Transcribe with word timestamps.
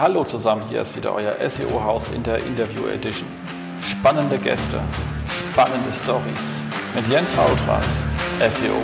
Hallo 0.00 0.22
zusammen, 0.22 0.62
hier 0.68 0.80
ist 0.80 0.94
wieder 0.94 1.12
euer 1.12 1.34
SEO-Haus 1.50 2.06
in 2.14 2.22
der 2.22 2.38
Interview 2.44 2.86
Edition. 2.86 3.28
Spannende 3.80 4.38
Gäste, 4.38 4.80
spannende 5.26 5.90
Stories 5.90 6.62
mit 6.94 7.08
Jens 7.08 7.32
Fautrat, 7.32 7.84
SEO 8.38 8.76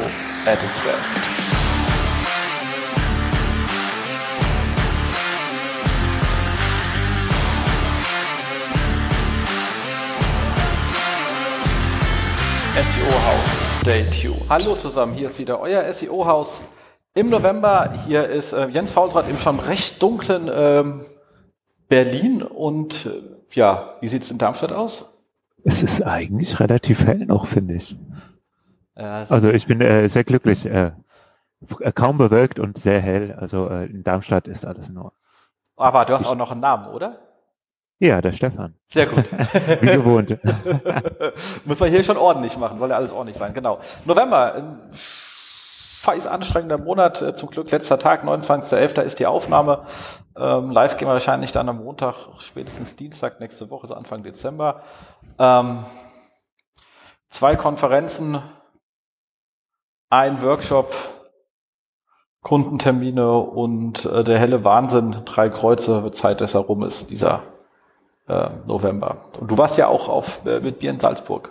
at 0.45 0.61
its 0.65 0.81
best. 0.81 1.21
SEO-Haus, 12.75 13.81
stay 13.81 14.03
tuned. 14.11 14.43
Hallo 14.49 14.75
zusammen, 14.75 15.15
hier 15.15 15.29
ist 15.29 15.39
wieder 15.39 15.61
euer 15.61 15.85
SEO-Haus 15.93 16.61
im 17.15 17.31
November. 17.31 17.93
Hier 18.07 18.29
ist 18.29 18.53
äh, 18.53 18.67
Jens 18.67 18.91
Faultrat 18.91 19.29
im 19.29 19.39
schon 19.39 19.61
recht 19.61 20.03
dunklen 20.03 20.51
ähm, 20.53 21.07
Berlin. 21.88 22.43
Und 22.43 23.07
äh, 23.07 23.23
ja, 23.52 23.95
wie 24.01 24.09
sieht 24.09 24.23
es 24.23 24.30
in 24.30 24.38
Darmstadt 24.38 24.73
aus? 24.73 25.11
Es 25.65 25.83
ist 25.83 26.02
eigentlich 26.02 26.61
relativ 26.61 27.07
hell 27.07 27.24
noch, 27.24 27.47
finde 27.47 27.74
ich. 27.74 27.97
Ja, 28.97 29.24
also 29.29 29.48
ich 29.48 29.66
bin 29.66 29.80
äh, 29.80 30.09
sehr 30.09 30.24
glücklich. 30.24 30.66
Äh, 30.66 30.93
kaum 31.95 32.19
bewölkt 32.19 32.59
und 32.59 32.79
sehr 32.79 33.01
hell. 33.01 33.37
Also 33.41 33.69
äh, 33.69 33.87
in 33.87 34.02
Darmstadt 34.02 34.49
ist 34.49 34.66
alles 34.66 34.88
in 34.88 34.99
Ordnung. 34.99 35.12
Aber 35.77 36.05
du 36.05 36.15
hast 36.15 36.27
auch 36.27 36.37
noch 36.37 36.51
einen 36.51 36.60
Namen, 36.60 36.87
oder? 36.88 37.19
Ja, 38.01 38.21
der 38.21 38.33
Stefan. 38.33 38.74
Sehr 38.93 39.07
gut. 39.07 39.30
Wie 39.80 39.87
gewohnt. 39.87 40.30
Muss 41.65 41.79
man 41.79 41.91
hier 41.91 42.05
schon 42.05 42.16
ordentlich 42.16 42.57
machen, 42.59 42.79
soll 42.79 42.91
ja 42.91 42.96
alles 42.96 43.12
ordentlich 43.12 43.37
sein, 43.37 43.55
genau. 43.55 43.80
November, 44.05 44.79
scheiß 46.05 46.27
anstrengender 46.27 46.79
Monat. 46.79 47.23
Äh, 47.23 47.35
zum 47.35 47.51
Glück 47.51 47.71
letzter 47.71 47.99
Tag, 47.99 48.25
29.11. 48.25 49.03
ist 49.03 49.19
die 49.19 49.27
Aufnahme. 49.27 49.85
Ähm, 50.37 50.71
live 50.71 50.97
gehen 50.97 51.09
wir 51.09 51.15
wahrscheinlich 51.15 51.53
dann 51.53 51.69
am 51.69 51.83
Montag, 51.83 52.15
spätestens 52.39 52.97
Dienstag 52.97 53.41
nächste 53.41 53.71
Woche, 53.71 53.87
so 53.87 53.95
Anfang 53.95 54.23
Dezember. 54.23 54.83
Ähm, 55.38 55.85
zwei 57.29 57.57
Konferenzen, 57.57 58.43
ein 60.11 60.43
Workshop, 60.43 60.95
Kundentermine 62.43 63.39
und 63.39 64.05
äh, 64.05 64.22
der 64.22 64.39
helle 64.39 64.65
Wahnsinn. 64.65 65.22
Drei 65.25 65.49
Kreuze, 65.49 66.03
wird 66.03 66.15
Zeit, 66.15 66.43
dass 66.43 66.55
er 66.55 66.61
rum 66.61 66.83
ist, 66.83 67.09
dieser 67.09 67.43
äh, 68.28 68.50
November. 68.66 69.25
Und 69.41 69.50
du 69.50 69.56
warst 69.56 69.78
ja 69.78 69.89
auch 69.89 70.09
auf, 70.09 70.44
äh, 70.44 70.61
mit 70.61 70.78
Bier 70.78 70.91
in 70.91 71.00
Salzburg. 71.00 71.50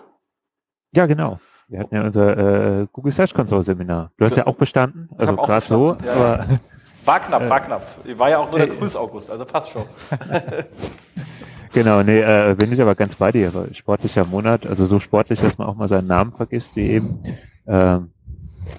Ja, 0.92 1.08
genau. 1.08 1.40
Wir 1.74 1.80
hatten 1.80 1.96
ja 1.96 2.04
unser 2.04 2.82
äh, 2.82 2.88
Google 2.92 3.12
Search 3.12 3.34
Console 3.34 3.64
Seminar. 3.64 4.12
Du 4.18 4.26
hast 4.26 4.38
ja 4.38 4.46
auch 4.46 4.54
bestanden, 4.54 5.10
also 5.18 5.36
gerade 5.36 5.66
so. 5.66 5.98
Ja, 6.06 6.14
aber, 6.14 6.46
war 7.06 7.20
knapp, 7.20 7.50
war 7.50 7.60
knapp. 7.62 7.88
War 8.16 8.30
ja 8.30 8.38
auch 8.38 8.52
nur 8.52 8.60
der 8.60 8.68
Grüß 8.68 8.96
August, 8.96 9.32
also 9.32 9.44
passt 9.44 9.70
schon. 9.70 9.86
genau, 11.74 12.04
nee, 12.04 12.20
äh, 12.20 12.54
bin 12.54 12.72
ich 12.72 12.80
aber 12.80 12.94
ganz 12.94 13.16
bei 13.16 13.32
dir. 13.32 13.52
Sportlicher 13.72 14.24
Monat, 14.24 14.68
also 14.68 14.86
so 14.86 15.00
sportlich, 15.00 15.42
dass 15.42 15.58
man 15.58 15.68
auch 15.68 15.74
mal 15.74 15.88
seinen 15.88 16.06
Namen 16.06 16.32
vergisst, 16.32 16.76
wie 16.76 16.92
eben. 16.92 17.24
Äh, 17.66 18.02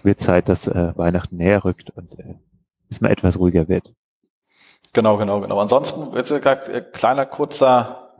wird 0.05 0.21
Zeit, 0.21 0.49
dass 0.49 0.69
äh, 0.69 0.93
Weihnachten 0.97 1.37
näher 1.37 1.65
rückt 1.65 1.91
und 1.91 2.17
äh, 2.21 2.37
es 2.91 3.01
mal 3.01 3.11
etwas 3.11 3.41
ruhiger 3.41 3.67
wird. 3.67 3.93
Genau, 4.93 5.17
genau, 5.17 5.41
genau. 5.41 5.59
Ansonsten, 5.59 6.17
jetzt 6.17 6.31
äh, 6.31 6.81
kleiner 6.93 7.27
kurzer 7.27 8.13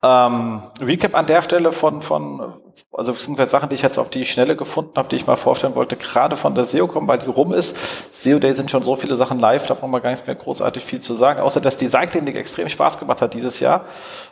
ähm, 0.00 0.62
Recap 0.80 1.16
an 1.16 1.26
der 1.26 1.42
Stelle 1.42 1.72
von, 1.72 2.02
von 2.02 2.60
also 2.92 3.12
sind 3.12 3.36
Sachen, 3.48 3.68
die 3.68 3.74
ich 3.74 3.82
jetzt 3.82 3.98
auf 3.98 4.08
die 4.08 4.24
Schnelle 4.24 4.56
gefunden 4.56 4.92
habe, 4.96 5.08
die 5.08 5.16
ich 5.16 5.26
mal 5.26 5.36
vorstellen 5.36 5.74
wollte, 5.74 5.96
gerade 5.96 6.36
von 6.36 6.54
der 6.54 6.64
SEO-Com, 6.64 7.08
weil 7.08 7.18
die 7.18 7.26
rum 7.26 7.52
ist. 7.52 7.76
SEO 8.12 8.38
Day 8.38 8.54
sind 8.54 8.70
schon 8.70 8.82
so 8.82 8.96
viele 8.96 9.16
Sachen 9.16 9.38
live, 9.38 9.66
da 9.66 9.74
brauchen 9.74 9.90
wir 9.90 10.00
gar 10.00 10.10
nicht 10.10 10.26
mehr 10.26 10.36
großartig 10.36 10.84
viel 10.84 11.00
zu 11.00 11.14
sagen, 11.14 11.40
außer 11.40 11.60
dass 11.60 11.76
die 11.76 11.86
Seitenklinik 11.86 12.36
extrem 12.36 12.68
Spaß 12.68 12.98
gemacht 12.98 13.20
hat 13.20 13.34
dieses 13.34 13.60
Jahr. 13.60 13.84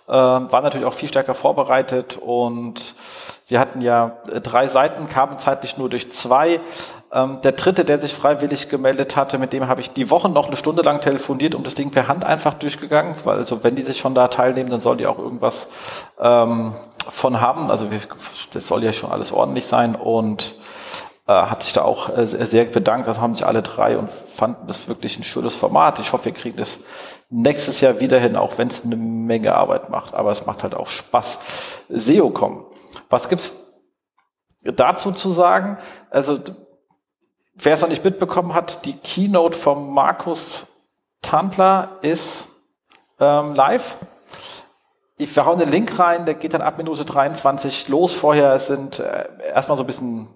Ähm, 0.08 0.50
war 0.50 0.62
natürlich 0.62 0.86
auch 0.86 0.94
viel 0.94 1.08
stärker 1.08 1.34
vorbereitet 1.34 2.18
und 2.20 2.94
wir 3.48 3.58
hatten 3.60 3.80
ja 3.80 4.18
drei 4.42 4.68
Seiten, 4.68 5.08
kamen 5.08 5.38
zeitlich 5.38 5.76
nur 5.76 5.90
durch 5.90 6.10
zwei. 6.10 6.60
Ähm, 7.14 7.40
der 7.42 7.52
dritte, 7.52 7.84
der 7.84 8.00
sich 8.00 8.14
freiwillig 8.14 8.70
gemeldet 8.70 9.16
hatte, 9.16 9.36
mit 9.36 9.52
dem 9.52 9.68
habe 9.68 9.82
ich 9.82 9.92
die 9.92 10.08
Woche 10.08 10.30
noch 10.30 10.46
eine 10.46 10.56
Stunde 10.56 10.82
lang 10.82 11.02
telefoniert, 11.02 11.54
um 11.54 11.62
das 11.62 11.74
Ding 11.74 11.90
per 11.90 12.08
Hand 12.08 12.26
einfach 12.26 12.54
durchgegangen, 12.54 13.16
weil 13.24 13.36
also 13.36 13.62
wenn 13.62 13.76
die 13.76 13.82
sich 13.82 13.98
schon 13.98 14.14
da 14.14 14.28
teilnehmen, 14.28 14.70
dann 14.70 14.80
sollen 14.80 14.96
die 14.96 15.06
auch 15.06 15.18
irgendwas 15.18 15.68
ähm, 16.18 16.74
von 17.10 17.40
haben. 17.40 17.70
Also 17.70 17.90
wir, 17.90 18.00
das 18.52 18.66
soll 18.66 18.84
ja 18.84 18.92
schon 18.92 19.10
alles 19.10 19.32
ordentlich 19.32 19.66
sein 19.66 19.94
und 19.94 20.54
äh, 21.26 21.32
hat 21.32 21.62
sich 21.62 21.72
da 21.72 21.82
auch 21.82 22.16
äh, 22.16 22.26
sehr 22.26 22.64
bedankt. 22.64 23.08
Das 23.08 23.20
haben 23.20 23.34
sich 23.34 23.46
alle 23.46 23.62
drei 23.62 23.96
und 23.98 24.10
fanden 24.10 24.66
das 24.66 24.88
wirklich 24.88 25.18
ein 25.18 25.22
schönes 25.22 25.54
Format. 25.54 25.98
Ich 25.98 26.12
hoffe, 26.12 26.26
wir 26.26 26.32
kriegen 26.32 26.56
das 26.56 26.78
nächstes 27.30 27.80
Jahr 27.80 28.00
wieder 28.00 28.18
hin, 28.18 28.36
auch 28.36 28.58
wenn 28.58 28.68
es 28.68 28.84
eine 28.84 28.96
Menge 28.96 29.54
Arbeit 29.54 29.88
macht. 29.88 30.14
Aber 30.14 30.30
es 30.30 30.46
macht 30.46 30.62
halt 30.62 30.74
auch 30.74 30.88
Spaß. 30.88 31.38
SEO 31.88 32.30
kommen. 32.30 32.64
Was 33.08 33.28
gibt's 33.28 33.56
dazu 34.62 35.12
zu 35.12 35.30
sagen? 35.30 35.78
Also 36.10 36.38
wer 37.54 37.74
es 37.74 37.80
noch 37.80 37.88
nicht 37.88 38.04
mitbekommen 38.04 38.54
hat, 38.54 38.84
die 38.84 38.96
Keynote 38.96 39.56
von 39.56 39.90
Markus 39.90 40.66
Tandler 41.22 41.98
ist 42.02 42.48
ähm, 43.20 43.54
live 43.54 43.96
ich 45.22 45.30
verhaue 45.30 45.56
den 45.56 45.70
Link 45.70 45.98
rein, 45.98 46.26
der 46.26 46.34
geht 46.34 46.54
dann 46.54 46.62
ab 46.62 46.78
Minute 46.78 47.04
23 47.04 47.88
los. 47.88 48.12
Vorher 48.12 48.58
sind 48.58 48.98
äh, 48.98 49.24
erstmal 49.54 49.76
so 49.76 49.84
ein 49.84 49.86
bisschen 49.86 50.28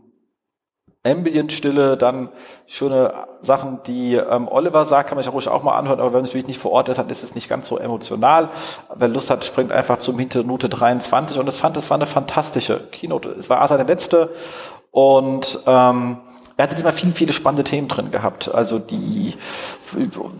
Ambient-Stille, 1.07 1.97
dann 1.97 2.31
schöne 2.67 3.15
Sachen, 3.41 3.81
die 3.87 4.15
ähm, 4.15 4.49
Oliver 4.49 4.85
sagt, 4.85 5.09
kann 5.09 5.17
man 5.17 5.23
sich 5.23 5.33
ruhig 5.33 5.49
auch 5.49 5.63
mal 5.63 5.79
anhören, 5.79 6.01
aber 6.01 6.09
wenn 6.09 6.21
man 6.21 6.25
natürlich 6.25 6.47
nicht 6.47 6.59
vor 6.59 6.73
Ort 6.73 6.89
ist, 6.89 6.99
dann 6.99 7.09
ist 7.09 7.23
es 7.23 7.35
nicht 7.35 7.49
ganz 7.49 7.69
so 7.69 7.79
emotional. 7.79 8.51
Wer 8.95 9.09
Lust 9.09 9.31
hat, 9.31 9.45
springt 9.45 9.73
einfach 9.73 9.99
zum 9.99 10.17
Minute 10.17 10.69
23 10.69 11.39
und 11.39 11.49
es 11.49 11.59
fand, 11.59 11.77
es 11.77 11.91
war 11.91 11.97
eine 11.97 12.07
fantastische 12.07 12.81
Keynote. 12.91 13.31
Es 13.31 13.49
war 13.49 13.67
seine 13.69 13.85
letzte 13.85 14.31
und 14.91 15.61
ähm, 15.67 16.19
er 16.57 16.63
hatte 16.63 16.75
diesmal 16.75 16.95
viele, 16.95 17.13
viele 17.13 17.33
spannende 17.33 17.65
Themen 17.65 17.87
drin 17.87 18.11
gehabt. 18.11 18.53
Also 18.53 18.79
die 18.79 19.35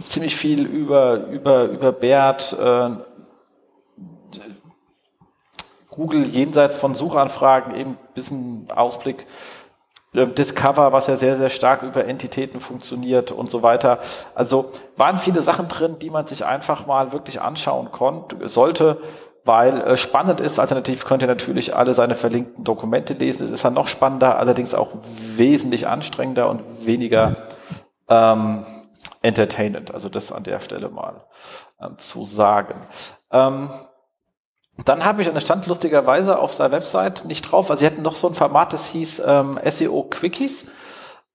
ziemlich 0.03 0.35
viel 0.35 0.65
über, 0.65 1.27
über, 1.27 1.65
über 1.65 1.93
Bert, 1.93 2.57
äh, 2.59 2.91
Google 5.97 6.25
jenseits 6.27 6.77
von 6.77 6.95
Suchanfragen 6.95 7.75
eben 7.75 7.91
ein 7.93 8.15
bisschen 8.15 8.69
Ausblick. 8.75 9.27
Ähm, 10.15 10.35
Discover, 10.35 10.93
was 10.93 11.07
ja 11.07 11.17
sehr, 11.17 11.37
sehr 11.37 11.51
stark 11.51 11.83
über 11.83 12.05
Entitäten 12.05 12.61
funktioniert 12.61 13.33
und 13.33 13.51
so 13.51 13.63
weiter. 13.63 13.99
Also 14.35 14.73
waren 14.97 15.19
viele 15.19 15.43
Sachen 15.43 15.69
drin, 15.69 15.99
die 16.01 16.11
man 16.11 16.27
sich 16.27 16.45
einfach 16.45 16.87
mal 16.87 17.13
wirklich 17.13 17.41
anschauen 17.41 17.93
konnte, 17.93 18.49
sollte, 18.49 18.99
weil 19.45 19.81
äh, 19.81 19.97
spannend 19.97 20.41
ist. 20.41 20.59
Alternativ 20.59 21.05
könnt 21.05 21.23
ihr 21.23 21.29
natürlich 21.29 21.77
alle 21.77 21.93
seine 21.95 22.15
verlinkten 22.15 22.65
Dokumente 22.65 23.15
lesen. 23.15 23.45
Es 23.47 23.51
ist 23.51 23.65
dann 23.65 23.75
noch 23.75 23.89
spannender, 23.89 24.39
allerdings 24.39 24.75
auch 24.75 24.91
wesentlich 25.37 25.87
anstrengender 25.87 26.49
und 26.49 26.63
weniger 26.85 27.37
ähm, 28.09 28.65
entertainend. 29.23 29.93
Also 29.93 30.09
das 30.09 30.33
an 30.33 30.45
der 30.45 30.61
Stelle 30.61 30.89
mal 30.89 31.21
ähm, 31.81 31.99
zu 31.99 32.25
sagen. 32.25 32.75
Ähm, 33.31 33.71
dann 34.85 35.05
habe 35.05 35.23
ich, 35.23 35.29
und 35.29 35.37
es 35.37 35.43
stand 35.43 35.67
lustigerweise 35.67 36.39
auf 36.39 36.53
seiner 36.53 36.73
Website 36.73 37.25
nicht 37.25 37.51
drauf, 37.51 37.71
also 37.71 37.81
sie 37.81 37.87
hatten 37.87 38.03
noch 38.03 38.17
so 38.17 38.29
ein 38.29 38.35
Format, 38.35 38.73
das 38.73 38.87
hieß 38.89 39.23
ähm, 39.27 39.59
SEO 39.65 40.05
Quickies. 40.05 40.67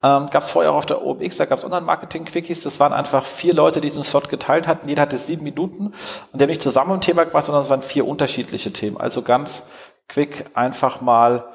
Ähm, 0.04 0.28
gab 0.32 0.42
es 0.42 0.50
vorher 0.50 0.72
auch 0.72 0.78
auf 0.78 0.86
der 0.88 1.06
OMX, 1.06 1.38
da 1.38 1.46
gab 1.46 1.60
es 1.60 1.66
Online-Marketing-Quickies. 1.66 2.64
Das 2.64 2.80
waren 2.80 2.92
einfach 2.92 3.24
vier 3.24 3.54
Leute, 3.54 3.82
die 3.82 3.90
diesen 3.90 4.04
Slot 4.04 4.30
geteilt 4.30 4.68
hatten. 4.68 4.90
Jeder 4.90 5.04
hatte 5.04 5.18
sieben 5.18 5.44
Minuten 5.44 5.94
und 6.32 6.42
haben 6.42 6.50
nicht 6.50 6.62
zusammen 6.62 6.94
ein 6.94 7.02
Thema 7.02 7.24
gemacht, 7.24 7.46
sondern 7.46 7.64
es 7.64 7.70
waren 7.70 7.84
vier 7.84 8.08
unterschiedliche 8.08 8.74
Themen. 8.74 8.98
Also 8.98 9.22
ganz 9.22 9.64
quick 10.08 10.46
einfach 10.56 11.02
mal 11.02 11.46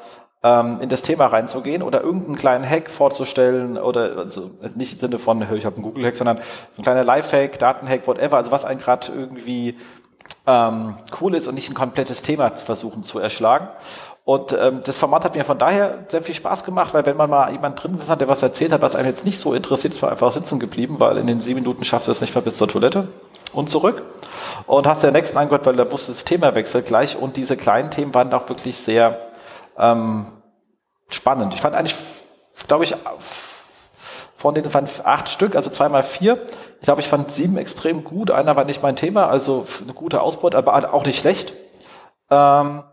ähm, 0.44 0.78
in 0.80 0.88
das 0.88 1.02
Thema 1.02 1.26
reinzugehen 1.26 1.82
oder 1.82 2.02
irgendeinen 2.02 2.38
kleinen 2.38 2.68
Hack 2.68 2.88
vorzustellen 2.88 3.78
oder 3.78 4.16
also 4.16 4.52
nicht 4.76 4.92
im 4.92 4.98
Sinne 5.00 5.18
von, 5.18 5.42
ich 5.42 5.64
habe 5.64 5.76
einen 5.76 5.84
Google-Hack, 5.84 6.16
sondern 6.16 6.36
so 6.36 6.78
ein 6.78 6.82
kleiner 6.82 7.02
Live-Hack, 7.02 7.58
Daten-Hack, 7.58 8.06
whatever, 8.06 8.36
also 8.36 8.52
was 8.52 8.64
einen 8.64 8.78
gerade 8.78 9.10
irgendwie 9.12 9.76
ähm, 10.46 10.96
cool 11.20 11.34
ist 11.34 11.48
und 11.48 11.54
nicht 11.54 11.70
ein 11.70 11.74
komplettes 11.74 12.22
Thema 12.22 12.50
versuchen 12.56 13.02
zu 13.02 13.18
erschlagen. 13.18 13.68
Und 14.24 14.56
ähm, 14.60 14.80
das 14.84 14.96
Format 14.96 15.24
hat 15.24 15.36
mir 15.36 15.44
von 15.44 15.56
daher 15.56 16.04
sehr 16.08 16.20
viel 16.20 16.34
Spaß 16.34 16.64
gemacht, 16.64 16.92
weil 16.94 17.06
wenn 17.06 17.16
man 17.16 17.30
mal 17.30 17.52
jemand 17.52 17.80
drin 17.80 17.94
ist, 17.94 18.08
hat, 18.08 18.20
der 18.20 18.28
was 18.28 18.42
erzählt 18.42 18.72
hat, 18.72 18.82
was 18.82 18.96
einen 18.96 19.06
jetzt 19.06 19.24
nicht 19.24 19.38
so 19.38 19.54
interessiert, 19.54 19.94
ist 19.94 20.02
man 20.02 20.10
einfach 20.10 20.32
sitzen 20.32 20.58
geblieben, 20.58 20.96
weil 20.98 21.18
in 21.18 21.28
den 21.28 21.40
sieben 21.40 21.60
Minuten 21.60 21.84
schaffst 21.84 22.08
du 22.08 22.12
es 22.12 22.20
nicht 22.20 22.34
mal 22.34 22.40
bis 22.40 22.56
zur 22.56 22.66
Toilette 22.66 23.06
und 23.52 23.70
zurück. 23.70 24.02
Und 24.66 24.88
hast 24.88 25.04
den 25.04 25.12
nächsten 25.12 25.38
angehört, 25.38 25.64
weil 25.66 25.76
da 25.76 25.90
wusste 25.92 26.10
das 26.10 26.24
Thema 26.24 26.56
wechselt 26.56 26.86
gleich. 26.86 27.16
Und 27.16 27.36
diese 27.36 27.56
kleinen 27.56 27.92
Themen 27.92 28.12
waren 28.14 28.32
auch 28.34 28.48
wirklich 28.48 28.76
sehr 28.78 29.20
ähm, 29.78 30.32
spannend. 31.08 31.54
Ich 31.54 31.60
fand 31.60 31.76
eigentlich, 31.76 31.94
glaube 32.66 32.82
ich, 32.82 32.96
von 34.46 34.54
denen 34.54 34.72
waren 34.72 34.86
acht 35.02 35.28
Stück, 35.28 35.56
also 35.56 35.70
zweimal 35.70 36.04
vier. 36.04 36.38
Ich 36.78 36.84
glaube, 36.84 37.00
ich 37.00 37.08
fand 37.08 37.32
sieben 37.32 37.56
extrem 37.56 38.04
gut. 38.04 38.30
Einer 38.30 38.54
war 38.54 38.64
nicht 38.64 38.80
mein 38.80 38.94
Thema, 38.94 39.26
also 39.28 39.66
eine 39.82 39.92
gute 39.92 40.20
Ausbeute, 40.20 40.56
aber 40.56 40.94
auch 40.94 41.04
nicht 41.04 41.18
schlecht. 41.18 41.52
Ähm, 42.30 42.84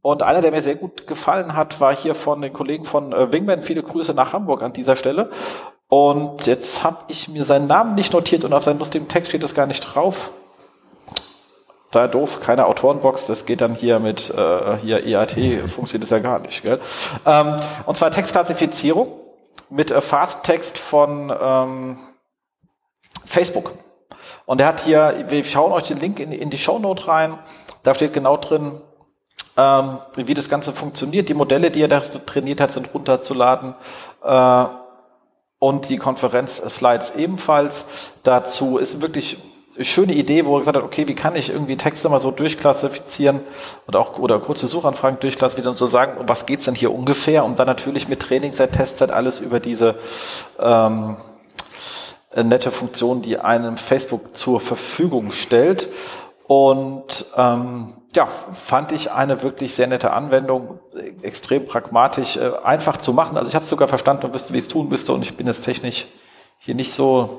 und 0.00 0.22
einer, 0.22 0.42
der 0.42 0.52
mir 0.52 0.62
sehr 0.62 0.76
gut 0.76 1.08
gefallen 1.08 1.56
hat, 1.56 1.80
war 1.80 1.92
hier 1.92 2.14
von 2.14 2.40
den 2.40 2.52
Kollegen 2.52 2.84
von 2.84 3.12
äh, 3.12 3.32
Wingman. 3.32 3.64
Viele 3.64 3.82
Grüße 3.82 4.14
nach 4.14 4.32
Hamburg 4.32 4.62
an 4.62 4.74
dieser 4.74 4.94
Stelle. 4.94 5.30
Und 5.88 6.46
jetzt 6.46 6.84
habe 6.84 6.98
ich 7.08 7.28
mir 7.28 7.42
seinen 7.42 7.66
Namen 7.66 7.96
nicht 7.96 8.12
notiert 8.12 8.44
und 8.44 8.52
auf 8.52 8.62
seinem 8.62 8.78
lustigen 8.78 9.08
Text 9.08 9.30
steht 9.30 9.42
das 9.42 9.56
gar 9.56 9.66
nicht 9.66 9.80
drauf. 9.80 10.30
Da 11.90 12.06
doof, 12.06 12.38
keine 12.40 12.66
Autorenbox, 12.66 13.26
das 13.26 13.44
geht 13.44 13.60
dann 13.60 13.74
hier 13.74 13.98
mit 13.98 14.30
äh, 14.30 14.76
hier 14.76 15.04
EAT, 15.04 15.32
funktioniert 15.68 16.04
das 16.04 16.10
ja 16.10 16.20
gar 16.20 16.38
nicht. 16.38 16.62
Gell? 16.62 16.78
Ähm, 17.26 17.56
und 17.86 17.96
zwar 17.96 18.12
Textklassifizierung 18.12 19.21
mit 19.72 19.90
Fast 19.90 20.44
Text 20.44 20.76
von 20.76 21.34
ähm, 21.40 21.98
Facebook. 23.24 23.72
Und 24.44 24.60
er 24.60 24.66
hat 24.66 24.80
hier, 24.80 25.24
wir 25.28 25.42
schauen 25.44 25.72
euch 25.72 25.84
den 25.84 25.96
Link 25.96 26.20
in, 26.20 26.30
in 26.30 26.50
die 26.50 26.58
Show 26.58 26.78
Note 26.78 27.08
rein. 27.08 27.38
Da 27.82 27.94
steht 27.94 28.12
genau 28.12 28.36
drin, 28.36 28.82
ähm, 29.56 29.98
wie 30.14 30.34
das 30.34 30.50
Ganze 30.50 30.72
funktioniert. 30.72 31.28
Die 31.28 31.34
Modelle, 31.34 31.70
die 31.70 31.80
er 31.80 31.88
da 31.88 32.00
trainiert 32.00 32.60
hat, 32.60 32.72
sind 32.72 32.92
runterzuladen. 32.92 33.74
Äh, 34.22 34.66
und 35.58 35.88
die 35.88 35.96
Konferenz-Slides 35.96 37.14
ebenfalls. 37.16 38.12
Dazu 38.24 38.78
ist 38.78 39.00
wirklich 39.00 39.38
schöne 39.84 40.12
Idee, 40.12 40.44
wo 40.46 40.56
er 40.56 40.60
gesagt 40.60 40.76
hat, 40.76 40.84
okay, 40.84 41.08
wie 41.08 41.14
kann 41.14 41.36
ich 41.36 41.50
irgendwie 41.50 41.76
Texte 41.76 42.08
mal 42.08 42.20
so 42.20 42.30
durchklassifizieren 42.30 43.40
und 43.86 43.96
auch 43.96 44.18
oder 44.18 44.38
kurze 44.38 44.66
Suchanfragen 44.66 45.20
durchklassifizieren 45.20 45.72
und 45.72 45.78
so 45.78 45.86
sagen, 45.86 46.24
was 46.26 46.46
geht's 46.46 46.64
denn 46.64 46.74
hier 46.74 46.92
ungefähr? 46.92 47.44
Und 47.44 47.58
dann 47.58 47.66
natürlich 47.66 48.08
mit 48.08 48.20
Trainingszeit, 48.20 48.72
Testzeit 48.72 49.10
alles 49.10 49.40
über 49.40 49.60
diese 49.60 49.96
ähm, 50.58 51.16
nette 52.34 52.70
Funktion, 52.70 53.22
die 53.22 53.38
einem 53.38 53.76
Facebook 53.76 54.36
zur 54.36 54.60
Verfügung 54.60 55.32
stellt. 55.32 55.88
Und 56.46 57.26
ähm, 57.36 57.94
ja, 58.14 58.26
fand 58.26 58.92
ich 58.92 59.10
eine 59.10 59.42
wirklich 59.42 59.74
sehr 59.74 59.86
nette 59.86 60.12
Anwendung, 60.12 60.80
extrem 61.22 61.66
pragmatisch, 61.66 62.36
äh, 62.36 62.52
einfach 62.62 62.98
zu 62.98 63.12
machen. 63.12 63.36
Also 63.36 63.48
ich 63.48 63.54
habe 63.54 63.64
es 63.64 63.70
sogar 63.70 63.88
verstanden 63.88 64.26
und 64.26 64.34
wüsste, 64.34 64.52
wie 64.54 64.58
es 64.58 64.68
tun 64.68 64.88
müsste. 64.88 65.12
Und 65.12 65.22
ich 65.22 65.36
bin 65.36 65.46
jetzt 65.46 65.64
technisch 65.64 66.06
hier 66.58 66.74
nicht 66.74 66.92
so 66.92 67.38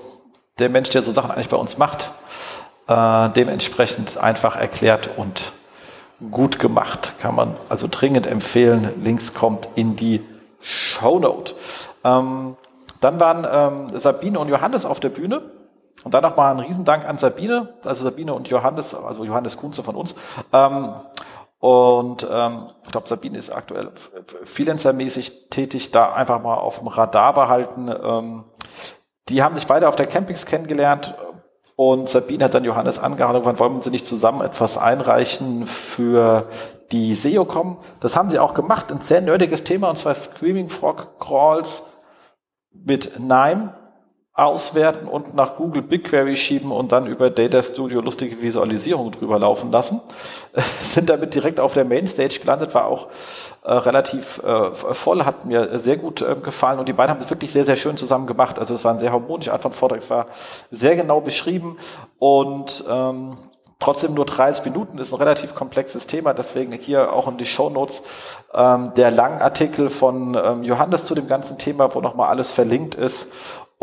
der 0.59 0.69
Mensch, 0.69 0.89
der 0.89 1.01
so 1.01 1.11
Sachen 1.11 1.31
eigentlich 1.31 1.50
bei 1.50 1.57
uns 1.57 1.77
macht. 1.77 2.11
Äh, 2.88 3.29
dementsprechend 3.29 4.17
einfach 4.17 4.55
erklärt 4.55 5.09
und 5.17 5.53
gut 6.31 6.59
gemacht. 6.59 7.13
Kann 7.19 7.35
man 7.35 7.53
also 7.69 7.88
dringend 7.89 8.27
empfehlen. 8.27 9.03
Links 9.03 9.33
kommt 9.33 9.69
in 9.75 9.95
die 9.95 10.23
Shownote. 10.61 11.55
Ähm, 12.03 12.55
dann 13.00 13.19
waren 13.19 13.47
ähm, 13.50 14.00
Sabine 14.00 14.39
und 14.39 14.47
Johannes 14.50 14.85
auf 14.85 15.00
der 15.00 15.09
Bühne. 15.09 15.41
Und 16.03 16.13
dann 16.13 16.23
nochmal 16.23 16.53
ein 16.53 16.59
Riesendank 16.59 17.05
an 17.05 17.17
Sabine, 17.17 17.75
also 17.83 18.03
Sabine 18.03 18.33
und 18.33 18.50
Johannes, 18.50 18.94
also 18.94 19.23
Johannes 19.23 19.55
Kunze 19.55 19.83
von 19.83 19.95
uns. 19.95 20.15
Ähm, 20.51 20.95
und 21.59 22.27
ähm, 22.29 22.67
ich 22.83 22.91
glaube, 22.91 23.07
Sabine 23.07 23.38
ist 23.38 23.50
aktuell 23.50 23.91
freelancermäßig 24.44 25.50
tätig, 25.50 25.91
da 25.91 26.11
einfach 26.11 26.41
mal 26.41 26.55
auf 26.55 26.79
dem 26.79 26.88
Radar 26.88 27.33
behalten. 27.33 27.88
Ähm, 27.88 28.44
die 29.29 29.41
haben 29.41 29.55
sich 29.55 29.67
beide 29.67 29.87
auf 29.87 29.95
der 29.95 30.07
Campings 30.07 30.45
kennengelernt 30.45 31.15
und 31.75 32.07
Sabine 32.07 32.45
hat 32.45 32.53
dann 32.53 32.63
Johannes 32.63 32.99
angehauen, 32.99 33.43
wann 33.43 33.59
wollen 33.59 33.81
sie 33.81 33.89
nicht 33.89 34.05
zusammen 34.05 34.41
etwas 34.41 34.77
einreichen 34.77 35.65
für 35.65 36.47
die 36.91 37.15
SEOCom. 37.15 37.79
Das 37.99 38.15
haben 38.15 38.29
sie 38.29 38.37
auch 38.37 38.53
gemacht, 38.53 38.91
ein 38.91 39.01
sehr 39.01 39.21
nerdiges 39.21 39.63
Thema, 39.63 39.89
und 39.89 39.97
zwar 39.97 40.13
Screaming 40.13 40.69
Frog 40.69 41.19
Crawls 41.19 41.83
mit 42.71 43.19
NIME 43.19 43.73
auswerten 44.35 45.07
und 45.07 45.35
nach 45.35 45.56
Google 45.56 45.83
BigQuery 45.83 46.35
schieben 46.35 46.71
und 46.71 46.91
dann 46.91 47.06
über 47.06 47.30
Data 47.30 47.62
Studio 47.62 48.01
lustige 48.01 48.41
Visualisierungen 48.41 49.12
drüber 49.12 49.38
laufen 49.38 49.71
lassen. 49.71 50.01
Sind 50.81 51.09
damit 51.09 51.35
direkt 51.35 51.59
auf 51.59 51.74
der 51.75 51.85
Mainstage 51.85 52.39
gelandet, 52.39 52.74
war 52.74 52.88
auch 52.88 53.09
äh, 53.63 53.71
relativ 53.71 54.41
äh, 54.44 54.74
voll, 54.74 55.24
hat 55.24 55.45
mir 55.45 55.77
sehr 55.77 55.97
gut 55.97 56.24
äh, 56.24 56.35
gefallen 56.41 56.80
und 56.80 56.89
die 56.89 56.94
beiden 56.94 57.12
haben 57.12 57.21
es 57.21 57.30
wirklich 57.30 57.51
sehr, 57.51 57.65
sehr 57.65 57.77
schön 57.77 57.95
zusammen 57.95 58.25
gemacht. 58.25 58.57
Also 58.57 58.74
es 58.74 58.83
war 58.83 58.94
ein 58.94 59.00
sehr 59.00 59.12
harmonischer 59.12 59.53
Art 59.53 59.62
von 59.62 59.71
Vortrag, 59.71 60.00
es 60.00 60.09
war 60.09 60.25
sehr 60.71 60.95
genau 60.95 61.21
beschrieben 61.21 61.77
und 62.18 62.83
ähm, 62.89 63.38
Trotzdem 63.83 64.13
nur 64.13 64.25
30 64.25 64.63
Minuten 64.63 64.97
ist 64.97 65.12
ein 65.12 65.18
relativ 65.18 65.56
komplexes 65.56 66.07
Thema, 66.07 66.33
deswegen 66.33 66.71
hier 66.71 67.12
auch 67.12 67.27
in 67.27 67.38
die 67.38 67.45
Show 67.45 67.69
Notes 67.69 68.03
ähm, 68.53 68.94
der 68.95 69.12
Langartikel 69.12 69.89
von 69.89 70.36
ähm, 70.41 70.63
Johannes 70.63 71.03
zu 71.03 71.15
dem 71.15 71.27
ganzen 71.27 71.57
Thema, 71.57 71.94
wo 71.94 72.00
nochmal 72.00 72.29
alles 72.29 72.53
verlinkt 72.53 72.95
ist. 72.95 73.27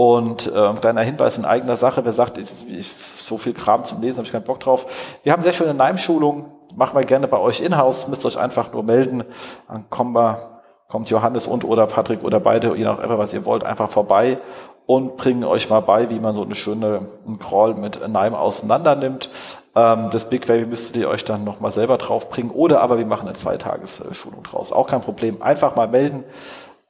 Und 0.01 0.47
äh, 0.47 0.73
kleiner 0.81 1.03
Hinweis 1.03 1.37
in 1.37 1.45
eigener 1.45 1.77
Sache, 1.77 2.03
wer 2.07 2.13
sagt, 2.13 2.39
ich, 2.39 2.67
ich, 2.71 2.91
so 2.91 3.37
viel 3.37 3.53
Kram 3.53 3.85
zum 3.85 4.01
Lesen, 4.01 4.17
habe 4.17 4.25
ich 4.25 4.33
keinen 4.33 4.45
Bock 4.45 4.59
drauf. 4.59 5.19
Wir 5.25 5.31
haben 5.31 5.43
sehr 5.43 5.53
schöne 5.53 5.75
Neim-Schulungen, 5.75 6.47
machen 6.75 6.99
wir 6.99 7.05
gerne 7.05 7.29
bei 7.29 7.37
euch 7.37 7.61
in-house, 7.61 8.09
müsst 8.09 8.25
euch 8.25 8.39
einfach 8.39 8.73
nur 8.73 8.83
melden. 8.83 9.25
Dann 9.69 9.91
kommen 9.91 10.15
wir, 10.15 10.63
kommt 10.89 11.11
Johannes 11.11 11.47
und 11.47 11.65
oder 11.65 11.87
Patrick 11.87 12.25
oder 12.25 12.41
beide, 12.41 12.75
je 12.79 12.85
nachdem, 12.85 13.19
was 13.19 13.35
ihr 13.35 13.45
wollt, 13.45 13.63
einfach 13.63 13.91
vorbei 13.91 14.39
und 14.87 15.19
bringen 15.19 15.45
euch 15.45 15.69
mal 15.69 15.81
bei, 15.81 16.09
wie 16.09 16.19
man 16.19 16.35
so 16.35 16.45
eine 16.45 16.55
schöne 16.55 17.07
einen 17.27 17.39
Crawl 17.39 17.75
mit 17.75 18.01
Nime 18.01 18.39
auseinander 18.39 18.95
nimmt. 18.97 19.29
Ähm, 19.77 20.09
das 20.11 20.31
BigQuery 20.31 20.65
müsstet 20.65 20.97
ihr 20.97 21.11
euch 21.11 21.27
dann 21.27 21.45
nochmal 21.45 21.73
selber 21.73 21.99
draufbringen 21.99 22.53
oder 22.53 22.81
aber 22.81 22.97
wir 22.97 23.05
machen 23.05 23.29
eine 23.29 23.37
Zweitagesschulung 23.37 24.45
draus. 24.45 24.73
Auch 24.73 24.87
kein 24.87 25.03
Problem. 25.03 25.43
Einfach 25.43 25.77
mal 25.77 25.89
melden. 25.89 26.25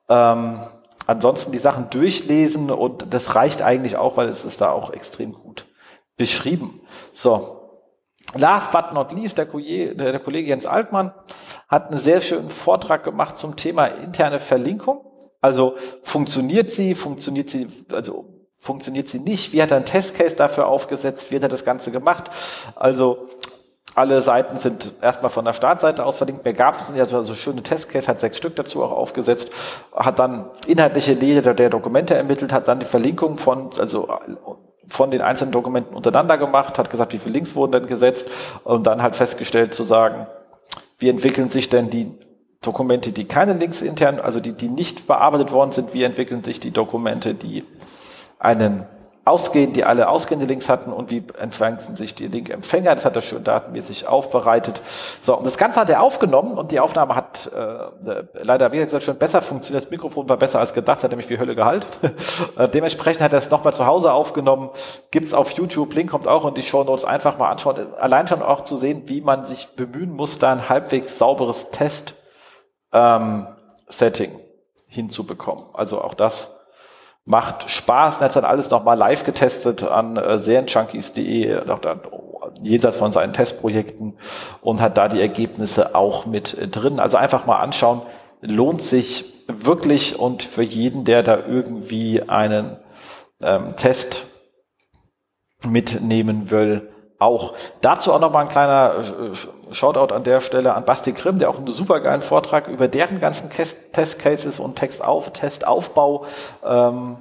Ähm, 0.08 0.60
ansonsten 1.10 1.50
die 1.50 1.58
Sachen 1.58 1.90
durchlesen 1.90 2.70
und 2.70 3.12
das 3.12 3.34
reicht 3.34 3.62
eigentlich 3.62 3.96
auch, 3.96 4.16
weil 4.16 4.28
es 4.28 4.44
ist 4.44 4.60
da 4.60 4.70
auch 4.70 4.90
extrem 4.90 5.32
gut 5.32 5.66
beschrieben. 6.16 6.80
So. 7.12 7.56
Last 8.36 8.70
but 8.70 8.92
not 8.92 9.12
least, 9.12 9.36
der, 9.36 9.46
Kollege, 9.46 9.96
der 9.96 10.20
Kollege 10.20 10.50
Jens 10.50 10.64
Altmann 10.64 11.12
hat 11.68 11.90
einen 11.90 11.98
sehr 11.98 12.20
schönen 12.20 12.48
Vortrag 12.48 13.02
gemacht 13.02 13.36
zum 13.36 13.56
Thema 13.56 13.86
interne 13.86 14.38
Verlinkung. 14.38 15.04
Also 15.40 15.74
funktioniert 16.02 16.70
sie, 16.70 16.94
funktioniert 16.94 17.50
sie, 17.50 17.66
also 17.90 18.26
funktioniert 18.56 19.08
sie 19.08 19.18
nicht? 19.18 19.52
Wie 19.52 19.60
hat 19.60 19.72
er 19.72 19.78
einen 19.78 19.86
Testcase 19.86 20.36
dafür 20.36 20.68
aufgesetzt? 20.68 21.32
Wie 21.32 21.36
hat 21.36 21.42
er 21.42 21.48
das 21.48 21.64
Ganze 21.64 21.90
gemacht? 21.90 22.30
Also 22.76 23.30
alle 23.94 24.22
Seiten 24.22 24.56
sind 24.56 24.92
erstmal 25.02 25.30
von 25.30 25.44
der 25.44 25.52
Startseite 25.52 26.04
aus 26.04 26.16
verlinkt. 26.16 26.44
Mir 26.44 26.52
gab 26.52 26.76
es 26.76 26.92
ja 26.94 27.06
so 27.06 27.16
also 27.16 27.34
schöne 27.34 27.62
Testcase, 27.62 28.06
hat 28.08 28.20
sechs 28.20 28.36
Stück 28.36 28.56
dazu 28.56 28.82
auch 28.84 28.92
aufgesetzt, 28.92 29.50
hat 29.94 30.18
dann 30.18 30.48
inhaltliche 30.66 31.14
Lehre 31.14 31.54
der 31.54 31.70
Dokumente 31.70 32.14
ermittelt, 32.14 32.52
hat 32.52 32.68
dann 32.68 32.78
die 32.78 32.86
Verlinkung 32.86 33.38
von, 33.38 33.70
also 33.78 34.08
von 34.88 35.10
den 35.10 35.20
einzelnen 35.20 35.52
Dokumenten 35.52 35.94
untereinander 35.94 36.38
gemacht, 36.38 36.78
hat 36.78 36.90
gesagt, 36.90 37.12
wie 37.12 37.18
viele 37.18 37.34
Links 37.34 37.54
wurden 37.54 37.72
denn 37.72 37.86
gesetzt 37.86 38.28
und 38.64 38.86
dann 38.86 39.02
halt 39.02 39.16
festgestellt 39.16 39.74
zu 39.74 39.82
sagen, 39.82 40.26
wie 40.98 41.08
entwickeln 41.08 41.50
sich 41.50 41.68
denn 41.68 41.90
die 41.90 42.12
Dokumente, 42.62 43.10
die 43.12 43.24
keine 43.24 43.54
Links 43.54 43.82
intern, 43.82 44.20
also 44.20 44.38
die, 44.38 44.52
die 44.52 44.68
nicht 44.68 45.06
bearbeitet 45.06 45.50
worden 45.50 45.72
sind, 45.72 45.94
wie 45.94 46.04
entwickeln 46.04 46.44
sich 46.44 46.60
die 46.60 46.72
Dokumente, 46.72 47.34
die 47.34 47.64
einen 48.38 48.86
ausgehen, 49.24 49.72
die 49.72 49.84
alle 49.84 50.08
ausgehende 50.08 50.46
Links 50.46 50.68
hatten 50.68 50.92
und 50.92 51.10
wie 51.10 51.22
entfernten 51.38 51.94
sich 51.94 52.14
die 52.14 52.26
Link-Empfänger. 52.26 52.94
Das 52.94 53.04
hat 53.04 53.16
er 53.16 53.22
schön 53.22 53.44
datenmäßig 53.44 54.08
aufbereitet. 54.08 54.80
So, 55.20 55.36
und 55.36 55.46
das 55.46 55.58
Ganze 55.58 55.80
hat 55.80 55.90
er 55.90 56.02
aufgenommen 56.02 56.56
und 56.56 56.70
die 56.70 56.80
Aufnahme 56.80 57.14
hat 57.14 57.50
äh, 57.54 58.22
leider, 58.42 58.72
wie 58.72 58.78
gesagt, 58.78 59.04
schon 59.04 59.18
besser 59.18 59.42
funktioniert. 59.42 59.84
Das 59.84 59.90
Mikrofon 59.90 60.28
war 60.28 60.38
besser 60.38 60.58
als 60.58 60.72
gedacht, 60.72 61.04
hat 61.04 61.10
nämlich 61.10 61.28
wie 61.28 61.38
Hölle 61.38 61.54
Gehalt. 61.54 61.86
Äh, 62.56 62.68
dementsprechend 62.68 63.22
hat 63.22 63.32
er 63.32 63.38
es 63.38 63.50
nochmal 63.50 63.72
zu 63.72 63.86
Hause 63.86 64.12
aufgenommen. 64.12 64.70
Gibt's 65.10 65.34
auf 65.34 65.52
YouTube, 65.52 65.94
Link 65.94 66.10
kommt 66.10 66.26
auch 66.26 66.44
in 66.46 66.54
die 66.54 66.62
Show 66.62 66.82
Notes. 66.82 67.04
Einfach 67.04 67.38
mal 67.38 67.48
anschauen. 67.48 67.94
Allein 67.98 68.26
schon 68.26 68.42
auch 68.42 68.62
zu 68.62 68.76
sehen, 68.76 69.02
wie 69.06 69.20
man 69.20 69.46
sich 69.46 69.68
bemühen 69.76 70.12
muss, 70.12 70.38
da 70.38 70.52
ein 70.52 70.68
halbwegs 70.68 71.18
sauberes 71.18 71.70
Test 71.70 72.14
ähm, 72.92 73.46
hinzubekommen. 74.88 75.64
Also 75.74 76.02
auch 76.02 76.14
das 76.14 76.59
macht 77.30 77.70
Spaß. 77.70 78.20
Er 78.20 78.24
hat 78.24 78.36
dann 78.36 78.44
alles 78.44 78.70
nochmal 78.70 78.98
live 78.98 79.24
getestet 79.24 79.84
an 79.84 80.16
äh, 80.16 80.36
serienjunkies.de, 80.36 81.62
jenseits 82.60 82.96
von 82.96 83.12
seinen 83.12 83.32
Testprojekten 83.32 84.14
und 84.60 84.80
hat 84.80 84.98
da 84.98 85.06
die 85.06 85.20
Ergebnisse 85.20 85.94
auch 85.94 86.26
mit 86.26 86.56
drin. 86.72 86.98
Also 86.98 87.16
einfach 87.16 87.46
mal 87.46 87.60
anschauen. 87.60 88.02
Lohnt 88.40 88.82
sich 88.82 89.24
wirklich 89.46 90.18
und 90.18 90.42
für 90.42 90.62
jeden, 90.62 91.04
der 91.04 91.22
da 91.22 91.38
irgendwie 91.38 92.28
einen 92.28 92.76
ähm, 93.44 93.76
Test 93.76 94.26
mitnehmen 95.64 96.50
will, 96.50 96.90
auch. 97.20 97.54
Dazu 97.80 98.12
auch 98.12 98.20
nochmal 98.20 98.44
ein 98.44 98.48
kleiner 98.48 98.94
äh, 98.98 99.59
Shoutout 99.72 100.14
an 100.14 100.24
der 100.24 100.40
Stelle 100.40 100.74
an 100.74 100.84
Basti 100.84 101.12
Grimm, 101.12 101.38
der 101.38 101.50
auch 101.50 101.58
einen 101.58 101.66
supergeilen 101.66 102.22
Vortrag 102.22 102.68
über 102.68 102.88
deren 102.88 103.20
ganzen 103.20 103.50
Testcases 103.50 104.60
und 104.60 104.76
Textauf, 104.76 105.32
Testaufbau 105.32 106.26
ähm, 106.64 107.16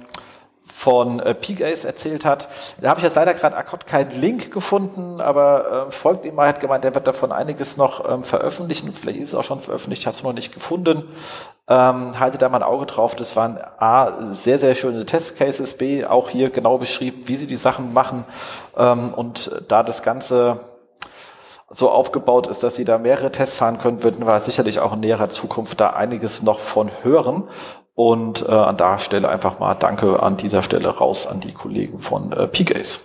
von 0.80 1.20
äh, 1.20 1.34
Peagace 1.34 1.84
erzählt 1.84 2.24
hat. 2.24 2.48
Da 2.80 2.90
habe 2.90 3.00
ich 3.00 3.04
jetzt 3.04 3.16
leider 3.16 3.34
gerade 3.34 3.56
akut 3.56 3.86
keinen 3.86 4.18
Link 4.18 4.50
gefunden, 4.50 5.20
aber 5.20 5.88
äh, 5.88 5.92
folgt 5.92 6.24
ihm 6.24 6.36
mal, 6.36 6.48
hat 6.48 6.60
gemeint, 6.60 6.84
der 6.84 6.94
wird 6.94 7.06
davon 7.06 7.32
einiges 7.32 7.76
noch 7.76 8.08
ähm, 8.08 8.22
veröffentlichen. 8.22 8.92
Vielleicht 8.94 9.20
ist 9.20 9.28
es 9.30 9.34
auch 9.34 9.44
schon 9.44 9.60
veröffentlicht, 9.60 10.02
ich 10.02 10.06
habe 10.06 10.16
es 10.16 10.22
noch 10.22 10.32
nicht 10.32 10.54
gefunden. 10.54 11.04
Ähm, 11.68 12.18
haltet 12.18 12.42
da 12.42 12.48
mal 12.48 12.58
ein 12.58 12.62
Auge 12.62 12.86
drauf. 12.86 13.14
Das 13.14 13.36
waren 13.36 13.58
A, 13.78 14.32
sehr, 14.32 14.58
sehr 14.58 14.74
schöne 14.74 15.04
Testcases, 15.04 15.74
B, 15.74 16.04
auch 16.04 16.30
hier 16.30 16.50
genau 16.50 16.78
beschrieben, 16.78 17.22
wie 17.26 17.36
sie 17.36 17.46
die 17.46 17.56
Sachen 17.56 17.92
machen. 17.92 18.24
Ähm, 18.76 19.12
und 19.12 19.62
da 19.68 19.82
das 19.82 20.02
Ganze 20.02 20.60
so 21.70 21.88
aufgebaut 21.88 22.48
ist, 22.48 22.62
dass 22.62 22.74
Sie 22.74 22.84
da 22.84 22.98
mehrere 22.98 23.30
Tests 23.30 23.56
fahren 23.56 23.78
können, 23.78 24.02
würden 24.02 24.26
wir 24.26 24.40
sicherlich 24.40 24.80
auch 24.80 24.92
in 24.92 25.00
näherer 25.00 25.28
Zukunft 25.28 25.80
da 25.80 25.90
einiges 25.90 26.42
noch 26.42 26.58
von 26.58 26.90
hören. 27.02 27.48
Und 27.94 28.42
äh, 28.48 28.52
an 28.52 28.76
der 28.76 28.98
Stelle 28.98 29.28
einfach 29.28 29.58
mal 29.58 29.74
Danke 29.74 30.22
an 30.22 30.36
dieser 30.36 30.62
Stelle 30.62 30.88
raus 30.88 31.26
an 31.26 31.40
die 31.40 31.52
Kollegen 31.52 31.98
von 31.98 32.32
äh, 32.32 32.48
PGAs. 32.48 33.02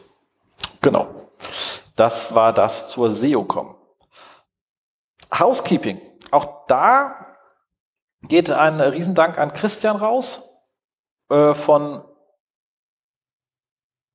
Genau. 0.82 1.08
Das 1.96 2.34
war 2.34 2.54
das 2.54 2.88
zur 2.90 3.12
SEOCom. 3.12 3.76
Housekeeping. 5.38 6.02
Auch 6.32 6.66
da 6.68 7.38
geht 8.22 8.50
ein 8.50 8.80
Riesendank 8.80 9.38
an 9.38 9.54
Christian 9.54 9.98
raus 9.98 10.50
äh, 11.30 11.54
von 11.54 12.04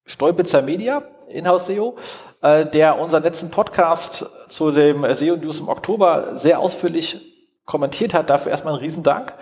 Stolpitzer 0.06 0.62
Media, 0.62 1.02
Inhouse 1.28 1.66
SEO, 1.66 1.96
äh, 2.42 2.66
der 2.66 2.98
unseren 2.98 3.22
letzten 3.22 3.50
Podcast 3.50 4.26
zu 4.48 4.70
dem 4.72 5.04
SEO 5.14 5.36
News 5.36 5.60
im 5.60 5.68
Oktober 5.68 6.36
sehr 6.36 6.58
ausführlich 6.58 7.20
kommentiert 7.64 8.14
hat. 8.14 8.30
Dafür 8.30 8.50
erstmal 8.50 8.74
ein 8.74 8.80
Riesendank. 8.80 9.34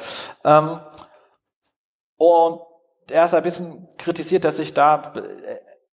Ähm, 0.44 0.80
und 2.16 2.60
er 3.08 3.24
ist 3.24 3.34
ein 3.34 3.42
bisschen 3.42 3.88
kritisiert, 3.96 4.44
dass 4.44 4.58
ich 4.58 4.74
da 4.74 5.12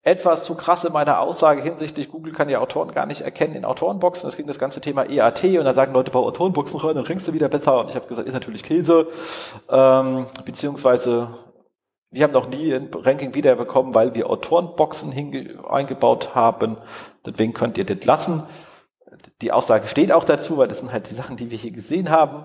etwas 0.05 0.43
zu 0.43 0.53
krass 0.53 0.83
in 0.83 0.93
meiner 0.93 1.19
Aussage 1.19 1.63
hinsichtlich 1.63 2.11
Google 2.11 2.31
kann 2.31 2.47
ja 2.47 2.59
Autoren 2.59 2.91
gar 2.91 3.07
nicht 3.07 3.21
erkennen 3.21 3.55
in 3.55 3.65
Autorenboxen. 3.65 4.29
Es 4.29 4.37
ging 4.37 4.45
das 4.45 4.59
ganze 4.59 4.79
Thema 4.79 5.09
EAT 5.09 5.43
und 5.43 5.65
dann 5.65 5.73
sagen 5.73 5.93
Leute, 5.93 6.11
bau 6.11 6.25
Autorenboxen 6.25 6.79
rein, 6.83 6.95
dann 6.95 7.05
kriegst 7.05 7.27
du 7.27 7.33
wieder 7.33 7.49
besser. 7.49 7.79
Und 7.79 7.89
ich 7.89 7.95
habe 7.95 8.07
gesagt, 8.07 8.27
ist 8.27 8.33
natürlich 8.33 8.63
Käse. 8.63 9.07
Ähm, 9.67 10.27
beziehungsweise 10.45 11.29
wir 12.15 12.23
haben 12.23 12.31
noch 12.31 12.47
nie 12.47 12.73
ein 12.73 12.89
Ranking 12.93 13.35
wiederbekommen, 13.35 13.93
weil 13.93 14.15
wir 14.15 14.29
Autorenboxen 14.29 15.13
eingebaut 15.69 16.33
haben. 16.33 16.77
Deswegen 17.25 17.53
könnt 17.53 17.77
ihr 17.77 17.85
das 17.85 18.05
lassen. 18.05 18.43
Die 19.41 19.51
Aussage 19.51 19.87
steht 19.87 20.13
auch 20.13 20.23
dazu, 20.23 20.57
weil 20.57 20.69
das 20.69 20.79
sind 20.79 20.93
halt 20.93 21.09
die 21.09 21.13
Sachen, 21.13 21.35
die 21.35 21.51
wir 21.51 21.57
hier 21.57 21.71
gesehen 21.71 22.09
haben. 22.09 22.43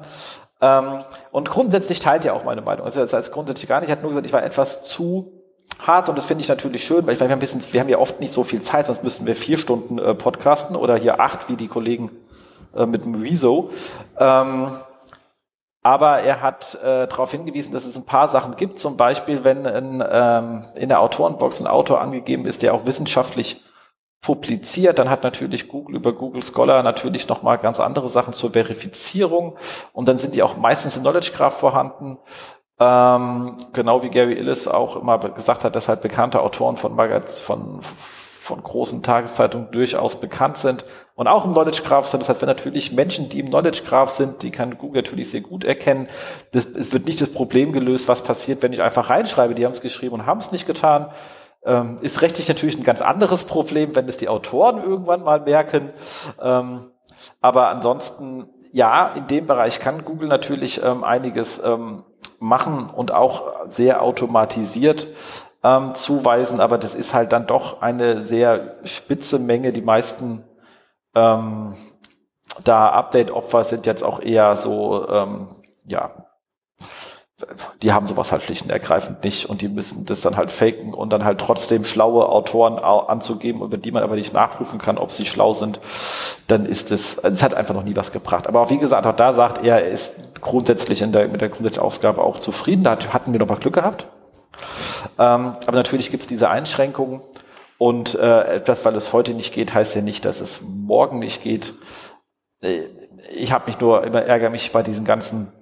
Ähm, 0.60 1.04
und 1.30 1.50
grundsätzlich 1.50 2.00
teilt 2.00 2.24
ja 2.24 2.32
auch 2.32 2.44
meine 2.44 2.62
Meinung. 2.62 2.84
Also 2.84 3.00
das 3.00 3.12
heißt 3.12 3.32
grundsätzlich 3.32 3.68
gar 3.68 3.80
nicht. 3.80 3.88
Ich 3.88 3.92
hatte 3.92 4.02
nur 4.02 4.10
gesagt, 4.10 4.26
ich 4.26 4.32
war 4.32 4.42
etwas 4.42 4.82
zu 4.82 5.40
hart 5.78 6.08
und 6.08 6.18
das 6.18 6.24
finde 6.24 6.42
ich 6.42 6.48
natürlich 6.48 6.84
schön, 6.84 7.06
weil 7.06 7.14
ich 7.14 7.20
meine, 7.20 7.30
wir 7.30 7.34
haben, 7.34 7.40
bisschen, 7.40 7.62
wir 7.70 7.80
haben 7.80 7.88
ja 7.88 7.98
oft 7.98 8.18
nicht 8.20 8.32
so 8.32 8.42
viel 8.42 8.60
Zeit, 8.60 8.86
sonst 8.86 9.04
müssten 9.04 9.24
wir 9.24 9.36
vier 9.36 9.56
Stunden 9.56 9.98
äh, 9.98 10.14
podcasten 10.14 10.74
oder 10.74 10.96
hier 10.96 11.20
acht, 11.20 11.48
wie 11.48 11.56
die 11.56 11.68
Kollegen 11.68 12.10
äh, 12.74 12.86
mit 12.86 13.04
dem 13.04 13.14
Rezo. 13.14 13.70
Ähm, 14.18 14.72
aber 15.82 16.20
er 16.20 16.42
hat 16.42 16.74
äh, 16.82 17.06
darauf 17.08 17.30
hingewiesen, 17.30 17.72
dass 17.72 17.86
es 17.86 17.96
ein 17.96 18.04
paar 18.04 18.28
Sachen 18.28 18.56
gibt. 18.56 18.78
Zum 18.78 18.96
Beispiel, 18.96 19.44
wenn 19.44 19.64
in, 19.64 20.04
ähm, 20.10 20.64
in 20.76 20.88
der 20.88 21.00
Autorenbox 21.00 21.60
ein 21.60 21.66
Autor 21.66 22.00
angegeben 22.00 22.44
ist, 22.44 22.62
der 22.62 22.74
auch 22.74 22.84
wissenschaftlich 22.84 23.62
publiziert, 24.20 24.98
dann 24.98 25.08
hat 25.08 25.22
natürlich 25.22 25.68
Google 25.68 25.96
über 25.96 26.12
Google 26.12 26.42
Scholar 26.42 26.82
natürlich 26.82 27.28
nochmal 27.28 27.56
ganz 27.56 27.80
andere 27.80 28.10
Sachen 28.10 28.34
zur 28.34 28.52
Verifizierung 28.52 29.56
und 29.94 30.08
dann 30.08 30.18
sind 30.18 30.34
die 30.34 30.42
auch 30.42 30.58
meistens 30.58 30.96
im 30.96 31.02
Knowledge 31.02 31.32
Graph 31.34 31.58
vorhanden. 31.58 32.18
Ähm, 32.78 33.56
genau 33.72 34.02
wie 34.02 34.10
Gary 34.10 34.34
Illis 34.34 34.68
auch 34.68 34.96
immer 34.96 35.18
gesagt 35.18 35.64
hat, 35.64 35.74
dass 35.74 35.88
halt 35.88 36.02
bekannte 36.02 36.42
Autoren 36.42 36.76
von 36.76 36.94
Magaz, 36.94 37.40
von, 37.40 37.80
von 38.50 38.62
großen 38.62 39.02
Tageszeitungen 39.02 39.70
durchaus 39.70 40.20
bekannt 40.20 40.56
sind 40.56 40.84
und 41.14 41.28
auch 41.28 41.44
im 41.44 41.52
Knowledge 41.52 41.82
Graph 41.84 42.06
sind. 42.06 42.20
Das 42.20 42.28
heißt, 42.28 42.42
wenn 42.42 42.48
natürlich 42.48 42.92
Menschen, 42.92 43.28
die 43.28 43.38
im 43.38 43.46
Knowledge 43.46 43.82
Graph 43.86 44.10
sind, 44.10 44.42
die 44.42 44.50
kann 44.50 44.76
Google 44.76 45.02
natürlich 45.02 45.30
sehr 45.30 45.40
gut 45.40 45.64
erkennen. 45.64 46.08
Das, 46.52 46.66
es 46.66 46.92
wird 46.92 47.06
nicht 47.06 47.20
das 47.20 47.30
Problem 47.30 47.72
gelöst, 47.72 48.08
was 48.08 48.22
passiert, 48.22 48.62
wenn 48.62 48.72
ich 48.72 48.82
einfach 48.82 49.08
reinschreibe, 49.08 49.54
die 49.54 49.64
haben 49.64 49.72
es 49.72 49.80
geschrieben 49.80 50.14
und 50.14 50.26
haben 50.26 50.40
es 50.40 50.50
nicht 50.50 50.66
getan. 50.66 51.10
Ähm, 51.64 51.98
ist 52.00 52.22
rechtlich 52.22 52.48
natürlich 52.48 52.76
ein 52.76 52.84
ganz 52.84 53.00
anderes 53.00 53.44
Problem, 53.44 53.94
wenn 53.94 54.08
es 54.08 54.16
die 54.16 54.28
Autoren 54.28 54.82
irgendwann 54.82 55.22
mal 55.22 55.40
merken. 55.40 55.90
Ähm, 56.42 56.90
aber 57.40 57.68
ansonsten, 57.68 58.48
ja, 58.72 59.12
in 59.14 59.26
dem 59.28 59.46
Bereich 59.46 59.78
kann 59.78 60.04
Google 60.04 60.28
natürlich 60.28 60.82
ähm, 60.82 61.04
einiges 61.04 61.62
ähm, 61.62 62.02
machen 62.40 62.90
und 62.90 63.12
auch 63.12 63.68
sehr 63.68 64.02
automatisiert 64.02 65.06
ähm, 65.62 65.94
zuweisen, 65.94 66.60
aber 66.60 66.78
das 66.78 66.94
ist 66.94 67.14
halt 67.14 67.32
dann 67.32 67.46
doch 67.46 67.82
eine 67.82 68.22
sehr 68.22 68.76
spitze 68.84 69.38
Menge. 69.38 69.72
Die 69.72 69.82
meisten 69.82 70.44
ähm, 71.14 71.74
da 72.64 72.88
Update-Opfer 72.88 73.64
sind 73.64 73.86
jetzt 73.86 74.02
auch 74.04 74.20
eher 74.20 74.56
so, 74.56 75.08
ähm, 75.08 75.48
ja, 75.86 76.10
die 77.82 77.92
haben 77.92 78.06
sowas 78.06 78.32
halt 78.32 78.42
schlicht 78.42 78.64
und 78.64 78.70
ergreifend 78.70 79.24
nicht 79.24 79.48
und 79.48 79.62
die 79.62 79.68
müssen 79.68 80.04
das 80.04 80.20
dann 80.20 80.36
halt 80.36 80.50
faken 80.50 80.92
und 80.92 81.10
dann 81.10 81.24
halt 81.24 81.38
trotzdem 81.38 81.84
schlaue 81.84 82.28
Autoren 82.28 82.78
anzugeben, 82.78 83.62
über 83.62 83.78
die 83.78 83.92
man 83.92 84.02
aber 84.02 84.16
nicht 84.16 84.34
nachprüfen 84.34 84.78
kann, 84.78 84.98
ob 84.98 85.10
sie 85.10 85.24
schlau 85.24 85.54
sind, 85.54 85.80
dann 86.48 86.66
ist 86.66 86.90
es, 86.90 87.18
also 87.18 87.34
es 87.34 87.42
hat 87.42 87.54
einfach 87.54 87.74
noch 87.74 87.84
nie 87.84 87.96
was 87.96 88.12
gebracht. 88.12 88.46
Aber 88.46 88.68
wie 88.68 88.78
gesagt, 88.78 89.06
auch 89.06 89.16
da 89.16 89.32
sagt 89.32 89.64
er, 89.64 89.80
er 89.80 89.90
ist 89.90 90.40
grundsätzlich 90.42 91.00
in 91.00 91.12
der, 91.12 91.28
mit 91.28 91.40
der 91.40 91.48
grundsätzlichen 91.48 91.86
Ausgabe 91.86 92.22
auch 92.22 92.40
zufrieden. 92.40 92.84
Da 92.84 92.98
hatten 93.10 93.32
wir 93.32 93.40
noch 93.40 93.48
mal 93.48 93.56
Glück 93.56 93.74
gehabt. 93.74 94.06
Ähm, 95.18 95.56
aber 95.66 95.76
natürlich 95.76 96.10
gibt 96.10 96.22
es 96.22 96.26
diese 96.28 96.50
Einschränkungen 96.50 97.20
und 97.78 98.14
äh, 98.14 98.56
etwas, 98.56 98.84
weil 98.84 98.94
es 98.94 99.12
heute 99.12 99.34
nicht 99.34 99.54
geht, 99.54 99.74
heißt 99.74 99.94
ja 99.94 100.02
nicht, 100.02 100.24
dass 100.24 100.40
es 100.40 100.60
morgen 100.62 101.18
nicht 101.18 101.42
geht. 101.42 101.74
Äh, 102.62 102.82
ich 103.32 103.52
habe 103.52 103.66
mich 103.66 103.80
nur 103.80 104.04
immer 104.04 104.22
ärgere 104.22 104.50
mich 104.50 104.72
bei 104.72 104.82
diesen 104.82 105.04
ganzen 105.04 105.52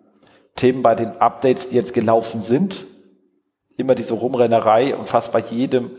Themen, 0.57 0.83
bei 0.83 0.95
den 0.95 1.17
Updates, 1.21 1.69
die 1.69 1.77
jetzt 1.77 1.95
gelaufen 1.95 2.41
sind. 2.41 2.87
Immer 3.77 3.95
diese 3.95 4.15
Rumrennerei 4.15 4.97
und 4.97 5.09
fast 5.09 5.33
bei 5.33 5.39
jedem 5.39 5.93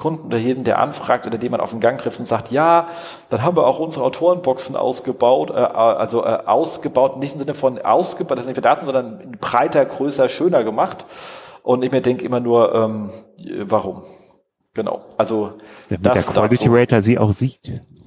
Kunden 0.00 0.26
oder 0.28 0.38
jedem, 0.38 0.64
der 0.64 0.78
anfragt 0.78 1.26
oder 1.26 1.36
den 1.36 1.50
man 1.50 1.60
auf 1.60 1.70
den 1.70 1.80
Gang 1.80 2.00
trifft 2.00 2.18
und 2.18 2.24
sagt, 2.24 2.50
ja, 2.50 2.88
dann 3.28 3.42
haben 3.42 3.56
wir 3.56 3.66
auch 3.66 3.78
unsere 3.78 4.04
Autorenboxen 4.04 4.74
ausgebaut, 4.74 5.50
äh, 5.50 5.54
also 5.54 6.24
äh, 6.24 6.38
ausgebaut, 6.46 7.18
nicht 7.18 7.34
im 7.34 7.38
Sinne 7.40 7.54
von 7.54 7.78
ausgebaut, 7.78 8.38
das 8.38 8.44
ist 8.44 8.48
nicht 8.48 8.56
für 8.56 8.62
Daten, 8.62 8.86
sondern 8.86 9.36
breiter, 9.40 9.84
größer, 9.84 10.28
schöner 10.28 10.64
gemacht. 10.64 11.04
Und 11.62 11.82
ich 11.82 11.92
mir 11.92 12.00
denke 12.00 12.24
immer 12.24 12.40
nur, 12.40 12.74
ähm, 12.74 13.10
warum? 13.62 14.02
Genau. 14.74 15.04
Also 15.16 15.58
damit 15.88 16.06
das 16.06 16.26
der 16.26 16.34
Quality 16.34 16.64
dazu. 16.64 16.76
Rater 16.76 17.02
sie 17.02 17.18
auch 17.18 17.32
sieht. 17.32 17.60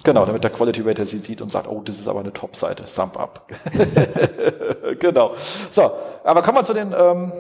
Genau, 0.04 0.26
damit 0.26 0.44
der 0.44 0.52
Quality 0.52 0.82
Rater 0.82 1.06
sie 1.06 1.20
sieht 1.20 1.42
und 1.42 1.52
sagt, 1.52 1.68
oh, 1.68 1.82
das 1.84 1.98
ist 1.98 2.08
aber 2.08 2.22
eine 2.22 2.34
Top-Seite, 2.34 2.86
Thumb 2.86 3.18
up. 3.18 3.48
genau. 5.00 5.34
So, 5.72 5.92
aber 6.24 6.42
kommen 6.42 6.58
wir 6.58 6.64
zu 6.64 6.74
den 6.74 6.94
ähm, 6.98 7.32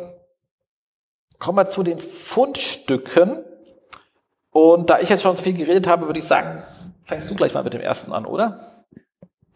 kommen 1.39 1.57
wir 1.57 1.67
zu 1.67 1.83
den 1.83 1.99
Fundstücken. 1.99 3.43
Und 4.51 4.89
da 4.89 4.99
ich 4.99 5.09
jetzt 5.09 5.23
schon 5.23 5.35
so 5.35 5.41
viel 5.41 5.53
geredet 5.53 5.87
habe, 5.87 6.05
würde 6.05 6.19
ich 6.19 6.25
sagen, 6.25 6.61
fängst 7.05 7.29
du 7.29 7.35
gleich 7.35 7.53
mal 7.53 7.63
mit 7.63 7.73
dem 7.73 7.81
ersten 7.81 8.13
an, 8.13 8.25
oder? 8.25 8.59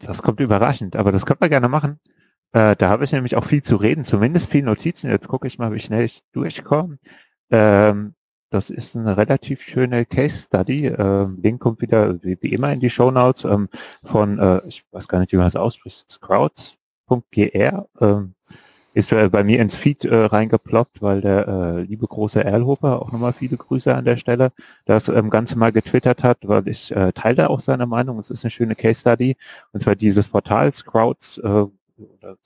Das 0.00 0.22
kommt 0.22 0.40
überraschend, 0.40 0.96
aber 0.96 1.12
das 1.12 1.24
können 1.24 1.40
wir 1.40 1.48
gerne 1.48 1.68
machen. 1.68 1.98
Äh, 2.52 2.76
da 2.76 2.88
habe 2.88 3.04
ich 3.04 3.12
nämlich 3.12 3.36
auch 3.36 3.44
viel 3.44 3.62
zu 3.62 3.76
reden, 3.76 4.04
zumindest 4.04 4.50
viel 4.50 4.62
Notizen. 4.62 5.10
Jetzt 5.10 5.28
gucke 5.28 5.46
ich 5.46 5.58
mal, 5.58 5.72
wie 5.72 5.80
schnell 5.80 6.04
ich 6.06 6.22
durchkomme. 6.32 6.98
Ähm, 7.50 8.14
das 8.50 8.70
ist 8.70 8.96
eine 8.96 9.16
relativ 9.16 9.60
schöne 9.62 10.06
Case 10.06 10.44
Study. 10.44 10.86
Ähm, 10.86 11.38
Link 11.42 11.60
kommt 11.60 11.82
wieder 11.82 12.22
wie, 12.22 12.38
wie 12.40 12.52
immer 12.52 12.72
in 12.72 12.80
die 12.80 12.90
Show 12.90 13.10
Notes 13.10 13.44
ähm, 13.44 13.68
von, 14.04 14.38
äh, 14.38 14.62
ich 14.66 14.84
weiß 14.90 15.08
gar 15.08 15.20
nicht, 15.20 15.32
wie 15.32 15.36
man 15.36 15.46
das 15.46 15.56
ausspricht, 15.56 16.10
scrouts.gr. 16.10 17.86
Ähm, 18.00 18.34
ist 18.94 19.12
äh, 19.12 19.28
bei 19.28 19.44
mir 19.44 19.60
ins 19.60 19.76
Feed 19.76 20.04
äh, 20.06 20.14
reingeploppt, 20.14 21.02
weil 21.02 21.20
der 21.20 21.46
äh, 21.46 21.82
liebe 21.82 22.06
große 22.06 22.42
Erlhofer, 22.42 23.02
auch 23.02 23.12
nochmal 23.12 23.32
viele 23.32 23.56
Grüße 23.56 23.94
an 23.94 24.04
der 24.04 24.16
Stelle, 24.16 24.50
das 24.86 25.08
ähm, 25.08 25.30
Ganze 25.30 25.56
mal 25.58 25.70
getwittert 25.72 26.22
hat, 26.22 26.38
weil 26.42 26.66
ich 26.68 26.90
äh, 26.96 27.12
teile 27.12 27.50
auch 27.50 27.60
seine 27.60 27.86
Meinung. 27.86 28.18
Es 28.18 28.30
ist 28.30 28.44
eine 28.44 28.50
schöne 28.50 28.74
Case 28.74 29.00
Study. 29.00 29.36
Und 29.72 29.82
zwar 29.82 29.94
dieses 29.94 30.28
Portal 30.30 30.72
Scrouts 30.72 31.38
äh, 31.38 31.66
oder 31.98 32.36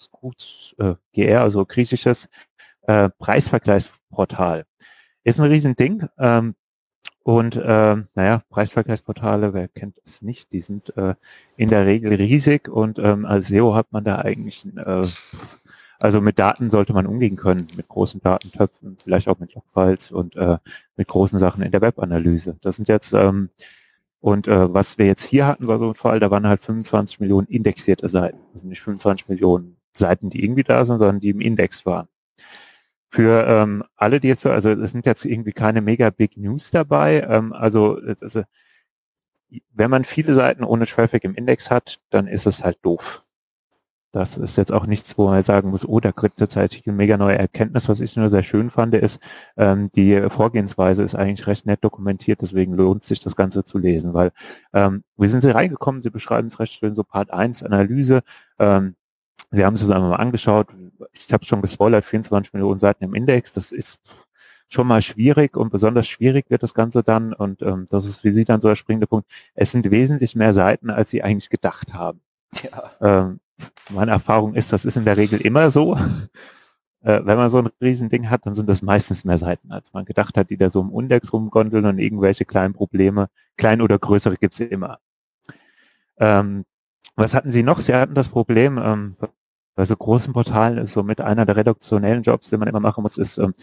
äh, 0.79 0.95
GR, 1.13 1.41
also 1.43 1.65
griechisches 1.65 2.29
äh, 2.83 3.11
Preisvergleichsportal. 3.19 4.65
Ist 5.25 5.41
ein 5.41 5.51
Riesending. 5.51 6.07
Ähm, 6.19 6.55
und 7.25 7.61
ähm, 7.63 8.09
naja, 8.15 8.43
Preisvergleichsportale, 8.51 9.55
wer 9.55 9.69
kennt 9.69 9.97
es 10.05 10.23
nicht, 10.23 10.53
die 10.53 10.61
sind 10.61 10.97
äh, 10.97 11.15
in 11.57 11.69
der 11.69 11.87
Regel 11.87 12.15
riesig 12.15 12.69
und 12.69 12.99
ähm, 12.99 13.27
als 13.27 13.47
SEO 13.47 13.75
hat 13.75 13.93
man 13.93 14.03
da 14.03 14.19
eigentlich, 14.19 14.67
äh, 14.77 15.07
also 16.01 16.21
mit 16.21 16.41
Daten 16.41 16.71
sollte 16.71 16.93
man 16.93 17.07
umgehen 17.07 17.37
können, 17.37 17.69
mit 17.77 17.87
großen 17.87 18.21
Datentöpfen, 18.21 18.97
vielleicht 19.05 19.29
auch 19.29 19.39
mit 19.39 19.55
Logfiles 19.55 20.11
und 20.11 20.35
äh, 20.35 20.59
mit 20.97 21.07
großen 21.07 21.39
Sachen 21.39 21.63
in 21.63 21.71
der 21.71 21.81
Webanalyse. 21.81 22.57
Das 22.61 22.75
sind 22.75 22.89
jetzt, 22.89 23.13
ähm, 23.13 23.51
und 24.23 24.47
äh, 24.47 24.73
was 24.73 24.99
wir 24.99 25.07
jetzt 25.07 25.25
hier 25.25 25.49
hatten, 25.49 25.67
war 25.67 25.81
so 25.81 25.89
ein 25.89 25.95
Fall, 25.95 26.21
da 26.21 26.31
waren 26.31 26.47
halt 26.47 26.63
25 26.63 27.19
Millionen 27.19 27.49
indexierte 27.49 28.09
Seiten. 28.09 28.39
Also 28.55 28.69
nicht 28.69 28.81
25 28.81 29.29
Millionen 29.29 29.77
Seiten, 29.95 30.31
die 30.31 30.45
irgendwie 30.45 30.63
da 30.63 30.85
sind, 30.85 31.01
sondern 31.01 31.19
die 31.19 31.31
im 31.31 31.41
Index 31.41 31.85
waren. 31.87 32.07
Für 33.11 33.45
ähm, 33.49 33.83
alle, 33.97 34.21
die 34.21 34.29
jetzt, 34.29 34.47
also 34.47 34.71
es 34.71 34.93
sind 34.93 35.07
jetzt 35.07 35.25
irgendwie 35.25 35.51
keine 35.51 35.83
mega 35.83 36.11
Big 36.11 36.37
News 36.37 36.71
dabei. 36.71 37.27
Ähm, 37.29 37.53
also, 37.53 37.99
also 38.21 38.45
wenn 39.73 39.91
man 39.91 40.05
viele 40.05 40.35
Seiten 40.35 40.63
ohne 40.63 40.87
Traffic 40.87 41.25
im 41.25 41.35
Index 41.35 41.69
hat, 41.69 41.99
dann 42.11 42.29
ist 42.29 42.47
es 42.47 42.63
halt 42.63 42.79
doof. 42.83 43.25
Das 44.13 44.37
ist 44.37 44.57
jetzt 44.57 44.73
auch 44.73 44.87
nichts, 44.87 45.17
wo 45.17 45.29
man 45.29 45.43
sagen 45.43 45.71
muss, 45.71 45.89
oh, 45.89 45.99
da 45.99 46.13
kriegt 46.13 46.41
jetzt 46.41 46.57
eine 46.57 46.69
mega 46.87 47.17
neue 47.17 47.39
Erkenntnis. 47.39 47.89
Was 47.89 48.01
ich 48.01 48.15
nur 48.15 48.29
sehr 48.31 48.43
schön 48.43 48.71
fand, 48.71 48.95
ist, 48.95 49.19
ähm, 49.57 49.91
die 49.95 50.29
Vorgehensweise 50.29 51.03
ist 51.03 51.15
eigentlich 51.15 51.47
recht 51.47 51.67
nett 51.67 51.83
dokumentiert, 51.83 52.43
deswegen 52.43 52.75
lohnt 52.75 53.05
sich 53.05 53.21
das 53.21 53.37
Ganze 53.37 53.65
zu 53.65 53.79
lesen, 53.79 54.13
weil 54.13 54.33
ähm, 54.75 55.03
wie 55.17 55.29
sind 55.29 55.41
Sie 55.41 55.51
reingekommen? 55.51 56.03
Sie 56.03 56.11
beschreiben 56.11 56.49
es 56.49 56.61
recht 56.61 56.75
schön, 56.75 56.95
so 56.95 57.05
Part 57.05 57.33
1 57.33 57.63
Analyse. 57.63 58.23
Ähm, 58.59 58.97
Sie 59.51 59.65
haben 59.65 59.75
es 59.75 59.83
uns 59.83 59.91
einmal 59.91 60.11
mal 60.11 60.17
angeschaut. 60.17 60.69
Ich 61.13 61.33
habe 61.33 61.45
schon 61.45 61.63
gespoilert, 61.63 62.05
24 62.05 62.53
Millionen 62.53 62.81
Seiten 62.81 63.05
im 63.05 63.15
Index. 63.15 63.53
Das 63.53 63.73
ist 63.73 63.99
schon 64.69 64.87
mal 64.87 65.03
schwierig 65.03 65.57
und 65.57 65.71
besonders 65.71 66.09
schwierig 66.09 66.51
wird 66.51 66.63
das 66.63 66.75
Ganze 66.75 67.03
dann. 67.03 67.33
Und 67.35 67.63
ähm, 67.63 67.87
das 67.91 68.07
ist 68.07 68.25
wie 68.25 68.33
Sie 68.33 68.45
dann 68.45 68.61
so 68.61 68.69
der 68.69 68.77
springende 68.77 69.07
Punkt. 69.07 69.29
Es 69.55 69.73
sind 69.73 69.91
wesentlich 69.91 70.35
mehr 70.35 70.55
Seiten, 70.55 70.91
als 70.91 71.11
Sie 71.11 71.23
eigentlich 71.23 71.51
gedacht 71.51 71.93
haben. 71.95 72.21
Ja. 72.63 72.93
Ähm, 73.01 73.41
meine 73.91 74.13
Erfahrung 74.13 74.55
ist, 74.55 74.73
das 74.73 74.85
ist 74.85 74.97
in 74.97 75.05
der 75.05 75.17
Regel 75.17 75.41
immer 75.41 75.71
so. 75.71 75.97
Äh, 77.05 77.23
wenn 77.25 77.37
man 77.37 77.51
so 77.51 77.59
ein 77.59 77.69
Riesending 77.81 78.31
hat, 78.31 78.47
dann 78.47 78.55
sind 78.55 78.69
das 78.69 78.81
meistens 78.81 79.25
mehr 79.25 79.39
Seiten, 79.39 79.73
als 79.73 79.93
man 79.93 80.05
gedacht 80.05 80.37
hat, 80.37 80.51
die 80.51 80.57
da 80.57 80.71
so 80.71 80.81
im 80.81 80.91
Index 80.97 81.33
rumgondeln 81.33 81.85
und 81.85 81.99
irgendwelche 81.99 82.45
kleinen 82.45 82.75
Probleme, 82.75 83.29
klein 83.57 83.81
oder 83.83 83.99
größere 83.99 84.37
gibt 84.37 84.55
es 84.55 84.61
immer. 84.61 84.99
Ähm, 86.19 86.65
was 87.17 87.35
hatten 87.35 87.51
Sie 87.51 87.63
noch? 87.63 87.81
Sie 87.81 87.95
hatten 87.95 88.15
das 88.15 88.29
Problem, 88.29 88.79
ähm, 88.79 89.17
bei 89.75 89.85
so 89.85 89.97
großen 89.97 90.33
Portalen 90.33 90.79
ist 90.79 90.93
so 90.93 91.03
mit 91.03 91.21
einer 91.21 91.47
der 91.47 91.57
reduktionellen 91.57 92.23
Jobs, 92.23 92.51
die 92.51 92.57
man 92.57 92.69
immer 92.69 92.81
machen 92.81 93.03
muss, 93.03 93.19
ist 93.19 93.39
ähm, 93.39 93.55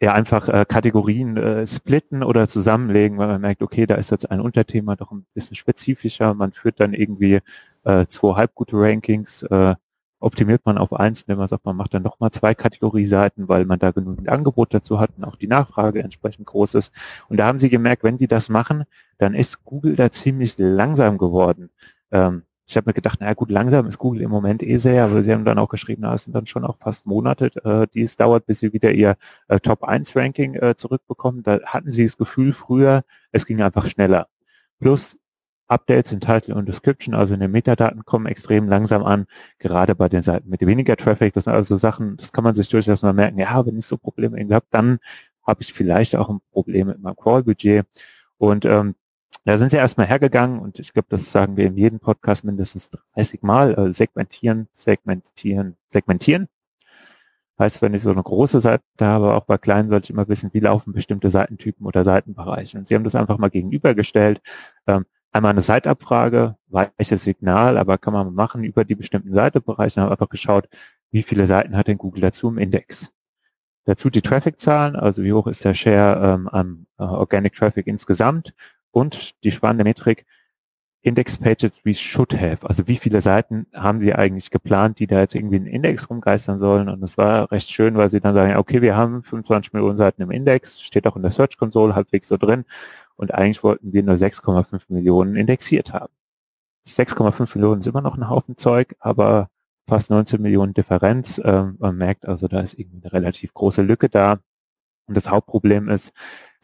ja 0.00 0.12
einfach 0.14 0.48
äh, 0.48 0.64
Kategorien 0.68 1.36
äh, 1.36 1.66
splitten 1.66 2.22
oder 2.22 2.48
zusammenlegen, 2.48 3.18
weil 3.18 3.28
man 3.28 3.40
merkt, 3.40 3.62
okay, 3.62 3.86
da 3.86 3.94
ist 3.96 4.10
jetzt 4.10 4.30
ein 4.30 4.40
Unterthema 4.40 4.96
doch 4.96 5.12
ein 5.12 5.26
bisschen 5.34 5.56
spezifischer. 5.56 6.34
Man 6.34 6.52
führt 6.52 6.80
dann 6.80 6.94
irgendwie 6.94 7.40
äh, 7.86 8.06
zwei 8.08 8.34
halbgute 8.36 8.76
Rankings, 8.76 9.42
äh, 9.44 9.74
optimiert 10.18 10.62
man 10.64 10.78
auf 10.78 10.92
eins, 10.92 11.22
indem 11.22 11.38
man 11.38 11.48
sagt, 11.48 11.64
man 11.64 11.76
macht 11.76 11.94
dann 11.94 12.02
nochmal 12.02 12.30
zwei 12.30 12.54
Kategorieseiten, 12.54 13.48
weil 13.48 13.64
man 13.64 13.78
da 13.78 13.90
genügend 13.92 14.28
Angebot 14.28 14.74
dazu 14.74 14.98
hat 14.98 15.10
und 15.16 15.24
auch 15.24 15.36
die 15.36 15.46
Nachfrage 15.46 16.02
entsprechend 16.02 16.46
groß 16.46 16.74
ist. 16.74 16.92
Und 17.28 17.38
da 17.38 17.46
haben 17.46 17.58
sie 17.58 17.70
gemerkt, 17.70 18.02
wenn 18.02 18.18
sie 18.18 18.26
das 18.26 18.48
machen, 18.48 18.84
dann 19.18 19.34
ist 19.34 19.64
Google 19.64 19.94
da 19.94 20.10
ziemlich 20.10 20.54
langsam 20.58 21.18
geworden. 21.18 21.70
Ähm, 22.10 22.42
ich 22.68 22.76
habe 22.76 22.88
mir 22.90 22.94
gedacht, 22.94 23.20
naja 23.20 23.34
gut, 23.34 23.50
langsam 23.50 23.86
ist 23.86 23.98
Google 23.98 24.22
im 24.22 24.30
Moment 24.30 24.62
eh 24.62 24.78
sehr, 24.78 25.04
aber 25.04 25.22
sie 25.22 25.32
haben 25.32 25.44
dann 25.44 25.58
auch 25.58 25.68
geschrieben, 25.68 26.02
na, 26.02 26.14
es 26.14 26.24
sind 26.24 26.34
dann 26.34 26.46
schon 26.46 26.64
auch 26.64 26.78
fast 26.78 27.06
Monate, 27.06 27.50
äh, 27.64 27.86
die 27.94 28.02
es 28.02 28.16
dauert, 28.16 28.46
bis 28.46 28.58
sie 28.58 28.72
wieder 28.72 28.90
ihr 28.90 29.16
äh, 29.46 29.60
Top-1-Ranking 29.60 30.54
äh, 30.54 30.74
zurückbekommen. 30.76 31.44
Da 31.44 31.60
hatten 31.64 31.92
sie 31.92 32.04
das 32.04 32.16
Gefühl 32.16 32.52
früher, 32.52 33.04
es 33.30 33.46
ging 33.46 33.62
einfach 33.62 33.86
schneller. 33.86 34.26
Plus 34.80 35.16
Updates 35.68 36.12
in 36.12 36.20
Title 36.20 36.54
und 36.54 36.68
Description, 36.68 37.14
also 37.14 37.34
in 37.34 37.40
den 37.40 37.50
Metadaten, 37.50 38.04
kommen 38.04 38.26
extrem 38.26 38.68
langsam 38.68 39.02
an, 39.02 39.26
gerade 39.58 39.94
bei 39.94 40.08
den 40.08 40.22
Seiten 40.22 40.48
mit 40.48 40.60
weniger 40.60 40.96
Traffic. 40.96 41.34
Das 41.34 41.44
sind 41.44 41.52
also 41.52 41.76
Sachen, 41.76 42.16
das 42.16 42.32
kann 42.32 42.44
man 42.44 42.54
sich 42.54 42.68
durchaus 42.68 43.02
mal 43.02 43.12
merken, 43.12 43.38
ja, 43.38 43.64
wenn 43.66 43.78
ich 43.78 43.86
so 43.86 43.96
Probleme 43.96 44.38
habe, 44.54 44.66
dann 44.70 44.98
habe 45.46 45.62
ich 45.62 45.72
vielleicht 45.72 46.16
auch 46.16 46.28
ein 46.28 46.40
Problem 46.52 46.88
mit 46.88 47.00
meinem 47.00 47.16
Crawl-Budget. 47.16 47.86
Und 48.38 48.64
ähm, 48.64 48.94
da 49.44 49.58
sind 49.58 49.70
sie 49.70 49.76
erstmal 49.76 50.06
hergegangen 50.08 50.58
und 50.60 50.78
ich 50.78 50.92
glaube, 50.92 51.08
das 51.10 51.30
sagen 51.30 51.56
wir 51.56 51.66
in 51.66 51.76
jedem 51.76 52.00
Podcast 52.00 52.44
mindestens 52.44 52.90
30 53.14 53.42
Mal, 53.42 53.74
äh, 53.78 53.92
segmentieren, 53.92 54.68
segmentieren, 54.74 55.76
segmentieren. 55.90 56.48
Heißt, 57.58 57.80
wenn 57.80 57.94
ich 57.94 58.02
so 58.02 58.10
eine 58.10 58.22
große 58.22 58.60
Seite 58.60 58.82
habe, 59.00 59.34
auch 59.34 59.44
bei 59.44 59.56
kleinen 59.56 59.88
sollte 59.88 60.04
ich 60.04 60.10
immer 60.10 60.28
wissen, 60.28 60.50
wie 60.52 60.60
laufen 60.60 60.92
bestimmte 60.92 61.30
Seitentypen 61.30 61.86
oder 61.86 62.04
Seitenbereiche. 62.04 62.76
Und 62.78 62.88
sie 62.88 62.94
haben 62.94 63.04
das 63.04 63.14
einfach 63.14 63.38
mal 63.38 63.48
gegenübergestellt. 63.48 64.42
Ähm, 64.86 65.06
einmal 65.36 65.52
eine 65.52 65.62
Seitabfrage, 65.62 66.56
weiches 66.68 67.22
Signal, 67.22 67.78
aber 67.78 67.98
kann 67.98 68.12
man 68.12 68.34
machen 68.34 68.64
über 68.64 68.84
die 68.84 68.94
bestimmten 68.94 69.34
Seitenbereiche. 69.34 70.00
Haben 70.00 70.10
einfach 70.10 70.28
geschaut, 70.28 70.68
wie 71.10 71.22
viele 71.22 71.46
Seiten 71.46 71.76
hat 71.76 71.86
denn 71.86 71.98
Google 71.98 72.22
dazu 72.22 72.48
im 72.48 72.58
Index. 72.58 73.10
Dazu 73.84 74.10
die 74.10 74.22
Traffic-Zahlen, 74.22 74.96
also 74.96 75.22
wie 75.22 75.32
hoch 75.32 75.46
ist 75.46 75.64
der 75.64 75.74
Share 75.74 76.34
ähm, 76.34 76.48
am 76.48 76.86
äh, 76.98 77.04
Organic 77.04 77.54
Traffic 77.54 77.86
insgesamt 77.86 78.52
und 78.90 79.42
die 79.44 79.52
spannende 79.52 79.84
Metrik 79.84 80.26
Index 81.06 81.38
Pages 81.38 81.80
we 81.84 81.94
should 81.94 82.34
have. 82.34 82.68
Also 82.68 82.88
wie 82.88 82.96
viele 82.96 83.20
Seiten 83.20 83.66
haben 83.72 84.00
Sie 84.00 84.12
eigentlich 84.12 84.50
geplant, 84.50 84.98
die 84.98 85.06
da 85.06 85.20
jetzt 85.20 85.36
irgendwie 85.36 85.56
in 85.56 85.64
den 85.64 85.72
Index 85.72 86.10
rumgeistern 86.10 86.58
sollen? 86.58 86.88
Und 86.88 87.00
das 87.00 87.16
war 87.16 87.52
recht 87.52 87.70
schön, 87.70 87.94
weil 87.96 88.08
Sie 88.08 88.20
dann 88.20 88.34
sagen, 88.34 88.56
okay, 88.56 88.82
wir 88.82 88.96
haben 88.96 89.22
25 89.22 89.72
Millionen 89.72 89.96
Seiten 89.96 90.22
im 90.22 90.32
Index, 90.32 90.80
steht 90.82 91.06
auch 91.06 91.14
in 91.14 91.22
der 91.22 91.30
Search 91.30 91.58
Console 91.58 91.94
halbwegs 91.94 92.26
so 92.26 92.36
drin. 92.36 92.64
Und 93.14 93.32
eigentlich 93.32 93.62
wollten 93.62 93.92
wir 93.92 94.02
nur 94.02 94.16
6,5 94.16 94.80
Millionen 94.88 95.36
indexiert 95.36 95.92
haben. 95.92 96.12
6,5 96.88 97.56
Millionen 97.56 97.80
ist 97.80 97.86
immer 97.86 98.02
noch 98.02 98.16
ein 98.16 98.28
Haufen 98.28 98.56
Zeug, 98.56 98.96
aber 98.98 99.48
fast 99.88 100.10
19 100.10 100.42
Millionen 100.42 100.74
Differenz. 100.74 101.40
Ähm, 101.44 101.76
man 101.78 101.96
merkt 101.96 102.26
also, 102.26 102.48
da 102.48 102.60
ist 102.60 102.74
irgendwie 102.74 103.02
eine 103.04 103.12
relativ 103.12 103.54
große 103.54 103.82
Lücke 103.82 104.08
da. 104.08 104.40
Und 105.06 105.16
das 105.16 105.30
Hauptproblem 105.30 105.88
ist, 105.88 106.12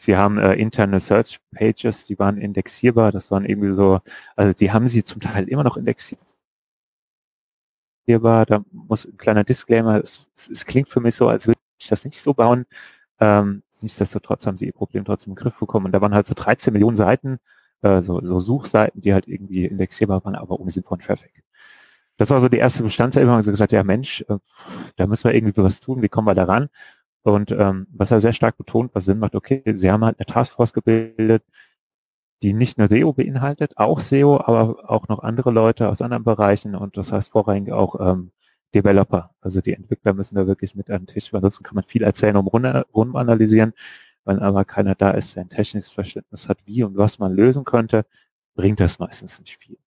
Sie 0.02 0.16
haben 0.16 0.36
äh, 0.38 0.54
interne 0.54 0.98
Search 0.98 1.38
Pages, 1.54 2.06
die 2.06 2.18
waren 2.18 2.36
indexierbar. 2.36 3.12
Das 3.12 3.30
waren 3.30 3.44
irgendwie 3.44 3.72
so, 3.72 4.00
also 4.34 4.52
die 4.52 4.72
haben 4.72 4.88
sie 4.88 5.04
zum 5.04 5.20
Teil 5.20 5.48
immer 5.48 5.62
noch 5.62 5.76
indexierbar. 5.76 6.26
Da 8.46 8.64
muss 8.72 9.04
ein 9.04 9.16
kleiner 9.16 9.44
Disclaimer, 9.44 10.02
es, 10.02 10.28
es, 10.36 10.48
es 10.48 10.66
klingt 10.66 10.88
für 10.88 11.00
mich 11.00 11.14
so, 11.14 11.28
als 11.28 11.46
würde 11.46 11.60
ich 11.78 11.86
das 11.88 12.04
nicht 12.04 12.20
so 12.20 12.34
bauen. 12.34 12.66
Ähm, 13.20 13.62
nichtsdestotrotz 13.80 14.44
haben 14.46 14.56
sie 14.56 14.66
ihr 14.66 14.72
Problem 14.72 15.04
trotzdem 15.04 15.32
im 15.32 15.36
Griff 15.36 15.56
bekommen. 15.58 15.86
Und 15.86 15.92
da 15.92 16.00
waren 16.00 16.14
halt 16.14 16.26
so 16.26 16.34
13 16.34 16.72
Millionen 16.72 16.96
Seiten, 16.96 17.38
äh, 17.82 18.02
so, 18.02 18.20
so 18.22 18.40
Suchseiten, 18.40 19.02
die 19.02 19.14
halt 19.14 19.28
irgendwie 19.28 19.66
indexierbar 19.66 20.24
waren, 20.24 20.34
aber 20.34 20.58
ohne 20.58 20.72
Sinn 20.72 20.82
von 20.84 20.98
Traffic. 20.98 21.44
Das 22.16 22.30
war 22.30 22.40
so 22.40 22.48
die 22.48 22.58
erste 22.58 22.82
Bestandsaufnahme. 22.82 23.36
Also 23.36 23.52
gesagt, 23.52 23.72
ja 23.72 23.84
Mensch, 23.84 24.22
äh, 24.28 24.38
da 24.96 25.06
müssen 25.06 25.24
wir 25.24 25.34
irgendwie 25.34 25.62
was 25.62 25.80
tun. 25.80 26.02
Wie 26.02 26.08
kommen 26.08 26.26
wir 26.26 26.34
da 26.34 26.44
ran? 26.44 26.68
Und 27.22 27.52
ähm, 27.52 27.86
was 27.92 28.10
er 28.10 28.20
sehr 28.20 28.32
stark 28.32 28.56
betont, 28.56 28.94
was 28.94 29.04
Sinn 29.04 29.18
macht, 29.18 29.34
okay, 29.34 29.62
sie 29.74 29.90
haben 29.90 30.04
halt 30.04 30.18
eine 30.18 30.26
Taskforce 30.26 30.72
gebildet, 30.72 31.44
die 32.42 32.52
nicht 32.52 32.78
nur 32.78 32.88
SEO 32.88 33.12
beinhaltet, 33.12 33.78
auch 33.78 34.00
SEO, 34.00 34.40
aber 34.40 34.90
auch 34.90 35.08
noch 35.08 35.20
andere 35.20 35.50
Leute 35.52 35.88
aus 35.88 36.02
anderen 36.02 36.24
Bereichen 36.24 36.74
und 36.74 36.96
das 36.96 37.12
heißt 37.12 37.30
vorrangig 37.30 37.72
auch 37.72 38.00
ähm, 38.00 38.32
Developer. 38.74 39.30
Also 39.40 39.60
die 39.60 39.74
Entwickler 39.74 40.14
müssen 40.14 40.34
da 40.34 40.46
wirklich 40.46 40.74
mit 40.74 40.90
an 40.90 41.02
den 41.02 41.06
Tisch. 41.06 41.32
Ansonsten 41.32 41.62
kann 41.64 41.76
man 41.76 41.84
viel 41.84 42.02
erzählen, 42.02 42.36
um 42.36 42.48
rum 42.48 43.16
analysieren. 43.16 43.72
Wenn 44.24 44.38
aber 44.38 44.64
keiner 44.64 44.94
da 44.94 45.10
ist, 45.12 45.36
der 45.36 45.44
ein 45.44 45.50
technisches 45.50 45.92
Verständnis 45.92 46.48
hat, 46.48 46.58
wie 46.66 46.82
und 46.84 46.96
was 46.96 47.18
man 47.18 47.34
lösen 47.34 47.64
könnte, 47.64 48.06
bringt 48.54 48.80
das 48.80 48.98
meistens 48.98 49.40
nicht 49.40 49.58
viel. 49.58 49.78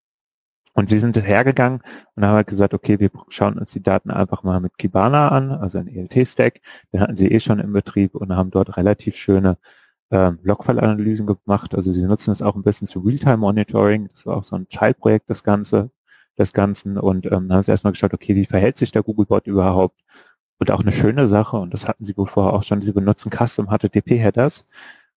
Und 0.76 0.90
sie 0.90 1.00
sind 1.00 1.16
hergegangen 1.18 1.82
und 2.16 2.26
haben 2.26 2.36
halt 2.36 2.48
gesagt, 2.48 2.74
okay, 2.74 3.00
wir 3.00 3.10
schauen 3.30 3.58
uns 3.58 3.72
die 3.72 3.82
Daten 3.82 4.12
einfach 4.12 4.44
mal 4.44 4.60
mit 4.60 4.78
Kibana 4.78 5.30
an, 5.30 5.52
also 5.52 5.78
ein 5.78 5.88
ELT-Stack. 5.88 6.60
Den 6.92 7.00
hatten 7.00 7.16
sie 7.16 7.32
eh 7.32 7.40
schon 7.40 7.60
im 7.60 7.72
Betrieb 7.72 8.14
und 8.14 8.36
haben 8.36 8.52
dort 8.52 8.76
relativ 8.76 9.16
schöne 9.16 9.58
ähm, 10.12 10.40
Logfile-Analysen 10.44 11.28
gemacht. 11.28 11.74
Also 11.76 11.94
sie 11.94 12.04
nutzen 12.06 12.32
es 12.32 12.42
auch 12.42 12.56
ein 12.56 12.64
bisschen 12.64 12.88
zu 12.88 13.00
Realtime-Monitoring. 13.00 14.10
Das 14.10 14.26
war 14.26 14.38
auch 14.38 14.44
so 14.44 14.58
ein 14.58 14.68
Child-Projekt, 14.68 15.30
das 15.30 15.44
Ganze, 15.44 15.92
des 16.38 16.54
Ganzen. 16.54 16.98
Und 16.98 17.26
ähm, 17.28 17.52
haben 17.52 17.64
sie 17.64 17.72
erstmal 17.72 17.94
geschaut, 17.94 18.14
okay, 18.14 18.36
wie 18.36 18.46
verhält 18.46 18.78
sich 18.78 18.92
der 18.92 19.04
Googlebot 19.04 19.48
überhaupt? 19.48 20.02
Und 20.60 20.72
auch 20.72 20.82
eine 20.82 20.92
schöne 20.92 21.28
Sache, 21.28 21.58
und 21.58 21.74
das 21.74 21.88
hatten 21.88 22.06
sie 22.06 22.14
vorher 22.14 22.54
auch 22.54 22.64
schon, 22.64 22.82
sie 22.82 22.94
benutzen 22.94 23.32
Custom 23.32 23.68
HTTP-Headers. 23.70 24.66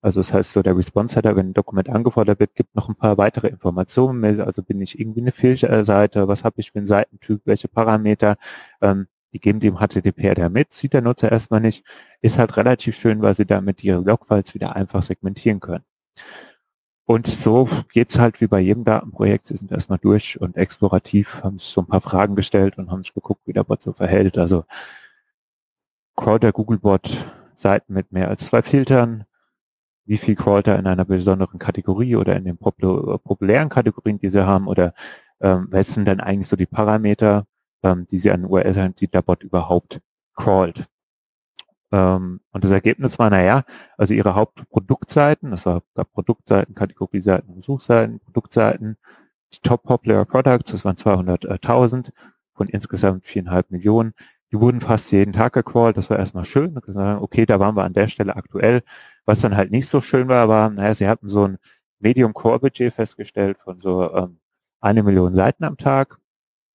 Also 0.00 0.20
das 0.20 0.32
heißt 0.32 0.52
so, 0.52 0.62
der 0.62 0.76
Response-Header, 0.76 1.34
wenn 1.36 1.50
ein 1.50 1.54
Dokument 1.54 1.88
angefordert 1.88 2.38
wird, 2.38 2.54
gibt 2.54 2.74
noch 2.76 2.88
ein 2.88 2.94
paar 2.94 3.18
weitere 3.18 3.48
Informationen. 3.48 4.40
Also 4.40 4.62
bin 4.62 4.80
ich 4.80 4.98
irgendwie 4.98 5.20
eine 5.20 5.32
Filterseite, 5.32 6.28
was 6.28 6.44
habe 6.44 6.60
ich 6.60 6.70
für 6.70 6.78
einen 6.78 6.86
Seitentyp, 6.86 7.42
welche 7.44 7.68
Parameter, 7.68 8.36
ähm, 8.80 9.08
die 9.32 9.40
geben 9.40 9.60
dem 9.60 9.76
HTTP-Header 9.78 10.48
mit, 10.50 10.72
sieht 10.72 10.92
der 10.94 11.02
Nutzer 11.02 11.30
erstmal 11.32 11.60
nicht, 11.60 11.84
ist 12.22 12.38
halt 12.38 12.56
relativ 12.56 12.96
schön, 12.96 13.20
weil 13.22 13.34
sie 13.34 13.44
damit 13.46 13.82
ihre 13.84 14.00
Logfiles 14.00 14.54
wieder 14.54 14.76
einfach 14.76 15.02
segmentieren 15.02 15.60
können. 15.60 15.84
Und 17.04 17.26
so 17.26 17.68
geht's 17.92 18.18
halt 18.18 18.40
wie 18.40 18.46
bei 18.46 18.60
jedem 18.60 18.84
Datenprojekt. 18.84 19.48
Sie 19.48 19.56
sind 19.56 19.72
erstmal 19.72 19.98
durch 19.98 20.40
und 20.40 20.56
explorativ, 20.56 21.42
haben 21.42 21.58
sich 21.58 21.68
so 21.68 21.80
ein 21.80 21.86
paar 21.86 22.02
Fragen 22.02 22.36
gestellt 22.36 22.78
und 22.78 22.90
haben 22.90 23.02
sich 23.02 23.14
geguckt, 23.14 23.42
wie 23.46 23.54
der 23.54 23.64
Bot 23.64 23.82
so 23.82 23.94
verhält. 23.94 24.36
Also 24.38 24.64
Crawl 26.16 26.38
der 26.38 26.52
Googlebot 26.52 27.16
Seiten 27.54 27.94
mit 27.94 28.12
mehr 28.12 28.28
als 28.28 28.44
zwei 28.46 28.62
Filtern, 28.62 29.24
wie 30.08 30.18
viel 30.18 30.36
crawlt 30.36 30.66
er 30.66 30.78
in 30.78 30.86
einer 30.86 31.04
besonderen 31.04 31.58
Kategorie 31.58 32.16
oder 32.16 32.34
in 32.36 32.44
den 32.44 32.56
populären 32.58 33.68
Kategorien, 33.68 34.18
die 34.18 34.30
sie 34.30 34.46
haben, 34.46 34.66
oder 34.66 34.94
ähm, 35.40 35.68
was 35.70 35.94
sind 35.94 36.06
denn 36.06 36.20
eigentlich 36.20 36.48
so 36.48 36.56
die 36.56 36.66
Parameter, 36.66 37.46
ähm, 37.82 38.06
die 38.10 38.18
sie 38.18 38.30
an 38.30 38.44
URL 38.44 38.74
haben, 38.76 38.94
die 38.96 39.08
der 39.08 39.22
Bot 39.22 39.42
überhaupt 39.42 40.00
crawlt. 40.34 40.86
Ähm, 41.92 42.40
und 42.52 42.64
das 42.64 42.70
Ergebnis 42.70 43.18
war, 43.18 43.30
naja, 43.30 43.64
also 43.96 44.14
ihre 44.14 44.34
Hauptproduktseiten, 44.34 45.50
das 45.50 45.66
war 45.66 45.82
Produktseiten, 46.12 46.74
Kategorieseiten 46.74 47.54
und 47.54 47.64
Suchseiten, 47.64 48.20
Produktseiten, 48.20 48.96
die 49.52 49.60
Top 49.62 49.82
Popular 49.84 50.24
Products, 50.24 50.72
das 50.72 50.84
waren 50.84 50.96
200.000 50.96 52.12
von 52.54 52.68
insgesamt 52.68 53.26
viereinhalb 53.26 53.70
Millionen, 53.70 54.14
die 54.52 54.60
wurden 54.60 54.80
fast 54.80 55.10
jeden 55.12 55.32
Tag 55.32 55.52
gecrawlt, 55.54 55.96
das 55.96 56.10
war 56.10 56.18
erstmal 56.18 56.44
schön, 56.44 56.78
okay, 56.78 57.46
da 57.46 57.60
waren 57.60 57.76
wir 57.76 57.84
an 57.84 57.92
der 57.94 58.08
Stelle 58.08 58.36
aktuell, 58.36 58.82
was 59.28 59.42
dann 59.42 59.58
halt 59.58 59.70
nicht 59.70 59.86
so 59.86 60.00
schön 60.00 60.26
war, 60.28 60.48
war, 60.48 60.70
naja, 60.70 60.94
sie 60.94 61.06
hatten 61.06 61.28
so 61.28 61.46
ein 61.46 61.58
Medium 62.00 62.32
Core 62.32 62.60
Budget 62.60 62.94
festgestellt 62.94 63.58
von 63.62 63.78
so 63.78 64.10
ähm, 64.14 64.38
eine 64.80 65.02
Million 65.02 65.34
Seiten 65.34 65.64
am 65.64 65.76
Tag. 65.76 66.18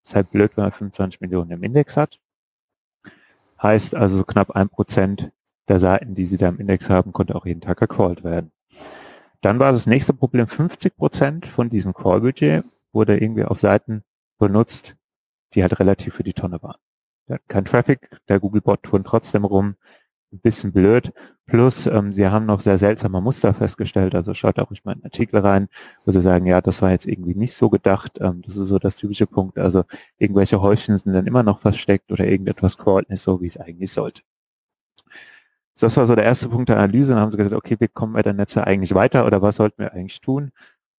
Ist 0.04 0.14
halt 0.14 0.30
blöd, 0.30 0.52
wenn 0.54 0.64
man 0.64 0.72
25 0.72 1.20
Millionen 1.20 1.50
im 1.50 1.64
Index 1.64 1.96
hat. 1.96 2.20
Heißt 3.60 3.96
also 3.96 4.22
knapp 4.22 4.52
ein 4.52 4.68
Prozent 4.68 5.32
der 5.66 5.80
Seiten, 5.80 6.14
die 6.14 6.26
sie 6.26 6.36
da 6.36 6.48
im 6.48 6.60
Index 6.60 6.88
haben, 6.88 7.12
konnte 7.12 7.34
auch 7.34 7.44
jeden 7.44 7.60
Tag 7.60 7.78
gecrawlt 7.78 8.22
werden. 8.22 8.52
Dann 9.40 9.58
war 9.58 9.72
das 9.72 9.86
nächste 9.86 10.14
Problem, 10.14 10.46
50 10.46 10.96
Prozent 10.96 11.46
von 11.46 11.70
diesem 11.70 11.92
Crawl-Budget 11.92 12.64
wurde 12.92 13.18
irgendwie 13.18 13.44
auf 13.44 13.58
Seiten 13.58 14.04
benutzt, 14.38 14.94
die 15.54 15.62
halt 15.62 15.80
relativ 15.80 16.14
für 16.14 16.22
die 16.22 16.34
Tonne 16.34 16.62
waren. 16.62 16.78
Kein 17.48 17.64
Traffic, 17.64 18.10
der 18.28 18.38
Googlebot 18.38 18.84
turnt 18.84 19.08
trotzdem 19.08 19.44
rum, 19.44 19.74
ein 20.34 20.40
bisschen 20.40 20.72
blöd. 20.72 21.12
Plus, 21.46 21.86
ähm, 21.86 22.12
sie 22.12 22.26
haben 22.28 22.46
noch 22.46 22.60
sehr 22.60 22.78
seltsame 22.78 23.20
Muster 23.20 23.54
festgestellt. 23.54 24.14
Also 24.14 24.34
schaut 24.34 24.58
auch 24.58 24.70
nicht 24.70 24.84
mal 24.84 24.94
in 24.96 25.04
Artikel 25.04 25.40
rein, 25.40 25.68
wo 26.04 26.12
sie 26.12 26.22
sagen, 26.22 26.46
ja, 26.46 26.60
das 26.60 26.82
war 26.82 26.90
jetzt 26.90 27.06
irgendwie 27.06 27.34
nicht 27.34 27.54
so 27.54 27.70
gedacht. 27.70 28.18
Ähm, 28.20 28.42
das 28.46 28.56
ist 28.56 28.68
so 28.68 28.78
das 28.78 28.96
typische 28.96 29.26
Punkt. 29.26 29.58
Also 29.58 29.84
irgendwelche 30.18 30.60
Häufchen 30.60 30.96
sind 30.98 31.12
dann 31.12 31.26
immer 31.26 31.42
noch 31.42 31.60
versteckt 31.60 32.10
oder 32.12 32.26
irgendetwas 32.26 32.78
crawlt 32.78 33.10
nicht 33.10 33.22
so, 33.22 33.40
wie 33.40 33.46
es 33.46 33.56
eigentlich 33.58 33.92
sollte. 33.92 34.22
Das 35.78 35.96
war 35.96 36.06
so 36.06 36.14
der 36.14 36.24
erste 36.24 36.48
Punkt 36.48 36.68
der 36.68 36.78
Analyse. 36.78 37.12
Dann 37.12 37.20
haben 37.20 37.30
sie 37.30 37.36
gesagt, 37.36 37.54
okay, 37.54 37.76
wie 37.80 37.88
kommen 37.88 38.14
wir 38.14 38.22
denn 38.22 38.38
jetzt 38.38 38.56
eigentlich 38.56 38.94
weiter 38.94 39.26
oder 39.26 39.42
was 39.42 39.56
sollten 39.56 39.82
wir 39.82 39.92
eigentlich 39.92 40.20
tun? 40.20 40.52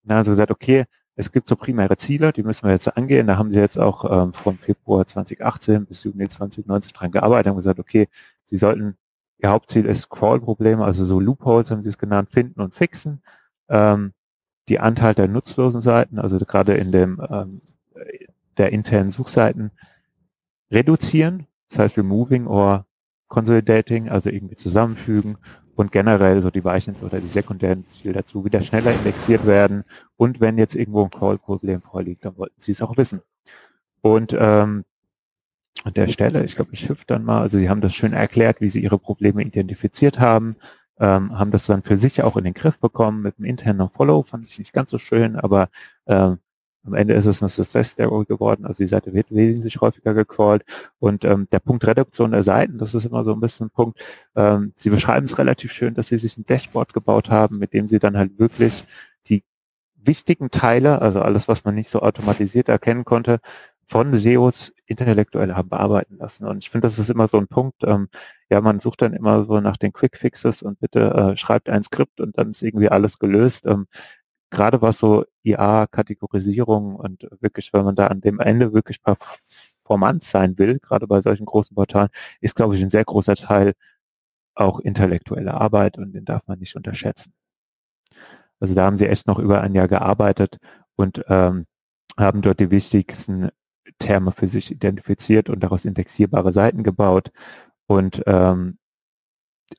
dann 0.05 0.19
haben 0.19 0.25
sie 0.25 0.31
gesagt, 0.33 0.51
okay, 0.51 0.85
es 1.17 1.31
gibt 1.33 1.49
so 1.49 1.57
primäre 1.57 1.97
Ziele, 1.97 2.33
die 2.33 2.43
müssen 2.43 2.65
wir 2.67 2.73
jetzt 2.73 2.97
angehen. 2.97 3.27
Da 3.27 3.39
haben 3.39 3.51
sie 3.51 3.59
jetzt 3.59 3.79
auch 3.79 4.05
ähm, 4.11 4.33
von 4.33 4.59
Februar 4.59 5.07
2018 5.07 5.87
bis 5.87 6.03
Juni 6.05 6.29
2019 6.29 6.93
dran 6.93 7.11
gearbeitet 7.13 7.51
und 7.53 7.57
gesagt, 7.57 7.79
okay, 7.79 8.09
sie 8.45 8.59
sollten, 8.59 8.97
ihr 9.45 9.51
Hauptziel 9.51 9.85
ist 9.85 10.09
Crawl-Probleme, 10.09 10.83
also 10.83 11.05
so 11.05 11.21
Loopholes 11.21 11.71
haben 11.71 11.83
sie 11.83 11.91
es 11.91 11.99
genannt, 11.99 12.31
finden 12.33 12.63
und 12.63 12.75
fixen. 12.75 13.23
Ähm, 13.69 14.15
die 14.71 14.81
Anteil 14.81 15.15
der 15.15 15.29
nutzlosen 15.29 15.83
Seiten, 15.83 16.19
also 16.19 16.39
gerade 16.39 16.73
in 16.75 16.93
dem 16.93 17.21
ähm, 17.31 17.61
der 18.57 18.73
internen 18.73 19.11
Suchseiten, 19.11 19.71
reduzieren, 20.71 21.47
das 21.69 21.79
heißt 21.79 21.99
removing 21.99 22.47
or 22.47 22.87
consolidating, 23.29 24.09
also 24.09 24.31
irgendwie 24.31 24.57
zusammenfügen 24.57 25.37
und 25.75 25.93
generell 25.93 26.41
so 26.41 26.51
die 26.51 26.65
Weichen 26.65 26.97
oder 27.03 27.21
die 27.21 27.29
sekundären 27.29 27.85
Ziele 27.87 28.15
dazu 28.15 28.47
wieder 28.47 28.63
schneller 28.63 28.95
indexiert 28.95 29.45
werden. 29.45 29.85
Und 30.17 30.41
wenn 30.41 30.57
jetzt 30.57 30.75
irgendwo 30.75 31.05
ein 31.05 31.11
Call-Problem 31.11 31.83
vorliegt, 31.83 32.25
dann 32.25 32.39
wollten 32.39 32.61
sie 32.63 32.73
es 32.73 32.81
auch 32.81 32.97
wissen. 32.97 33.21
Und 34.01 34.35
ähm, 34.39 34.85
an 35.83 35.95
der 35.95 36.09
Stelle, 36.09 36.45
ich 36.45 36.55
glaube, 36.55 36.71
ich 36.73 36.89
hüpfe 36.89 37.05
dann 37.07 37.25
mal, 37.25 37.43
also 37.43 37.59
sie 37.59 37.69
haben 37.69 37.81
das 37.81 37.95
schön 37.95 38.13
erklärt, 38.13 38.61
wie 38.61 38.69
sie 38.69 38.81
ihre 38.81 38.99
Probleme 38.99 39.43
identifiziert 39.43 40.21
haben, 40.21 40.57
ähm, 41.01 41.37
haben 41.37 41.51
das 41.51 41.67
dann 41.67 41.83
für 41.83 41.97
sich 41.97 42.23
auch 42.23 42.37
in 42.37 42.45
den 42.45 42.55
Griff 42.55 42.79
bekommen 42.79 43.23
mit 43.23 43.39
einem 43.39 43.47
internen 43.47 43.91
Follow, 43.91 44.23
fand 44.23 44.47
ich 44.47 44.59
nicht 44.59 44.73
ganz 44.73 44.91
so 44.91 44.99
schön, 44.99 45.37
aber 45.37 45.69
ähm, 46.07 46.39
am 46.87 46.95
Ende 46.95 47.15
ist 47.15 47.25
es 47.25 47.43
eine 47.43 47.49
Success 47.49 47.93
Story 47.93 48.27
geworden, 48.27 48.67
also 48.67 48.85
die 48.85 48.89
Seite 48.89 49.15
wird 49.15 49.31
wesentlich 49.31 49.81
häufiger 49.81 50.15
gecrawlt 50.15 50.65
und 50.99 51.25
ähm, 51.25 51.49
der 51.51 51.59
Punkt 51.59 51.87
Reduktion 51.87 52.31
der 52.31 52.43
Seiten, 52.43 52.79
das 52.79 52.95
ist 52.95 53.07
immer 53.07 53.25
so 53.25 53.33
ein 53.33 53.41
bisschen 53.41 53.67
ein 53.67 53.71
Punkt, 53.71 53.99
ähm, 54.37 54.73
sie 54.77 54.91
beschreiben 54.91 55.25
es 55.25 55.39
relativ 55.39 55.73
schön, 55.73 55.95
dass 55.95 56.09
sie 56.09 56.19
sich 56.19 56.37
ein 56.37 56.47
Dashboard 56.47 56.93
gebaut 56.93 57.31
haben, 57.31 57.59
mit 57.59 57.73
dem 57.73 57.89
sie 57.89 57.99
dann 57.99 58.17
halt 58.17 58.39
wirklich 58.39 58.85
die 59.29 59.45
wichtigen 59.97 60.51
Teile, 60.51 61.01
also 61.01 61.21
alles, 61.23 61.49
was 61.49 61.65
man 61.65 61.75
nicht 61.75 61.89
so 61.89 62.01
automatisiert 62.01 62.69
erkennen 62.69 63.05
konnte, 63.05 63.41
von 63.87 64.13
SEOs 64.15 64.74
intellektuell 65.01 65.55
haben 65.55 65.69
bearbeiten 65.69 66.17
lassen. 66.19 66.47
Und 66.47 66.59
ich 66.59 66.71
finde, 66.71 66.87
das 66.87 66.99
ist 66.99 67.11
immer 67.11 67.29
so 67.29 67.39
ein 67.39 67.49
Punkt, 67.49 67.83
ähm, 67.85 68.09
ja, 68.51 68.61
man 68.61 68.81
sucht 68.81 69.03
dann 69.03 69.15
immer 69.15 69.45
so 69.45 69.61
nach 69.61 69.77
den 69.77 69.93
Quick 69.93 70.17
Fixes 70.19 70.63
und 70.63 70.79
bitte 70.81 71.01
äh, 71.13 71.37
schreibt 71.37 71.69
ein 71.69 71.83
Skript 71.83 72.21
und 72.21 72.39
dann 72.39 72.51
ist 72.51 72.63
irgendwie 72.63 72.89
alles 72.89 73.19
gelöst. 73.19 73.67
Ähm, 73.67 73.87
gerade 74.51 74.83
was 74.83 74.99
so 74.99 75.25
IA-Kategorisierung 75.45 76.97
und 76.97 77.29
wirklich, 77.41 77.73
wenn 77.73 77.85
man 77.85 77.97
da 77.97 78.09
an 78.09 78.21
dem 78.21 78.41
Ende 78.41 78.73
wirklich 78.73 79.01
performant 79.03 80.25
sein 80.25 80.59
will, 80.59 80.79
gerade 80.81 81.07
bei 81.07 81.21
solchen 81.21 81.47
großen 81.47 81.75
Portalen, 81.75 82.11
ist, 82.41 82.57
glaube 82.57 82.77
ich, 82.77 82.83
ein 82.83 82.91
sehr 82.91 83.05
großer 83.05 83.37
Teil 83.37 83.75
auch 84.55 84.81
intellektuelle 84.81 85.55
Arbeit 85.55 85.99
und 85.99 86.13
den 86.13 86.25
darf 86.25 86.43
man 86.47 86.59
nicht 86.61 86.77
unterschätzen. 86.77 87.33
Also 88.61 88.75
da 88.75 88.85
haben 88.87 88.97
sie 88.97 89.09
echt 89.09 89.27
noch 89.27 89.39
über 89.39 89.61
ein 89.63 89.75
Jahr 89.75 89.89
gearbeitet 89.89 90.59
und 90.97 91.25
ähm, 91.29 91.67
haben 92.19 92.43
dort 92.43 92.61
die 92.61 92.71
wichtigsten 92.71 93.51
Terme 93.99 94.33
für 94.33 94.49
sich 94.49 94.71
identifiziert 94.71 95.49
und 95.49 95.61
daraus 95.61 95.85
indexierbare 95.85 96.53
Seiten 96.53 96.83
gebaut. 96.83 97.31
Und 97.87 98.23
ähm, 98.27 98.79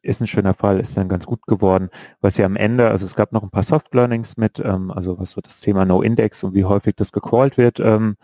ist 0.01 0.21
ein 0.21 0.27
schöner 0.27 0.53
Fall, 0.53 0.79
ist 0.79 0.97
dann 0.97 1.09
ganz 1.09 1.25
gut 1.25 1.45
geworden. 1.47 1.89
Was 2.21 2.37
ja 2.37 2.45
am 2.45 2.55
Ende, 2.55 2.89
also 2.89 3.05
es 3.05 3.15
gab 3.15 3.31
noch 3.31 3.43
ein 3.43 3.49
paar 3.49 3.63
Soft 3.63 3.93
Learnings 3.93 4.37
mit, 4.37 4.59
ähm, 4.59 4.91
also 4.91 5.19
was 5.19 5.31
so 5.31 5.41
das 5.41 5.61
Thema 5.61 5.85
No 5.85 6.01
Index 6.01 6.43
und 6.43 6.53
wie 6.53 6.65
häufig 6.65 6.95
das 6.95 7.11
gecrawlt 7.11 7.57
wird, 7.57 7.79
ähm, 7.79 8.15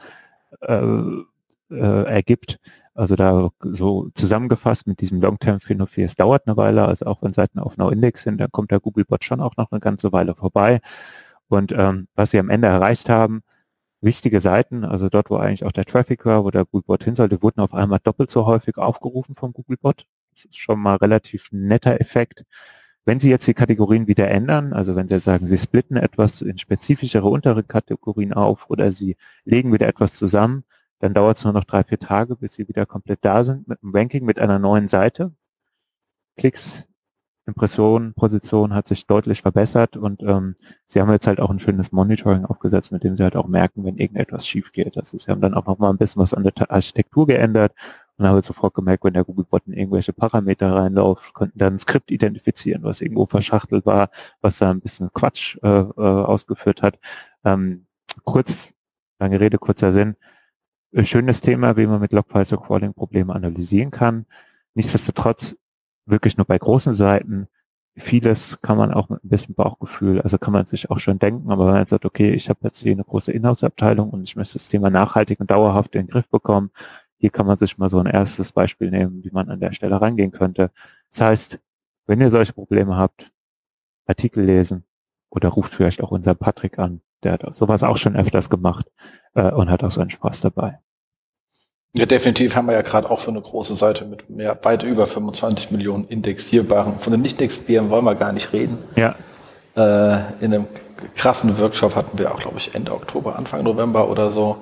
äh, 0.61 0.81
äh, 1.71 2.03
ergibt. 2.05 2.59
Also 2.93 3.15
da 3.15 3.49
so 3.61 4.09
zusammengefasst 4.15 4.85
mit 4.85 4.99
diesem 5.01 5.21
Long-Term-Phänomen, 5.21 6.05
es 6.05 6.15
dauert 6.15 6.45
eine 6.45 6.57
Weile, 6.57 6.85
also 6.85 7.05
auch 7.05 7.21
wenn 7.21 7.33
Seiten 7.33 7.59
auf 7.59 7.77
No 7.77 7.89
Index 7.89 8.23
sind, 8.23 8.39
dann 8.39 8.51
kommt 8.51 8.71
der 8.71 8.81
Googlebot 8.81 9.23
schon 9.23 9.39
auch 9.39 9.55
noch 9.57 9.71
eine 9.71 9.79
ganze 9.79 10.11
Weile 10.11 10.35
vorbei. 10.35 10.81
Und 11.47 11.71
ähm, 11.71 12.07
was 12.15 12.31
sie 12.31 12.39
am 12.39 12.49
Ende 12.49 12.67
erreicht 12.67 13.09
haben, 13.09 13.43
wichtige 14.01 14.41
Seiten, 14.41 14.83
also 14.83 15.09
dort, 15.09 15.29
wo 15.29 15.37
eigentlich 15.37 15.65
auch 15.65 15.71
der 15.71 15.85
Traffic 15.85 16.25
war, 16.25 16.43
wo 16.43 16.51
der 16.51 16.65
Googlebot 16.65 17.03
hin 17.03 17.15
sollte, 17.15 17.41
wurden 17.41 17.61
auf 17.61 17.73
einmal 17.73 17.99
doppelt 18.03 18.31
so 18.31 18.45
häufig 18.45 18.77
aufgerufen 18.77 19.35
vom 19.35 19.53
Googlebot. 19.53 20.05
Das 20.33 20.45
ist 20.45 20.57
schon 20.57 20.79
mal 20.79 20.95
relativ 20.95 21.49
netter 21.51 21.99
Effekt. 22.01 22.45
Wenn 23.05 23.19
Sie 23.19 23.29
jetzt 23.29 23.47
die 23.47 23.53
Kategorien 23.53 24.07
wieder 24.07 24.29
ändern, 24.29 24.73
also 24.73 24.95
wenn 24.95 25.07
Sie 25.07 25.15
jetzt 25.15 25.23
sagen, 25.25 25.47
Sie 25.47 25.57
splitten 25.57 25.97
etwas 25.97 26.41
in 26.41 26.57
spezifischere 26.57 27.27
untere 27.27 27.63
Kategorien 27.63 28.33
auf 28.33 28.69
oder 28.69 28.91
Sie 28.91 29.17
legen 29.43 29.73
wieder 29.73 29.87
etwas 29.87 30.13
zusammen, 30.13 30.63
dann 30.99 31.13
dauert 31.13 31.37
es 31.37 31.43
nur 31.43 31.53
noch 31.53 31.63
drei, 31.63 31.83
vier 31.83 31.99
Tage, 31.99 32.35
bis 32.35 32.53
Sie 32.53 32.67
wieder 32.67 32.85
komplett 32.85 33.19
da 33.23 33.43
sind 33.43 33.67
mit 33.67 33.81
einem 33.81 33.95
Ranking, 33.95 34.23
mit 34.23 34.39
einer 34.39 34.59
neuen 34.59 34.87
Seite. 34.87 35.33
Klicks, 36.37 36.85
Impressionen, 37.51 38.13
Position 38.13 38.73
hat 38.73 38.87
sich 38.87 39.05
deutlich 39.05 39.41
verbessert 39.41 39.97
und 39.97 40.23
ähm, 40.23 40.55
Sie 40.87 41.01
haben 41.01 41.11
jetzt 41.11 41.27
halt 41.27 41.39
auch 41.39 41.49
ein 41.49 41.59
schönes 41.59 41.91
Monitoring 41.91 42.45
aufgesetzt, 42.45 42.91
mit 42.91 43.03
dem 43.03 43.15
Sie 43.15 43.23
halt 43.23 43.35
auch 43.35 43.47
merken, 43.47 43.83
wenn 43.85 43.97
irgendetwas 43.97 44.47
schief 44.47 44.71
geht. 44.71 44.97
Also 44.97 45.17
Sie 45.17 45.29
haben 45.29 45.41
dann 45.41 45.53
auch 45.53 45.65
noch 45.65 45.77
mal 45.77 45.89
ein 45.89 45.97
bisschen 45.97 46.21
was 46.21 46.33
an 46.33 46.43
der 46.43 46.53
Architektur 46.71 47.27
geändert 47.27 47.73
und 48.17 48.25
habe 48.25 48.41
sofort 48.41 48.73
gemerkt, 48.73 49.03
wenn 49.03 49.13
der 49.13 49.23
Googlebot 49.25 49.63
in 49.67 49.73
irgendwelche 49.73 50.13
Parameter 50.13 50.73
reinläuft, 50.73 51.33
konnten 51.33 51.59
dann 51.59 51.75
ein 51.75 51.79
Skript 51.79 52.09
identifizieren, 52.09 52.83
was 52.83 53.01
irgendwo 53.01 53.25
verschachtelt 53.25 53.85
war, 53.85 54.09
was 54.41 54.59
da 54.59 54.71
ein 54.71 54.79
bisschen 54.79 55.11
Quatsch 55.13 55.57
äh, 55.63 55.67
äh, 55.67 56.01
ausgeführt 56.01 56.81
hat. 56.81 56.99
Ähm, 57.43 57.85
kurz, 58.23 58.69
lange 59.19 59.39
Rede, 59.39 59.57
kurzer 59.57 59.91
Sinn. 59.91 60.15
Schönes 61.03 61.41
Thema, 61.41 61.77
wie 61.77 61.87
man 61.87 62.01
mit 62.01 62.11
Logfiles 62.11 62.51
und 62.53 62.63
Crawling 62.63 62.93
Probleme 62.93 63.33
analysieren 63.33 63.91
kann. 63.91 64.25
Nichtsdestotrotz 64.73 65.57
wirklich 66.05 66.37
nur 66.37 66.45
bei 66.45 66.57
großen 66.57 66.93
Seiten. 66.93 67.47
Vieles 67.97 68.59
kann 68.61 68.77
man 68.77 68.93
auch 68.93 69.09
mit 69.09 69.23
ein 69.23 69.29
bisschen 69.29 69.55
Bauchgefühl, 69.55 70.21
also 70.21 70.37
kann 70.37 70.53
man 70.53 70.65
sich 70.65 70.89
auch 70.89 70.99
schon 70.99 71.19
denken, 71.19 71.51
aber 71.51 71.67
wenn 71.67 71.73
man 71.73 71.85
sagt, 71.85 72.05
okay, 72.05 72.31
ich 72.31 72.49
habe 72.49 72.59
jetzt 72.63 72.79
hier 72.79 72.93
eine 72.93 73.03
große 73.03 73.31
Inhouse-Abteilung 73.33 74.09
und 74.11 74.23
ich 74.23 74.35
möchte 74.37 74.53
das 74.53 74.69
Thema 74.69 74.89
nachhaltig 74.89 75.41
und 75.41 75.51
dauerhaft 75.51 75.93
in 75.95 76.03
den 76.03 76.07
Griff 76.09 76.27
bekommen, 76.29 76.71
hier 77.17 77.29
kann 77.29 77.45
man 77.45 77.57
sich 77.57 77.77
mal 77.77 77.89
so 77.89 77.99
ein 77.99 78.07
erstes 78.07 78.51
Beispiel 78.53 78.89
nehmen, 78.89 79.23
wie 79.23 79.31
man 79.31 79.49
an 79.49 79.59
der 79.59 79.73
Stelle 79.73 80.01
rangehen 80.01 80.31
könnte. 80.31 80.71
Das 81.11 81.21
heißt, 81.21 81.59
wenn 82.07 82.21
ihr 82.21 82.31
solche 82.31 82.53
Probleme 82.53 82.97
habt, 82.97 83.31
Artikel 84.07 84.43
lesen 84.43 84.85
oder 85.29 85.49
ruft 85.49 85.73
vielleicht 85.73 86.01
auch 86.01 86.11
unseren 86.11 86.37
Patrick 86.37 86.79
an, 86.79 87.01
der 87.23 87.33
hat 87.33 87.55
sowas 87.55 87.83
auch 87.83 87.97
schon 87.97 88.15
öfters 88.15 88.49
gemacht 88.49 88.91
äh, 89.35 89.51
und 89.51 89.69
hat 89.69 89.83
auch 89.83 89.91
so 89.91 90.01
einen 90.01 90.09
Spaß 90.09 90.41
dabei. 90.41 90.79
Ja, 91.97 92.05
definitiv 92.05 92.55
haben 92.55 92.67
wir 92.67 92.73
ja 92.73 92.81
gerade 92.81 93.09
auch 93.09 93.19
für 93.19 93.31
eine 93.31 93.41
große 93.41 93.75
Seite 93.75 94.05
mit 94.05 94.29
mehr, 94.29 94.57
weit 94.63 94.83
über 94.83 95.07
25 95.07 95.71
Millionen 95.71 96.07
indexierbaren. 96.07 96.99
Von 96.99 97.11
den 97.11 97.21
nicht 97.21 97.41
indexierbaren 97.41 97.89
wollen 97.89 98.05
wir 98.05 98.15
gar 98.15 98.31
nicht 98.31 98.53
reden. 98.53 98.77
Ja. 98.95 99.15
Äh, 99.75 100.43
in 100.43 100.53
einem 100.53 100.67
krassen 101.15 101.57
Workshop 101.59 101.95
hatten 101.95 102.17
wir 102.17 102.33
auch, 102.33 102.39
glaube 102.39 102.57
ich, 102.57 102.75
Ende 102.75 102.93
Oktober, 102.93 103.35
Anfang 103.35 103.63
November 103.63 104.09
oder 104.09 104.29
so 104.29 104.57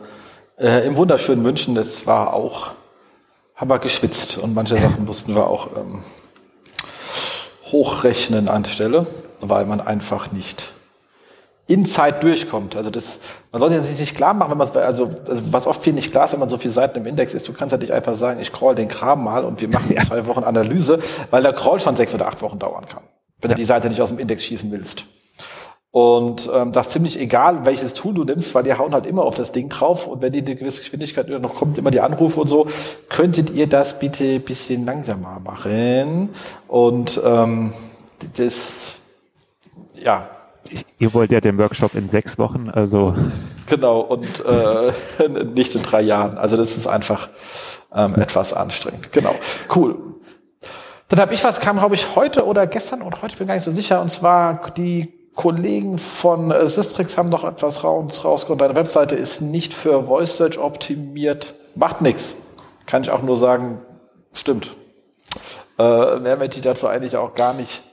äh, 0.60 0.86
Im 0.86 0.98
wunderschönen 0.98 1.42
München, 1.42 1.74
das 1.74 2.06
war 2.06 2.34
auch, 2.34 2.72
haben 3.56 3.70
wir 3.70 3.80
geschwitzt 3.80 4.38
und 4.38 4.54
manche 4.54 4.78
Sachen 4.78 5.06
mussten 5.06 5.34
wir 5.34 5.48
auch 5.48 5.70
ähm, 5.78 6.04
hochrechnen 7.72 8.50
an 8.50 8.63
der 8.63 8.70
Stelle, 8.70 9.08
weil 9.39 9.65
man 9.65 9.80
einfach 9.80 10.34
nicht 10.34 10.74
in 11.69 11.86
Zeit 11.86 12.23
durchkommt. 12.23 12.75
Also 12.75 12.89
das, 12.89 13.19
man 13.51 13.62
sollte 13.62 13.79
sich 13.82 13.99
nicht 13.99 14.15
klar 14.15 14.34
machen, 14.34 14.51
wenn 14.51 14.58
man 14.58 14.67
also, 14.69 15.12
also 15.27 15.43
was 15.51 15.67
oft 15.67 15.84
viel 15.84 15.93
nicht 15.93 16.12
klar 16.12 16.25
ist, 16.25 16.34
wenn 16.34 16.39
man 16.39 16.49
so 16.49 16.58
viele 16.58 16.73
Seiten 16.73 16.97
im 16.97 17.05
Index 17.05 17.36
ist, 17.36 17.47
du 17.47 17.53
kannst 17.53 17.71
ja 17.71 17.77
nicht 17.77 17.93
einfach 17.93 18.15
sagen, 18.15 18.39
ich 18.39 18.51
crawl 18.51 18.73
den 18.73 18.88
Kram 18.88 19.23
mal 19.23 19.45
und 19.45 19.62
wir 19.62 19.67
machen 19.69 19.93
ja. 19.95 20.01
zwei 20.01 20.25
Wochen 20.25 20.43
Analyse, 20.43 20.99
weil 21.29 21.43
der 21.43 21.53
Crawl 21.53 21.79
schon 21.79 21.95
sechs 21.95 22.13
oder 22.15 22.27
acht 22.27 22.41
Wochen 22.41 22.58
dauern 22.58 22.88
kann, 22.88 23.03
wenn 23.41 23.51
ja. 23.51 23.55
du 23.55 23.62
die 23.62 23.65
Seite 23.65 23.88
nicht 23.88 24.01
aus 24.01 24.10
dem 24.10 24.17
Index 24.17 24.43
schießen 24.43 24.71
willst. 24.71 25.05
Und 25.91 26.49
ähm, 26.53 26.71
das 26.71 26.88
ist 26.88 26.93
ziemlich 26.93 27.19
egal, 27.19 27.65
welches 27.65 27.93
Tool 27.93 28.15
du 28.15 28.23
nimmst, 28.23 28.55
weil 28.55 28.63
die 28.63 28.73
hauen 28.73 28.93
halt 28.93 29.05
immer 29.05 29.23
auf 29.23 29.36
das 29.36 29.51
Ding 29.51 29.69
drauf 29.69 30.08
und 30.08 30.23
wenn 30.23 30.34
die 30.34 30.39
eine 30.39 30.55
gewisse 30.55 30.82
Geschwindigkeit 30.82 31.29
noch 31.29 31.53
kommt, 31.53 31.77
immer 31.77 31.91
die 31.91 31.99
Anrufe 31.99 32.39
und 32.39 32.47
so, 32.47 32.67
könntet 33.10 33.51
ihr 33.51 33.67
das 33.67 33.99
bitte 33.99 34.23
ein 34.23 34.41
bisschen 34.41 34.86
langsamer 34.86 35.39
machen. 35.39 36.29
Und 36.67 37.21
ähm, 37.23 37.73
das, 38.38 38.99
ja. 40.03 40.29
Ihr 40.97 41.13
wollt 41.13 41.32
ja 41.32 41.41
den 41.41 41.58
Workshop 41.58 41.95
in 41.95 42.10
sechs 42.10 42.38
Wochen, 42.38 42.69
also 42.69 43.15
Genau, 43.67 44.01
und 44.01 44.43
äh, 44.45 44.91
nicht 45.55 45.75
in 45.75 45.84
drei 45.84 46.01
Jahren. 46.01 46.38
Also 46.38 46.58
das 46.58 46.75
ist 46.75 46.88
einfach 46.88 47.29
ähm, 47.93 48.15
etwas 48.15 48.53
anstrengend. 48.53 49.12
Genau, 49.12 49.36
cool. 49.75 49.97
Dann 51.08 51.19
habe 51.19 51.34
ich 51.34 51.43
was, 51.43 51.60
kam 51.60 51.77
glaube 51.77 51.95
ich 51.95 52.15
heute 52.15 52.45
oder 52.45 52.67
gestern 52.67 53.01
oder 53.01 53.21
heute, 53.21 53.34
ich 53.34 53.38
bin 53.38 53.47
gar 53.47 53.55
nicht 53.55 53.63
so 53.63 53.71
sicher, 53.71 54.01
und 54.01 54.10
zwar 54.10 54.62
die 54.77 55.19
Kollegen 55.36 55.97
von 55.97 56.51
äh, 56.51 56.67
Sistrix 56.67 57.17
haben 57.17 57.29
noch 57.29 57.43
etwas 57.43 57.84
raus, 57.84 58.25
rausgekommen. 58.25 58.60
Deine 58.60 58.75
Webseite 58.75 59.15
ist 59.15 59.41
nicht 59.41 59.73
für 59.73 60.03
Voice 60.03 60.38
Search 60.38 60.60
optimiert. 60.60 61.55
Macht 61.75 62.01
nichts. 62.01 62.36
Kann 62.86 63.03
ich 63.03 63.12
auch 63.12 63.21
nur 63.21 63.38
sagen, 63.38 63.79
stimmt. 64.34 64.75
Äh, 65.77 66.19
mehr 66.19 66.36
möchte 66.36 66.58
ich 66.58 66.63
dazu 66.63 66.88
eigentlich 66.88 67.15
auch 67.15 67.36
gar 67.36 67.53
nicht 67.53 67.84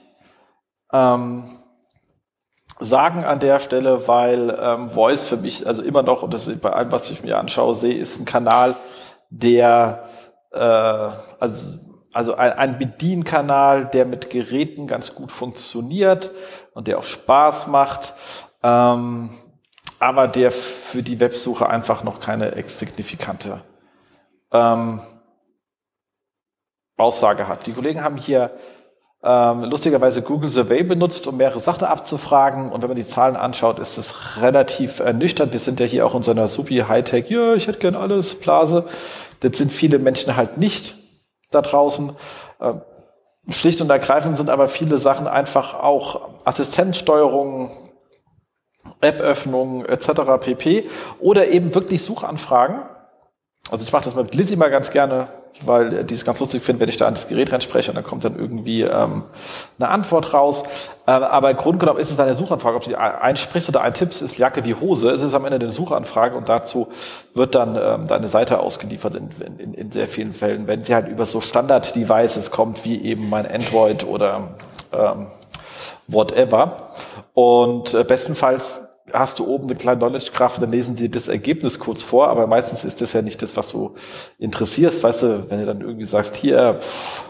ähm, 0.91 1.45
sagen 2.79 3.23
an 3.23 3.39
der 3.39 3.59
Stelle, 3.59 4.07
weil 4.07 4.57
ähm, 4.61 4.89
Voice 4.91 5.25
für 5.25 5.37
mich, 5.37 5.67
also 5.67 5.81
immer 5.81 6.03
noch, 6.03 6.23
und 6.23 6.33
das 6.33 6.47
ist 6.47 6.61
bei 6.61 6.71
allem, 6.71 6.91
was 6.91 7.09
ich 7.09 7.23
mir 7.23 7.37
anschaue, 7.37 7.75
sehe, 7.75 7.97
ist 7.97 8.19
ein 8.19 8.25
Kanal, 8.25 8.75
der 9.29 10.03
äh, 10.51 10.59
also 10.59 11.71
also 12.13 12.35
ein, 12.35 12.53
ein 12.53 12.79
Bedienkanal, 12.79 13.85
der 13.85 14.05
mit 14.05 14.31
Geräten 14.31 14.87
ganz 14.87 15.13
gut 15.13 15.31
funktioniert 15.31 16.31
und 16.73 16.87
der 16.87 16.97
auch 16.97 17.03
Spaß 17.03 17.67
macht, 17.67 18.15
ähm, 18.63 19.29
aber 19.99 20.27
der 20.27 20.51
für 20.51 21.03
die 21.03 21.19
Websuche 21.19 21.69
einfach 21.69 22.03
noch 22.03 22.19
keine 22.19 22.53
signifikante 22.67 23.61
ähm, 24.51 25.01
Aussage 26.97 27.47
hat. 27.47 27.67
Die 27.67 27.73
Kollegen 27.73 28.03
haben 28.03 28.17
hier 28.17 28.51
ähm, 29.23 29.63
lustigerweise 29.63 30.21
Google 30.21 30.49
Survey 30.49 30.83
benutzt, 30.83 31.27
um 31.27 31.37
mehrere 31.37 31.59
Sachen 31.59 31.85
abzufragen. 31.85 32.71
Und 32.71 32.81
wenn 32.81 32.89
man 32.89 32.97
die 32.97 33.07
Zahlen 33.07 33.35
anschaut, 33.35 33.79
ist 33.79 33.97
es 33.97 34.41
relativ 34.41 34.99
ernüchternd. 34.99 35.53
Wir 35.53 35.59
sind 35.59 35.79
ja 35.79 35.85
hier 35.85 36.05
auch 36.05 36.15
in 36.15 36.21
so 36.21 36.31
einer 36.31 36.47
supi 36.47 36.83
Hightech, 36.87 37.29
ja, 37.29 37.53
ich 37.53 37.67
hätte 37.67 37.79
gern 37.79 37.95
alles, 37.95 38.35
Blase. 38.35 38.85
Das 39.39 39.57
sind 39.57 39.71
viele 39.71 39.99
Menschen 39.99 40.35
halt 40.35 40.57
nicht 40.57 40.95
da 41.51 41.61
draußen. 41.61 42.15
Ähm, 42.61 42.81
schlicht 43.49 43.81
und 43.81 43.89
ergreifend 43.89 44.37
sind 44.37 44.49
aber 44.49 44.67
viele 44.67 44.97
Sachen 44.97 45.27
einfach 45.27 45.73
auch 45.73 46.29
Assistenzsteuerung, 46.45 47.71
App-Öffnung 49.01 49.85
etc. 49.85 50.11
pp. 50.39 50.89
Oder 51.19 51.47
eben 51.47 51.73
wirklich 51.73 52.03
Suchanfragen 52.03 52.81
also 53.69 53.85
ich 53.85 53.91
mache 53.91 54.05
das 54.05 54.15
mit 54.15 54.33
Lizzie 54.33 54.55
mal 54.55 54.69
ganz 54.69 54.91
gerne, 54.91 55.27
weil 55.65 56.03
die 56.03 56.13
es 56.13 56.25
ganz 56.25 56.39
lustig 56.39 56.63
findet, 56.63 56.81
wenn 56.81 56.89
ich 56.89 56.97
da 56.97 57.07
an 57.07 57.15
das 57.15 57.27
Gerät 57.27 57.51
reinspreche 57.51 57.91
und 57.91 57.95
dann 57.95 58.03
kommt 58.03 58.23
dann 58.23 58.37
irgendwie 58.37 58.81
ähm, 58.83 59.23
eine 59.79 59.89
Antwort 59.89 60.33
raus. 60.33 60.63
Äh, 61.05 61.11
aber 61.11 61.51
im 61.51 61.57
Grunde 61.57 61.79
genommen 61.79 61.99
ist 61.99 62.11
es 62.11 62.19
eine 62.19 62.35
Suchanfrage. 62.35 62.77
Ob 62.77 62.83
du 62.83 62.97
einsprichst 62.97 63.69
oder 63.69 63.81
eintippst, 63.81 64.21
ist 64.21 64.37
Jacke 64.37 64.65
wie 64.65 64.75
Hose. 64.75 65.09
Es 65.09 65.21
ist 65.21 65.33
am 65.33 65.45
Ende 65.45 65.57
eine 65.57 65.71
Suchanfrage 65.71 66.35
und 66.35 66.49
dazu 66.49 66.87
wird 67.33 67.55
dann 67.55 67.77
ähm, 67.81 68.07
deine 68.07 68.27
Seite 68.27 68.59
ausgeliefert 68.59 69.15
in, 69.15 69.29
in, 69.57 69.73
in 69.73 69.91
sehr 69.91 70.07
vielen 70.07 70.33
Fällen, 70.33 70.67
wenn 70.67 70.83
sie 70.83 70.93
halt 70.93 71.07
über 71.07 71.25
so 71.25 71.41
Standard-Devices 71.41 72.51
kommt, 72.51 72.85
wie 72.85 73.01
eben 73.03 73.29
mein 73.29 73.49
Android 73.49 74.05
oder 74.05 74.49
ähm, 74.91 75.27
whatever. 76.07 76.89
Und 77.33 77.93
äh, 77.93 78.03
bestenfalls 78.03 78.86
hast 79.13 79.39
du 79.39 79.47
oben 79.47 79.65
eine 79.65 79.75
kleine 79.75 79.99
Knowledge-Graph 79.99 80.55
und 80.55 80.61
dann 80.63 80.71
lesen 80.71 80.97
sie 80.97 81.09
das 81.09 81.27
Ergebnis 81.27 81.79
kurz 81.79 82.01
vor, 82.01 82.27
aber 82.27 82.47
meistens 82.47 82.83
ist 82.83 83.01
das 83.01 83.13
ja 83.13 83.21
nicht 83.21 83.41
das, 83.41 83.55
was 83.55 83.71
du 83.71 83.95
interessierst. 84.37 85.03
Weißt 85.03 85.23
du, 85.23 85.49
wenn 85.49 85.59
du 85.59 85.65
dann 85.65 85.81
irgendwie 85.81 86.05
sagst, 86.05 86.35
hier 86.35 86.79
pff, 86.81 87.23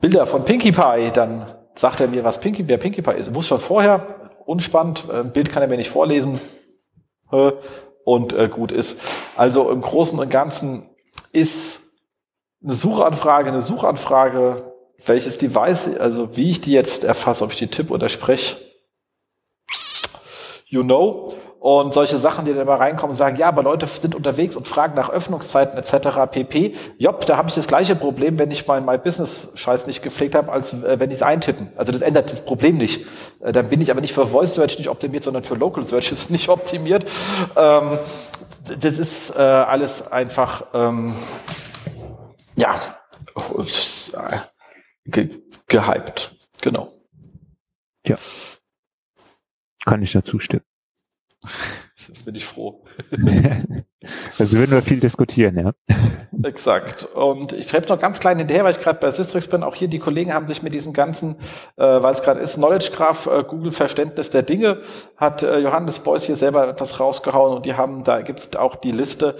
Bilder 0.00 0.26
von 0.26 0.44
Pinkie 0.44 0.72
Pie, 0.72 1.10
dann 1.12 1.46
sagt 1.74 2.00
er 2.00 2.08
mir, 2.08 2.24
was 2.24 2.40
Pinkie, 2.40 2.64
wer 2.66 2.78
Pinkie 2.78 3.02
Pie 3.02 3.12
ist. 3.12 3.34
Wusste 3.34 3.50
schon 3.50 3.60
vorher, 3.60 4.06
unspannend, 4.44 5.04
äh, 5.12 5.24
Bild 5.24 5.50
kann 5.50 5.62
er 5.62 5.68
mir 5.68 5.76
nicht 5.76 5.90
vorlesen 5.90 6.38
und 8.04 8.32
äh, 8.32 8.48
gut 8.48 8.72
ist. 8.72 8.98
Also 9.36 9.70
im 9.70 9.80
Großen 9.80 10.18
und 10.18 10.30
Ganzen 10.30 10.88
ist 11.32 11.82
eine 12.62 12.74
Suchanfrage 12.74 13.50
eine 13.50 13.60
Suchanfrage, 13.60 14.74
welches 15.06 15.38
Device, 15.38 15.96
also 15.98 16.36
wie 16.36 16.50
ich 16.50 16.60
die 16.60 16.72
jetzt 16.72 17.04
erfasse, 17.04 17.44
ob 17.44 17.52
ich 17.52 17.58
die 17.58 17.68
tippe 17.68 17.92
oder 17.92 18.08
spreche, 18.08 18.56
you 20.68 20.82
know. 20.82 21.34
Und 21.60 21.92
solche 21.92 22.18
Sachen, 22.18 22.44
die 22.44 22.52
dann 22.52 22.60
immer 22.62 22.78
reinkommen 22.78 23.16
sagen, 23.16 23.36
ja, 23.36 23.48
aber 23.48 23.64
Leute 23.64 23.86
sind 23.88 24.14
unterwegs 24.14 24.56
und 24.56 24.68
fragen 24.68 24.94
nach 24.94 25.10
Öffnungszeiten 25.10 25.76
etc. 25.76 26.30
pp. 26.30 26.74
Jopp, 26.98 27.26
da 27.26 27.36
habe 27.36 27.48
ich 27.48 27.56
das 27.56 27.66
gleiche 27.66 27.96
Problem, 27.96 28.38
wenn 28.38 28.52
ich 28.52 28.64
mein 28.68 28.84
My 28.84 28.96
Business-Scheiß 28.96 29.88
nicht 29.88 30.02
gepflegt 30.02 30.36
habe, 30.36 30.52
als 30.52 30.72
äh, 30.72 31.00
wenn 31.00 31.10
ich 31.10 31.16
es 31.16 31.22
eintippen. 31.22 31.70
Also 31.76 31.90
das 31.90 32.00
ändert 32.00 32.30
das 32.30 32.42
Problem 32.42 32.76
nicht. 32.76 33.06
Äh, 33.40 33.50
dann 33.50 33.68
bin 33.70 33.80
ich 33.80 33.90
aber 33.90 34.00
nicht 34.00 34.12
für 34.12 34.28
Voice 34.28 34.54
Search 34.54 34.78
nicht 34.78 34.88
optimiert, 34.88 35.24
sondern 35.24 35.42
für 35.42 35.56
Local 35.56 35.82
Search 35.82 36.12
ist 36.12 36.30
nicht 36.30 36.48
optimiert. 36.48 37.04
Ähm, 37.56 37.98
das 38.80 38.98
ist 38.98 39.34
äh, 39.34 39.40
alles 39.40 40.12
einfach, 40.12 40.62
ähm, 40.74 41.14
ja, 42.54 42.74
äh, 43.34 44.36
ge 45.06 45.30
gehypt. 45.66 46.36
Genau. 46.60 46.92
Ja. 48.06 48.16
Kann 49.88 50.02
ich 50.02 50.12
dazu 50.12 50.38
stimmen. 50.38 50.64
bin 52.24 52.34
ich 52.34 52.44
froh. 52.44 52.84
also 54.38 54.56
würden 54.56 54.70
wir 54.70 54.82
viel 54.82 55.00
diskutieren, 55.00 55.58
ja. 55.58 55.72
Exakt. 56.44 57.04
Und 57.04 57.52
ich 57.52 57.68
schreibe 57.68 57.88
noch 57.88 57.98
ganz 57.98 58.20
klein 58.20 58.38
hinterher, 58.38 58.64
weil 58.64 58.72
ich 58.72 58.80
gerade 58.80 59.00
bei 59.00 59.10
Systrix 59.10 59.48
bin. 59.48 59.62
Auch 59.62 59.74
hier 59.74 59.88
die 59.88 59.98
Kollegen 59.98 60.32
haben 60.32 60.46
sich 60.46 60.62
mit 60.62 60.74
diesem 60.74 60.92
ganzen, 60.92 61.36
äh, 61.76 61.84
weil 61.84 62.14
es 62.14 62.22
gerade 62.22 62.40
ist, 62.40 62.54
Knowledge 62.54 62.90
Graph, 62.94 63.26
äh, 63.26 63.44
Google 63.44 63.72
Verständnis 63.72 64.30
der 64.30 64.42
Dinge, 64.42 64.80
hat 65.16 65.42
äh, 65.42 65.58
Johannes 65.58 65.98
Beuys 65.98 66.24
hier 66.24 66.36
selber 66.36 66.68
etwas 66.68 67.00
rausgehauen 67.00 67.56
und 67.56 67.66
die 67.66 67.74
haben, 67.74 68.04
da 68.04 68.22
gibt 68.22 68.38
es 68.38 68.56
auch 68.56 68.76
die 68.76 68.92
Liste 68.92 69.36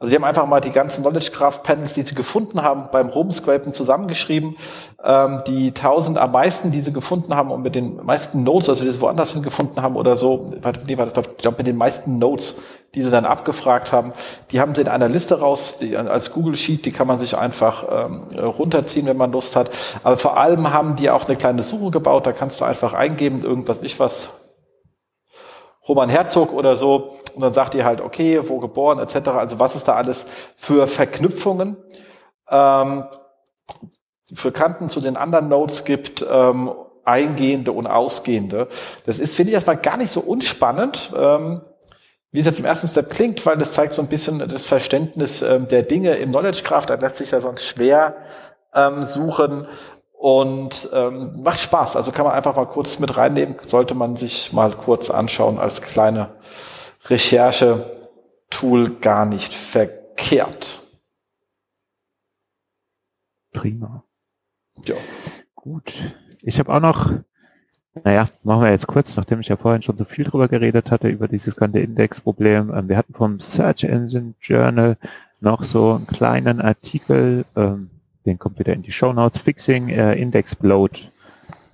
also 0.00 0.08
die 0.08 0.16
haben 0.16 0.24
einfach 0.24 0.46
mal 0.46 0.62
die 0.62 0.70
ganzen 0.70 1.02
Knowledge 1.02 1.30
Graph 1.30 1.62
Panels, 1.62 1.92
die 1.92 2.00
sie 2.00 2.14
gefunden 2.14 2.62
haben, 2.62 2.88
beim 2.90 3.10
Rumscrapen 3.10 3.74
zusammengeschrieben. 3.74 4.56
Ähm, 5.04 5.42
die 5.46 5.72
tausend 5.72 6.16
am 6.16 6.32
meisten, 6.32 6.70
die 6.70 6.80
sie 6.80 6.94
gefunden 6.94 7.34
haben 7.34 7.50
und 7.50 7.60
mit 7.60 7.74
den 7.74 8.02
meisten 8.02 8.42
Nodes, 8.42 8.70
also 8.70 8.82
die 8.82 8.90
sie 8.90 9.00
woanders 9.02 9.34
hin 9.34 9.42
gefunden 9.42 9.82
haben 9.82 9.96
oder 9.96 10.16
so, 10.16 10.46
nee, 10.86 10.96
war 10.96 11.04
das, 11.04 11.26
ich 11.26 11.36
glaube, 11.36 11.58
mit 11.58 11.66
den 11.66 11.76
meisten 11.76 12.16
Nodes, 12.16 12.56
die 12.94 13.02
sie 13.02 13.10
dann 13.10 13.26
abgefragt 13.26 13.92
haben, 13.92 14.14
die 14.52 14.60
haben 14.62 14.74
sie 14.74 14.80
in 14.80 14.88
einer 14.88 15.08
Liste 15.08 15.40
raus, 15.40 15.76
die, 15.78 15.94
als 15.98 16.32
Google 16.32 16.56
Sheet, 16.56 16.86
die 16.86 16.92
kann 16.92 17.06
man 17.06 17.18
sich 17.18 17.36
einfach 17.36 17.84
ähm, 17.90 18.22
runterziehen, 18.38 19.04
wenn 19.04 19.18
man 19.18 19.32
Lust 19.32 19.54
hat. 19.54 19.70
Aber 20.02 20.16
vor 20.16 20.38
allem 20.38 20.72
haben 20.72 20.96
die 20.96 21.10
auch 21.10 21.26
eine 21.26 21.36
kleine 21.36 21.60
Suche 21.60 21.90
gebaut, 21.90 22.26
da 22.26 22.32
kannst 22.32 22.58
du 22.62 22.64
einfach 22.64 22.94
eingeben, 22.94 23.42
irgendwas, 23.42 23.80
ich 23.82 24.00
was, 24.00 24.30
Roman 25.88 26.08
Herzog 26.08 26.52
oder 26.52 26.76
so. 26.76 27.16
Und 27.34 27.42
dann 27.42 27.52
sagt 27.52 27.74
ihr 27.74 27.84
halt, 27.84 28.00
okay, 28.00 28.40
wo 28.48 28.58
geboren, 28.58 28.98
etc. 28.98 29.28
Also 29.30 29.58
was 29.58 29.76
ist 29.76 29.88
da 29.88 29.94
alles 29.94 30.26
für 30.56 30.86
Verknüpfungen 30.86 31.76
ähm, 32.50 33.04
für 34.32 34.52
Kanten 34.52 34.88
zu 34.88 35.00
den 35.00 35.16
anderen 35.16 35.48
Nodes 35.48 35.84
gibt, 35.84 36.24
ähm, 36.28 36.70
eingehende 37.04 37.72
und 37.72 37.86
ausgehende. 37.86 38.68
Das 39.06 39.18
ist, 39.18 39.34
finde 39.34 39.50
ich, 39.50 39.54
erstmal 39.54 39.76
gar 39.76 39.96
nicht 39.96 40.10
so 40.10 40.20
unspannend. 40.20 41.12
Ähm, 41.16 41.62
wie 42.32 42.38
es 42.38 42.46
jetzt 42.46 42.60
im 42.60 42.64
ersten 42.64 42.86
Step 42.86 43.10
klingt, 43.10 43.44
weil 43.44 43.58
das 43.58 43.72
zeigt 43.72 43.92
so 43.92 44.02
ein 44.02 44.08
bisschen 44.08 44.38
das 44.38 44.64
Verständnis 44.64 45.42
ähm, 45.42 45.66
der 45.66 45.82
Dinge 45.82 46.14
im 46.14 46.30
Knowledge 46.30 46.62
Graph. 46.62 46.86
Da 46.86 46.94
lässt 46.94 47.16
sich 47.16 47.32
ja 47.32 47.40
sonst 47.40 47.64
schwer 47.64 48.14
ähm, 48.72 49.02
suchen 49.02 49.66
und 50.12 50.88
ähm, 50.92 51.42
macht 51.42 51.60
Spaß. 51.60 51.96
Also 51.96 52.12
kann 52.12 52.24
man 52.24 52.34
einfach 52.34 52.54
mal 52.54 52.66
kurz 52.66 53.00
mit 53.00 53.16
reinnehmen, 53.16 53.56
sollte 53.66 53.94
man 53.94 54.14
sich 54.14 54.52
mal 54.52 54.70
kurz 54.70 55.10
anschauen 55.10 55.58
als 55.58 55.82
kleine 55.82 56.28
Recherche-Tool 57.04 58.96
gar 59.00 59.26
nicht 59.26 59.52
verkehrt. 59.52 60.82
Prima. 63.52 64.04
Ja. 64.84 64.96
Gut. 65.54 65.92
Ich 66.42 66.58
habe 66.58 66.72
auch 66.72 66.80
noch, 66.80 67.12
naja, 68.04 68.24
machen 68.44 68.62
wir 68.62 68.70
jetzt 68.70 68.86
kurz, 68.86 69.16
nachdem 69.16 69.40
ich 69.40 69.48
ja 69.48 69.56
vorhin 69.56 69.82
schon 69.82 69.98
so 69.98 70.04
viel 70.04 70.24
drüber 70.24 70.48
geredet 70.48 70.90
hatte, 70.90 71.08
über 71.08 71.28
dieses 71.28 71.56
ganze 71.56 71.80
Indexproblem. 71.80 72.72
Ähm, 72.74 72.88
wir 72.88 72.96
hatten 72.96 73.14
vom 73.14 73.40
Search 73.40 73.84
Engine 73.84 74.34
Journal 74.40 74.96
noch 75.40 75.64
so 75.64 75.94
einen 75.94 76.06
kleinen 76.06 76.60
Artikel, 76.60 77.44
ähm, 77.56 77.90
den 78.24 78.38
kommt 78.38 78.58
wieder 78.58 78.72
in 78.72 78.82
die 78.82 78.92
Show 78.92 79.12
Notes. 79.12 79.40
Fixing 79.40 79.88
äh, 79.88 80.14
Index 80.14 80.54
Bloat. 80.54 81.10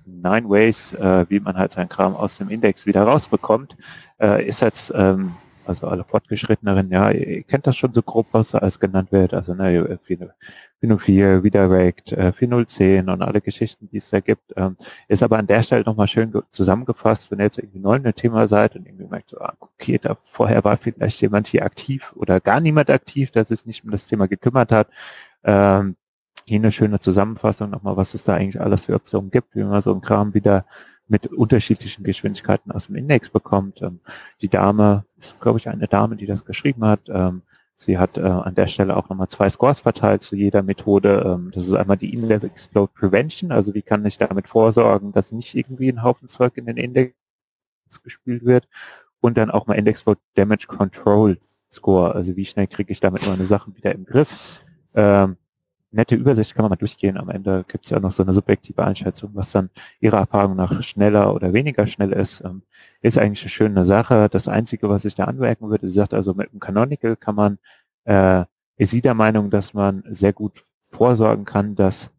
Nine 0.07 0.49
Ways, 0.49 0.93
äh, 0.93 1.25
wie 1.29 1.39
man 1.39 1.57
halt 1.57 1.73
seinen 1.73 1.89
Kram 1.89 2.15
aus 2.15 2.37
dem 2.37 2.49
Index 2.49 2.85
wieder 2.85 3.03
rausbekommt, 3.03 3.75
äh, 4.19 4.45
ist 4.45 4.61
jetzt, 4.61 4.91
ähm, 4.95 5.33
also 5.65 5.87
alle 5.87 6.05
Fortgeschritteneren, 6.05 6.89
ja, 6.91 7.11
ihr 7.11 7.43
kennt 7.43 7.67
das 7.67 7.75
schon 7.75 7.93
so 7.93 8.01
grob, 8.01 8.27
was 8.31 8.51
da 8.51 8.59
alles 8.59 8.79
genannt 8.79 9.11
wird. 9.11 9.33
Also 9.33 9.53
ne, 9.53 9.99
404, 10.79 11.43
Redirect, 11.43 12.13
äh, 12.13 12.31
4010 12.31 13.09
und 13.09 13.21
alle 13.21 13.41
Geschichten, 13.41 13.89
die 13.91 13.97
es 13.97 14.09
da 14.09 14.21
gibt. 14.21 14.53
Ähm, 14.55 14.77
ist 15.09 15.23
aber 15.23 15.37
an 15.37 15.47
der 15.47 15.63
Stelle 15.63 15.83
nochmal 15.83 16.07
schön 16.07 16.31
zusammengefasst, 16.51 17.29
wenn 17.29 17.39
ihr 17.39 17.45
jetzt 17.45 17.57
irgendwie 17.57 17.79
neu 17.79 17.95
in 17.97 18.03
dem 18.03 18.15
Thema 18.15 18.47
seid 18.47 18.75
und 18.77 18.85
irgendwie 18.85 19.07
merkt 19.07 19.29
so, 19.29 19.39
ah, 19.39 19.55
okay, 19.59 19.99
da 20.01 20.15
vorher 20.23 20.63
war 20.63 20.77
vielleicht 20.77 21.21
jemand 21.21 21.47
hier 21.47 21.65
aktiv 21.65 22.13
oder 22.15 22.39
gar 22.39 22.61
niemand 22.61 22.89
aktiv, 22.89 23.31
der 23.31 23.45
sich 23.45 23.65
nicht 23.65 23.83
um 23.83 23.91
das 23.91 24.07
Thema 24.07 24.27
gekümmert 24.27 24.71
hat. 24.71 24.87
Ähm, 25.43 25.97
hier 26.47 26.59
eine 26.59 26.71
schöne 26.71 26.99
Zusammenfassung 26.99 27.69
nochmal, 27.69 27.97
was 27.97 28.13
es 28.13 28.23
da 28.23 28.35
eigentlich 28.35 28.61
alles 28.61 28.85
für 28.85 28.95
Optionen 28.95 29.31
gibt, 29.31 29.53
wie 29.55 29.63
man 29.63 29.81
so 29.81 29.91
einen 29.91 30.01
Kram 30.01 30.33
wieder 30.33 30.65
mit 31.07 31.27
unterschiedlichen 31.27 32.03
Geschwindigkeiten 32.03 32.71
aus 32.71 32.87
dem 32.87 32.95
Index 32.95 33.29
bekommt. 33.29 33.81
Ähm, 33.81 33.99
die 34.41 34.49
Dame 34.49 35.05
ist, 35.17 35.39
glaube 35.39 35.59
ich, 35.59 35.67
eine 35.69 35.87
Dame, 35.87 36.15
die 36.15 36.25
das 36.25 36.45
geschrieben 36.45 36.85
hat. 36.85 37.01
Ähm, 37.09 37.43
sie 37.75 37.97
hat 37.97 38.17
äh, 38.17 38.21
an 38.21 38.55
der 38.55 38.67
Stelle 38.67 38.95
auch 38.95 39.09
nochmal 39.09 39.29
zwei 39.29 39.49
Scores 39.49 39.81
verteilt 39.81 40.23
zu 40.23 40.35
jeder 40.35 40.63
Methode. 40.63 41.23
Ähm, 41.25 41.51
das 41.53 41.67
ist 41.67 41.73
einmal 41.73 41.97
die 41.97 42.13
In-Level 42.13 42.49
Explode 42.49 42.91
Prevention, 42.93 43.51
also 43.51 43.73
wie 43.73 43.81
kann 43.81 44.05
ich 44.05 44.17
damit 44.17 44.47
vorsorgen, 44.47 45.11
dass 45.11 45.31
nicht 45.31 45.55
irgendwie 45.55 45.89
ein 45.89 46.03
Haufen 46.03 46.29
Zeug 46.29 46.57
in 46.57 46.65
den 46.65 46.77
Index 46.77 47.13
gespielt 48.03 48.45
wird. 48.45 48.67
Und 49.19 49.37
dann 49.37 49.49
auch 49.51 49.67
mal 49.67 49.73
Index 49.73 49.99
Explode 49.99 50.19
Damage 50.35 50.67
Control 50.67 51.37
Score, 51.71 52.15
also 52.15 52.35
wie 52.35 52.45
schnell 52.45 52.67
kriege 52.67 52.91
ich 52.93 53.01
damit 53.01 53.27
meine 53.27 53.45
Sachen 53.45 53.75
wieder 53.75 53.93
im 53.93 54.05
Griff. 54.05 54.61
Ähm, 54.95 55.37
nette 55.91 56.15
Übersicht 56.15 56.53
kann 56.53 56.63
man 56.63 56.71
mal 56.71 56.75
durchgehen. 56.75 57.17
Am 57.17 57.29
Ende 57.29 57.65
gibt 57.67 57.85
es 57.85 57.91
ja 57.91 57.99
noch 57.99 58.11
so 58.11 58.23
eine 58.23 58.33
subjektive 58.33 58.83
Einschätzung, 58.83 59.31
was 59.33 59.51
dann 59.51 59.69
Ihrer 59.99 60.17
Erfahrung 60.17 60.55
nach 60.55 60.83
schneller 60.83 61.33
oder 61.33 61.53
weniger 61.53 61.87
schnell 61.87 62.11
ist. 62.11 62.41
Ähm, 62.41 62.63
ist 63.01 63.17
eigentlich 63.17 63.43
eine 63.43 63.49
schöne 63.49 63.85
Sache. 63.85 64.29
Das 64.29 64.47
Einzige, 64.47 64.89
was 64.89 65.05
ich 65.05 65.15
da 65.15 65.25
anmerken 65.25 65.69
würde, 65.69 65.87
sie 65.87 65.93
sagt 65.93 66.13
also, 66.13 66.33
mit 66.33 66.51
dem 66.51 66.59
Canonical 66.59 67.15
kann 67.15 67.35
man, 67.35 67.59
äh, 68.05 68.43
ist 68.77 68.91
sie 68.91 69.01
der 69.01 69.13
Meinung, 69.13 69.49
dass 69.49 69.73
man 69.73 70.03
sehr 70.09 70.33
gut 70.33 70.65
vorsorgen 70.81 71.45
kann, 71.45 71.75
dass 71.75 72.11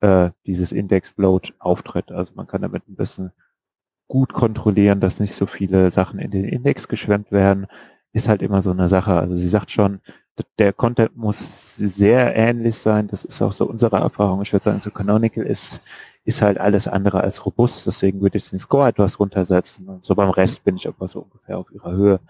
äh, 0.00 0.30
dieses 0.46 0.72
Index-Bloat 0.72 1.54
auftritt. 1.58 2.12
Also 2.12 2.34
man 2.34 2.46
kann 2.46 2.62
damit 2.62 2.88
ein 2.88 2.96
bisschen 2.96 3.32
gut 4.08 4.32
kontrollieren, 4.32 5.00
dass 5.00 5.20
nicht 5.20 5.34
so 5.34 5.46
viele 5.46 5.90
Sachen 5.90 6.18
in 6.18 6.30
den 6.30 6.44
Index 6.44 6.88
geschwemmt 6.88 7.32
werden. 7.32 7.66
Ist 8.12 8.28
halt 8.28 8.42
immer 8.42 8.62
so 8.62 8.70
eine 8.70 8.88
Sache. 8.88 9.14
Also 9.14 9.36
sie 9.36 9.48
sagt 9.48 9.70
schon, 9.70 10.00
der 10.58 10.72
Content 10.72 11.16
muss 11.16 11.76
sehr 11.76 12.36
ähnlich 12.36 12.76
sein. 12.76 13.08
Das 13.08 13.24
ist 13.24 13.40
auch 13.40 13.52
so 13.52 13.66
unsere 13.66 13.96
Erfahrung. 13.96 14.42
Ich 14.42 14.52
würde 14.52 14.64
sagen, 14.64 14.80
so 14.80 14.90
Canonical 14.90 15.44
ist, 15.44 15.80
ist 16.24 16.42
halt 16.42 16.58
alles 16.58 16.88
andere 16.88 17.22
als 17.22 17.44
robust. 17.46 17.86
Deswegen 17.86 18.20
würde 18.20 18.38
ich 18.38 18.50
den 18.50 18.58
Score 18.58 18.88
etwas 18.88 19.18
runtersetzen. 19.18 19.88
Und 19.88 20.04
so 20.04 20.14
beim 20.14 20.30
Rest 20.30 20.64
bin 20.64 20.76
ich 20.76 20.86
aber 20.86 21.08
so 21.08 21.20
ungefähr 21.20 21.58
auf 21.58 21.70
ihrer 21.72 21.92
Höhe. 21.92 22.20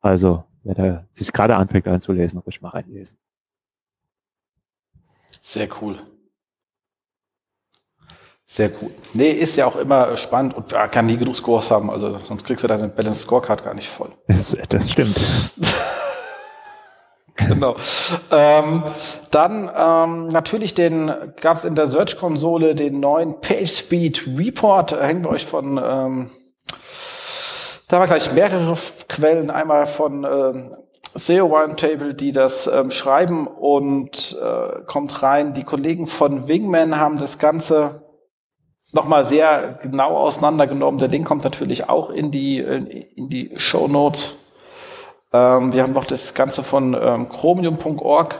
Also, 0.00 0.44
wer 0.62 0.74
da 0.74 1.04
sich 1.12 1.32
gerade 1.32 1.56
anfängt 1.56 1.86
einzulesen, 1.86 2.38
ruhig 2.38 2.62
mal 2.62 2.70
reinlesen. 2.70 3.16
Sehr 5.40 5.68
cool. 5.80 5.98
Sehr 8.46 8.70
cool. 8.80 8.90
Nee, 9.14 9.30
ist 9.30 9.56
ja 9.56 9.66
auch 9.66 9.76
immer 9.76 10.16
spannend 10.16 10.54
und 10.54 10.70
kann 10.70 11.06
nie 11.06 11.16
genug 11.16 11.34
Scores 11.34 11.70
haben. 11.70 11.90
Also 11.90 12.18
sonst 12.18 12.44
kriegst 12.44 12.62
du 12.62 12.68
deine 12.68 12.88
Balance 12.88 13.22
Scorecard 13.22 13.64
gar 13.64 13.74
nicht 13.74 13.88
voll. 13.88 14.10
Das, 14.28 14.56
das 14.68 14.90
stimmt. 14.90 15.16
Genau. 17.48 17.76
Ähm, 18.30 18.84
dann 19.30 19.70
ähm, 19.76 20.26
natürlich 20.28 20.74
den 20.74 21.12
gab 21.40 21.56
es 21.56 21.64
in 21.64 21.74
der 21.74 21.86
Search-Konsole 21.86 22.74
den 22.74 23.00
neuen 23.00 23.40
PageSpeed 23.40 24.28
Report. 24.38 24.92
Da 24.92 25.02
hängen 25.02 25.24
wir 25.24 25.30
euch 25.30 25.46
von 25.46 25.80
ähm, 25.82 26.30
da 27.92 27.96
haben 27.96 28.04
wir 28.04 28.06
gleich 28.06 28.32
mehrere 28.32 28.74
Quellen. 29.06 29.50
Einmal 29.50 29.86
von 29.86 30.24
ähm, 30.24 30.70
SEO 31.12 31.44
Roundtable, 31.44 32.14
die 32.14 32.32
das 32.32 32.66
ähm, 32.66 32.90
schreiben 32.90 33.46
und 33.46 34.34
äh, 34.42 34.80
kommt 34.86 35.22
rein. 35.22 35.52
Die 35.52 35.64
Kollegen 35.64 36.06
von 36.06 36.48
Wingman 36.48 36.98
haben 36.98 37.18
das 37.18 37.38
Ganze 37.38 38.02
nochmal 38.92 39.26
sehr 39.26 39.78
genau 39.82 40.16
auseinandergenommen. 40.16 40.98
Der 40.98 41.08
Link 41.08 41.26
kommt 41.26 41.44
natürlich 41.44 41.90
auch 41.90 42.08
in 42.08 42.30
die, 42.30 42.60
in 42.60 43.28
die 43.28 43.52
Show 43.56 43.88
Notes. 43.88 44.38
Ähm, 45.32 45.72
wir 45.72 45.82
haben 45.82 45.92
noch 45.92 46.04
das 46.04 46.34
Ganze 46.34 46.62
von 46.62 46.96
ähm, 47.00 47.28
chromium.org, 47.28 48.34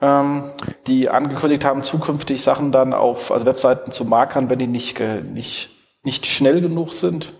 ähm, 0.00 0.44
die 0.86 1.10
angekündigt 1.10 1.64
haben, 1.64 1.82
zukünftig 1.82 2.42
Sachen 2.42 2.72
dann 2.72 2.94
auf 2.94 3.30
also 3.30 3.46
Webseiten 3.46 3.92
zu 3.92 4.04
markern, 4.04 4.48
wenn 4.48 4.58
die 4.58 4.66
nicht, 4.66 5.00
nicht, 5.32 5.70
nicht 6.02 6.26
schnell 6.26 6.60
genug 6.60 6.92
sind. 6.92 7.34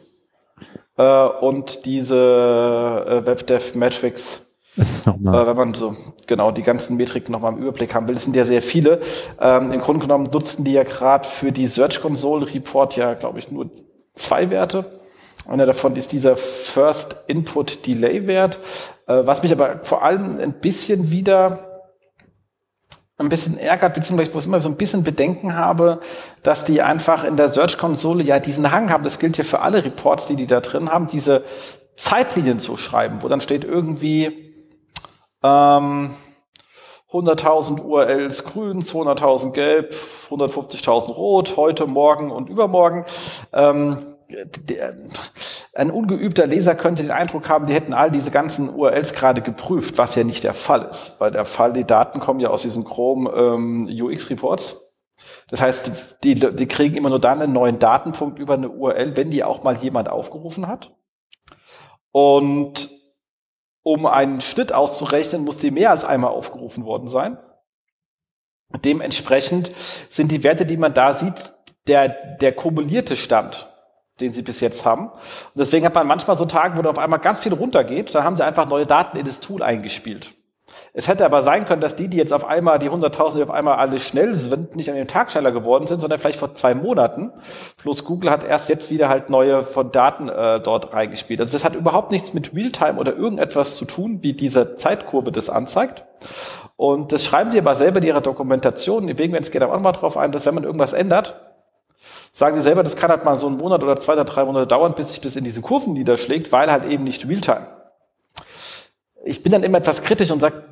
Äh, 0.96 1.26
und 1.40 1.86
diese 1.86 3.04
äh, 3.06 3.26
WebDev 3.26 3.74
Metrics, 3.76 4.44
äh, 4.76 4.82
wenn 5.14 5.56
man 5.56 5.74
so 5.74 5.96
genau 6.26 6.50
die 6.50 6.62
ganzen 6.62 6.96
Metriken 6.96 7.32
nochmal 7.32 7.52
im 7.52 7.60
Überblick 7.60 7.94
haben 7.94 8.06
will, 8.06 8.14
das 8.14 8.24
sind 8.24 8.36
ja 8.36 8.44
sehr 8.44 8.62
viele. 8.62 9.00
Ähm, 9.40 9.72
Im 9.72 9.80
Grunde 9.80 10.02
genommen 10.02 10.28
nutzten 10.30 10.64
die 10.64 10.72
ja 10.72 10.82
gerade 10.82 11.26
für 11.26 11.52
die 11.52 11.66
Search 11.66 12.00
Console 12.00 12.52
Report 12.52 12.96
ja, 12.96 13.14
glaube 13.14 13.38
ich, 13.38 13.50
nur 13.50 13.70
zwei 14.14 14.50
Werte. 14.50 15.00
Einer 15.46 15.66
davon 15.66 15.96
ist 15.96 16.12
dieser 16.12 16.36
First 16.36 17.16
Input 17.26 17.86
Delay 17.86 18.26
Wert, 18.26 18.58
äh, 19.06 19.22
was 19.24 19.42
mich 19.42 19.52
aber 19.52 19.80
vor 19.82 20.02
allem 20.02 20.38
ein 20.38 20.60
bisschen 20.60 21.10
wieder 21.10 21.64
ein 23.18 23.28
bisschen 23.28 23.58
ärgert, 23.58 23.94
beziehungsweise 23.94 24.32
wo 24.32 24.38
ich 24.38 24.46
immer 24.46 24.60
so 24.60 24.68
ein 24.68 24.76
bisschen 24.76 25.02
Bedenken 25.02 25.56
habe, 25.56 26.00
dass 26.42 26.64
die 26.64 26.82
einfach 26.82 27.24
in 27.24 27.36
der 27.36 27.48
Search-Konsole 27.48 28.22
ja 28.22 28.38
diesen 28.38 28.70
Hang 28.70 28.90
haben, 28.90 29.02
das 29.02 29.18
gilt 29.18 29.36
ja 29.36 29.44
für 29.44 29.60
alle 29.60 29.84
Reports, 29.84 30.26
die 30.26 30.36
die 30.36 30.46
da 30.46 30.60
drin 30.60 30.90
haben, 30.90 31.08
diese 31.08 31.42
Zeitlinien 31.96 32.60
zu 32.60 32.76
schreiben, 32.76 33.18
wo 33.22 33.28
dann 33.28 33.40
steht 33.40 33.64
irgendwie 33.64 34.54
ähm, 35.42 36.14
100.000 37.10 37.82
URLs 37.82 38.44
grün, 38.44 38.82
200.000 38.82 39.52
gelb, 39.52 39.94
150.000 40.30 41.12
rot, 41.12 41.56
heute, 41.56 41.86
morgen 41.86 42.30
und 42.30 42.48
übermorgen. 42.48 43.04
Ähm, 43.52 43.98
ein 45.74 45.90
ungeübter 45.90 46.46
Leser 46.46 46.74
könnte 46.74 47.02
den 47.02 47.10
Eindruck 47.10 47.48
haben, 47.48 47.66
die 47.66 47.74
hätten 47.74 47.94
all 47.94 48.10
diese 48.10 48.30
ganzen 48.30 48.68
URLs 48.68 49.14
gerade 49.14 49.42
geprüft, 49.42 49.96
was 49.96 50.14
ja 50.14 50.24
nicht 50.24 50.44
der 50.44 50.54
Fall 50.54 50.82
ist, 50.82 51.14
weil 51.18 51.30
der 51.30 51.44
Fall, 51.44 51.72
die 51.72 51.84
Daten 51.84 52.20
kommen 52.20 52.40
ja 52.40 52.50
aus 52.50 52.62
diesen 52.62 52.84
Chrome 52.84 53.30
ähm, 53.30 53.88
UX 53.88 54.28
Reports. 54.28 54.84
Das 55.48 55.60
heißt, 55.60 56.18
die, 56.22 56.34
die 56.34 56.68
kriegen 56.68 56.96
immer 56.96 57.08
nur 57.10 57.20
dann 57.20 57.40
einen 57.40 57.52
neuen 57.52 57.78
Datenpunkt 57.78 58.38
über 58.38 58.54
eine 58.54 58.68
URL, 58.68 59.16
wenn 59.16 59.30
die 59.30 59.44
auch 59.44 59.62
mal 59.62 59.76
jemand 59.76 60.08
aufgerufen 60.08 60.68
hat. 60.68 60.94
Und 62.12 62.90
um 63.82 64.06
einen 64.06 64.40
Schnitt 64.40 64.72
auszurechnen, 64.72 65.44
muss 65.44 65.58
die 65.58 65.70
mehr 65.70 65.90
als 65.90 66.04
einmal 66.04 66.30
aufgerufen 66.30 66.84
worden 66.84 67.08
sein. 67.08 67.38
Dementsprechend 68.84 69.72
sind 70.10 70.30
die 70.30 70.44
Werte, 70.44 70.66
die 70.66 70.76
man 70.76 70.92
da 70.92 71.14
sieht, 71.14 71.54
der, 71.86 72.08
der 72.08 72.52
kumulierte 72.52 73.16
Stand 73.16 73.67
den 74.20 74.32
sie 74.32 74.42
bis 74.42 74.60
jetzt 74.60 74.84
haben. 74.84 75.08
Und 75.08 75.56
deswegen 75.56 75.86
hat 75.86 75.94
man 75.94 76.06
manchmal 76.06 76.36
so 76.36 76.46
Tage, 76.46 76.76
wo 76.76 76.82
da 76.82 76.90
auf 76.90 76.98
einmal 76.98 77.20
ganz 77.20 77.38
viel 77.38 77.52
runtergeht, 77.52 78.14
dann 78.14 78.24
haben 78.24 78.36
sie 78.36 78.44
einfach 78.44 78.68
neue 78.68 78.86
Daten 78.86 79.16
in 79.16 79.26
das 79.26 79.40
Tool 79.40 79.62
eingespielt. 79.62 80.34
Es 80.92 81.08
hätte 81.08 81.24
aber 81.24 81.42
sein 81.42 81.66
können, 81.66 81.80
dass 81.80 81.96
die, 81.96 82.08
die 82.08 82.16
jetzt 82.16 82.32
auf 82.32 82.44
einmal, 82.44 82.78
die 82.78 82.90
100.000, 82.90 83.36
die 83.36 83.42
auf 83.42 83.50
einmal 83.50 83.76
alle 83.76 83.98
schnell 83.98 84.34
sind, 84.34 84.76
nicht 84.76 84.90
an 84.90 84.96
dem 84.96 85.06
Tag 85.06 85.30
schneller 85.30 85.52
geworden 85.52 85.86
sind, 85.86 86.00
sondern 86.00 86.18
vielleicht 86.18 86.38
vor 86.38 86.54
zwei 86.54 86.74
Monaten. 86.74 87.32
Plus 87.76 88.04
Google 88.04 88.30
hat 88.30 88.44
erst 88.44 88.68
jetzt 88.68 88.90
wieder 88.90 89.08
halt 89.08 89.30
neue 89.30 89.62
von 89.62 89.92
Daten 89.92 90.28
äh, 90.28 90.60
dort 90.60 90.92
reingespielt. 90.92 91.40
Also 91.40 91.52
das 91.52 91.64
hat 91.64 91.74
überhaupt 91.74 92.12
nichts 92.12 92.34
mit 92.34 92.54
Realtime 92.54 92.98
oder 92.98 93.14
irgendetwas 93.14 93.76
zu 93.76 93.84
tun, 93.84 94.18
wie 94.22 94.32
diese 94.32 94.76
Zeitkurve 94.76 95.32
das 95.32 95.50
anzeigt. 95.50 96.04
Und 96.76 97.12
das 97.12 97.24
schreiben 97.24 97.50
sie 97.50 97.58
aber 97.58 97.74
selber 97.74 97.98
in 97.98 98.06
ihrer 98.06 98.20
Dokumentation. 98.20 99.06
Deswegen, 99.06 99.32
wenn 99.32 99.42
es 99.42 99.50
geht, 99.50 99.62
auch 99.62 99.72
nochmal 99.72 99.92
drauf 99.92 100.16
ein, 100.16 100.32
dass 100.32 100.46
wenn 100.46 100.54
man 100.54 100.64
irgendwas 100.64 100.92
ändert, 100.92 101.47
sagen 102.38 102.56
sie 102.56 102.62
selber, 102.62 102.84
das 102.84 102.94
kann 102.94 103.10
halt 103.10 103.24
mal 103.24 103.36
so 103.36 103.48
einen 103.48 103.56
Monat 103.56 103.82
oder 103.82 103.96
zwei 103.96 104.12
oder 104.12 104.24
drei 104.24 104.44
Monate 104.44 104.68
dauern, 104.68 104.94
bis 104.94 105.08
sich 105.08 105.20
das 105.20 105.34
in 105.34 105.42
diesen 105.42 105.60
Kurven 105.60 105.92
niederschlägt, 105.92 106.52
weil 106.52 106.70
halt 106.70 106.84
eben 106.84 107.02
nicht 107.02 107.28
Realtime. 107.28 107.66
Ich 109.24 109.42
bin 109.42 109.50
dann 109.50 109.64
immer 109.64 109.78
etwas 109.78 110.02
kritisch 110.02 110.30
und 110.30 110.38
sage, 110.38 110.62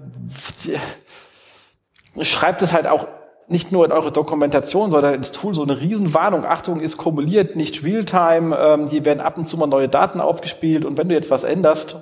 schreibt 2.21 2.63
es 2.63 2.73
halt 2.73 2.87
auch 2.87 3.09
nicht 3.49 3.73
nur 3.73 3.85
in 3.85 3.91
eure 3.91 4.13
Dokumentation, 4.13 4.93
sondern 4.93 5.15
ins 5.15 5.33
Tool 5.33 5.55
so 5.55 5.65
eine 5.65 5.81
Riesenwarnung. 5.81 6.45
Achtung, 6.45 6.79
ist 6.79 6.99
kumuliert, 6.99 7.57
nicht 7.57 7.83
Realtime. 7.83 8.57
Ähm, 8.57 8.87
hier 8.87 9.05
werden 9.05 9.21
ab 9.21 9.37
und 9.37 9.47
zu 9.49 9.57
mal 9.57 9.67
neue 9.67 9.89
Daten 9.89 10.21
aufgespielt. 10.21 10.85
Und 10.85 10.99
wenn 10.99 11.09
du 11.09 11.17
jetzt 11.17 11.33
was 11.33 11.43
änderst, 11.43 11.97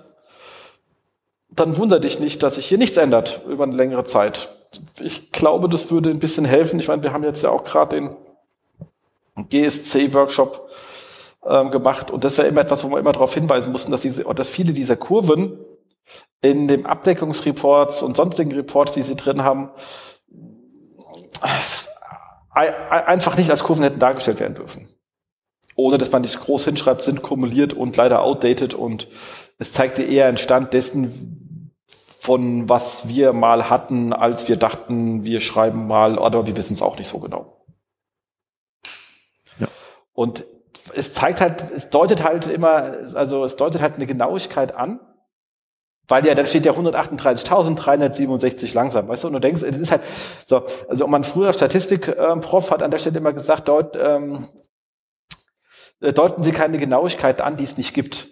dann 1.49 1.79
wundere 1.79 2.01
dich 2.01 2.21
nicht, 2.21 2.43
dass 2.43 2.57
sich 2.57 2.67
hier 2.67 2.79
nichts 2.79 2.99
ändert 2.99 3.41
über 3.49 3.65
eine 3.65 3.75
längere 3.75 4.05
Zeit. 4.05 4.51
Ich 5.01 5.33
glaube, 5.33 5.71
das 5.71 5.91
würde 5.91 6.11
ein 6.11 6.19
bisschen 6.19 6.45
helfen. 6.45 6.79
Ich 6.81 6.89
meine, 6.89 7.03
wir 7.03 7.15
haben 7.15 7.25
jetzt 7.25 7.43
ja 7.43 7.49
auch 7.49 7.65
gerade 7.65 7.97
den 7.97 8.17
GSC-Workshop 9.37 10.71
ähm, 11.47 11.71
gemacht. 11.71 12.11
Und 12.11 12.25
das 12.25 12.39
wäre 12.39 12.49
immer 12.49 12.63
etwas, 12.63 12.85
wo 12.85 12.91
wir 12.91 12.99
immer 12.99 13.13
darauf 13.13 13.35
hinweisen 13.35 13.73
mussten, 13.73 13.91
dass, 13.91 14.03
diese, 14.03 14.25
dass 14.25 14.49
viele 14.49 14.73
dieser 14.73 14.97
Kurven 14.97 15.59
in 16.41 16.69
den 16.69 16.87
Abdeckungsreports 16.87 18.03
und 18.03 18.17
sonstigen 18.17 18.53
Reports, 18.53 18.93
die 18.93 19.03
sie 19.03 19.17
drin 19.17 19.43
haben, 19.43 19.71
einfach 22.51 23.37
nicht 23.37 23.51
als 23.51 23.65
Kurven 23.65 23.83
hätten 23.83 23.99
dargestellt 23.99 24.41
werden 24.41 24.55
dürfen. 24.55 24.89
Ohne 25.77 25.99
dass 25.99 26.13
man 26.13 26.23
nicht 26.23 26.39
groß 26.39 26.67
hinschreibt, 26.67 27.03
sind 27.03 27.23
kumuliert 27.23 27.75
und 27.75 27.97
leider 27.97 28.23
outdated 28.23 28.75
und 28.75 29.09
es 29.59 29.73
zeigte 29.73 30.03
eher 30.03 30.27
einen 30.27 30.37
Stand 30.37 30.73
dessen, 30.73 31.73
von 32.19 32.69
was 32.69 33.09
wir 33.09 33.33
mal 33.33 33.69
hatten, 33.69 34.13
als 34.13 34.49
wir 34.49 34.57
dachten, 34.57 35.25
wir 35.25 35.41
schreiben 35.41 35.87
mal, 35.87 36.17
oder 36.17 36.47
wir 36.47 36.57
wissen 36.57 36.75
es 36.75 36.83
auch 36.83 36.97
nicht 36.97 37.09
so 37.09 37.19
genau. 37.19 37.64
Und 40.15 40.45
es 40.95 41.13
zeigt 41.13 41.41
halt, 41.41 41.71
es 41.71 41.91
deutet 41.91 42.25
halt 42.25 42.49
immer, 42.49 42.95
also 43.15 43.45
es 43.45 43.57
deutet 43.57 43.83
halt 43.83 43.97
eine 43.97 44.07
Genauigkeit 44.07 44.75
an, 44.75 45.01
weil 46.09 46.27
ja, 46.27 46.35
dann 46.35 46.47
steht 46.47 46.67
ja 46.67 46.73
138.367 46.73 48.75
langsam, 48.75 49.09
weißt 49.09 49.25
du, 49.25 49.29
und 49.29 49.35
du 49.35 49.41
denkst, 49.41 49.63
es 49.63 49.79
ist 49.79 49.91
halt, 49.91 50.03
so, 50.47 50.63
also 50.89 51.07
mein 51.07 51.25
früher 51.25 51.53
Statistik-Prof 51.53 52.71
hat 52.71 52.83
an 52.83 52.91
der 52.91 52.99
Stelle 52.99 53.19
immer 53.19 53.33
gesagt, 53.33 53.69
dort, 53.69 53.97
ähm, 53.97 54.49
äh, 56.01 56.13
deuten 56.13 56.45
sie 56.45 56.53
keine 56.53 56.79
Genauigkeit 56.79 57.41
an, 57.41 57.57
die 57.57 57.65
es 57.65 57.77
nicht 57.77 57.95
gibt. 57.95 58.29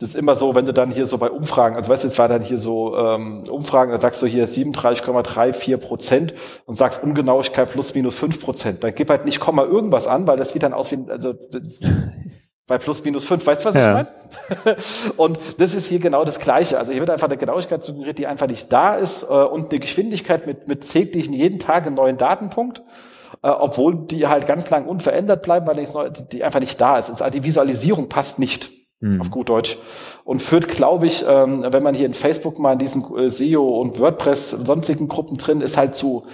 Das 0.00 0.08
ist 0.08 0.16
immer 0.16 0.34
so, 0.34 0.56
wenn 0.56 0.66
du 0.66 0.72
dann 0.72 0.90
hier 0.90 1.06
so 1.06 1.18
bei 1.18 1.30
Umfragen, 1.30 1.76
also 1.76 1.88
weißt 1.88 2.02
du, 2.02 2.08
jetzt 2.08 2.18
war 2.18 2.26
dann 2.26 2.42
hier 2.42 2.58
so 2.58 2.96
ähm, 2.96 3.44
Umfragen, 3.48 3.92
da 3.92 4.00
sagst 4.00 4.20
du 4.22 4.26
hier 4.26 4.48
37,34 4.48 5.76
Prozent 5.76 6.34
und 6.66 6.76
sagst 6.76 7.04
Ungenauigkeit 7.04 7.70
plus 7.70 7.94
minus 7.94 8.16
5 8.16 8.40
Prozent. 8.40 8.82
Dann 8.82 8.92
gib 8.92 9.08
halt 9.08 9.24
nicht 9.24 9.38
Komma 9.38 9.62
irgendwas 9.62 10.08
an, 10.08 10.26
weil 10.26 10.36
das 10.36 10.52
sieht 10.52 10.64
dann 10.64 10.72
aus 10.72 10.90
wie, 10.90 10.98
also 11.08 11.34
bei 12.66 12.78
plus 12.78 13.04
minus 13.04 13.24
5, 13.24 13.46
weißt 13.46 13.62
du, 13.62 13.68
was 13.68 13.74
ja. 13.76 14.00
ich 14.00 14.06
meine? 14.64 14.76
und 15.16 15.38
das 15.58 15.74
ist 15.74 15.86
hier 15.86 16.00
genau 16.00 16.24
das 16.24 16.40
Gleiche. 16.40 16.76
Also 16.76 16.90
hier 16.90 17.00
wird 17.00 17.10
einfach 17.10 17.28
eine 17.28 17.36
Genauigkeit 17.36 17.84
suggeriert, 17.84 18.18
die 18.18 18.26
einfach 18.26 18.48
nicht 18.48 18.72
da 18.72 18.96
ist 18.96 19.22
äh, 19.22 19.26
und 19.26 19.70
eine 19.70 19.78
Geschwindigkeit 19.78 20.44
mit, 20.46 20.66
mit 20.66 20.90
täglichen, 20.90 21.32
jeden 21.34 21.60
Tag 21.60 21.86
einen 21.86 21.94
neuen 21.94 22.18
Datenpunkt 22.18 22.82
äh, 23.42 23.48
obwohl 23.48 24.06
die 24.06 24.26
halt 24.26 24.46
ganz 24.46 24.70
lang 24.70 24.86
unverändert 24.86 25.42
bleiben, 25.42 25.66
weil 25.66 25.76
die, 25.76 26.28
die 26.32 26.44
einfach 26.44 26.60
nicht 26.60 26.80
da 26.80 26.98
ist. 26.98 27.10
Also 27.10 27.28
die 27.30 27.44
Visualisierung 27.44 28.08
passt 28.08 28.38
nicht 28.38 28.83
mhm. 29.04 29.20
auf 29.20 29.30
gut 29.30 29.48
Deutsch. 29.48 29.78
Und 30.24 30.42
führt, 30.42 30.68
glaube 30.68 31.06
ich, 31.06 31.24
ähm, 31.28 31.64
wenn 31.68 31.82
man 31.82 31.94
hier 31.94 32.06
in 32.06 32.14
Facebook 32.14 32.58
mal 32.58 32.72
in 32.72 32.78
diesen 32.78 33.04
äh, 33.16 33.28
SEO 33.28 33.80
und 33.80 33.98
WordPress 33.98 34.54
und 34.54 34.66
sonstigen 34.66 35.08
Gruppen 35.08 35.36
drin 35.36 35.60
ist, 35.60 35.76
halt 35.76 35.94
zu 35.94 36.24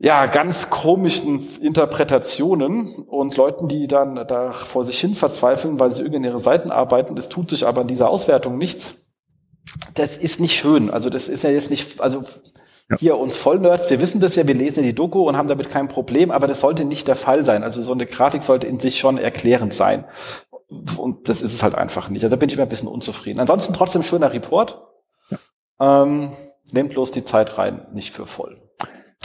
ja, 0.00 0.26
ganz 0.26 0.70
komischen 0.70 1.44
Interpretationen 1.60 2.94
und 2.94 3.36
Leuten, 3.36 3.66
die 3.66 3.88
dann 3.88 4.14
da 4.28 4.52
vor 4.52 4.84
sich 4.84 5.00
hin 5.00 5.16
verzweifeln, 5.16 5.80
weil 5.80 5.90
sie 5.90 6.02
irgendwie 6.02 6.18
in 6.18 6.24
ihre 6.24 6.38
Seiten 6.38 6.70
arbeiten. 6.70 7.16
Es 7.16 7.28
tut 7.28 7.50
sich 7.50 7.66
aber 7.66 7.82
in 7.82 7.88
dieser 7.88 8.08
Auswertung 8.08 8.58
nichts. 8.58 8.94
Das 9.94 10.16
ist 10.16 10.38
nicht 10.38 10.54
schön. 10.54 10.88
Also 10.88 11.10
das 11.10 11.28
ist 11.28 11.42
ja 11.42 11.50
jetzt 11.50 11.70
nicht, 11.70 12.00
also 12.00 12.22
ja. 12.90 12.96
hier 12.98 13.18
uns 13.18 13.36
Vollnerds, 13.36 13.90
wir 13.90 14.00
wissen 14.00 14.20
das 14.20 14.36
ja, 14.36 14.46
wir 14.46 14.54
lesen 14.54 14.84
die 14.84 14.94
Doku 14.94 15.28
und 15.28 15.36
haben 15.36 15.48
damit 15.48 15.68
kein 15.68 15.88
Problem, 15.88 16.30
aber 16.30 16.46
das 16.46 16.60
sollte 16.60 16.84
nicht 16.84 17.08
der 17.08 17.16
Fall 17.16 17.44
sein. 17.44 17.64
Also 17.64 17.82
so 17.82 17.92
eine 17.92 18.06
Grafik 18.06 18.44
sollte 18.44 18.68
in 18.68 18.78
sich 18.78 19.00
schon 19.00 19.18
erklärend 19.18 19.74
sein. 19.74 20.04
Und 20.68 21.28
das 21.28 21.40
ist 21.40 21.54
es 21.54 21.62
halt 21.62 21.74
einfach 21.74 22.10
nicht. 22.10 22.22
Also 22.24 22.34
da 22.34 22.38
bin 22.38 22.48
ich 22.48 22.54
immer 22.54 22.64
ein 22.64 22.68
bisschen 22.68 22.88
unzufrieden. 22.88 23.40
Ansonsten 23.40 23.72
trotzdem 23.72 24.02
schöner 24.02 24.32
Report. 24.32 24.82
Ja. 25.30 26.02
Ähm, 26.02 26.32
nehmt 26.72 26.90
bloß 26.90 27.10
die 27.10 27.24
Zeit 27.24 27.56
rein, 27.56 27.86
nicht 27.92 28.14
für 28.14 28.26
voll. 28.26 28.60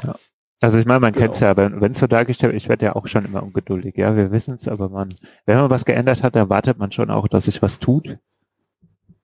Ja. 0.03 0.15
Also 0.61 0.77
ich 0.77 0.85
meine, 0.85 1.01
man 1.01 1.11
genau. 1.11 1.25
kennt 1.25 1.35
es 1.35 1.41
ja, 1.41 1.51
aber 1.51 1.81
wenn 1.81 1.91
es 1.91 1.99
so 1.99 2.07
dargestellt 2.07 2.55
ich 2.55 2.69
werde 2.69 2.85
ja 2.85 2.95
auch 2.95 3.07
schon 3.07 3.25
immer 3.25 3.43
ungeduldig. 3.43 3.97
Ja, 3.97 4.15
wir 4.15 4.31
wissen 4.31 4.55
es, 4.55 4.69
aber 4.69 4.87
man, 4.87 5.09
wenn 5.45 5.57
man 5.57 5.69
was 5.69 5.83
geändert 5.83 6.23
hat, 6.23 6.35
dann 6.35 6.49
wartet 6.49 6.77
man 6.77 6.93
schon 6.93 7.09
auch, 7.09 7.27
dass 7.27 7.45
sich 7.45 7.61
was 7.61 7.79
tut. 7.79 8.17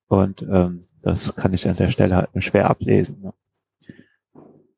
Und 0.08 0.42
ähm, 0.42 0.82
das 1.02 1.34
kann 1.36 1.54
ich 1.54 1.70
an 1.70 1.76
der 1.76 1.92
Stelle 1.92 2.16
halt 2.18 2.30
schwer 2.44 2.70
ablesen. 2.70 3.22
Ne? 3.22 3.34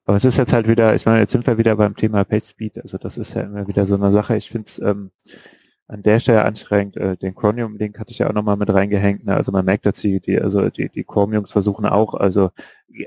Aber 0.06 0.18
es 0.18 0.26
ist 0.26 0.38
jetzt 0.38 0.54
halt 0.54 0.68
wieder, 0.68 0.94
ich 0.94 1.06
meine, 1.06 1.20
jetzt 1.20 1.32
sind 1.32 1.48
wir 1.48 1.58
wieder 1.58 1.76
beim 1.76 1.96
Thema 1.96 2.24
PageSpeed. 2.24 2.80
Also 2.80 2.98
das 2.98 3.18
ist 3.18 3.34
ja 3.34 3.42
immer 3.42 3.68
wieder 3.68 3.88
so 3.88 3.96
eine 3.96 4.12
Sache. 4.12 4.36
Ich 4.36 4.50
finde 4.50 4.68
es 4.68 4.78
ähm, 4.80 5.12
an 5.92 6.04
der 6.04 6.20
Stelle 6.20 6.46
anstrengend. 6.46 6.96
Äh, 6.98 7.18
den 7.18 7.36
Chromium-Link 7.36 8.00
hatte 8.00 8.12
ich 8.12 8.20
ja 8.20 8.30
auch 8.30 8.34
nochmal 8.34 8.56
mit 8.56 8.74
reingehängt. 8.74 9.26
Ne? 9.26 9.36
Also 9.36 9.52
man 9.52 9.66
merkt, 9.66 9.86
dass 9.86 10.00
die, 10.00 10.22
die 10.22 10.39
also 10.39 10.70
die, 10.70 10.89
die 10.89 11.04
Chromiums 11.04 11.52
versuchen 11.52 11.86
auch, 11.86 12.14
also 12.14 12.50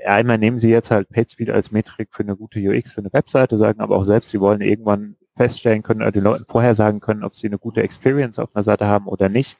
einmal 0.05 0.37
nehmen 0.37 0.59
sie 0.59 0.69
jetzt 0.69 0.91
halt 0.91 1.09
PageSpeed 1.09 1.49
als 1.49 1.71
Metrik 1.71 2.09
für 2.11 2.23
eine 2.23 2.35
gute 2.35 2.59
UX 2.59 2.93
für 2.93 3.01
eine 3.01 3.11
Webseite, 3.11 3.57
sagen 3.57 3.79
aber 3.79 3.95
auch 3.97 4.05
selbst, 4.05 4.29
sie 4.29 4.39
wollen 4.39 4.61
irgendwann 4.61 5.15
feststellen 5.35 5.83
können 5.83 6.01
oder 6.01 6.11
den 6.11 6.23
Leuten 6.23 6.45
vorher 6.47 6.75
sagen 6.75 6.99
können, 6.99 7.23
ob 7.23 7.35
sie 7.35 7.47
eine 7.47 7.57
gute 7.57 7.81
Experience 7.81 8.39
auf 8.39 8.55
einer 8.55 8.63
Seite 8.63 8.85
haben 8.87 9.07
oder 9.07 9.29
nicht. 9.29 9.57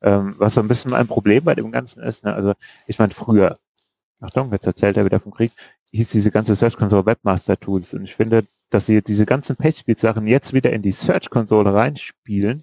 Ähm, 0.00 0.36
was 0.38 0.54
so 0.54 0.60
ein 0.60 0.68
bisschen 0.68 0.94
ein 0.94 1.08
Problem 1.08 1.44
bei 1.44 1.56
dem 1.56 1.72
Ganzen 1.72 2.00
ist. 2.02 2.24
Ne? 2.24 2.32
Also 2.32 2.52
ich 2.86 3.00
meine, 3.00 3.12
früher, 3.12 3.56
Achtung, 4.20 4.52
jetzt 4.52 4.66
erzählt 4.66 4.96
er 4.96 5.04
wieder 5.04 5.18
vom 5.18 5.32
Krieg, 5.32 5.52
hieß 5.92 6.10
diese 6.10 6.30
ganze 6.30 6.54
Search 6.54 6.76
Console 6.76 7.06
Webmaster 7.06 7.58
Tools. 7.58 7.94
Und 7.94 8.04
ich 8.04 8.14
finde, 8.14 8.44
dass 8.70 8.86
sie 8.86 9.02
diese 9.02 9.26
ganzen 9.26 9.56
PageSpeed-Sachen 9.56 10.26
jetzt 10.26 10.52
wieder 10.52 10.72
in 10.72 10.82
die 10.82 10.92
Search-Konsole 10.92 11.72
reinspielen, 11.72 12.62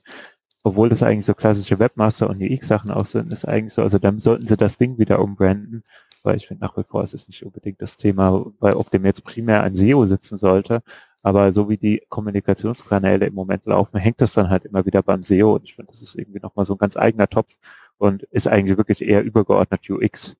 obwohl 0.63 0.89
das 0.89 1.03
eigentlich 1.03 1.25
so 1.25 1.35
klassische 1.35 1.79
Webmaster 1.79 2.29
und 2.29 2.41
UX-Sachen 2.41 2.89
auch 2.89 3.05
sind, 3.05 3.31
ist 3.31 3.47
eigentlich 3.47 3.73
so, 3.73 3.83
also 3.83 3.99
dann 3.99 4.19
sollten 4.19 4.47
sie 4.47 4.57
das 4.57 4.77
Ding 4.77 4.97
wieder 4.97 5.21
umbranden, 5.21 5.83
weil 6.23 6.37
ich 6.37 6.47
finde 6.47 6.63
nach 6.63 6.75
wie 6.75 6.83
vor 6.83 7.03
ist 7.03 7.13
es 7.13 7.27
nicht 7.27 7.45
unbedingt 7.45 7.81
das 7.81 7.97
Thema, 7.97 8.45
weil 8.59 8.73
ob 8.73 8.89
dem 8.89 9.05
jetzt 9.05 9.23
primär 9.23 9.61
ein 9.63 9.75
SEO 9.75 10.07
sitzen 10.07 10.37
sollte, 10.39 10.81
aber 11.21 11.51
so 11.51 11.69
wie 11.69 11.77
die 11.77 12.01
Kommunikationskanäle 12.09 13.27
im 13.27 13.35
Moment 13.35 13.65
laufen, 13.67 13.97
hängt 13.97 14.21
das 14.21 14.33
dann 14.33 14.49
halt 14.49 14.65
immer 14.65 14.85
wieder 14.85 15.03
beim 15.03 15.23
SEO 15.23 15.55
und 15.55 15.65
ich 15.65 15.75
finde, 15.75 15.91
das 15.91 16.01
ist 16.01 16.15
irgendwie 16.15 16.39
nochmal 16.39 16.65
so 16.65 16.73
ein 16.73 16.79
ganz 16.79 16.97
eigener 16.97 17.27
Topf 17.27 17.53
und 17.97 18.23
ist 18.23 18.47
eigentlich 18.47 18.77
wirklich 18.77 19.01
eher 19.01 19.23
übergeordnet 19.23 19.87
UX. 19.89 20.35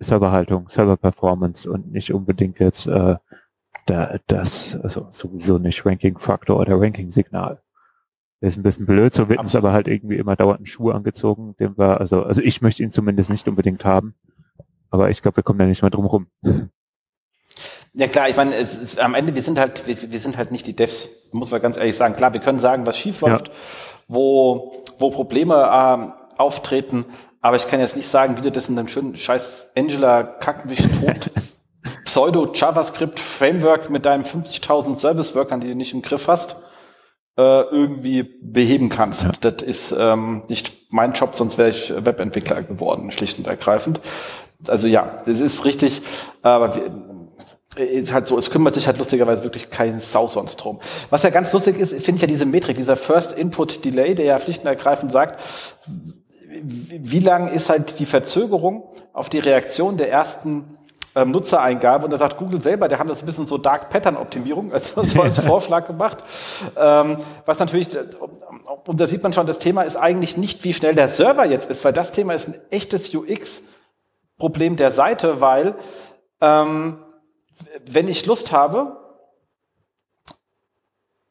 Serverhaltung, 0.00 0.68
Server-Performance 0.68 1.70
und 1.70 1.92
nicht 1.92 2.12
unbedingt 2.12 2.58
jetzt 2.58 2.86
äh, 2.86 3.16
da, 3.86 4.16
das, 4.26 4.76
also 4.82 5.06
sowieso 5.10 5.58
nicht 5.58 5.84
Ranking-Faktor 5.84 6.58
oder 6.58 6.80
Ranking-Signal. 6.80 7.60
Ist 8.40 8.56
ein 8.56 8.62
bisschen 8.62 8.86
blöd, 8.86 9.12
so 9.12 9.28
wird 9.28 9.38
uns 9.38 9.54
aber 9.54 9.72
halt 9.72 9.86
irgendwie 9.86 10.16
immer 10.16 10.34
dauernd 10.34 10.60
ein 10.60 10.66
Schuh 10.66 10.90
angezogen, 10.90 11.54
den 11.60 11.76
wir, 11.76 12.00
also, 12.00 12.24
also 12.24 12.40
ich 12.40 12.62
möchte 12.62 12.82
ihn 12.82 12.90
zumindest 12.90 13.28
nicht 13.28 13.46
unbedingt 13.46 13.84
haben. 13.84 14.14
Aber 14.90 15.10
ich 15.10 15.20
glaube, 15.20 15.36
wir 15.36 15.42
kommen 15.42 15.58
da 15.58 15.66
nicht 15.66 15.82
mehr 15.82 15.90
drum 15.90 16.06
rum. 16.06 16.26
Ja 17.92 18.06
klar, 18.06 18.28
ich 18.28 18.36
meine, 18.36 18.54
ist, 18.56 18.98
am 18.98 19.14
Ende, 19.14 19.34
wir 19.34 19.42
sind 19.42 19.58
halt, 19.58 19.86
wir, 19.86 20.10
wir, 20.10 20.18
sind 20.18 20.36
halt 20.36 20.52
nicht 20.52 20.66
die 20.66 20.74
Devs, 20.74 21.08
muss 21.32 21.50
man 21.50 21.60
ganz 21.60 21.76
ehrlich 21.76 21.96
sagen. 21.96 22.14
Klar, 22.14 22.32
wir 22.32 22.40
können 22.40 22.60
sagen, 22.60 22.86
was 22.86 22.96
schief 22.96 23.20
läuft, 23.20 23.48
ja. 23.48 23.54
wo, 24.08 24.84
wo 24.98 25.10
Probleme 25.10 25.68
ähm, 25.72 26.12
auftreten, 26.38 27.04
aber 27.40 27.56
ich 27.56 27.66
kann 27.68 27.80
jetzt 27.80 27.96
nicht 27.96 28.08
sagen, 28.08 28.36
wie 28.36 28.42
du 28.42 28.52
das 28.52 28.68
in 28.68 28.78
einem 28.78 28.88
schönen 28.88 29.16
scheiß 29.16 29.72
Angela 29.76 30.22
Kackenwicht 30.22 30.88
tot 31.02 31.30
Pseudo-JavaScript-Framework 32.04 33.88
mit 33.88 34.04
deinen 34.04 34.24
50.000 34.24 34.98
Service-Workern, 34.98 35.60
die 35.60 35.68
du 35.68 35.74
nicht 35.74 35.94
im 35.94 36.02
Griff 36.02 36.28
hast, 36.28 36.56
äh, 37.38 37.62
irgendwie 37.62 38.22
beheben 38.42 38.88
kannst. 38.88 39.24
Ja. 39.24 39.32
Das 39.40 39.62
ist 39.62 39.94
ähm, 39.96 40.42
nicht 40.48 40.90
mein 40.90 41.12
Job, 41.12 41.34
sonst 41.34 41.56
wäre 41.56 41.70
ich 41.70 41.90
Webentwickler 41.90 42.62
geworden, 42.62 43.10
schlicht 43.12 43.38
und 43.38 43.46
ergreifend. 43.46 44.00
Also 44.68 44.88
ja, 44.88 45.22
das 45.24 45.40
ist 45.40 45.64
richtig, 45.64 46.02
aber 46.42 46.74
wir, 46.74 46.90
ist 47.76 48.12
halt 48.12 48.26
so, 48.26 48.36
es 48.36 48.50
kümmert 48.50 48.74
sich 48.74 48.86
halt 48.86 48.98
lustigerweise 48.98 49.44
wirklich 49.44 49.70
kein 49.70 50.00
Sau 50.00 50.26
sonst 50.26 50.56
drum. 50.56 50.80
Was 51.08 51.22
ja 51.22 51.30
ganz 51.30 51.52
lustig 51.52 51.78
ist, 51.78 51.94
finde 51.94 52.16
ich 52.16 52.22
ja 52.22 52.26
diese 52.26 52.44
Metrik, 52.44 52.76
dieser 52.76 52.96
First 52.96 53.32
Input 53.32 53.84
Delay, 53.84 54.14
der 54.14 54.24
ja 54.24 54.40
schlicht 54.40 54.62
und 54.62 54.66
ergreifend 54.66 55.12
sagt, 55.12 55.40
wie 56.50 57.20
lang 57.20 57.48
ist 57.48 57.70
halt 57.70 57.98
die 57.98 58.06
Verzögerung 58.06 58.82
auf 59.12 59.28
die 59.28 59.38
Reaktion 59.38 59.96
der 59.96 60.10
ersten 60.10 60.76
ähm, 61.14 61.30
Nutzereingabe 61.30 62.04
und 62.04 62.12
da 62.12 62.18
sagt 62.18 62.36
Google 62.36 62.62
selber, 62.62 62.88
der 62.88 62.98
haben 62.98 63.08
das 63.08 63.22
ein 63.22 63.26
bisschen 63.26 63.46
so 63.46 63.58
Dark 63.58 63.90
Pattern 63.90 64.16
Optimierung, 64.16 64.72
also 64.72 65.02
so 65.02 65.22
als 65.22 65.38
Vorschlag 65.44 65.86
gemacht. 65.86 66.18
Ähm, 66.76 67.18
was 67.46 67.58
natürlich, 67.58 67.88
und 68.86 69.00
da 69.00 69.06
sieht 69.06 69.22
man 69.22 69.32
schon, 69.32 69.46
das 69.46 69.58
Thema 69.58 69.82
ist 69.82 69.96
eigentlich 69.96 70.36
nicht, 70.36 70.64
wie 70.64 70.74
schnell 70.74 70.94
der 70.94 71.08
Server 71.08 71.44
jetzt 71.44 71.70
ist, 71.70 71.84
weil 71.84 71.92
das 71.92 72.12
Thema 72.12 72.34
ist 72.34 72.48
ein 72.48 72.54
echtes 72.70 73.14
UX-Problem 73.14 74.76
der 74.76 74.90
Seite, 74.90 75.40
weil 75.40 75.74
ähm, 76.40 76.98
wenn 77.88 78.08
ich 78.08 78.26
Lust 78.26 78.52
habe, 78.52 78.96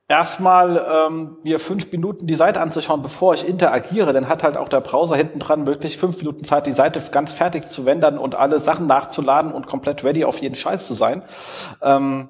erstmal 0.09 1.07
ähm, 1.07 1.37
mir 1.43 1.59
fünf 1.59 1.91
Minuten 1.91 2.25
die 2.25 2.35
Seite 2.35 2.59
anzuschauen, 2.59 3.03
bevor 3.03 3.35
ich 3.35 3.47
interagiere, 3.47 4.11
dann 4.11 4.27
hat 4.27 4.43
halt 4.43 4.57
auch 4.57 4.67
der 4.67 4.81
Browser 4.81 5.15
hinten 5.15 5.39
dran 5.39 5.67
wirklich 5.67 5.97
fünf 5.97 6.17
Minuten 6.17 6.43
Zeit, 6.43 6.65
die 6.65 6.73
Seite 6.73 6.99
ganz 7.11 7.31
fertig 7.31 7.67
zu 7.67 7.85
wendern 7.85 8.17
und 8.17 8.35
alle 8.35 8.59
Sachen 8.59 8.87
nachzuladen 8.87 9.53
und 9.53 9.67
komplett 9.67 10.03
ready 10.03 10.25
auf 10.25 10.39
jeden 10.39 10.55
Scheiß 10.55 10.87
zu 10.87 10.95
sein. 10.95 11.21
Ähm, 11.81 12.29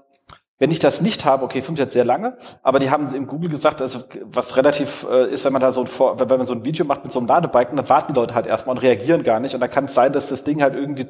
wenn 0.62 0.72
ich 0.72 0.80
das 0.80 1.00
nicht 1.00 1.24
habe, 1.24 1.46
okay, 1.46 1.62
fünf 1.62 1.80
jetzt 1.80 1.94
sehr 1.94 2.04
lange, 2.04 2.38
aber 2.64 2.80
die 2.80 2.92
haben 2.92 3.08
im 3.16 3.28
Google 3.28 3.50
gesagt, 3.50 3.82
also 3.82 4.00
was 4.26 4.58
relativ 4.58 5.08
äh, 5.10 5.32
ist, 5.32 5.46
wenn 5.46 5.54
man 5.54 5.62
da 5.62 5.72
so 5.72 5.84
ein 5.84 5.88
wenn 5.88 6.38
man 6.38 6.48
so 6.48 6.54
ein 6.54 6.66
Video 6.66 6.86
macht 6.86 7.06
mit 7.06 7.14
so 7.14 7.20
einem 7.20 7.30
Ladebalken, 7.30 7.78
dann 7.78 7.88
warten 7.88 8.12
die 8.12 8.20
Leute 8.20 8.36
halt 8.36 8.46
erstmal 8.46 8.76
und 8.76 8.82
reagieren 8.82 9.24
gar 9.24 9.40
nicht. 9.40 9.56
Und 9.56 9.62
da 9.62 9.70
kann 9.70 9.86
es 9.86 9.94
sein, 9.94 10.12
dass 10.12 10.28
das 10.28 10.44
Ding 10.44 10.62
halt 10.62 10.76
irgendwie 10.76 11.08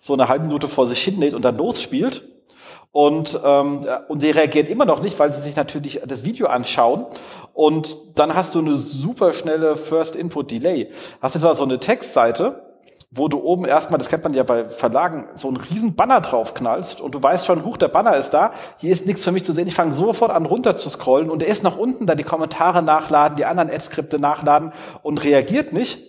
so 0.00 0.14
eine 0.14 0.28
halbe 0.28 0.46
Minute 0.46 0.68
vor 0.68 0.86
sich 0.86 1.02
hin 1.02 1.34
und 1.34 1.44
dann 1.44 1.56
losspielt 1.56 2.37
und, 2.92 3.38
ähm, 3.44 3.80
und 4.08 4.22
die 4.22 4.30
reagieren 4.30 4.66
immer 4.66 4.84
noch 4.84 5.02
nicht, 5.02 5.18
weil 5.18 5.32
sie 5.32 5.42
sich 5.42 5.56
natürlich 5.56 6.00
das 6.06 6.24
Video 6.24 6.46
anschauen. 6.46 7.06
Und 7.52 7.96
dann 8.14 8.34
hast 8.34 8.54
du 8.54 8.60
eine 8.60 8.76
super 8.76 9.34
schnelle 9.34 9.76
First 9.76 10.16
Input 10.16 10.50
Delay. 10.50 10.90
Hast 11.20 11.34
du 11.34 11.40
zwar 11.40 11.54
so 11.54 11.64
eine 11.64 11.78
Textseite, 11.78 12.62
wo 13.10 13.28
du 13.28 13.38
oben 13.38 13.64
erstmal, 13.64 13.98
das 13.98 14.08
kennt 14.08 14.24
man 14.24 14.34
ja 14.34 14.42
bei 14.42 14.68
Verlagen, 14.68 15.28
so 15.34 15.48
einen 15.48 15.56
riesen 15.56 15.94
Banner 15.96 16.20
draufknallst 16.20 17.00
und 17.00 17.14
du 17.14 17.22
weißt 17.22 17.46
schon, 17.46 17.64
huch, 17.64 17.78
der 17.78 17.88
Banner 17.88 18.16
ist 18.16 18.30
da, 18.30 18.52
hier 18.76 18.92
ist 18.92 19.06
nichts 19.06 19.24
für 19.24 19.32
mich 19.32 19.44
zu 19.44 19.54
sehen, 19.54 19.66
ich 19.66 19.74
fange 19.74 19.94
sofort 19.94 20.30
an 20.30 20.44
runter 20.44 20.76
zu 20.76 20.90
scrollen 20.90 21.30
und 21.30 21.42
er 21.42 21.48
ist 21.48 21.62
noch 21.62 21.78
unten, 21.78 22.06
da 22.06 22.14
die 22.14 22.24
Kommentare 22.24 22.82
nachladen, 22.82 23.36
die 23.36 23.46
anderen 23.46 23.70
Ad-Skripte 23.70 24.18
nachladen 24.18 24.72
und 25.02 25.24
reagiert 25.24 25.72
nicht 25.72 26.00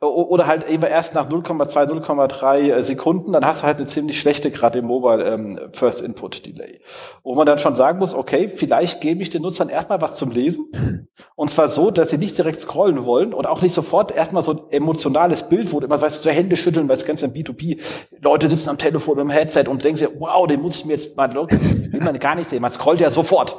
oder 0.00 0.46
halt 0.46 0.68
eben 0.68 0.82
erst 0.82 1.14
nach 1.14 1.28
0,2, 1.28 1.88
0,3 2.04 2.72
äh, 2.72 2.82
Sekunden, 2.82 3.32
dann 3.32 3.44
hast 3.44 3.62
du 3.62 3.66
halt 3.66 3.78
eine 3.78 3.86
ziemlich 3.86 4.20
schlechte, 4.20 4.50
gerade 4.50 4.80
im 4.80 4.86
Mobile 4.86 5.24
ähm, 5.24 5.58
First 5.72 6.00
Input 6.00 6.44
Delay. 6.46 6.80
Wo 7.22 7.34
man 7.34 7.46
dann 7.46 7.58
schon 7.58 7.74
sagen 7.74 7.98
muss, 7.98 8.14
okay, 8.14 8.48
vielleicht 8.48 9.00
gebe 9.00 9.22
ich 9.22 9.30
den 9.30 9.42
Nutzern 9.42 9.68
erstmal 9.68 10.00
was 10.00 10.16
zum 10.16 10.30
Lesen. 10.30 11.08
Und 11.36 11.50
zwar 11.50 11.68
so, 11.68 11.90
dass 11.90 12.10
sie 12.10 12.18
nicht 12.18 12.36
direkt 12.36 12.60
scrollen 12.60 13.04
wollen 13.04 13.32
und 13.32 13.46
auch 13.46 13.62
nicht 13.62 13.74
sofort 13.74 14.12
erstmal 14.12 14.42
so 14.42 14.52
ein 14.52 14.60
emotionales 14.70 15.48
Bild, 15.48 15.72
wo 15.72 15.80
du 15.80 15.86
immer 15.86 16.00
weißt, 16.00 16.22
so 16.22 16.30
Hände 16.30 16.56
schütteln, 16.56 16.88
weil 16.88 16.96
es 16.96 17.06
ganz 17.06 17.20
ja 17.20 17.28
B2B, 17.28 17.80
Leute 18.20 18.48
sitzen 18.48 18.70
am 18.70 18.78
Telefon 18.78 19.16
mit 19.16 19.24
dem 19.24 19.30
Headset 19.30 19.64
und 19.68 19.84
denken 19.84 19.98
sich, 19.98 20.08
wow, 20.18 20.46
den 20.46 20.60
muss 20.60 20.76
ich 20.76 20.84
mir 20.84 20.94
jetzt 20.94 21.16
mal, 21.16 21.32
will 21.34 22.00
man 22.00 22.18
gar 22.18 22.34
nicht 22.34 22.50
sehen. 22.50 22.62
Man 22.62 22.72
scrollt 22.72 23.00
ja 23.00 23.10
sofort. 23.10 23.56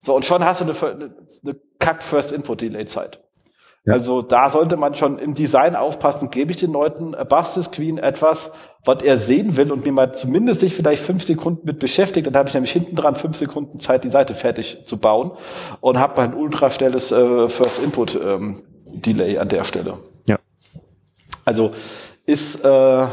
So, 0.00 0.16
und 0.16 0.24
schon 0.24 0.44
hast 0.44 0.60
du 0.60 0.64
eine, 0.64 0.72
eine, 0.72 1.14
eine 1.44 1.60
Kack-First-Input-Delay-Zeit. 1.78 3.20
Ja. 3.84 3.94
Also 3.94 4.20
da 4.20 4.50
sollte 4.50 4.76
man 4.76 4.94
schon 4.94 5.18
im 5.18 5.32
Design 5.32 5.74
aufpassen, 5.74 6.30
gebe 6.30 6.50
ich 6.50 6.58
den 6.58 6.72
Leuten 6.72 7.14
above 7.14 7.48
the 7.54 7.62
screen 7.62 7.96
etwas, 7.96 8.52
was 8.84 9.02
er 9.02 9.18
sehen 9.18 9.56
will 9.56 9.72
und 9.72 9.84
mir 9.84 9.92
mal 9.92 10.12
zumindest 10.12 10.60
sich 10.60 10.74
vielleicht 10.74 11.02
fünf 11.02 11.24
Sekunden 11.24 11.66
mit 11.66 11.78
beschäftigt, 11.78 12.26
dann 12.26 12.36
habe 12.36 12.48
ich 12.48 12.54
nämlich 12.54 12.72
hinten 12.72 12.94
dran 12.96 13.14
fünf 13.14 13.36
Sekunden 13.36 13.80
Zeit, 13.80 14.04
die 14.04 14.10
Seite 14.10 14.34
fertig 14.34 14.84
zu 14.84 14.98
bauen 14.98 15.32
und 15.80 15.98
habe 15.98 16.20
ein 16.20 16.34
ultra 16.34 16.70
schnelles 16.70 17.10
äh, 17.10 17.48
First 17.48 17.82
Input 17.82 18.18
ähm, 18.22 18.60
Delay 18.86 19.38
an 19.38 19.48
der 19.48 19.64
Stelle. 19.64 19.98
Ja. 20.26 20.38
Also 21.44 21.72
ist 22.26 22.62
äh, 22.64 23.06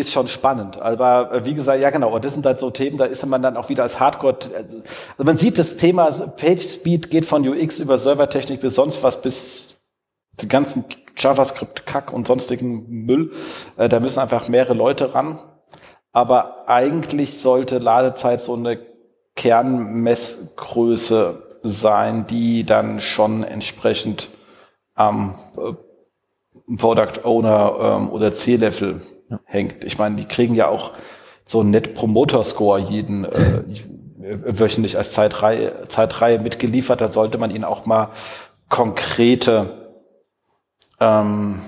ist 0.00 0.12
schon 0.12 0.26
spannend. 0.26 0.80
Aber 0.80 1.32
äh, 1.32 1.44
wie 1.44 1.54
gesagt, 1.54 1.82
ja 1.82 1.90
genau, 1.90 2.18
das 2.18 2.34
sind 2.34 2.46
halt 2.46 2.58
so 2.58 2.70
Themen, 2.70 2.96
da 2.96 3.04
ist 3.04 3.24
man 3.26 3.42
dann 3.42 3.56
auch 3.56 3.68
wieder 3.68 3.84
als 3.84 4.00
Hardcore. 4.00 4.38
Also 4.54 4.78
man 5.18 5.38
sieht, 5.38 5.58
das 5.58 5.76
Thema 5.76 6.10
Page 6.10 6.62
Speed 6.62 7.10
geht 7.10 7.24
von 7.24 7.46
UX 7.46 7.78
über 7.78 7.98
Servertechnik 7.98 8.60
bis 8.60 8.74
sonst 8.74 9.02
was 9.02 9.22
bis 9.22 9.76
die 10.40 10.48
ganzen 10.48 10.84
JavaScript-Kack 11.16 12.12
und 12.12 12.26
sonstigen 12.26 12.86
Müll. 12.88 13.32
Äh, 13.76 13.88
da 13.88 14.00
müssen 14.00 14.18
einfach 14.20 14.48
mehrere 14.48 14.74
Leute 14.74 15.14
ran. 15.14 15.38
Aber 16.12 16.68
eigentlich 16.68 17.38
sollte 17.38 17.78
Ladezeit 17.78 18.40
so 18.40 18.54
eine 18.54 18.80
Kernmessgröße 19.36 21.46
sein, 21.62 22.26
die 22.26 22.64
dann 22.64 23.00
schon 23.00 23.44
entsprechend 23.44 24.28
am 24.94 25.36
äh, 25.56 25.72
Product 26.76 27.24
Owner 27.24 27.76
ähm, 27.80 28.10
oder 28.10 28.32
C-Level 28.32 29.02
ja. 29.30 29.40
hängt. 29.44 29.84
Ich 29.84 29.98
meine, 29.98 30.16
die 30.16 30.26
kriegen 30.26 30.54
ja 30.54 30.68
auch 30.68 30.92
so 31.44 31.60
einen 31.60 31.70
Net 31.70 31.94
Promoter 31.94 32.44
Score 32.44 32.78
jeden 32.80 33.24
äh, 33.24 33.62
wöchentlich 34.20 34.96
als 34.96 35.12
Zeitreihe, 35.12 35.88
Zeitreihe 35.88 36.38
mitgeliefert. 36.38 37.00
Da 37.00 37.10
sollte 37.10 37.38
man 37.38 37.50
ihnen 37.50 37.64
auch 37.64 37.86
mal 37.86 38.10
konkrete 38.68 39.94
ähm, 41.00 41.60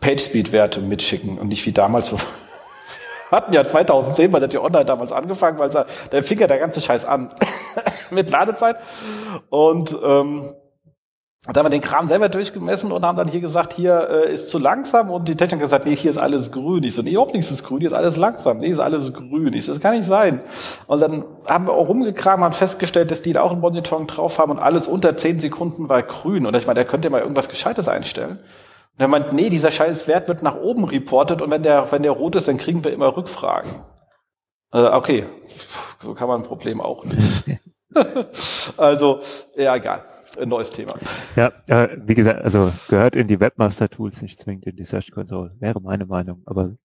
PageSpeed-Werte 0.00 0.80
mitschicken 0.80 1.38
und 1.38 1.48
nicht 1.48 1.66
wie 1.66 1.72
damals. 1.72 2.12
hatten 3.30 3.52
ja 3.52 3.66
2010 3.66 4.30
bei 4.30 4.40
der 4.40 4.62
Online 4.62 4.84
damals 4.84 5.12
angefangen, 5.12 5.58
weil 5.58 5.68
da 5.68 5.86
fing 6.22 6.38
ja 6.38 6.46
der 6.46 6.58
ganze 6.58 6.80
Scheiß 6.80 7.04
an 7.04 7.28
mit 8.10 8.30
Ladezeit. 8.30 8.76
Und 9.50 9.96
ähm, 10.02 10.52
und 11.48 11.56
dann 11.56 11.64
haben 11.64 11.72
wir 11.72 11.80
den 11.80 11.88
Kram 11.88 12.08
selber 12.08 12.28
durchgemessen 12.28 12.92
und 12.92 13.06
haben 13.06 13.16
dann 13.16 13.28
hier 13.28 13.40
gesagt, 13.40 13.72
hier 13.72 14.06
äh, 14.10 14.34
ist 14.34 14.50
zu 14.50 14.58
langsam 14.58 15.10
und 15.10 15.28
die 15.28 15.34
Technik 15.34 15.60
hat 15.60 15.68
gesagt, 15.68 15.86
nee, 15.86 15.96
hier 15.96 16.10
ist 16.10 16.18
alles 16.18 16.52
grün. 16.52 16.82
Ich 16.82 16.94
so, 16.94 17.00
nee, 17.00 17.12
überhaupt 17.12 17.32
nichts 17.32 17.50
ist 17.50 17.64
grün, 17.64 17.80
hier 17.80 17.88
ist 17.88 17.96
alles 17.96 18.18
langsam. 18.18 18.58
Nee, 18.58 18.68
ist 18.68 18.80
alles 18.80 19.14
grün. 19.14 19.54
Ich 19.54 19.64
so, 19.64 19.72
das 19.72 19.80
kann 19.80 19.96
nicht 19.96 20.06
sein. 20.06 20.42
Und 20.88 21.00
dann 21.00 21.24
haben 21.46 21.66
wir 21.66 21.72
auch 21.72 21.88
rumgekramt, 21.88 22.42
haben 22.42 22.52
festgestellt, 22.52 23.10
dass 23.10 23.22
die 23.22 23.32
da 23.32 23.40
auch 23.40 23.52
ein 23.52 23.60
Monitoring 23.60 24.06
drauf 24.06 24.38
haben 24.38 24.50
und 24.50 24.58
alles 24.58 24.86
unter 24.86 25.16
zehn 25.16 25.38
Sekunden 25.38 25.88
war 25.88 26.02
grün. 26.02 26.44
Und 26.44 26.54
ich 26.54 26.66
meine, 26.66 26.74
der 26.74 26.84
könnte 26.84 27.08
mal 27.08 27.22
irgendwas 27.22 27.48
Gescheites 27.48 27.88
einstellen. 27.88 28.40
Und 28.98 29.00
er 29.00 29.08
meint, 29.08 29.32
nee, 29.32 29.48
dieser 29.48 29.70
scheiß 29.70 30.06
Wert 30.06 30.28
wird 30.28 30.42
nach 30.42 30.56
oben 30.56 30.84
reportet 30.84 31.40
und 31.40 31.50
wenn 31.50 31.62
der, 31.62 31.90
wenn 31.90 32.02
der 32.02 32.12
rot 32.12 32.34
ist, 32.34 32.48
dann 32.48 32.58
kriegen 32.58 32.84
wir 32.84 32.92
immer 32.92 33.16
Rückfragen. 33.16 33.70
Äh, 34.74 34.80
okay, 34.80 35.24
so 36.02 36.12
kann 36.12 36.28
man 36.28 36.42
ein 36.42 36.46
Problem 36.46 36.82
auch 36.82 37.06
nicht. 37.06 37.44
also, 38.76 39.20
ja, 39.56 39.74
egal 39.74 40.04
ein 40.38 40.48
neues 40.48 40.70
Thema. 40.70 40.94
Ja, 41.36 41.52
äh, 41.66 41.96
wie 42.06 42.14
gesagt, 42.14 42.42
also 42.42 42.72
gehört 42.88 43.16
in 43.16 43.26
die 43.26 43.40
Webmaster-Tools, 43.40 44.22
nicht 44.22 44.40
zwingend 44.40 44.66
in 44.66 44.76
die 44.76 44.84
Search 44.84 45.10
Console, 45.10 45.54
wäre 45.58 45.80
meine 45.80 46.06
Meinung, 46.06 46.42
aber 46.46 46.76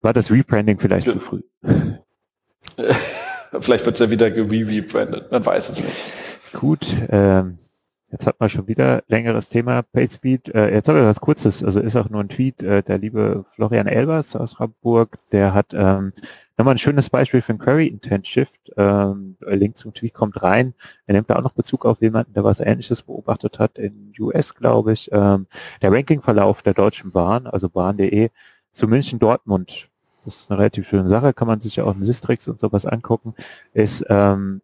war 0.00 0.12
das 0.12 0.30
Rebranding 0.30 0.78
vielleicht 0.78 1.06
ja. 1.06 1.12
zu 1.12 1.20
früh? 1.20 1.42
vielleicht 3.60 3.86
wird 3.86 3.96
es 3.96 4.00
ja 4.00 4.10
wieder 4.10 4.30
ge-rebrandet, 4.30 5.30
man 5.30 5.44
weiß 5.44 5.70
es 5.70 5.80
nicht. 5.80 6.04
Gut, 6.52 6.86
ähm, 7.08 7.58
Jetzt 8.12 8.26
hat 8.26 8.38
man 8.40 8.50
schon 8.50 8.68
wieder 8.68 9.02
längeres 9.08 9.48
Thema 9.48 9.80
PageSpeed. 9.82 10.54
Äh, 10.54 10.74
jetzt 10.74 10.86
habe 10.88 10.98
ich 10.98 11.04
was 11.06 11.22
Kurzes, 11.22 11.64
also 11.64 11.80
ist 11.80 11.96
auch 11.96 12.10
nur 12.10 12.20
ein 12.20 12.28
Tweet. 12.28 12.62
Äh, 12.62 12.82
der 12.82 12.98
liebe 12.98 13.46
Florian 13.54 13.86
Elbers 13.86 14.36
aus 14.36 14.58
Hamburg, 14.58 15.16
der 15.32 15.54
hat 15.54 15.72
ähm, 15.72 16.12
nochmal 16.58 16.74
ein 16.74 16.78
schönes 16.78 17.08
Beispiel 17.08 17.40
für 17.40 17.54
ein 17.54 17.58
Query 17.58 17.86
Intent 17.86 18.28
Shift. 18.28 18.70
Ähm, 18.76 19.36
Link 19.40 19.78
zum 19.78 19.94
Tweet 19.94 20.12
kommt 20.12 20.42
rein. 20.42 20.74
Er 21.06 21.14
nimmt 21.14 21.30
da 21.30 21.36
auch 21.36 21.42
noch 21.42 21.54
Bezug 21.54 21.86
auf 21.86 22.02
jemanden, 22.02 22.34
der 22.34 22.44
was 22.44 22.60
Ähnliches 22.60 23.00
beobachtet 23.00 23.58
hat 23.58 23.78
in 23.78 24.12
US, 24.20 24.54
glaube 24.54 24.92
ich. 24.92 25.08
Ähm, 25.10 25.46
der 25.80 25.90
Rankingverlauf 25.90 26.60
der 26.60 26.74
Deutschen 26.74 27.12
Bahn, 27.12 27.46
also 27.46 27.70
bahn.de, 27.70 28.28
zu 28.72 28.88
München 28.88 29.20
Dortmund. 29.20 29.88
Das 30.22 30.36
ist 30.36 30.50
eine 30.50 30.60
relativ 30.60 30.86
schöne 30.86 31.08
Sache, 31.08 31.32
kann 31.32 31.48
man 31.48 31.62
sich 31.62 31.76
ja 31.76 31.84
auch 31.84 31.96
in 31.96 32.04
Sistrix 32.04 32.46
und 32.46 32.60
sowas 32.60 32.84
angucken, 32.84 33.34
ist 33.72 34.04
ähm, 34.10 34.60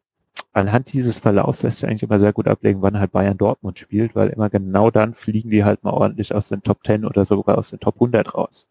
anhand 0.52 0.92
dieses 0.92 1.18
Verlaufs 1.18 1.62
lässt 1.62 1.78
sich 1.78 1.88
eigentlich 1.88 2.02
immer 2.02 2.18
sehr 2.18 2.32
gut 2.32 2.48
ablegen, 2.48 2.82
wann 2.82 2.98
halt 2.98 3.12
Bayern 3.12 3.38
Dortmund 3.38 3.78
spielt, 3.78 4.14
weil 4.14 4.28
immer 4.28 4.50
genau 4.50 4.90
dann 4.90 5.14
fliegen 5.14 5.50
die 5.50 5.64
halt 5.64 5.84
mal 5.84 5.92
ordentlich 5.92 6.34
aus 6.34 6.48
den 6.48 6.62
Top 6.62 6.84
10 6.84 7.04
oder 7.04 7.24
sogar 7.24 7.58
aus 7.58 7.70
den 7.70 7.80
Top 7.80 7.96
100 7.96 8.34
raus. 8.34 8.66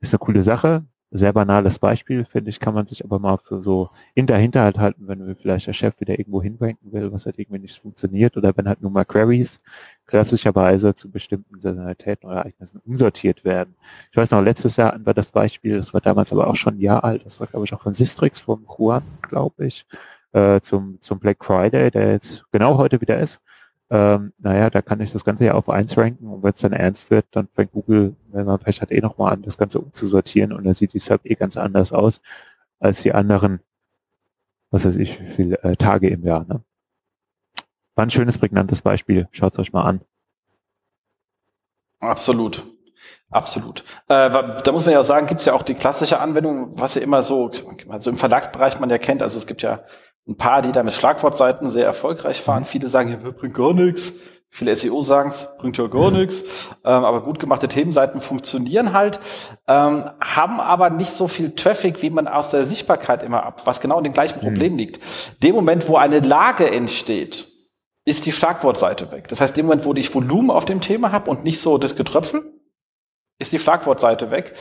Ist 0.00 0.14
eine 0.14 0.18
coole 0.18 0.42
Sache. 0.42 0.84
Sehr 1.10 1.32
banales 1.32 1.78
Beispiel, 1.78 2.26
finde 2.26 2.50
ich, 2.50 2.60
kann 2.60 2.74
man 2.74 2.86
sich 2.86 3.02
aber 3.02 3.18
mal 3.18 3.38
für 3.38 3.62
so 3.62 3.88
in 4.14 4.26
der 4.26 4.36
Hinterhalt 4.36 4.78
halten, 4.78 5.08
wenn 5.08 5.34
vielleicht 5.36 5.66
der 5.66 5.72
Chef 5.72 5.98
wieder 6.00 6.18
irgendwo 6.18 6.42
hinranken 6.42 6.92
will, 6.92 7.10
was 7.10 7.24
halt 7.24 7.38
irgendwie 7.38 7.60
nicht 7.60 7.80
funktioniert 7.80 8.36
oder 8.36 8.54
wenn 8.54 8.68
halt 8.68 8.82
nur 8.82 8.90
mal 8.90 9.06
Queries 9.06 9.58
klassischerweise 10.06 10.94
zu 10.94 11.10
bestimmten 11.10 11.60
Saisonalitäten 11.60 12.28
oder 12.28 12.40
Ereignissen 12.40 12.82
umsortiert 12.84 13.42
werden. 13.42 13.74
Ich 14.10 14.18
weiß 14.18 14.30
noch, 14.32 14.42
letztes 14.42 14.76
Jahr 14.76 14.92
hatten 14.92 15.06
wir 15.06 15.14
das 15.14 15.30
Beispiel, 15.30 15.78
das 15.78 15.94
war 15.94 16.02
damals 16.02 16.30
aber 16.30 16.46
auch 16.46 16.56
schon 16.56 16.74
ein 16.74 16.80
Jahr 16.80 17.02
alt, 17.02 17.24
das 17.24 17.40
war 17.40 17.46
glaube 17.46 17.64
ich 17.64 17.72
auch 17.72 17.82
von 17.82 17.94
Sistrix, 17.94 18.40
vom 18.40 18.66
Juan, 18.68 19.02
glaube 19.22 19.66
ich, 19.66 19.86
äh, 20.32 20.60
zum, 20.60 21.00
zum 21.00 21.18
Black 21.18 21.44
Friday, 21.44 21.90
der 21.90 22.12
jetzt 22.12 22.44
genau 22.52 22.78
heute 22.78 23.00
wieder 23.00 23.18
ist. 23.18 23.40
Ähm, 23.90 24.32
naja, 24.38 24.68
da 24.68 24.82
kann 24.82 25.00
ich 25.00 25.12
das 25.12 25.24
Ganze 25.24 25.46
ja 25.46 25.54
auf 25.54 25.70
eins 25.70 25.96
ranken 25.96 26.26
und 26.28 26.42
wenn 26.42 26.52
es 26.52 26.60
dann 26.60 26.74
ernst 26.74 27.10
wird, 27.10 27.24
dann 27.30 27.48
fängt 27.54 27.72
Google, 27.72 28.16
wenn 28.28 28.44
man 28.44 28.58
Pech 28.58 28.82
hat, 28.82 28.90
eh 28.90 29.00
nochmal 29.00 29.32
an, 29.32 29.42
das 29.42 29.56
Ganze 29.56 29.80
umzusortieren 29.80 30.52
und 30.52 30.64
dann 30.64 30.74
sieht 30.74 30.92
die 30.92 30.98
Sub 30.98 31.22
eh 31.24 31.34
ganz 31.34 31.56
anders 31.56 31.92
aus 31.92 32.20
als 32.80 33.02
die 33.02 33.14
anderen, 33.14 33.60
was 34.70 34.84
weiß 34.84 34.96
ich, 34.96 35.20
wie 35.20 35.30
viele 35.30 35.62
äh, 35.62 35.76
Tage 35.76 36.08
im 36.10 36.22
Jahr. 36.22 36.44
Ne? 36.46 36.62
War 37.94 38.06
ein 38.06 38.10
schönes, 38.10 38.38
prägnantes 38.38 38.82
Beispiel. 38.82 39.26
Schaut 39.32 39.58
euch 39.58 39.72
mal 39.72 39.84
an. 39.84 40.00
Absolut. 42.00 42.64
Absolut. 43.30 43.84
Äh, 44.08 44.30
da 44.30 44.72
muss 44.72 44.84
man 44.84 44.92
ja 44.92 45.00
auch 45.00 45.04
sagen, 45.04 45.26
gibt 45.26 45.40
es 45.40 45.46
ja 45.46 45.52
auch 45.52 45.62
die 45.62 45.74
klassische 45.74 46.20
Anwendung, 46.20 46.78
was 46.78 46.94
ja 46.94 47.02
immer 47.02 47.22
so, 47.22 47.50
also 47.88 48.10
im 48.10 48.16
Verlagsbereich 48.16 48.80
man 48.80 48.88
ja 48.88 48.98
kennt, 48.98 49.22
also 49.22 49.38
es 49.38 49.46
gibt 49.46 49.62
ja 49.62 49.84
ein 50.28 50.36
paar, 50.36 50.62
die 50.62 50.72
da 50.72 50.82
mit 50.82 50.94
Schlagwortseiten 50.94 51.70
sehr 51.70 51.86
erfolgreich 51.86 52.42
fahren. 52.42 52.60
Mhm. 52.60 52.66
Viele 52.66 52.88
sagen, 52.88 53.10
ja, 53.10 53.30
bringt 53.30 53.54
gar 53.54 53.72
nichts. 53.72 54.12
Viele 54.50 54.74
SEO 54.74 55.02
sagen 55.02 55.30
es, 55.30 55.46
bringt 55.58 55.76
ja 55.76 55.86
gar 55.88 56.10
nichts. 56.10 56.42
Ähm, 56.84 57.04
aber 57.04 57.22
gut 57.22 57.38
gemachte 57.38 57.68
Themenseiten 57.68 58.20
funktionieren 58.20 58.94
halt, 58.94 59.20
ähm, 59.66 60.08
haben 60.20 60.60
aber 60.60 60.88
nicht 60.88 61.10
so 61.10 61.28
viel 61.28 61.54
Traffic, 61.54 62.00
wie 62.00 62.08
man 62.08 62.26
aus 62.26 62.48
der 62.50 62.66
Sichtbarkeit 62.66 63.22
immer 63.22 63.44
ab, 63.44 63.62
was 63.66 63.80
genau 63.80 63.98
in 63.98 64.04
dem 64.04 64.14
gleichen 64.14 64.40
Problem 64.40 64.72
mhm. 64.72 64.78
liegt. 64.78 65.42
Dem 65.42 65.54
Moment, 65.54 65.88
wo 65.88 65.96
eine 65.96 66.20
Lage 66.20 66.70
entsteht, 66.70 67.46
ist 68.06 68.24
die 68.24 68.32
Schlagwortseite 68.32 69.12
weg. 69.12 69.28
Das 69.28 69.42
heißt, 69.42 69.54
dem 69.54 69.66
Moment, 69.66 69.84
wo 69.84 69.92
ich 69.92 70.14
Volumen 70.14 70.50
auf 70.50 70.64
dem 70.64 70.80
Thema 70.80 71.12
habe 71.12 71.30
und 71.30 71.44
nicht 71.44 71.60
so 71.60 71.76
das 71.76 71.94
Getröpfel, 71.94 72.42
ist 73.38 73.52
die 73.52 73.58
Schlagwortseite 73.58 74.30
weg. 74.30 74.54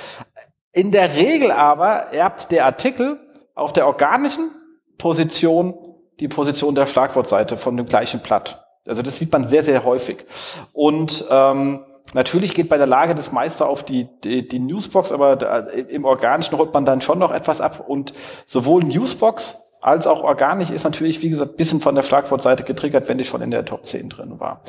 In 0.74 0.92
der 0.92 1.16
Regel 1.16 1.52
aber 1.52 2.12
erbt 2.12 2.52
der 2.52 2.66
Artikel 2.66 3.20
auf 3.56 3.72
der 3.72 3.88
organischen 3.88 4.52
Position 4.98 5.74
die 6.20 6.28
Position 6.28 6.76
der 6.76 6.88
Schlagwortseite 6.88 7.58
von 7.58 7.78
dem 7.78 7.86
gleichen 7.86 8.22
Blatt. 8.22 8.66
Also 8.88 9.02
das 9.02 9.18
sieht 9.18 9.32
man 9.32 9.48
sehr, 9.48 9.64
sehr 9.64 9.84
häufig. 9.84 10.26
Und 10.74 11.26
ähm, 11.30 11.84
natürlich 12.14 12.56
geht 12.56 12.70
bei 12.70 12.78
der 12.78 12.88
Lage 12.88 13.16
das 13.16 13.32
meiste 13.32 13.66
auf 13.66 13.84
die, 13.84 14.08
die, 14.24 14.48
die 14.48 14.60
Newsbox, 14.60 15.12
aber 15.12 15.36
da, 15.36 15.60
im 15.60 16.06
Organischen 16.06 16.58
holt 16.58 16.74
man 16.74 16.86
dann 16.86 17.02
schon 17.02 17.20
noch 17.20 17.32
etwas 17.32 17.62
ab. 17.62 17.84
Und 17.88 18.14
sowohl 18.46 18.84
Newsbox 18.84 19.64
als 19.82 20.08
auch 20.08 20.24
organisch 20.24 20.72
ist 20.72 20.86
natürlich, 20.86 21.22
wie 21.22 21.30
gesagt, 21.30 21.58
bisschen 21.58 21.82
von 21.82 21.96
der 21.96 22.04
Schlagwortseite 22.04 22.64
getriggert, 22.64 23.08
wenn 23.08 23.18
die 23.18 23.26
schon 23.26 23.42
in 23.42 23.52
der 23.52 23.66
Top 23.66 23.86
10 23.86 24.10
drin 24.10 24.40
war. 24.40 24.62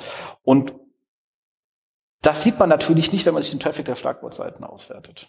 Und 0.42 0.74
das 2.20 2.42
sieht 2.42 2.58
man 2.58 2.68
natürlich 2.68 3.12
nicht, 3.12 3.24
wenn 3.24 3.34
man 3.34 3.42
sich 3.42 3.52
den 3.52 3.60
Traffic 3.60 3.86
der 3.86 3.94
Schlagwortseiten 3.94 4.64
auswertet. 4.64 5.28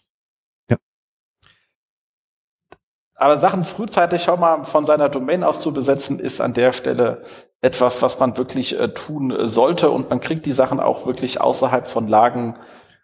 Aber 3.20 3.38
Sachen 3.38 3.66
frühzeitig 3.66 4.24
schon 4.24 4.40
mal 4.40 4.64
von 4.64 4.86
seiner 4.86 5.10
Domain 5.10 5.44
aus 5.44 5.60
zu 5.60 5.74
besetzen, 5.74 6.20
ist 6.20 6.40
an 6.40 6.54
der 6.54 6.72
Stelle 6.72 7.24
etwas, 7.60 8.02
was 8.02 8.18
man 8.18 8.38
wirklich 8.38 8.80
äh, 8.80 8.88
tun 8.94 9.32
äh, 9.32 9.46
sollte. 9.46 9.90
Und 9.90 10.10
man 10.10 10.22
kriegt 10.22 10.46
die 10.46 10.54
Sachen 10.54 10.80
auch 10.80 11.06
wirklich 11.06 11.42
außerhalb 11.42 11.86
von 11.86 12.08
Lagen 12.08 12.58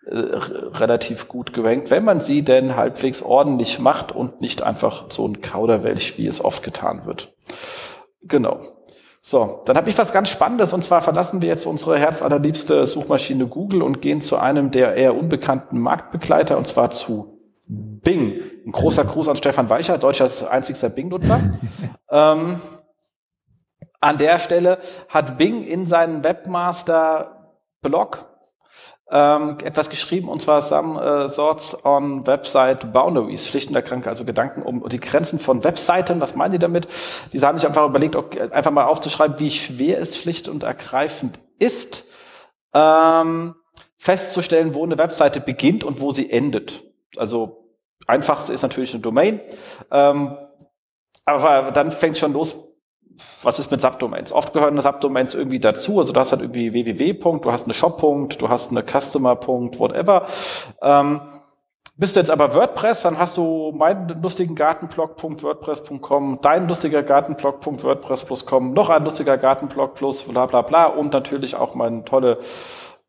äh, 0.06 0.16
relativ 0.16 1.28
gut 1.28 1.52
gerankt, 1.52 1.92
wenn 1.92 2.06
man 2.06 2.22
sie 2.22 2.44
denn 2.44 2.78
halbwegs 2.78 3.22
ordentlich 3.24 3.78
macht 3.80 4.14
und 4.14 4.40
nicht 4.40 4.64
einfach 4.64 5.08
so 5.10 5.28
ein 5.28 5.42
Kauderwelsch, 5.42 6.18
wie 6.18 6.28
es 6.28 6.44
oft 6.44 6.64
getan 6.64 7.06
wird. 7.06 7.36
Genau. 8.22 8.60
So, 9.20 9.64
dann 9.66 9.76
habe 9.76 9.90
ich 9.90 9.98
was 9.98 10.14
ganz 10.14 10.30
Spannendes 10.30 10.72
und 10.72 10.84
zwar 10.84 11.02
verlassen 11.02 11.42
wir 11.42 11.50
jetzt 11.50 11.66
unsere 11.66 12.00
herzallerliebste 12.00 12.86
Suchmaschine 12.86 13.48
Google 13.48 13.82
und 13.82 14.02
gehen 14.02 14.22
zu 14.22 14.38
einem 14.38 14.72
der 14.72 14.96
eher 14.96 15.18
unbekannten 15.18 15.80
Marktbegleiter 15.80 16.58
und 16.58 16.68
zwar 16.68 16.92
zu 16.92 17.35
Bing. 17.68 18.42
Ein 18.66 18.72
großer 18.72 19.06
Gruß 19.06 19.30
an 19.30 19.38
Stefan 19.38 19.70
Weicher, 19.70 19.98
deutscher 19.98 20.30
einzigster 20.50 20.90
Bing-Nutzer. 20.90 21.42
Ähm, 22.08 22.62
an 24.00 24.20
der 24.20 24.38
Stelle 24.38 24.78
hat 25.10 25.40
Bing 25.40 25.66
in 25.66 25.88
seinen 25.88 26.24
Webmaster-Blog 26.24 28.28
ähm, 29.10 29.58
etwas 29.64 29.90
geschrieben, 29.90 30.30
und 30.30 30.42
zwar 30.42 30.62
Some 30.62 31.00
uh, 31.00 31.30
Thoughts 31.30 31.86
on 31.86 32.26
Website 32.26 32.92
Boundaries, 32.92 33.48
schlicht 33.48 33.70
und 33.70 33.76
erkrankt, 33.76 34.08
also 34.08 34.26
Gedanken 34.26 34.64
um 34.64 34.88
die 34.90 35.00
Grenzen 35.00 35.40
von 35.40 35.64
Webseiten. 35.64 36.22
Was 36.22 36.36
meinen 36.36 36.54
die 36.54 36.60
damit? 36.60 36.88
Die 37.34 37.42
haben 37.42 37.58
sich 37.58 37.68
einfach 37.68 37.86
überlegt, 37.86 38.16
okay, 38.16 38.50
einfach 38.52 38.72
mal 38.72 38.86
aufzuschreiben, 38.86 39.40
wie 39.40 39.52
schwer 39.52 40.00
es 40.00 40.18
schlicht 40.18 40.48
und 40.48 40.64
ergreifend 40.64 41.40
ist, 41.60 42.06
ähm, 42.74 43.56
festzustellen, 43.98 44.74
wo 44.74 44.84
eine 44.84 44.98
Webseite 44.98 45.40
beginnt 45.40 45.84
und 45.84 46.02
wo 46.02 46.12
sie 46.12 46.32
endet. 46.32 46.84
Also 47.18 47.70
einfachste 48.08 48.54
ist 48.54 48.62
natürlich 48.62 48.94
eine 48.94 49.02
Domain, 49.02 49.40
ähm, 49.92 50.38
aber 51.26 51.72
dann 51.72 51.92
fängt 51.92 52.14
es 52.14 52.20
schon 52.20 52.34
los, 52.34 52.76
was 53.42 53.60
ist 53.60 53.72
mit 53.72 53.82
Subdomains? 53.82 54.32
Oft 54.32 54.54
gehören 54.54 54.80
Subdomains 54.82 55.34
irgendwie 55.34 55.60
dazu. 55.60 56.00
Also 56.00 56.14
du 56.14 56.20
hast 56.20 56.32
halt 56.32 56.42
irgendwie 56.42 56.74
www. 56.74 57.14
Du 57.14 57.52
hast 57.52 57.66
eine 57.66 57.74
Shop. 57.74 58.02
Du 58.38 58.50
hast 58.50 58.72
eine 58.72 58.84
Customer. 58.84 59.40
Whatever. 59.48 60.28
Ähm, 60.82 61.22
bist 61.98 62.18
du 62.18 62.20
jetzt 62.20 62.30
aber 62.30 62.54
WordPress, 62.54 63.04
dann 63.04 63.18
hast 63.18 63.38
du 63.38 63.72
meinen 63.74 64.22
lustigen 64.22 64.54
Gartenblog.wordpress.com, 64.56 66.40
dein 66.42 66.68
lustiger 66.68 67.04
Gartenblog.wordpress.com, 67.04 68.74
noch 68.74 68.90
ein 68.90 69.06
lustiger 69.06 69.38
Gartenblog 69.38 69.96
plus 69.96 70.24
bla 70.24 70.46
bla 70.46 70.62
bla 70.62 70.88
und 70.88 71.14
natürlich 71.14 71.56
auch 71.56 71.74
meine 71.74 72.04
tolle 72.04 72.40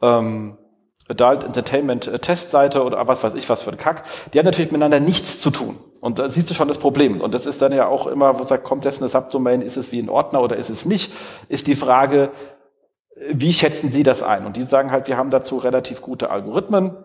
ähm, 0.00 0.56
Adult 1.08 1.44
Entertainment 1.44 2.06
äh, 2.06 2.18
Testseite 2.18 2.82
oder 2.82 3.06
was 3.06 3.22
weiß 3.22 3.34
ich 3.34 3.48
was 3.48 3.62
für 3.62 3.70
ein 3.70 3.78
Kack. 3.78 4.04
Die 4.32 4.38
haben 4.38 4.46
natürlich 4.46 4.70
miteinander 4.70 5.00
nichts 5.00 5.38
zu 5.38 5.50
tun. 5.50 5.76
Und 6.00 6.18
da 6.18 6.28
siehst 6.28 6.50
du 6.50 6.54
schon 6.54 6.68
das 6.68 6.78
Problem. 6.78 7.20
Und 7.20 7.34
das 7.34 7.46
ist 7.46 7.62
dann 7.62 7.72
ja 7.72 7.86
auch 7.86 8.06
immer, 8.06 8.38
wo 8.38 8.42
sagt, 8.42 8.64
kommt 8.64 8.84
jetzt 8.84 9.00
eine 9.00 9.08
Subdomain, 9.08 9.62
ist 9.62 9.76
es 9.76 9.92
wie 9.92 10.00
ein 10.00 10.08
Ordner 10.08 10.42
oder 10.42 10.56
ist 10.56 10.70
es 10.70 10.84
nicht, 10.84 11.12
ist 11.48 11.66
die 11.66 11.76
Frage, 11.76 12.30
wie 13.32 13.52
schätzen 13.52 13.92
Sie 13.92 14.02
das 14.02 14.22
ein? 14.22 14.44
Und 14.46 14.56
die 14.56 14.62
sagen 14.62 14.90
halt, 14.90 15.08
wir 15.08 15.16
haben 15.16 15.30
dazu 15.30 15.56
relativ 15.56 16.02
gute 16.02 16.30
Algorithmen. 16.30 16.96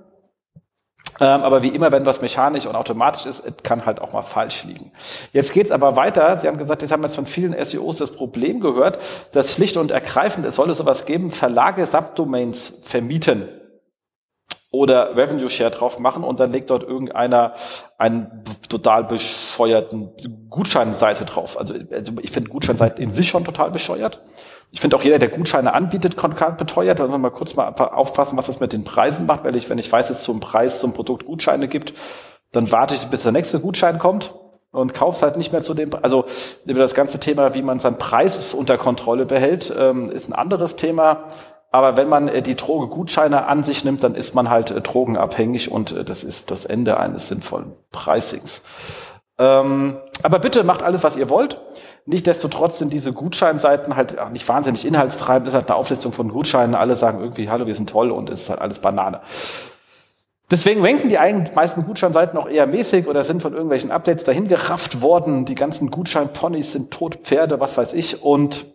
Ähm, 1.19 1.41
aber 1.41 1.61
wie 1.61 1.69
immer, 1.69 1.91
wenn 1.91 2.05
was 2.05 2.21
mechanisch 2.21 2.65
und 2.65 2.75
automatisch 2.75 3.25
ist, 3.25 3.63
kann 3.63 3.85
halt 3.85 4.01
auch 4.01 4.11
mal 4.11 4.23
falsch 4.23 4.63
liegen. 4.65 4.91
Jetzt 5.31 5.53
geht's 5.53 5.71
aber 5.71 5.95
weiter. 5.95 6.37
Sie 6.39 6.47
haben 6.47 6.57
gesagt, 6.57 6.81
jetzt 6.81 6.91
haben 6.91 7.03
jetzt 7.03 7.15
von 7.15 7.25
vielen 7.25 7.55
SEOs 7.63 7.97
das 7.97 8.11
Problem 8.11 8.59
gehört, 8.59 8.99
dass 9.31 9.53
schlicht 9.53 9.77
und 9.77 9.91
ergreifend, 9.91 10.45
es 10.45 10.55
soll 10.55 10.69
es 10.69 10.77
sowas 10.77 11.05
geben, 11.05 11.31
Verlage 11.31 11.85
Subdomains 11.85 12.79
vermieten 12.83 13.47
oder 14.71 15.17
Revenue 15.17 15.49
Share 15.49 15.69
drauf 15.69 15.99
machen 15.99 16.23
und 16.23 16.39
dann 16.39 16.51
legt 16.51 16.69
dort 16.69 16.83
irgendeiner 16.83 17.53
einen 17.97 18.43
total 18.69 19.03
bescheuerten 19.03 20.09
Gutscheinseite 20.49 21.25
drauf. 21.25 21.59
Also, 21.59 21.75
also 21.91 22.13
ich 22.21 22.31
finde 22.31 22.49
Gutscheinseiten 22.49 23.03
in 23.03 23.13
sich 23.13 23.27
schon 23.27 23.43
total 23.43 23.69
bescheuert. 23.69 24.21
Ich 24.71 24.79
finde 24.79 24.95
auch 24.95 25.03
jeder, 25.03 25.19
der 25.19 25.27
Gutscheine 25.27 25.73
anbietet, 25.73 26.15
beteuert. 26.57 26.99
Da 26.99 27.03
müssen 27.03 27.15
wir 27.15 27.17
mal 27.17 27.29
kurz 27.31 27.55
mal 27.57 27.67
aufpassen, 27.67 28.37
was 28.37 28.47
das 28.47 28.61
mit 28.61 28.71
den 28.71 28.85
Preisen 28.85 29.25
macht, 29.25 29.43
weil 29.43 29.57
ich, 29.57 29.69
wenn 29.69 29.77
ich 29.77 29.91
weiß, 29.91 30.07
dass 30.07 30.19
es 30.19 30.23
zum 30.23 30.39
Preis 30.39 30.79
zum 30.79 30.93
Produkt 30.93 31.25
Gutscheine 31.25 31.67
gibt, 31.67 31.93
dann 32.53 32.71
warte 32.71 32.95
ich, 32.95 33.07
bis 33.07 33.23
der 33.23 33.33
nächste 33.33 33.59
Gutschein 33.59 33.99
kommt 33.99 34.33
und 34.71 34.93
kauf's 34.93 35.21
halt 35.21 35.35
nicht 35.35 35.51
mehr 35.51 35.61
zu 35.61 35.73
dem, 35.73 35.89
also 36.01 36.25
über 36.65 36.79
das 36.79 36.93
ganze 36.93 37.19
Thema, 37.19 37.53
wie 37.53 37.61
man 37.61 37.81
seinen 37.81 37.97
Preis 37.97 38.53
unter 38.53 38.77
Kontrolle 38.77 39.25
behält, 39.25 39.73
ähm, 39.77 40.09
ist 40.09 40.29
ein 40.29 40.33
anderes 40.33 40.77
Thema. 40.77 41.25
Aber 41.71 41.95
wenn 41.95 42.09
man 42.09 42.27
äh, 42.27 42.41
die 42.41 42.55
Droge 42.55 42.87
Gutscheine 42.87 43.47
an 43.47 43.63
sich 43.63 43.83
nimmt, 43.83 44.03
dann 44.03 44.13
ist 44.13 44.35
man 44.35 44.49
halt 44.49 44.71
äh, 44.71 44.81
drogenabhängig 44.81 45.71
und 45.71 45.93
äh, 45.93 46.03
das 46.03 46.23
ist 46.23 46.51
das 46.51 46.65
Ende 46.65 46.97
eines 46.97 47.29
sinnvollen 47.29 47.73
Pricings. 47.91 48.61
Ähm, 49.39 49.97
aber 50.21 50.39
bitte 50.39 50.63
macht 50.63 50.83
alles, 50.83 51.03
was 51.03 51.15
ihr 51.15 51.29
wollt. 51.29 51.61
Nichtsdestotrotz 52.05 52.77
sind 52.77 52.91
diese 52.91 53.13
Gutscheinseiten 53.13 53.95
halt 53.95 54.19
auch 54.19 54.29
nicht 54.29 54.47
wahnsinnig 54.47 54.85
inhaltstreibend. 54.85 55.47
Es 55.47 55.53
ist 55.53 55.59
halt 55.59 55.69
eine 55.69 55.77
Auflistung 55.77 56.11
von 56.11 56.29
Gutscheinen. 56.29 56.75
Alle 56.75 56.95
sagen 56.95 57.21
irgendwie, 57.21 57.49
hallo, 57.49 57.65
wir 57.65 57.75
sind 57.75 57.89
toll 57.89 58.11
und 58.11 58.29
es 58.29 58.41
ist 58.41 58.49
halt 58.49 58.59
alles 58.59 58.79
Banane. 58.79 59.21
Deswegen 60.51 60.85
ranken 60.85 61.07
die 61.07 61.17
meisten 61.55 61.85
Gutscheinseiten 61.85 62.37
auch 62.37 62.49
eher 62.49 62.67
mäßig 62.67 63.07
oder 63.07 63.23
sind 63.23 63.41
von 63.41 63.53
irgendwelchen 63.53 63.89
Updates 63.89 64.25
dahin 64.25 64.49
gerafft 64.49 65.01
worden. 65.01 65.45
Die 65.45 65.55
ganzen 65.55 65.89
Gutscheinponys 65.89 66.73
sind 66.73 66.91
tot 66.91 67.15
Pferde, 67.23 67.61
was 67.61 67.77
weiß 67.77 67.93
ich. 67.93 68.21
Und 68.21 68.65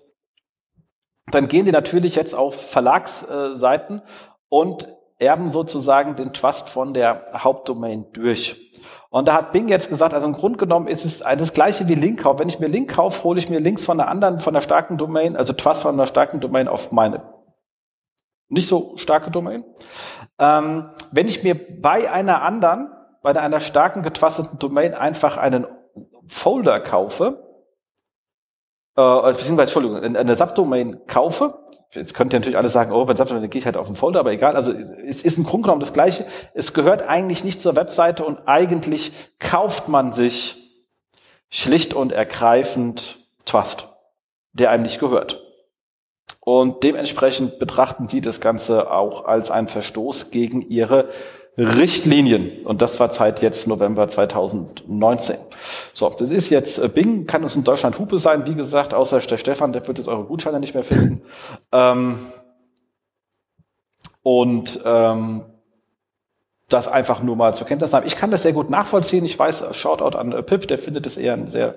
dann 1.31 1.49
gehen 1.49 1.65
die 1.65 1.73
natürlich 1.73 2.15
jetzt 2.15 2.35
auf 2.35 2.71
Verlagsseiten 2.71 4.03
und 4.49 4.89
erben 5.19 5.51
sozusagen 5.51 6.17
den 6.17 6.33
Trust 6.33 6.69
von 6.69 6.95
der 6.95 7.27
Hauptdomain 7.37 8.07
durch. 8.13 8.73
Und 9.11 9.29
da 9.29 9.35
hat 9.35 9.53
Bing 9.53 9.69
jetzt 9.69 9.89
gesagt, 9.89 10.15
also 10.15 10.27
im 10.27 10.35
Grunde 10.35 10.59
genommen 10.59 10.89
ist 10.89 11.05
es 11.05 11.19
das 11.21 11.53
gleiche 11.55 11.89
wie 11.89 11.95
Linkkauf. 11.95 12.39
Wenn 12.39 12.49
ich 12.49 12.61
mir 12.61 12.69
Link 12.69 12.95
kaufe, 12.95 13.25
hole 13.25 13.39
ich 13.39 13.49
mir 13.49 13.61
Links 13.61 13.85
von 13.85 13.99
einer 13.99 14.11
anderen, 14.11 14.41
von 14.41 14.55
einer 14.55 14.63
starken 14.63 14.99
Domain, 14.99 15.37
also 15.37 15.53
Trust 15.53 15.83
von 15.83 15.95
einer 15.95 16.07
starken 16.07 16.41
Domain 16.41 16.69
auf 16.69 16.93
meine 16.93 17.23
nicht 18.49 18.69
so 18.69 18.97
starke 18.97 19.31
Domain. 19.31 19.65
Ähm, 20.39 20.91
wenn 21.11 21.29
ich 21.29 21.43
mir 21.43 21.55
bei 21.81 22.11
einer 22.11 22.43
anderen, 22.43 22.91
bei 23.23 23.35
einer 23.39 23.61
starken 23.61 24.03
getrusteten 24.03 24.59
Domain 24.59 24.95
einfach 24.95 25.37
einen 25.37 25.67
Folder 26.29 26.81
kaufe, 26.81 27.46
äh, 28.97 29.33
beziehungsweise, 29.33 29.79
Entschuldigung, 29.79 30.17
eine 30.17 30.37
Subdomain 30.37 31.07
kaufe, 31.07 31.59
jetzt 31.93 32.15
könnt 32.15 32.33
ihr 32.33 32.39
natürlich 32.39 32.59
alle 32.59 32.69
sagen, 32.69 32.93
oh, 32.93 33.07
wenn 33.09 33.17
Subdomain, 33.17 33.43
dann 33.43 33.51
gehe 33.51 33.59
ich 33.59 33.67
halt 33.67 33.77
auf 33.77 33.87
den 33.87 33.97
Folder, 33.97 34.21
aber 34.21 34.33
egal, 34.33 34.57
also 34.57 34.73
es 35.07 35.23
ist 35.23 35.39
im 35.39 35.45
Grunde 35.45 35.65
genommen 35.65 35.81
das 35.81 35.93
Gleiche. 35.93 36.27
Es 36.55 36.73
gehört 36.73 37.03
eigentlich 37.03 37.45
nicht 37.45 37.61
zur 37.61 37.77
Webseite 37.77 38.25
und 38.25 38.39
eigentlich 38.47 39.13
kauft 39.39 39.89
man 39.89 40.13
sich 40.13 40.57
schlicht 41.49 41.95
und 41.95 42.13
ergreifend 42.13 43.19
Trust, 43.45 43.89
der 44.53 44.71
einem 44.71 44.83
nicht 44.83 44.99
gehört. 44.99 45.43
Und 46.41 46.85
dementsprechend 46.85 47.59
betrachten 47.59 48.09
sie 48.09 48.21
das 48.21 48.41
Ganze 48.41 48.91
auch 48.91 49.25
als 49.25 49.51
einen 49.51 49.69
Verstoß 49.69 50.31
gegen 50.31 50.63
ihre 50.63 51.09
Richtlinien. 51.59 52.65
Und 52.65 52.83
das 52.83 53.01
war 53.01 53.11
Zeit 53.11 53.41
jetzt 53.41 53.67
November 53.67 54.09
2019. 54.09 55.37
So, 55.95 56.11
das 56.11 56.31
ist 56.31 56.51
jetzt 56.51 56.79
äh, 56.79 56.89
Bing, 56.89 57.27
kann 57.27 57.43
uns 57.43 57.57
in 57.57 57.65
Deutschland 57.65 57.99
Hupe 57.99 58.19
sein, 58.19 58.47
wie 58.47 58.55
gesagt, 58.55 58.93
außer 58.93 59.21
der 59.21 59.39
Stefan, 59.39 59.73
der 59.73 59.87
wird 59.87 59.99
jetzt 59.99 60.09
eure 60.09 60.25
Gutscheine 60.25 60.61
nicht 60.61 60.75
mehr 60.75 60.85
finden. 60.85 61.23
Ähm, 61.73 62.19
und 64.23 64.81
ähm, 64.85 65.43
das 66.69 66.89
einfach 66.89 67.23
nur 67.23 67.37
mal 67.37 67.55
zur 67.55 67.67
Kenntnis 67.67 67.93
haben. 67.93 68.07
Ich 68.07 68.17
kann 68.17 68.31
das 68.31 68.43
sehr 68.43 68.53
gut 68.53 68.71
nachvollziehen. 68.71 69.25
Ich 69.25 69.39
weiß, 69.39 69.65
Shoutout 69.77 70.19
an 70.19 70.33
äh, 70.33 70.43
Pip, 70.43 70.67
der 70.69 70.79
findet 70.79 71.07
es 71.07 71.17
eher 71.17 71.35
ein 71.35 71.49
sehr 71.49 71.77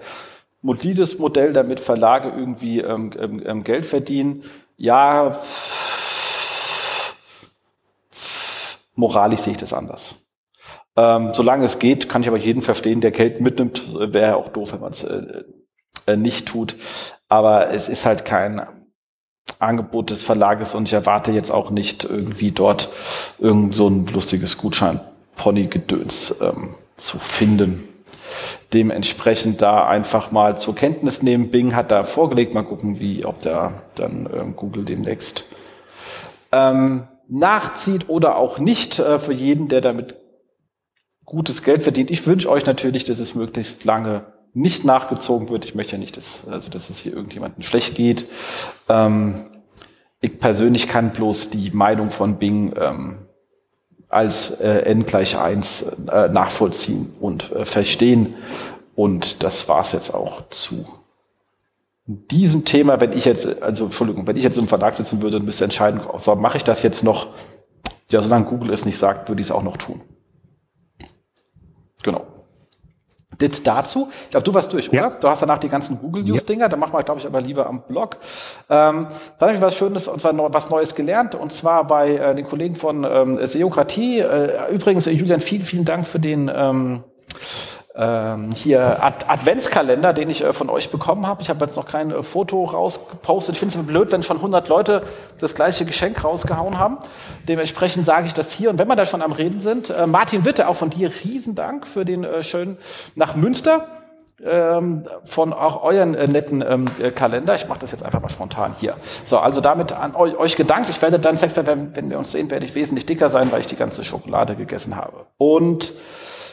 mobiles 0.61 1.19
Modell, 1.19 1.53
damit 1.53 1.79
Verlage 1.79 2.29
irgendwie 2.29 2.79
ähm, 2.79 3.11
ähm, 3.17 3.41
ähm 3.45 3.63
Geld 3.63 3.85
verdienen. 3.85 4.43
Ja, 4.77 5.39
moralisch 8.99 9.41
sehe 9.41 9.53
ich 9.53 9.59
das 9.59 9.73
anders. 9.73 10.15
Ähm, 10.95 11.33
solange 11.33 11.65
es 11.65 11.79
geht, 11.79 12.09
kann 12.09 12.21
ich 12.21 12.27
aber 12.27 12.37
jeden 12.37 12.61
verstehen, 12.61 13.01
der 13.01 13.11
Geld 13.11 13.39
mitnimmt, 13.39 14.13
wäre 14.13 14.35
auch 14.35 14.49
doof, 14.49 14.73
wenn 14.73 14.81
man 14.81 14.91
es 14.91 15.03
äh, 15.03 15.43
äh, 16.05 16.17
nicht 16.17 16.47
tut. 16.47 16.75
Aber 17.29 17.71
es 17.71 17.87
ist 17.87 18.05
halt 18.05 18.25
kein 18.25 18.61
Angebot 19.59 20.09
des 20.09 20.23
Verlages 20.23 20.75
und 20.75 20.87
ich 20.87 20.93
erwarte 20.93 21.31
jetzt 21.31 21.51
auch 21.51 21.69
nicht 21.69 22.03
irgendwie 22.03 22.51
dort 22.51 22.89
irgend 23.39 23.73
so 23.73 23.87
ein 23.87 24.07
lustiges 24.07 24.57
Gutschein-Pony-Gedöns 24.57 26.35
ähm, 26.41 26.71
zu 26.97 27.19
finden. 27.19 27.87
Dementsprechend 28.73 29.61
da 29.61 29.87
einfach 29.87 30.31
mal 30.31 30.57
zur 30.57 30.75
Kenntnis 30.75 31.23
nehmen. 31.23 31.49
Bing 31.49 31.75
hat 31.75 31.91
da 31.91 32.03
vorgelegt, 32.03 32.53
mal 32.53 32.63
gucken, 32.63 32.99
wie, 32.99 33.25
ob 33.25 33.41
da 33.41 33.73
dann 33.95 34.29
ähm, 34.33 34.55
Google 34.55 34.85
demnächst 34.85 35.45
ähm, 36.51 37.07
nachzieht 37.29 38.09
oder 38.09 38.37
auch 38.37 38.59
nicht 38.59 38.99
äh, 38.99 39.19
für 39.19 39.33
jeden, 39.33 39.67
der 39.69 39.81
damit 39.81 40.15
gutes 41.25 41.63
Geld 41.63 41.83
verdient. 41.83 42.09
Ich 42.09 42.25
wünsche 42.25 42.49
euch 42.49 42.65
natürlich, 42.65 43.03
dass 43.03 43.19
es 43.19 43.35
möglichst 43.35 43.85
lange 43.85 44.25
nicht 44.53 44.83
nachgezogen 44.83 45.49
wird. 45.49 45.63
Ich 45.63 45.75
möchte 45.75 45.93
ja 45.93 45.99
nicht, 45.99 46.17
dass, 46.17 46.47
also, 46.47 46.69
dass 46.69 46.89
es 46.89 46.97
hier 46.97 47.13
irgendjemandem 47.13 47.61
schlecht 47.63 47.95
geht. 47.95 48.25
Ähm, 48.89 49.45
ich 50.21 50.39
persönlich 50.39 50.87
kann 50.87 51.11
bloß 51.13 51.51
die 51.51 51.71
Meinung 51.71 52.09
von 52.11 52.37
Bing 52.39 52.73
ähm, 52.77 53.19
als 54.09 54.51
äh, 54.59 54.81
n 54.81 55.05
gleich 55.05 55.37
eins 55.37 55.83
äh, 55.83 56.29
nachvollziehen 56.29 57.13
und 57.19 57.51
äh, 57.51 57.63
verstehen. 57.63 58.35
Und 58.95 59.43
das 59.43 59.69
war's 59.69 59.91
jetzt 59.91 60.13
auch 60.13 60.49
zu 60.49 60.85
diesem 62.09 62.65
Thema, 62.65 62.99
wenn 62.99 63.13
ich 63.13 63.25
jetzt, 63.25 63.61
also 63.61 63.85
Entschuldigung, 63.85 64.25
wenn 64.25 64.35
ich 64.35 64.43
jetzt 64.43 64.57
im 64.57 64.67
Verlag 64.67 64.95
sitzen 64.95 65.21
würde 65.21 65.37
und 65.37 65.45
müsste 65.45 65.63
entscheiden, 65.63 66.01
so, 66.17 66.35
mache 66.35 66.57
ich 66.57 66.63
das 66.63 66.81
jetzt 66.81 67.03
noch, 67.03 67.27
ja, 68.09 68.21
solange 68.21 68.45
Google 68.45 68.73
es 68.73 68.83
nicht 68.83 68.97
sagt, 68.97 69.29
würde 69.29 69.41
ich 69.41 69.47
es 69.47 69.51
auch 69.51 69.61
noch 69.61 69.77
tun. 69.77 70.01
Genau. 72.01 72.25
Das 73.37 73.63
dazu. 73.63 74.09
Ich 74.23 74.31
glaube, 74.31 74.43
du 74.43 74.53
warst 74.53 74.73
durch, 74.73 74.89
ja. 74.91 75.07
oder? 75.07 75.17
Du 75.17 75.29
hast 75.29 75.41
danach 75.41 75.59
die 75.59 75.69
ganzen 75.69 75.99
Google 75.99 76.23
News 76.23 76.45
Dinger. 76.45 76.63
Ja. 76.63 76.69
Da 76.69 76.77
machen 76.77 76.93
wir, 76.93 77.03
glaube 77.03 77.21
ich, 77.21 77.27
aber 77.27 77.39
lieber 77.39 77.67
am 77.67 77.83
Blog. 77.83 78.17
Ähm, 78.69 79.07
dann 79.37 79.47
habe 79.47 79.53
ich 79.53 79.61
was 79.61 79.75
Schönes 79.75 80.07
und 80.07 80.19
zwar 80.19 80.33
noch 80.33 80.51
was 80.51 80.69
Neues 80.69 80.95
gelernt 80.95 81.35
und 81.35 81.53
zwar 81.53 81.85
bei 81.85 82.15
äh, 82.15 82.35
den 82.35 82.45
Kollegen 82.45 82.75
von 82.75 83.05
ähm, 83.05 83.39
Seokratie. 83.45 84.19
Äh, 84.19 84.73
übrigens, 84.73 85.05
Julian, 85.05 85.39
vielen, 85.41 85.61
vielen 85.61 85.85
Dank 85.85 86.05
für 86.05 86.19
den 86.19 86.51
ähm, 86.53 87.03
ähm, 87.99 88.51
hier 88.55 89.03
Ad 89.03 89.25
Adventskalender, 89.27 90.13
den 90.13 90.29
ich 90.29 90.41
äh, 90.41 90.53
von 90.53 90.69
euch 90.69 90.89
bekommen 90.89 91.27
habe. 91.27 91.41
Ich 91.41 91.49
habe 91.49 91.65
jetzt 91.65 91.75
noch 91.75 91.85
kein 91.85 92.11
äh, 92.11 92.23
Foto 92.23 92.63
rausgepostet. 92.63 93.55
Ich 93.55 93.59
finde 93.59 93.77
es 93.77 93.85
blöd, 93.85 94.11
wenn 94.13 94.23
schon 94.23 94.37
100 94.37 94.69
Leute 94.69 95.03
das 95.37 95.53
gleiche 95.53 95.83
Geschenk 95.83 96.23
rausgehauen 96.23 96.79
haben. 96.79 96.97
Dementsprechend 97.47 98.05
sage 98.05 98.27
ich 98.27 98.33
das 98.33 98.53
hier. 98.53 98.69
Und 98.69 98.79
wenn 98.79 98.87
wir 98.87 98.95
da 98.95 99.05
schon 99.05 99.21
am 99.21 99.33
Reden 99.33 99.59
sind, 99.59 99.89
äh, 99.89 100.07
Martin 100.07 100.45
Witte, 100.45 100.69
auch 100.69 100.75
von 100.75 100.89
dir 100.89 101.11
Riesendank 101.23 101.85
für 101.85 102.05
den 102.05 102.23
äh, 102.23 102.41
schönen 102.41 102.77
nach 103.15 103.35
Münster 103.35 103.85
ähm, 104.45 105.03
von 105.25 105.51
auch 105.51 105.83
euren 105.83 106.15
äh, 106.15 106.25
netten 106.27 106.63
ähm, 106.65 106.85
äh, 107.01 107.11
Kalender. 107.11 107.55
Ich 107.55 107.67
mache 107.67 107.79
das 107.79 107.91
jetzt 107.91 108.03
einfach 108.03 108.21
mal 108.21 108.29
spontan 108.29 108.73
hier. 108.79 108.95
So, 109.25 109.39
also 109.39 109.59
damit 109.59 109.91
an 109.91 110.15
euch, 110.15 110.37
euch 110.37 110.55
gedankt. 110.55 110.89
Ich 110.89 111.01
werde 111.01 111.19
dann, 111.19 111.95
wenn 111.95 112.09
wir 112.09 112.17
uns 112.17 112.31
sehen, 112.31 112.49
werde 112.49 112.65
ich 112.65 112.75
wesentlich 112.75 113.05
dicker 113.05 113.29
sein, 113.29 113.51
weil 113.51 113.59
ich 113.59 113.67
die 113.67 113.75
ganze 113.75 114.05
Schokolade 114.05 114.55
gegessen 114.55 114.95
habe. 114.95 115.25
Und 115.37 115.93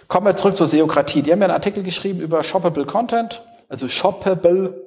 kommen 0.08 0.26
wir 0.26 0.36
zurück 0.36 0.56
zur 0.56 0.66
Seokratie. 0.66 1.22
Die 1.22 1.32
haben 1.32 1.40
ja 1.40 1.46
einen 1.46 1.54
Artikel 1.54 1.82
geschrieben 1.82 2.20
über 2.20 2.42
Shoppable 2.42 2.86
Content, 2.86 3.42
also 3.68 3.88
Shoppable 3.88 4.86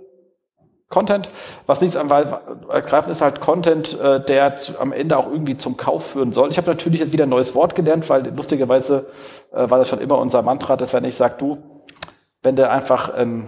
Content, 0.90 1.30
was 1.68 1.82
nichts 1.82 1.96
am 1.96 2.10
ergreifen 2.10 3.12
ist 3.12 3.22
halt 3.22 3.40
Content, 3.40 4.00
äh, 4.00 4.22
der 4.22 4.56
am 4.80 4.92
Ende 4.92 5.18
auch 5.18 5.28
irgendwie 5.28 5.56
zum 5.56 5.78
Kauf 5.78 6.08
führen 6.08 6.32
soll. 6.32 6.50
Ich 6.50 6.58
habe 6.58 6.68
natürlich 6.68 7.00
jetzt 7.00 7.12
wieder 7.12 7.26
ein 7.28 7.30
neues 7.30 7.54
Wort 7.54 7.76
gelernt, 7.76 8.10
weil 8.10 8.28
lustigerweise 8.36 9.06
äh, 9.52 9.70
war 9.70 9.78
das 9.78 9.88
schon 9.88 10.02
immer 10.02 10.18
unser 10.18 10.42
Mantra, 10.42 10.78
dass 10.78 10.94
wenn 10.94 11.04
ich 11.06 11.16
sage, 11.16 11.36
du, 11.38 11.58
wenn 12.42 12.56
du 12.56 12.68
einfach, 12.68 13.14
ähm, 13.16 13.48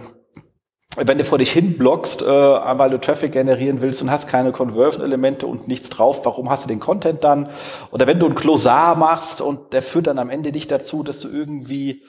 wenn 0.96 1.16
du 1.18 1.24
vor 1.24 1.38
dich 1.38 1.50
hin 1.50 1.78
blockst, 1.78 2.20
äh, 2.22 2.26
weil 2.26 2.90
du 2.90 3.00
Traffic 3.00 3.32
generieren 3.32 3.80
willst 3.80 4.02
und 4.02 4.10
hast 4.10 4.28
keine 4.28 4.52
Conversion-Elemente 4.52 5.46
und 5.46 5.66
nichts 5.66 5.88
drauf, 5.88 6.24
warum 6.24 6.50
hast 6.50 6.64
du 6.64 6.68
den 6.68 6.80
Content 6.80 7.24
dann? 7.24 7.48
Oder 7.90 8.06
wenn 8.06 8.18
du 8.18 8.26
ein 8.26 8.34
Closar 8.34 8.94
machst 8.96 9.40
und 9.40 9.72
der 9.72 9.82
führt 9.82 10.06
dann 10.06 10.18
am 10.18 10.28
Ende 10.28 10.52
nicht 10.52 10.70
dazu, 10.70 11.02
dass 11.02 11.20
du 11.20 11.28
irgendwie 11.28 12.02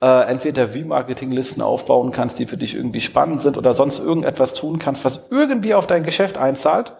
äh, 0.00 0.28
entweder 0.28 0.72
Remarketing-Listen 0.72 1.62
aufbauen 1.62 2.12
kannst, 2.12 2.38
die 2.38 2.46
für 2.46 2.56
dich 2.56 2.76
irgendwie 2.76 3.00
spannend 3.00 3.42
sind 3.42 3.56
oder 3.56 3.74
sonst 3.74 3.98
irgendetwas 3.98 4.54
tun 4.54 4.78
kannst, 4.78 5.04
was 5.04 5.28
irgendwie 5.30 5.74
auf 5.74 5.88
dein 5.88 6.04
Geschäft 6.04 6.36
einzahlt. 6.38 6.96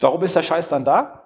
Warum 0.00 0.22
ist 0.24 0.34
der 0.34 0.42
Scheiß 0.42 0.68
dann 0.68 0.84
da? 0.84 1.19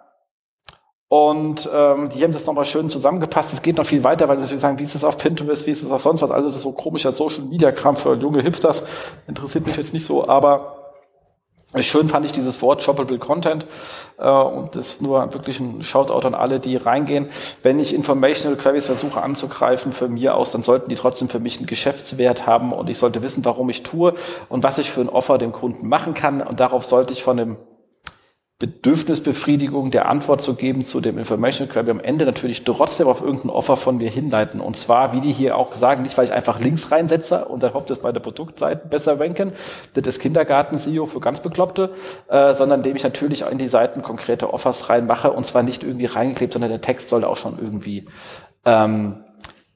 Und 1.14 1.70
ähm, 1.72 2.08
die 2.08 2.24
haben 2.24 2.32
das 2.32 2.44
nochmal 2.44 2.64
schön 2.64 2.90
zusammengepasst. 2.90 3.52
Es 3.52 3.62
geht 3.62 3.76
noch 3.76 3.86
viel 3.86 4.02
weiter, 4.02 4.26
weil 4.26 4.40
sie 4.40 4.58
sagen, 4.58 4.80
wie 4.80 4.82
ist 4.82 4.96
es 4.96 5.04
auf 5.04 5.16
Pinterest, 5.16 5.64
wie 5.64 5.70
ist 5.70 5.84
es 5.84 5.92
auf 5.92 6.02
sonst 6.02 6.22
was. 6.22 6.32
Also 6.32 6.48
das 6.48 6.56
ist 6.56 6.62
so 6.62 6.72
komischer 6.72 7.12
Social 7.12 7.44
Media 7.44 7.70
Kram 7.70 7.96
für 7.96 8.16
junge 8.16 8.42
Hipsters. 8.42 8.82
Interessiert 9.28 9.64
mich 9.64 9.76
jetzt 9.76 9.92
nicht 9.92 10.04
so, 10.04 10.26
aber 10.26 10.80
Schön 11.80 12.08
fand 12.08 12.24
ich 12.24 12.30
dieses 12.30 12.62
Wort 12.62 12.84
Shoppable 12.84 13.18
Content 13.18 13.66
äh, 14.18 14.28
und 14.28 14.76
das 14.76 14.86
ist 14.86 15.02
nur 15.02 15.34
wirklich 15.34 15.58
ein 15.58 15.82
Shoutout 15.82 16.24
an 16.24 16.34
alle, 16.34 16.60
die 16.60 16.76
reingehen. 16.76 17.28
Wenn 17.64 17.80
ich 17.80 17.92
Informational 17.92 18.56
Queries 18.56 18.86
versuche 18.86 19.20
anzugreifen 19.20 19.92
für 19.92 20.08
mir 20.08 20.36
aus, 20.36 20.52
dann 20.52 20.62
sollten 20.62 20.88
die 20.88 20.94
trotzdem 20.94 21.28
für 21.28 21.40
mich 21.40 21.58
einen 21.58 21.66
Geschäftswert 21.66 22.46
haben 22.46 22.72
und 22.72 22.90
ich 22.90 22.98
sollte 22.98 23.22
wissen, 23.22 23.44
warum 23.44 23.70
ich 23.70 23.82
tue 23.82 24.14
und 24.48 24.62
was 24.62 24.78
ich 24.78 24.90
für 24.90 25.00
ein 25.00 25.08
Offer 25.08 25.36
dem 25.36 25.50
Kunden 25.50 25.88
machen 25.88 26.14
kann 26.14 26.42
und 26.42 26.60
darauf 26.60 26.84
sollte 26.84 27.12
ich 27.12 27.24
von 27.24 27.36
dem 27.36 27.56
Bedürfnisbefriedigung 28.64 29.90
der 29.90 30.08
Antwort 30.08 30.40
zu 30.40 30.54
geben 30.54 30.84
zu 30.84 31.02
dem 31.02 31.18
Information 31.18 31.68
Query 31.68 31.90
am 31.90 32.00
Ende 32.00 32.24
natürlich 32.24 32.64
trotzdem 32.64 33.08
auf 33.08 33.20
irgendein 33.20 33.50
Offer 33.50 33.76
von 33.76 33.98
mir 33.98 34.08
hinleiten. 34.08 34.62
Und 34.62 34.74
zwar, 34.78 35.12
wie 35.12 35.20
die 35.20 35.34
hier 35.34 35.58
auch 35.58 35.74
sagen, 35.74 36.02
nicht 36.02 36.16
weil 36.16 36.24
ich 36.24 36.32
einfach 36.32 36.60
Links 36.60 36.90
reinsetze 36.90 37.44
und 37.44 37.62
dann 37.62 37.74
hofft, 37.74 37.90
dass 37.90 38.02
meine 38.02 38.20
Produktseiten 38.20 38.88
besser 38.88 39.20
ranken, 39.20 39.52
das 39.92 40.06
ist 40.06 40.20
Kindergarten-SEO 40.20 41.04
für 41.04 41.20
ganz 41.20 41.40
Bekloppte, 41.40 41.90
äh, 42.28 42.54
sondern 42.54 42.80
indem 42.80 42.96
ich 42.96 43.02
natürlich 43.02 43.42
in 43.42 43.58
die 43.58 43.68
Seiten 43.68 44.00
konkrete 44.00 44.54
Offers 44.54 44.88
reinmache 44.88 45.30
und 45.30 45.44
zwar 45.44 45.62
nicht 45.62 45.82
irgendwie 45.82 46.06
reingeklebt, 46.06 46.54
sondern 46.54 46.70
der 46.70 46.80
Text 46.80 47.10
soll 47.10 47.24
auch 47.24 47.36
schon 47.36 47.58
irgendwie 47.60 48.06
ähm, 48.64 49.24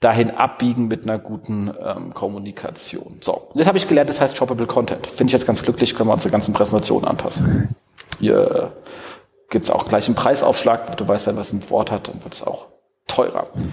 dahin 0.01 0.31
abbiegen 0.31 0.89
mit 0.89 1.05
einer 1.05 1.19
guten 1.19 1.71
ähm, 1.85 2.15
Kommunikation. 2.15 3.19
So, 3.21 3.51
jetzt 3.53 3.67
habe 3.67 3.77
ich 3.77 3.87
gelernt, 3.87 4.09
das 4.09 4.19
heißt 4.19 4.35
Shoppable 4.35 4.67
Content. 4.67 5.07
Finde 5.07 5.27
ich 5.27 5.33
jetzt 5.33 5.47
ganz 5.47 5.63
glücklich, 5.63 5.95
können 5.95 6.09
wir 6.09 6.15
unsere 6.15 6.33
ganzen 6.33 6.55
Präsentationen 6.55 7.07
anpassen. 7.07 7.75
Hier 8.19 8.73
gibt 9.51 9.65
es 9.65 9.71
auch 9.71 9.89
gleich 9.89 10.07
einen 10.07 10.15
Preisaufschlag. 10.15 10.97
Du 10.97 11.07
weißt, 11.07 11.27
wenn 11.27 11.37
was 11.37 11.53
ein 11.53 11.69
Wort 11.71 11.91
hat, 11.91 12.09
dann 12.09 12.23
wird 12.23 12.35
es 12.35 12.43
auch 12.43 12.67
teurer. 13.07 13.47
Mhm. 13.55 13.73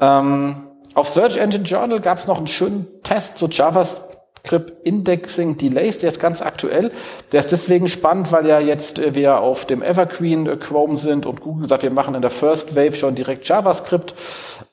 Ähm, 0.00 0.66
auf 0.94 1.08
Search 1.08 1.36
Engine 1.36 1.64
Journal 1.64 2.00
gab 2.00 2.18
es 2.18 2.26
noch 2.26 2.38
einen 2.38 2.46
schönen 2.46 2.86
Test 3.02 3.38
zu 3.38 3.46
JavaScript 3.46 4.72
Indexing 4.84 5.56
Delays, 5.56 5.98
der 5.98 6.10
ist 6.10 6.20
ganz 6.20 6.42
aktuell. 6.42 6.90
Der 7.32 7.40
ist 7.40 7.52
deswegen 7.52 7.88
spannend, 7.88 8.32
weil 8.32 8.46
ja 8.46 8.58
jetzt 8.58 9.14
wir 9.14 9.40
auf 9.40 9.66
dem 9.66 9.82
Evergreen 9.82 10.46
äh, 10.46 10.56
Chrome 10.56 10.98
sind 10.98 11.26
und 11.26 11.40
Google 11.40 11.68
sagt, 11.68 11.82
wir 11.82 11.92
machen 11.92 12.14
in 12.14 12.22
der 12.22 12.30
First 12.30 12.74
Wave 12.74 12.94
schon 12.94 13.14
direkt 13.14 13.46
JavaScript. 13.46 14.14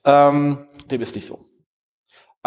Ähm, 0.05 0.67
dem 0.89 1.01
ist 1.01 1.15
nicht 1.15 1.27
so. 1.27 1.39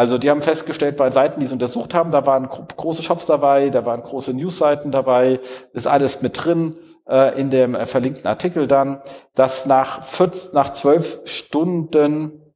Also 0.01 0.17
die 0.17 0.31
haben 0.31 0.41
festgestellt, 0.41 0.97
bei 0.97 1.11
Seiten, 1.11 1.41
die 1.41 1.47
sie 1.47 1.53
untersucht 1.53 1.93
haben, 1.93 2.11
da 2.11 2.25
waren 2.25 2.49
große 2.49 3.03
Shops 3.03 3.27
dabei, 3.27 3.69
da 3.69 3.85
waren 3.85 4.03
große 4.03 4.33
Newsseiten 4.33 4.91
dabei, 4.91 5.41
ist 5.75 5.87
alles 5.87 6.23
mit 6.23 6.43
drin 6.43 6.79
äh, 7.07 7.39
in 7.39 7.51
dem 7.51 7.75
äh, 7.75 7.85
verlinkten 7.85 8.27
Artikel 8.27 8.67
dann, 8.67 9.03
dass 9.35 9.67
nach, 9.67 10.03
14, 10.03 10.55
nach 10.55 10.73
12 10.73 11.21
Stunden 11.27 12.55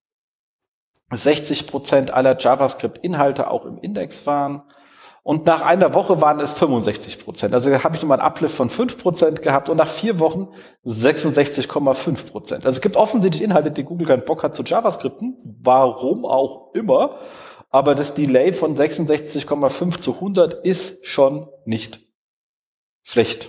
60 1.13 1.67
Prozent 1.67 2.15
aller 2.15 2.39
JavaScript-Inhalte 2.39 3.51
auch 3.51 3.67
im 3.67 3.77
Index 3.77 4.27
waren. 4.27 4.63
Und 5.25 5.47
nach 5.47 5.63
einer 5.63 5.95
Woche 5.95 6.21
waren 6.21 6.39
es 6.39 6.53
65 6.53 7.19
Prozent. 7.19 7.55
Also 7.55 7.73
habe 7.83 7.97
ich 7.97 8.03
nochmal 8.03 8.21
einen 8.21 8.29
Uplift 8.29 8.55
von 8.55 8.69
5 8.69 8.99
Prozent 8.99 9.41
gehabt 9.41 9.71
und 9.71 9.79
nach 9.79 9.89
vier 9.89 10.19
Wochen 10.19 10.49
66,5 10.85 12.31
Prozent. 12.31 12.67
Also 12.67 12.77
es 12.77 12.83
gibt 12.83 12.97
offensichtlich 12.97 13.43
Inhalte, 13.43 13.71
die 13.71 13.85
Google 13.85 14.07
keinen 14.07 14.27
Bock 14.27 14.43
hat 14.43 14.55
zu 14.55 14.63
JavaScripten. 14.63 15.39
Warum 15.63 16.27
auch 16.27 16.75
immer. 16.75 17.17
Aber 17.71 17.95
das 17.95 18.13
Delay 18.13 18.53
von 18.53 18.77
66,5 18.77 19.99
zu 19.99 20.13
100 20.13 20.63
ist 20.67 21.07
schon 21.07 21.49
nicht 21.65 22.01
schlecht. 23.03 23.49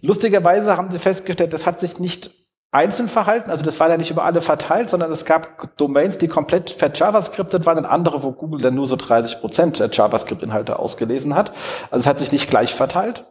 Lustigerweise 0.00 0.76
haben 0.76 0.92
sie 0.92 1.00
festgestellt, 1.00 1.52
das 1.52 1.66
hat 1.66 1.80
sich 1.80 1.98
nicht 1.98 2.30
einzeln 2.70 3.08
verhalten. 3.08 3.50
Also 3.50 3.64
das 3.64 3.80
war 3.80 3.88
ja 3.88 3.96
nicht 3.96 4.10
über 4.10 4.24
alle 4.24 4.40
verteilt, 4.42 4.90
sondern 4.90 5.10
es 5.10 5.24
gab 5.24 5.76
Domains, 5.78 6.18
die 6.18 6.28
komplett 6.28 6.70
ver-JavaScriptet 6.70 7.64
waren 7.64 7.78
und 7.78 7.86
andere, 7.86 8.22
wo 8.22 8.32
Google 8.32 8.60
dann 8.60 8.74
nur 8.74 8.86
so 8.86 8.96
30 8.96 9.40
Prozent 9.40 9.78
der 9.78 9.88
JavaScript-Inhalte 9.90 10.78
ausgelesen 10.78 11.34
hat. 11.34 11.52
Also 11.90 12.02
es 12.02 12.06
hat 12.06 12.18
sich 12.18 12.30
nicht 12.30 12.50
gleich 12.50 12.74
verteilt. 12.74 13.24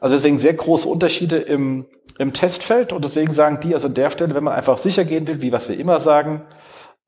Also 0.00 0.14
deswegen 0.14 0.38
sehr 0.38 0.54
große 0.54 0.86
Unterschiede 0.86 1.38
im, 1.38 1.86
im 2.18 2.34
Testfeld 2.34 2.92
und 2.92 3.02
deswegen 3.02 3.32
sagen 3.32 3.60
die 3.62 3.74
also 3.74 3.88
an 3.88 3.94
der 3.94 4.10
Stelle, 4.10 4.34
wenn 4.34 4.44
man 4.44 4.54
einfach 4.54 4.76
sicher 4.76 5.04
gehen 5.04 5.26
will, 5.26 5.40
wie 5.40 5.52
was 5.52 5.68
wir 5.70 5.78
immer 5.78 5.98
sagen, 5.98 6.42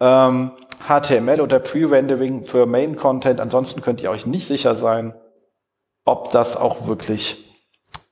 ähm, 0.00 0.52
HTML 0.88 1.40
oder 1.40 1.58
Pre-Rendering 1.58 2.44
für 2.44 2.64
Main-Content, 2.64 3.40
ansonsten 3.40 3.82
könnt 3.82 4.02
ihr 4.02 4.10
euch 4.10 4.26
nicht 4.26 4.46
sicher 4.46 4.74
sein, 4.74 5.14
ob 6.06 6.30
das 6.32 6.56
auch 6.56 6.86
wirklich 6.86 7.43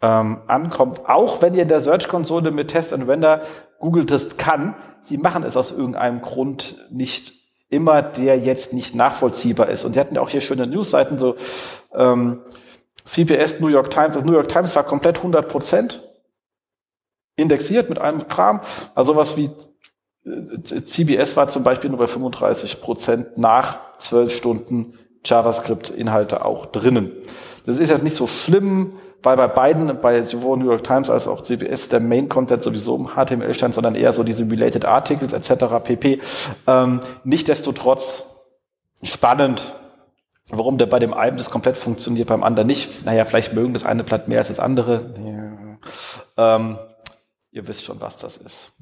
ähm, 0.03 0.39
ankommt. 0.49 1.09
Auch 1.09 1.41
wenn 1.41 1.55
ihr 1.55 1.63
in 1.63 1.69
der 1.69 1.81
Search-Konsole 1.81 2.51
mit 2.51 2.69
Test 2.69 2.93
and 2.93 3.09
Render 3.09 3.43
Google 3.79 4.05
das 4.05 4.37
kann, 4.37 4.75
sie 5.05 5.17
machen 5.17 5.45
es 5.45 5.57
aus 5.57 5.73
irgendeinem 5.73 6.21
Grund 6.21 6.77
nicht 6.91 7.33
immer, 7.69 8.03
der 8.03 8.39
jetzt 8.39 8.75
nicht 8.75 8.95
nachvollziehbar 8.95 9.69
ist. 9.69 9.85
Und 9.85 9.95
sie 9.95 10.01
hatten 10.01 10.15
ja 10.15 10.21
auch 10.21 10.29
hier 10.29 10.43
schöne 10.43 10.67
Newsseiten, 10.67 11.19
so 11.19 11.37
ähm, 11.95 12.43
CPS, 13.05 13.61
New 13.61 13.69
York 13.69 13.91
Times. 13.91 14.15
Das 14.15 14.25
New 14.25 14.35
York 14.35 14.49
Times 14.49 14.77
war 14.77 14.85
komplett 14.85 15.19
100 15.19 15.49
Prozent 15.49 16.03
indexiert 17.37 17.89
mit 17.89 17.99
einem 17.99 18.29
Kram. 18.29 18.61
Also 18.95 19.17
was 19.17 19.37
wie 19.37 19.51
äh, 20.27 20.83
CBS 20.85 21.37
war 21.37 21.49
zum 21.49 21.65
Beispiel 21.65 21.91
nur 21.91 21.99
bei 21.99 22.07
35 22.07 22.81
Prozent 22.81 23.39
nach 23.39 23.99
zwölf 23.99 24.35
Stunden 24.35 24.99
JavaScript-Inhalte 25.25 26.45
auch 26.45 26.67
drinnen. 26.67 27.13
Das 27.67 27.79
ist 27.79 27.91
jetzt 27.91 28.03
nicht 28.03 28.17
so 28.17 28.27
schlimm 28.27 28.93
weil 29.23 29.37
bei 29.37 29.49
beiden, 29.49 30.01
bei 30.01 30.23
sowohl 30.23 30.59
New 30.59 30.67
York 30.67 30.85
Times 30.85 31.09
als 31.09 31.29
auch 31.29 31.43
CBS, 31.43 31.89
der 31.89 32.01
Main-Content 32.01 32.63
sowieso 32.63 32.97
im 32.97 33.11
HTML 33.15 33.55
stand, 33.55 33.75
sondern 33.75 33.95
eher 33.95 34.13
so 34.13 34.25
diese 34.25 34.49
Related 34.51 34.85
Articles 34.85 35.33
etc. 35.33 35.65
pp. 35.83 36.21
Ähm, 36.67 37.01
Nichtsdestotrotz 37.25 38.25
spannend, 39.03 39.75
warum 40.51 40.79
der 40.79 40.87
bei 40.87 40.99
dem 40.99 41.15
einen 41.15 41.37
das 41.37 41.51
komplett 41.51 41.77
funktioniert, 41.77 42.29
beim 42.29 42.43
anderen 42.43 42.67
nicht. 42.67 43.05
Naja, 43.05 43.25
vielleicht 43.25 43.53
mögen 43.53 43.73
das 43.73 43.85
eine 43.85 44.05
Blatt 44.05 44.29
mehr 44.29 44.39
als 44.39 44.49
das 44.49 44.59
andere. 44.59 45.13
Ja. 46.37 46.57
Ähm, 46.57 46.79
ihr 47.53 47.69
wisst 47.69 47.85
schon, 47.85 48.01
was 48.01 48.17
das 48.17 48.37
ist. 48.37 48.73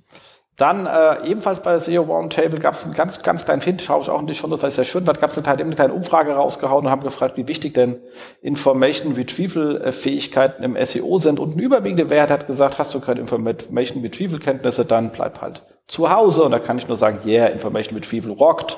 Dann 0.60 0.84
äh, 0.84 1.26
ebenfalls 1.26 1.60
bei 1.60 1.78
SEO 1.78 2.02
Roundtable 2.02 2.58
gab 2.58 2.74
es 2.74 2.84
einen 2.84 2.92
ganz, 2.92 3.22
ganz 3.22 3.46
kleinen 3.46 3.62
ich 3.62 3.88
auch 3.88 4.20
nicht 4.20 4.36
schon, 4.36 4.50
das 4.50 4.62
war 4.62 4.70
sehr 4.70 4.84
schön, 4.84 5.06
da 5.06 5.14
gab 5.14 5.30
es 5.30 5.38
eine, 5.38 5.48
eine 5.48 5.74
kleine 5.74 5.94
Umfrage 5.94 6.34
rausgehauen 6.34 6.84
und 6.84 6.90
haben 6.90 7.00
gefragt, 7.00 7.38
wie 7.38 7.48
wichtig 7.48 7.72
denn 7.72 7.98
Information 8.42 9.14
Retrieval 9.14 9.90
Fähigkeiten 9.90 10.62
im 10.62 10.76
SEO 10.84 11.18
sind. 11.18 11.40
Und 11.40 11.52
eine 11.52 11.62
überwiegende 11.62 12.10
Wert 12.10 12.30
hat 12.30 12.46
gesagt, 12.46 12.78
hast 12.78 12.92
du 12.92 13.00
keine 13.00 13.20
Information 13.20 14.02
Retrieval 14.02 14.38
Kenntnisse, 14.38 14.84
dann 14.84 15.12
bleib 15.12 15.40
halt 15.40 15.62
zu 15.86 16.10
Hause. 16.10 16.42
Und 16.42 16.50
da 16.50 16.58
kann 16.58 16.76
ich 16.76 16.86
nur 16.86 16.98
sagen, 16.98 17.20
yeah, 17.24 17.46
Information 17.46 17.96
Retrieval 17.96 18.32
rockt. 18.32 18.76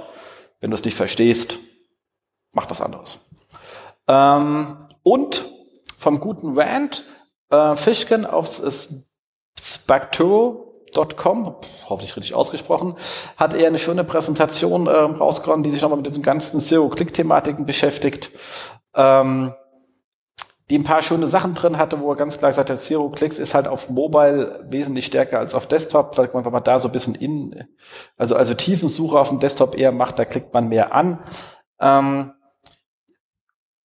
Wenn 0.60 0.70
du 0.70 0.76
es 0.76 0.84
nicht 0.84 0.96
verstehst, 0.96 1.58
mach 2.52 2.70
was 2.70 2.80
anderes. 2.80 3.18
Ähm, 4.06 4.76
und 5.02 5.50
vom 5.98 6.20
guten 6.20 6.56
Rand, 6.56 7.04
äh, 7.50 7.74
Fischken 7.74 8.24
aufs 8.24 9.04
Spectro 9.58 10.71
Paid.com, 10.92 11.56
hoffentlich 11.88 12.16
richtig 12.16 12.34
ausgesprochen, 12.34 12.94
hat 13.36 13.54
er 13.54 13.66
eine 13.66 13.78
schöne 13.78 14.04
Präsentation 14.04 14.86
äh, 14.86 14.90
rausgehauen, 14.90 15.62
die 15.62 15.70
sich 15.70 15.82
nochmal 15.82 15.98
mit 15.98 16.06
diesen 16.06 16.22
ganzen 16.22 16.60
Zero-Click-Thematiken 16.60 17.66
beschäftigt. 17.66 18.30
Ähm, 18.94 19.54
die 20.70 20.78
ein 20.78 20.84
paar 20.84 21.02
schöne 21.02 21.26
Sachen 21.26 21.54
drin 21.54 21.76
hatte, 21.76 22.00
wo 22.00 22.10
er 22.10 22.16
ganz 22.16 22.38
klar 22.38 22.50
gesagt 22.50 22.70
hat, 22.70 22.78
Zero 22.78 23.10
Clicks 23.10 23.38
ist 23.38 23.52
halt 23.52 23.68
auf 23.68 23.90
Mobile 23.90 24.64
wesentlich 24.70 25.04
stärker 25.04 25.38
als 25.38 25.54
auf 25.54 25.66
Desktop, 25.66 26.16
weil 26.16 26.30
man, 26.32 26.46
wenn 26.46 26.52
man 26.52 26.64
da 26.64 26.78
so 26.78 26.88
ein 26.88 26.92
bisschen 26.92 27.14
in, 27.14 27.64
also, 28.16 28.36
also 28.36 28.54
Tiefensuche 28.54 29.18
auf 29.18 29.28
dem 29.28 29.38
Desktop 29.38 29.76
eher 29.76 29.92
macht, 29.92 30.18
da 30.18 30.24
klickt 30.24 30.54
man 30.54 30.68
mehr 30.68 30.94
an. 30.94 31.18
Ähm, 31.78 32.32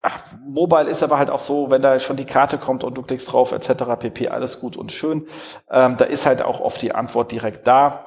ach, 0.07 0.19
Mobile 0.45 0.89
ist 0.89 1.03
aber 1.03 1.17
halt 1.17 1.29
auch 1.29 1.39
so, 1.39 1.69
wenn 1.69 1.81
da 1.81 1.99
schon 1.99 2.17
die 2.17 2.25
Karte 2.25 2.57
kommt 2.57 2.83
und 2.83 2.97
du 2.97 3.01
klickst 3.01 3.31
drauf, 3.31 3.51
etc., 3.51 3.83
pp, 3.99 4.29
alles 4.29 4.59
gut 4.59 4.77
und 4.77 4.91
schön. 4.91 5.27
Ähm, 5.69 5.97
da 5.97 6.05
ist 6.05 6.25
halt 6.25 6.41
auch 6.41 6.59
oft 6.59 6.81
die 6.81 6.95
Antwort 6.95 7.31
direkt 7.31 7.67
da 7.67 8.05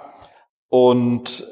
und 0.68 1.46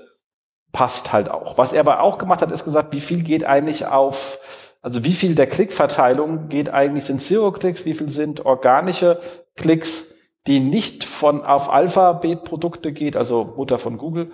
passt 0.73 1.13
halt 1.13 1.31
auch. 1.31 1.59
Was 1.59 1.73
er 1.73 1.81
aber 1.81 2.03
auch 2.03 2.19
gemacht 2.19 2.43
hat, 2.43 2.51
ist 2.51 2.65
gesagt, 2.65 2.93
wie 2.93 3.01
viel 3.01 3.23
geht 3.23 3.45
eigentlich 3.45 3.87
auf 3.87 4.39
also 4.81 5.03
wie 5.05 5.13
viel 5.13 5.35
der 5.35 5.49
Klickverteilung 5.49 6.49
geht 6.49 6.71
eigentlich, 6.71 7.05
sind 7.05 7.21
Zero-Klicks, 7.21 7.85
wie 7.85 7.95
viel 7.95 8.09
sind 8.09 8.47
organische 8.47 9.21
Klicks, 9.57 10.05
die 10.47 10.61
nicht 10.61 11.05
von 11.05 11.45
auf 11.45 11.69
Alphabet-Produkte 11.69 12.93
geht, 12.93 13.17
also 13.17 13.53
Mutter 13.57 13.79
von 13.79 13.99
Google, 13.99 14.31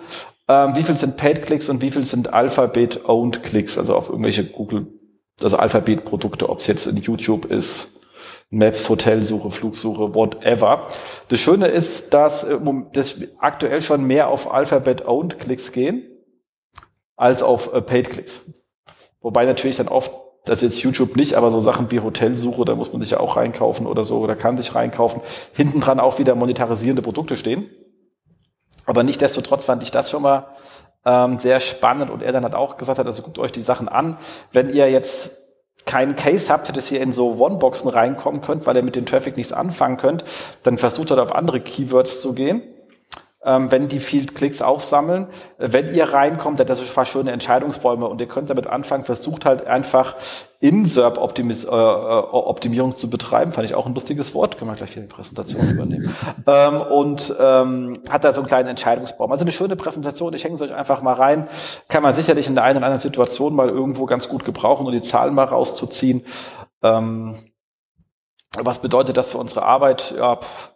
ähm, 0.47 0.75
wie 0.75 0.83
viel 0.83 0.97
sind 0.97 1.17
Paid-Klicks 1.17 1.67
und 1.67 1.81
wie 1.81 1.89
viel 1.89 2.03
sind 2.03 2.31
Alphabet-Owned-Klicks, 2.31 3.77
also 3.77 3.95
auf 3.95 4.09
irgendwelche 4.09 4.45
Google, 4.45 4.87
also 5.43 5.57
Alphabet-Produkte, 5.57 6.49
ob 6.49 6.59
es 6.59 6.67
jetzt 6.67 6.85
in 6.87 6.97
YouTube 6.97 7.45
ist, 7.45 7.99
Maps, 8.49 8.87
Hotelsuche, 8.89 9.51
Flugsuche, 9.51 10.13
whatever. 10.13 10.87
Das 11.27 11.39
Schöne 11.39 11.67
ist, 11.67 12.13
dass 12.13 12.43
äh, 12.43 12.59
das 12.93 13.15
aktuell 13.39 13.81
schon 13.81 14.05
mehr 14.05 14.29
auf 14.29 14.51
Alphabet-Owned-Klicks 14.51 15.71
gehen 15.71 16.03
als 17.15 17.43
auf 17.43 17.73
äh, 17.73 17.81
Paid-Klicks. 17.81 18.51
Wobei 19.21 19.45
natürlich 19.45 19.77
dann 19.77 19.87
oft 19.87 20.11
das 20.45 20.61
ist 20.61 20.75
jetzt 20.75 20.83
YouTube 20.83 21.15
nicht, 21.15 21.33
aber 21.33 21.49
so 21.49 21.59
Sachen 21.59 21.89
wie 21.91 21.99
Hotelsuche, 21.99 22.65
da 22.65 22.75
muss 22.75 22.93
man 22.93 23.01
sich 23.01 23.11
ja 23.11 23.19
auch 23.19 23.35
reinkaufen 23.35 23.87
oder 23.87 24.05
so, 24.05 24.19
oder 24.19 24.35
kann 24.35 24.57
sich 24.57 24.75
reinkaufen. 24.75 25.21
Hinten 25.53 25.81
dran 25.81 25.99
auch 25.99 26.19
wieder 26.19 26.35
monetarisierende 26.35 27.01
Produkte 27.01 27.35
stehen. 27.35 27.69
Aber 28.85 29.01
nichtdestotrotz 29.01 29.65
fand 29.65 29.81
ich 29.81 29.89
das 29.89 30.11
schon 30.11 30.21
mal 30.21 30.55
ähm, 31.05 31.39
sehr 31.39 31.59
spannend 31.59 32.09
und 32.09 32.21
er 32.21 32.31
dann 32.31 32.43
hat 32.43 32.55
auch 32.55 32.77
gesagt 32.77 32.99
hat, 32.99 33.07
also 33.07 33.21
guckt 33.21 33.39
euch 33.39 33.51
die 33.51 33.61
Sachen 33.61 33.87
an. 33.87 34.17
Wenn 34.51 34.73
ihr 34.73 34.89
jetzt 34.89 35.31
keinen 35.85 36.15
Case 36.15 36.51
habt, 36.51 36.75
dass 36.75 36.91
ihr 36.91 37.01
in 37.01 37.13
so 37.13 37.37
One-Boxen 37.37 37.89
reinkommen 37.89 38.41
könnt, 38.41 38.65
weil 38.65 38.75
ihr 38.75 38.83
mit 38.83 38.95
dem 38.95 39.05
Traffic 39.05 39.37
nichts 39.37 39.53
anfangen 39.53 39.97
könnt, 39.97 40.23
dann 40.63 40.77
versucht 40.77 41.11
halt 41.11 41.19
auf 41.19 41.33
andere 41.33 41.61
Keywords 41.61 42.21
zu 42.21 42.33
gehen 42.33 42.63
ähm, 43.45 43.71
wenn 43.71 43.87
die 43.87 43.99
viel 43.99 44.25
Klicks 44.25 44.61
aufsammeln. 44.61 45.27
Äh, 45.57 45.69
wenn 45.71 45.93
ihr 45.93 46.11
reinkommt, 46.11 46.59
das 46.59 46.81
ist 46.81 46.89
fast 46.89 47.11
schöne 47.11 47.31
Entscheidungsbäume 47.31 48.07
und 48.07 48.19
ihr 48.19 48.27
könnt 48.27 48.49
damit 48.49 48.67
anfangen, 48.67 49.05
versucht 49.05 49.45
halt 49.45 49.67
einfach 49.67 50.15
In-SERP-Optimierung 50.59 52.91
äh, 52.91 52.95
zu 52.95 53.09
betreiben. 53.09 53.51
Fand 53.51 53.65
ich 53.65 53.75
auch 53.75 53.85
ein 53.85 53.93
lustiges 53.93 54.33
Wort, 54.33 54.57
können 54.57 54.71
wir 54.71 54.75
gleich 54.75 54.93
hier 54.93 55.03
in 55.03 55.07
die 55.07 55.13
Präsentation 55.13 55.69
übernehmen. 55.69 56.15
ähm, 56.47 56.81
und 56.81 57.35
ähm, 57.39 58.01
hat 58.09 58.23
da 58.23 58.33
so 58.33 58.41
einen 58.41 58.47
kleinen 58.47 58.69
Entscheidungsbaum. 58.69 59.31
Also 59.31 59.43
eine 59.43 59.51
schöne 59.51 59.75
Präsentation, 59.75 60.33
ich 60.33 60.43
hänge 60.43 60.55
es 60.55 60.61
euch 60.61 60.73
einfach 60.73 61.03
mal 61.03 61.13
rein. 61.13 61.47
Kann 61.87 62.01
man 62.01 62.15
sicherlich 62.15 62.47
in 62.47 62.55
der 62.55 62.63
einen 62.63 62.77
oder 62.77 62.87
anderen 62.87 63.01
Situation 63.01 63.55
mal 63.55 63.69
irgendwo 63.69 64.07
ganz 64.07 64.27
gut 64.27 64.43
gebrauchen, 64.43 64.87
um 64.87 64.91
die 64.91 65.03
Zahlen 65.03 65.35
mal 65.35 65.45
rauszuziehen. 65.45 66.25
Ähm, 66.81 67.35
was 68.57 68.79
bedeutet 68.79 69.17
das 69.17 69.27
für 69.27 69.37
unsere 69.37 69.63
Arbeit? 69.63 70.15
Ja, 70.17 70.37
pff, 70.37 70.71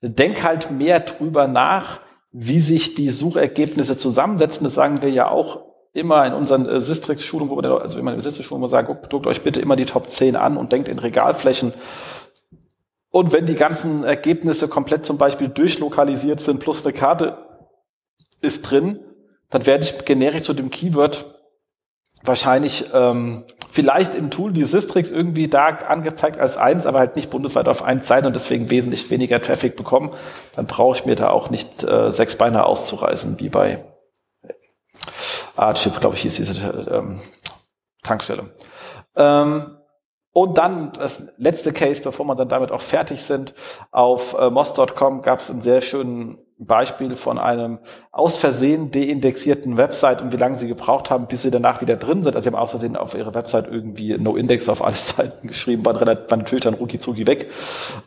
denk 0.00 0.42
halt 0.42 0.70
mehr 0.70 1.00
drüber 1.00 1.48
nach, 1.48 2.00
wie 2.36 2.58
sich 2.58 2.96
die 2.96 3.10
Suchergebnisse 3.10 3.96
zusammensetzen, 3.96 4.64
das 4.64 4.74
sagen 4.74 5.02
wir 5.02 5.10
ja 5.10 5.30
auch 5.30 5.62
immer 5.92 6.26
in 6.26 6.34
unseren 6.34 6.68
äh, 6.68 6.80
Sistrix-Schulungen, 6.80 7.48
wo 7.48 7.62
wir, 7.62 7.80
also 7.80 7.96
immer 7.96 8.10
in 8.10 8.16
der 8.16 8.24
Sistrix-Schulung, 8.24 8.60
wo 8.60 8.66
wir 8.66 8.70
sagen, 8.70 8.98
guckt 9.08 9.28
euch 9.28 9.42
bitte 9.42 9.60
immer 9.60 9.76
die 9.76 9.84
Top 9.84 10.10
10 10.10 10.34
an 10.34 10.56
und 10.56 10.72
denkt 10.72 10.88
in 10.88 10.98
Regalflächen. 10.98 11.72
Und 13.10 13.32
wenn 13.32 13.46
die 13.46 13.54
ganzen 13.54 14.02
Ergebnisse 14.02 14.66
komplett 14.66 15.06
zum 15.06 15.16
Beispiel 15.16 15.46
durchlokalisiert 15.46 16.40
sind, 16.40 16.58
plus 16.58 16.84
eine 16.84 16.92
Karte 16.92 17.38
ist 18.42 18.62
drin, 18.62 18.98
dann 19.50 19.64
werde 19.64 19.84
ich 19.84 20.04
generisch 20.04 20.42
zu 20.42 20.54
dem 20.54 20.70
Keyword 20.70 21.40
wahrscheinlich 22.24 22.86
ähm, 22.92 23.44
vielleicht 23.74 24.14
im 24.14 24.30
Tool 24.30 24.54
wie 24.54 24.62
Systrix 24.62 25.10
irgendwie 25.10 25.48
da 25.48 25.66
angezeigt 25.66 26.38
als 26.38 26.56
eins, 26.56 26.86
aber 26.86 27.00
halt 27.00 27.16
nicht 27.16 27.28
bundesweit 27.28 27.66
auf 27.66 27.82
eins 27.82 28.06
sein 28.06 28.24
und 28.24 28.36
deswegen 28.36 28.70
wesentlich 28.70 29.10
weniger 29.10 29.42
Traffic 29.42 29.74
bekommen, 29.74 30.12
dann 30.54 30.66
brauche 30.66 30.96
ich 30.96 31.06
mir 31.06 31.16
da 31.16 31.30
auch 31.30 31.50
nicht 31.50 31.82
äh, 31.82 32.12
sechs 32.12 32.36
Beine 32.36 32.66
auszureißen, 32.66 33.40
wie 33.40 33.48
bei 33.48 33.84
Archip, 35.56 35.98
glaube 35.98 36.14
ich, 36.14 36.22
hieß 36.22 36.36
diese 36.36 36.88
ähm, 36.88 37.20
Tankstelle. 38.04 38.54
Ähm, 39.16 39.76
und 40.34 40.58
dann 40.58 40.90
das 40.92 41.22
letzte 41.38 41.72
Case, 41.72 42.02
bevor 42.02 42.26
wir 42.26 42.34
dann 42.34 42.48
damit 42.48 42.72
auch 42.72 42.80
fertig 42.80 43.22
sind, 43.22 43.54
auf 43.92 44.36
äh, 44.36 44.50
moss.com 44.50 45.22
gab 45.22 45.38
es 45.38 45.48
einen 45.48 45.62
sehr 45.62 45.80
schönen 45.80 46.38
Beispiel 46.58 47.14
von 47.14 47.38
einem 47.38 47.78
aus 48.10 48.36
Versehen 48.36 48.90
deindexierten 48.90 49.76
Website 49.76 50.22
und 50.22 50.32
wie 50.32 50.36
lange 50.36 50.58
sie 50.58 50.66
gebraucht 50.66 51.08
haben, 51.08 51.28
bis 51.28 51.42
sie 51.42 51.52
danach 51.52 51.80
wieder 51.80 51.94
drin 51.96 52.24
sind. 52.24 52.34
Also 52.34 52.50
sie 52.50 52.52
haben 52.52 52.60
aus 52.60 52.70
Versehen 52.70 52.96
auf 52.96 53.14
ihrer 53.14 53.32
Website 53.32 53.68
irgendwie 53.68 54.18
No-Index 54.18 54.68
auf 54.68 54.84
alle 54.84 54.96
Seiten 54.96 55.46
geschrieben, 55.46 55.84
waren, 55.84 55.96
relativ, 55.96 56.28
waren 56.28 56.40
natürlich 56.40 56.64
dann 56.64 56.74
rucki 56.74 56.98
weg. 57.28 57.52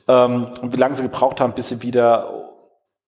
Ähm, 0.10 0.48
und 0.62 0.74
wie 0.74 0.78
lange 0.78 0.98
sie 0.98 1.04
gebraucht 1.04 1.40
haben, 1.40 1.54
bis 1.54 1.70
sie 1.70 1.82
wieder 1.82 2.48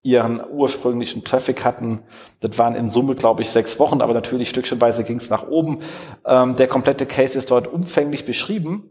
ihren 0.02 0.42
ursprünglichen 0.50 1.26
Traffic 1.26 1.66
hatten. 1.66 2.04
Das 2.40 2.58
waren 2.58 2.74
in 2.74 2.90
Summe, 2.90 3.16
glaube 3.16 3.42
ich, 3.42 3.50
sechs 3.50 3.80
Wochen, 3.80 4.00
aber 4.00 4.14
natürlich 4.14 4.48
stückchenweise 4.50 5.04
ging 5.04 5.18
es 5.18 5.30
nach 5.30 5.50
oben. 5.50 5.80
Ähm, 6.26 6.56
der 6.56 6.70
komplette 6.70 7.06
Case 7.06 7.38
ist 7.38 7.52
dort 7.52 7.68
umfänglich 7.68 8.26
beschrieben. 8.26 8.90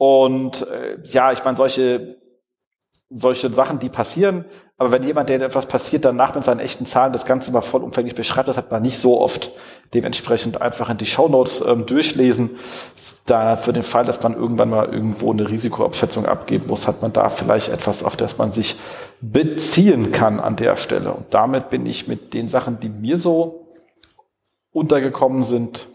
Und 0.00 0.66
äh, 0.66 0.96
ja, 1.04 1.30
ich 1.30 1.44
meine, 1.44 1.58
solche 1.58 2.16
solche 3.10 3.52
Sachen, 3.52 3.80
die 3.80 3.88
passieren. 3.88 4.44
Aber 4.78 4.92
wenn 4.92 5.02
jemand, 5.02 5.28
der 5.28 5.42
etwas 5.42 5.66
passiert, 5.66 6.04
danach 6.04 6.34
mit 6.34 6.44
seinen 6.44 6.60
echten 6.60 6.86
Zahlen 6.86 7.12
das 7.12 7.26
Ganze 7.26 7.50
mal 7.50 7.60
vollumfänglich 7.60 8.14
beschreibt, 8.14 8.48
das 8.48 8.56
hat 8.56 8.70
man 8.70 8.80
nicht 8.82 8.98
so 8.98 9.20
oft. 9.20 9.50
Dementsprechend 9.92 10.62
einfach 10.62 10.88
in 10.88 10.96
die 10.96 11.06
Shownotes 11.06 11.62
ähm, 11.66 11.84
durchlesen. 11.84 12.50
Da 13.26 13.56
für 13.56 13.72
den 13.72 13.82
Fall, 13.82 14.04
dass 14.04 14.22
man 14.22 14.34
irgendwann 14.34 14.70
mal 14.70 14.86
irgendwo 14.86 15.32
eine 15.32 15.50
Risikoabschätzung 15.50 16.24
abgeben 16.24 16.68
muss, 16.68 16.86
hat 16.86 17.02
man 17.02 17.12
da 17.12 17.28
vielleicht 17.28 17.68
etwas, 17.68 18.04
auf 18.04 18.16
das 18.16 18.38
man 18.38 18.52
sich 18.52 18.76
beziehen 19.20 20.12
kann 20.12 20.40
an 20.40 20.56
der 20.56 20.76
Stelle. 20.76 21.12
Und 21.12 21.26
damit 21.34 21.68
bin 21.68 21.84
ich 21.84 22.08
mit 22.08 22.32
den 22.32 22.48
Sachen, 22.48 22.80
die 22.80 22.88
mir 22.88 23.18
so 23.18 23.66
untergekommen 24.70 25.42
sind, 25.42 25.88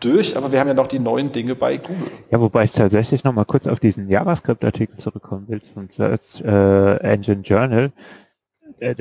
durch, 0.00 0.36
aber 0.36 0.52
wir 0.52 0.60
haben 0.60 0.68
ja 0.68 0.74
noch 0.74 0.86
die 0.86 0.98
neuen 0.98 1.32
Dinge 1.32 1.54
bei 1.54 1.76
Google. 1.76 2.10
Ja, 2.30 2.40
wobei 2.40 2.64
ich 2.64 2.72
tatsächlich 2.72 3.24
noch 3.24 3.32
mal 3.32 3.44
kurz 3.44 3.66
auf 3.66 3.80
diesen 3.80 4.08
JavaScript-Artikel 4.08 4.96
zurückkommen 4.96 5.48
will 5.48 5.60
vom 5.74 5.88
Search 5.90 6.40
äh, 6.44 6.96
Engine 6.98 7.42
Journal. 7.42 7.92
Äh, 8.80 8.94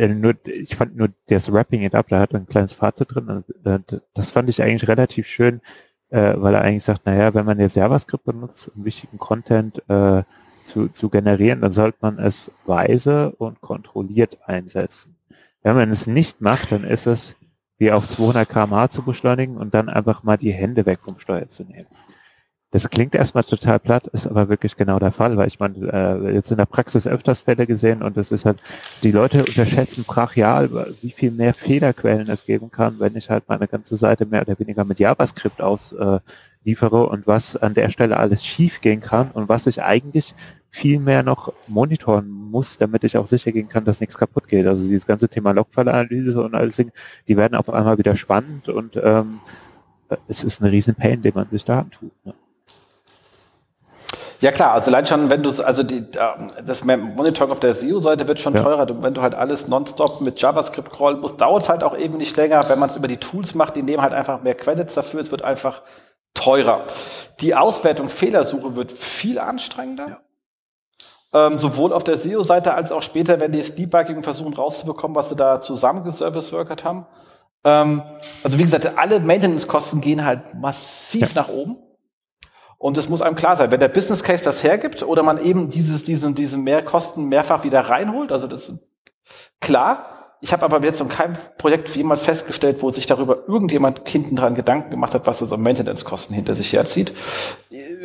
ich 0.45 0.75
fand 0.75 0.95
nur 0.95 1.09
das 1.27 1.51
Wrapping 1.51 1.83
It 1.83 1.95
Up, 1.95 2.07
da 2.09 2.19
hat 2.19 2.33
ein 2.33 2.47
kleines 2.47 2.73
Fazit 2.73 3.13
drin 3.13 3.43
und 3.63 4.01
das 4.13 4.31
fand 4.31 4.49
ich 4.49 4.61
eigentlich 4.61 4.87
relativ 4.87 5.27
schön, 5.27 5.61
äh, 6.09 6.33
weil 6.37 6.55
er 6.55 6.61
eigentlich 6.61 6.83
sagt, 6.83 7.05
naja, 7.05 7.33
wenn 7.33 7.45
man 7.45 7.59
jetzt 7.59 7.75
JavaScript 7.75 8.23
benutzt, 8.25 8.71
um 8.75 8.85
wichtigen 8.85 9.17
Content 9.17 9.81
zu, 10.67 10.89
zu 10.89 11.09
generieren, 11.09 11.61
dann 11.61 11.71
sollte 11.71 11.97
man 12.01 12.19
es 12.19 12.51
weise 12.65 13.31
und 13.37 13.61
kontrolliert 13.61 14.37
einsetzen. 14.45 15.15
Wenn 15.63 15.75
man 15.75 15.89
es 15.89 16.07
nicht 16.07 16.41
macht, 16.41 16.71
dann 16.71 16.83
ist 16.83 17.07
es 17.07 17.35
wie 17.77 17.91
auf 17.91 18.07
200 18.07 18.49
km/h 18.49 18.89
zu 18.89 19.03
beschleunigen 19.03 19.57
und 19.57 19.73
dann 19.73 19.89
einfach 19.89 20.23
mal 20.23 20.37
die 20.37 20.51
Hände 20.51 20.85
weg 20.85 20.99
vom 21.03 21.19
Steuer 21.19 21.49
zu 21.49 21.63
nehmen. 21.63 21.87
Das 22.71 22.89
klingt 22.89 23.15
erstmal 23.15 23.45
total 23.45 23.79
platt, 23.79 24.07
ist 24.07 24.27
aber 24.27 24.49
wirklich 24.49 24.75
genau 24.75 24.99
der 24.99 25.13
Fall, 25.13 25.37
weil 25.37 25.47
ich 25.47 25.57
meine, 25.57 25.87
äh, 25.87 26.33
jetzt 26.33 26.51
in 26.51 26.57
der 26.57 26.65
Praxis 26.65 27.07
öfters 27.07 27.39
Fälle 27.41 27.65
gesehen 27.65 28.03
und 28.03 28.17
es 28.17 28.29
ist 28.29 28.43
halt, 28.45 28.59
die 29.03 29.11
Leute 29.11 29.39
unterschätzen 29.39 30.03
brachial, 30.03 30.93
wie 31.01 31.11
viel 31.11 31.31
mehr 31.31 31.53
Fehlerquellen 31.53 32.29
es 32.29 32.45
geben 32.45 32.69
kann, 32.69 32.99
wenn 32.99 33.15
ich 33.15 33.29
halt 33.29 33.45
meine 33.47 33.69
ganze 33.69 33.95
Seite 33.95 34.25
mehr 34.25 34.41
oder 34.41 34.59
weniger 34.59 34.83
mit 34.83 34.99
JavaScript 34.99 35.61
ausliefere 35.61 36.21
äh, 36.65 37.09
und 37.09 37.25
was 37.25 37.55
an 37.55 37.73
der 37.73 37.89
Stelle 37.89 38.17
alles 38.17 38.43
schief 38.43 38.81
gehen 38.81 38.99
kann 38.99 39.31
und 39.31 39.47
was 39.47 39.65
ich 39.65 39.81
eigentlich 39.81 40.35
viel 40.69 40.99
mehr 40.99 41.23
noch 41.23 41.53
monitoren 41.67 42.29
muss, 42.29 42.77
damit 42.77 43.03
ich 43.03 43.17
auch 43.17 43.27
sicher 43.27 43.51
gehen 43.51 43.69
kann, 43.69 43.85
dass 43.85 43.99
nichts 43.99 44.17
kaputt 44.17 44.47
geht. 44.47 44.67
Also 44.67 44.83
dieses 44.83 45.07
ganze 45.07 45.29
Thema 45.29 45.51
Logfile-Analyse 45.51 46.41
und 46.41 46.55
alles 46.55 46.75
Ding, 46.75 46.91
die 47.27 47.37
werden 47.37 47.55
auf 47.55 47.69
einmal 47.69 47.97
wieder 47.97 48.15
spannend 48.15 48.69
und 48.69 48.99
ähm, 49.01 49.39
es 50.27 50.43
ist 50.43 50.61
eine 50.61 50.71
riesen 50.71 50.95
Pain, 50.95 51.21
den 51.21 51.33
man 51.35 51.49
sich 51.49 51.65
da 51.65 51.79
antut. 51.79 52.11
Ne? 52.25 52.33
Ja 54.39 54.51
klar, 54.51 54.73
also 54.73 54.91
allein 54.91 55.07
schon, 55.07 55.29
wenn 55.31 55.41
du 55.41 55.49
also 55.63 55.81
die, 55.81 56.05
das 56.63 56.83
Monitoring 56.83 57.51
auf 57.51 57.59
der 57.59 57.73
SEO-Seite 57.73 58.27
wird 58.27 58.39
schon 58.39 58.53
ja. 58.53 58.61
teurer. 58.61 58.87
Wenn 59.01 59.15
du 59.15 59.21
halt 59.21 59.33
alles 59.33 59.67
nonstop 59.67 60.21
mit 60.21 60.39
JavaScript 60.39 60.91
crawlen 60.91 61.19
musst, 61.19 61.41
dauert 61.41 61.63
es 61.63 61.69
halt 61.69 61.83
auch 61.83 61.97
eben 61.97 62.17
nicht 62.17 62.37
länger. 62.37 62.63
Wenn 62.69 62.77
man 62.77 62.89
es 62.89 62.95
über 62.95 63.07
die 63.07 63.17
Tools 63.17 63.55
macht, 63.55 63.75
die 63.75 63.81
nehmen 63.81 64.03
halt 64.03 64.13
einfach 64.13 64.43
mehr 64.43 64.53
Credits 64.53 64.93
dafür. 64.93 65.21
Es 65.21 65.31
wird 65.31 65.41
einfach 65.41 65.81
teurer. 66.35 66.85
Die 67.41 67.55
Auswertung 67.55 68.09
Fehlersuche 68.09 68.75
wird 68.75 68.91
viel 68.91 69.39
anstrengender. 69.39 70.07
Ja. 70.07 70.19
Ähm, 71.33 71.59
sowohl 71.59 71.93
auf 71.93 72.03
der 72.03 72.17
SEO-Seite 72.17 72.73
als 72.73 72.91
auch 72.91 73.01
später, 73.01 73.39
wenn 73.39 73.51
die 73.51 73.59
das 73.59 73.75
Debugging 73.75 74.23
versuchen 74.23 74.53
rauszubekommen, 74.53 75.15
was 75.15 75.29
sie 75.29 75.35
da 75.35 75.59
zusammengeservice-workert 75.59 76.83
haben. 76.83 77.05
Ähm, 77.63 78.01
also 78.43 78.57
wie 78.57 78.63
gesagt, 78.63 78.97
alle 78.97 79.19
Maintenance-Kosten 79.19 80.01
gehen 80.01 80.23
halt 80.23 80.53
massiv 80.55 81.33
ja. 81.33 81.41
nach 81.41 81.49
oben. 81.49 81.77
Und 82.77 82.97
es 82.97 83.09
muss 83.09 83.21
einem 83.21 83.35
klar 83.35 83.57
sein, 83.57 83.71
wenn 83.71 83.79
der 83.79 83.87
Business 83.87 84.23
Case 84.23 84.43
das 84.43 84.63
hergibt 84.63 85.01
oder 85.01 85.23
man 85.23 85.43
eben 85.43 85.69
dieses, 85.69 86.03
diesen, 86.03 86.35
diese 86.35 86.57
Mehrkosten 86.57 87.25
mehrfach 87.25 87.63
wieder 87.63 87.81
reinholt, 87.81 88.31
also 88.31 88.47
das 88.47 88.69
ist 88.69 88.79
klar. 89.59 90.16
Ich 90.39 90.53
habe 90.53 90.63
aber 90.63 90.83
jetzt 90.83 91.01
in 91.01 91.09
keinem 91.09 91.33
Projekt 91.57 91.89
jemals 91.95 92.21
festgestellt, 92.21 92.81
wo 92.81 92.91
sich 92.91 93.07
darüber 93.07 93.47
irgendjemand 93.47 94.01
hinten 94.07 94.35
dran 94.35 94.53
Gedanken 94.53 94.91
gemacht 94.91 95.15
hat, 95.15 95.25
was 95.25 95.39
so 95.39 95.57
Maintenance-Kosten 95.57 96.33
hinter 96.35 96.53
sich 96.53 96.73
herzieht. 96.73 97.11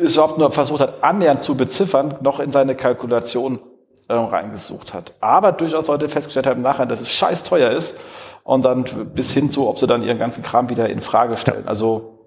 Es 0.01 0.15
überhaupt 0.15 0.39
nur 0.39 0.51
versucht 0.51 0.81
hat, 0.81 1.03
annähernd 1.03 1.43
zu 1.43 1.55
beziffern, 1.55 2.15
noch 2.21 2.39
in 2.39 2.51
seine 2.51 2.75
Kalkulation 2.75 3.59
äh, 4.07 4.13
reingesucht 4.15 4.93
hat. 4.93 5.13
Aber 5.19 5.51
durchaus 5.51 5.87
Leute 5.87 6.09
festgestellt 6.09 6.47
haben 6.47 6.63
nachher, 6.63 6.87
dass 6.87 7.01
es 7.01 7.09
scheiß 7.09 7.43
teuer 7.43 7.69
ist 7.69 7.97
und 8.43 8.65
dann 8.65 8.83
bis 9.13 9.31
hin 9.31 9.51
zu, 9.51 9.67
ob 9.67 9.77
sie 9.77 9.87
dann 9.87 10.01
ihren 10.01 10.17
ganzen 10.17 10.43
Kram 10.43 10.69
wieder 10.69 10.89
in 10.89 11.01
Frage 11.01 11.37
stellen. 11.37 11.67
Also 11.67 12.19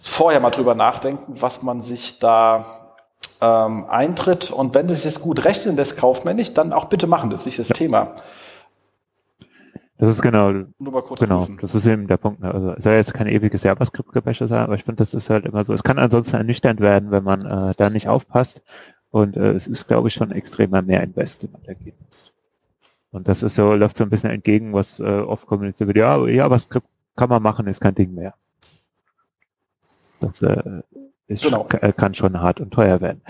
vorher 0.00 0.40
mal 0.40 0.50
drüber 0.50 0.74
nachdenken, 0.74 1.36
was 1.40 1.62
man 1.62 1.80
sich 1.80 2.18
da 2.18 2.96
ähm, 3.40 3.86
eintritt. 3.88 4.50
Und 4.50 4.74
wenn 4.74 4.88
es 4.88 5.02
sich 5.02 5.20
gut 5.20 5.44
rechnen 5.44 5.76
lässt 5.76 5.96
kaufmännisch, 5.96 6.52
dann 6.54 6.72
auch 6.72 6.84
bitte 6.86 7.06
machen. 7.06 7.30
Das 7.30 7.40
ist 7.40 7.46
nicht 7.46 7.58
das 7.58 7.68
ja. 7.70 7.74
Thema. 7.74 8.14
Das 10.04 10.16
ist 10.16 10.22
genau, 10.22 10.52
Nur 10.52 10.92
mal 10.92 11.02
kurz 11.02 11.20
genau, 11.20 11.46
prüfen. 11.46 11.58
das 11.62 11.74
ist 11.74 11.86
eben 11.86 12.06
der 12.06 12.18
Punkt. 12.18 12.40
Ne? 12.40 12.52
Also 12.52 12.72
es 12.72 12.84
soll 12.84 12.92
jetzt 12.92 13.14
kein 13.14 13.26
ewiges 13.26 13.62
JavaScript-Gebäsche 13.62 14.46
sein, 14.48 14.64
aber 14.64 14.74
ich 14.74 14.84
finde, 14.84 14.98
das 14.98 15.14
ist 15.14 15.30
halt 15.30 15.46
immer 15.46 15.64
so. 15.64 15.72
Es 15.72 15.82
kann 15.82 15.98
ansonsten 15.98 16.36
ernüchternd 16.36 16.80
werden, 16.80 17.10
wenn 17.10 17.24
man 17.24 17.42
äh, 17.46 17.72
da 17.78 17.88
nicht 17.88 18.06
aufpasst. 18.06 18.62
Und 19.10 19.36
äh, 19.38 19.52
es 19.52 19.66
ist, 19.66 19.88
glaube 19.88 20.08
ich, 20.08 20.14
schon 20.14 20.30
extremer 20.30 20.82
mehr 20.82 21.02
Invest, 21.02 21.42
den 21.42 21.52
man 21.52 21.62
da 21.62 21.72
geben 21.72 21.96
muss. 22.04 22.34
Und 23.12 23.28
das 23.28 23.42
ist 23.42 23.54
so, 23.54 23.74
läuft 23.74 23.96
so 23.96 24.04
ein 24.04 24.10
bisschen 24.10 24.30
entgegen, 24.30 24.74
was 24.74 25.00
äh, 25.00 25.04
oft 25.04 25.46
kommuniziert 25.46 25.86
wird. 25.86 25.96
Ja, 25.96 26.22
JavaScript 26.26 26.86
kann 27.16 27.30
man 27.30 27.42
machen, 27.42 27.66
ist 27.66 27.80
kein 27.80 27.94
Ding 27.94 28.12
mehr. 28.12 28.34
Das 30.20 30.42
äh, 30.42 30.82
ist 31.26 31.42
genau. 31.42 31.66
schon, 31.70 31.96
kann 31.96 32.14
schon 32.14 32.40
hart 32.40 32.60
und 32.60 32.72
teuer 32.72 33.00
werden. 33.00 33.22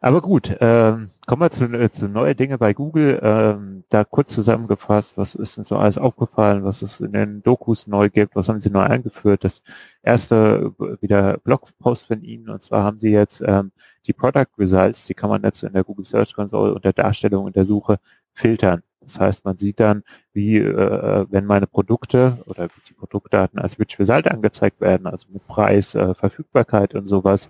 Aber 0.00 0.20
gut, 0.20 0.54
ähm, 0.60 1.10
kommen 1.26 1.42
wir 1.42 1.50
zu, 1.50 1.64
äh, 1.64 1.90
zu 1.90 2.08
neue 2.08 2.34
Dinge 2.34 2.58
bei 2.58 2.74
Google. 2.74 3.20
Ähm, 3.22 3.84
da 3.88 4.04
kurz 4.04 4.34
zusammengefasst, 4.34 5.16
was 5.16 5.34
ist 5.34 5.56
denn 5.56 5.64
so 5.64 5.76
alles 5.76 5.96
aufgefallen, 5.96 6.64
was 6.64 6.82
es 6.82 7.00
in 7.00 7.12
den 7.12 7.42
Dokus 7.42 7.86
neu 7.86 8.10
gibt, 8.10 8.36
was 8.36 8.48
haben 8.48 8.60
sie 8.60 8.70
neu 8.70 8.82
eingeführt? 8.82 9.44
Das 9.44 9.62
erste 10.02 10.72
äh, 10.78 11.02
wieder 11.02 11.38
Blogpost 11.38 12.06
von 12.06 12.22
Ihnen 12.22 12.50
und 12.50 12.62
zwar 12.62 12.84
haben 12.84 12.98
Sie 12.98 13.10
jetzt 13.10 13.42
ähm, 13.46 13.72
die 14.06 14.12
Product 14.12 14.46
Results, 14.58 15.06
die 15.06 15.14
kann 15.14 15.30
man 15.30 15.42
jetzt 15.42 15.62
in 15.62 15.72
der 15.72 15.84
Google 15.84 16.04
Search 16.04 16.34
Console 16.34 16.74
unter 16.74 16.92
Darstellung 16.92 17.46
und 17.46 17.56
der 17.56 17.66
Suche 17.66 17.98
filtern. 18.34 18.82
Das 19.08 19.18
heißt, 19.18 19.44
man 19.46 19.56
sieht 19.56 19.80
dann, 19.80 20.02
wie, 20.34 20.58
äh, 20.58 21.26
wenn 21.30 21.46
meine 21.46 21.66
Produkte 21.66 22.42
oder 22.46 22.68
die 22.88 22.92
Produktdaten 22.92 23.58
als 23.58 23.78
Rich 23.78 23.98
Result 23.98 24.30
angezeigt 24.30 24.80
werden, 24.82 25.06
also 25.06 25.28
mit 25.30 25.46
Preis, 25.46 25.94
äh, 25.94 26.14
Verfügbarkeit 26.14 26.94
und 26.94 27.06
sowas. 27.06 27.48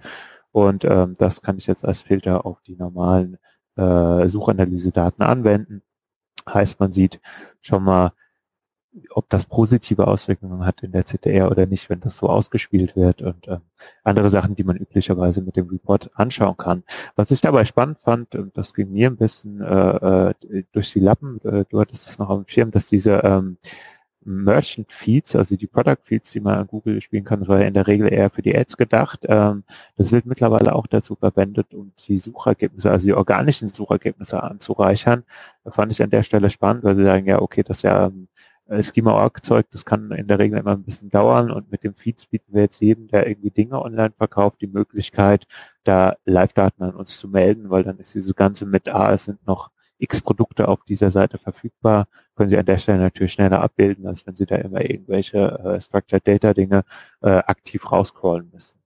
Und 0.52 0.84
ähm, 0.84 1.14
das 1.18 1.42
kann 1.42 1.58
ich 1.58 1.66
jetzt 1.66 1.84
als 1.84 2.00
Filter 2.00 2.46
auf 2.46 2.60
die 2.62 2.76
normalen 2.76 3.38
äh, 3.76 4.28
Suchanalyse-Daten 4.28 5.22
anwenden. 5.22 5.82
Heißt, 6.48 6.78
man 6.80 6.92
sieht 6.92 7.20
schon 7.60 7.82
mal, 7.82 8.12
ob 9.10 9.28
das 9.28 9.46
positive 9.46 10.06
Auswirkungen 10.06 10.64
hat 10.64 10.82
in 10.82 10.92
der 10.92 11.04
CTR 11.04 11.50
oder 11.50 11.66
nicht, 11.66 11.90
wenn 11.90 12.00
das 12.00 12.16
so 12.16 12.28
ausgespielt 12.28 12.96
wird 12.96 13.22
und 13.22 13.46
äh, 13.48 13.58
andere 14.02 14.30
Sachen, 14.30 14.56
die 14.56 14.64
man 14.64 14.76
üblicherweise 14.76 15.42
mit 15.42 15.56
dem 15.56 15.68
Report 15.68 16.10
anschauen 16.14 16.56
kann. 16.56 16.84
Was 17.14 17.30
ich 17.30 17.40
dabei 17.40 17.64
spannend 17.64 17.98
fand, 18.02 18.34
und 18.34 18.56
das 18.56 18.74
ging 18.74 18.92
mir 18.92 19.08
ein 19.08 19.16
bisschen 19.16 19.60
äh, 19.60 20.30
äh, 20.30 20.64
durch 20.72 20.92
die 20.92 21.00
Lappen, 21.00 21.40
äh, 21.44 21.64
du 21.68 21.80
hattest 21.80 22.08
es 22.08 22.18
noch 22.18 22.30
auf 22.30 22.44
dem 22.44 22.48
Schirm, 22.48 22.70
dass 22.70 22.88
diese 22.88 23.20
ähm, 23.24 23.58
Merchant 24.24 24.92
Feeds, 24.92 25.34
also 25.36 25.56
die 25.56 25.66
Product 25.66 26.02
Feeds, 26.04 26.32
die 26.32 26.40
man 26.40 26.58
an 26.58 26.66
Google 26.66 27.00
spielen 27.00 27.24
kann, 27.24 27.40
das 27.40 27.48
war 27.48 27.60
ja 27.60 27.66
in 27.66 27.74
der 27.74 27.86
Regel 27.86 28.12
eher 28.12 28.30
für 28.30 28.42
die 28.42 28.56
Ads 28.56 28.76
gedacht. 28.76 29.20
Ähm, 29.28 29.64
das 29.96 30.12
wird 30.12 30.26
mittlerweile 30.26 30.74
auch 30.74 30.86
dazu 30.86 31.14
verwendet, 31.14 31.72
um 31.72 31.92
die 32.06 32.18
Suchergebnisse, 32.18 32.90
also 32.90 33.06
die 33.06 33.14
organischen 33.14 33.68
Suchergebnisse 33.68 34.42
anzureichern. 34.42 35.24
Da 35.64 35.70
fand 35.70 35.92
ich 35.92 36.02
an 36.02 36.10
der 36.10 36.24
Stelle 36.24 36.50
spannend, 36.50 36.84
weil 36.84 36.96
sie 36.96 37.04
sagen, 37.04 37.26
ja, 37.26 37.40
okay, 37.40 37.62
das 37.62 37.78
ist 37.78 37.82
ja 37.84 38.06
ähm, 38.06 38.28
äh, 38.34 38.47
Schema-Org-Zeug, 38.68 39.66
das 39.70 39.84
kann 39.84 40.10
in 40.12 40.26
der 40.28 40.38
Regel 40.38 40.58
immer 40.58 40.72
ein 40.72 40.82
bisschen 40.82 41.10
dauern 41.10 41.50
und 41.50 41.70
mit 41.70 41.84
dem 41.84 41.94
Feeds 41.94 42.26
bieten 42.26 42.52
wir 42.54 42.62
jetzt 42.62 42.80
jedem, 42.80 43.08
der 43.08 43.26
irgendwie 43.28 43.50
Dinge 43.50 43.80
online 43.82 44.12
verkauft, 44.16 44.60
die 44.60 44.66
Möglichkeit, 44.66 45.46
da 45.84 46.16
Live-Daten 46.24 46.82
an 46.82 46.94
uns 46.94 47.18
zu 47.18 47.28
melden, 47.28 47.70
weil 47.70 47.84
dann 47.84 47.98
ist 47.98 48.14
dieses 48.14 48.34
Ganze 48.34 48.66
mit, 48.66 48.88
ah, 48.88 49.12
es 49.12 49.24
sind 49.24 49.46
noch 49.46 49.70
x 49.98 50.20
Produkte 50.20 50.68
auf 50.68 50.84
dieser 50.84 51.10
Seite 51.10 51.38
verfügbar, 51.38 52.08
können 52.36 52.50
Sie 52.50 52.58
an 52.58 52.66
der 52.66 52.78
Stelle 52.78 53.00
natürlich 53.00 53.32
schneller 53.32 53.62
abbilden, 53.62 54.06
als 54.06 54.26
wenn 54.26 54.36
Sie 54.36 54.46
da 54.46 54.56
immer 54.56 54.82
irgendwelche 54.82 55.58
äh, 55.58 55.80
Structured 55.80 56.26
Data 56.26 56.54
Dinge 56.54 56.84
äh, 57.22 57.30
aktiv 57.30 57.90
rauscrawlen 57.90 58.50
müssen 58.52 58.77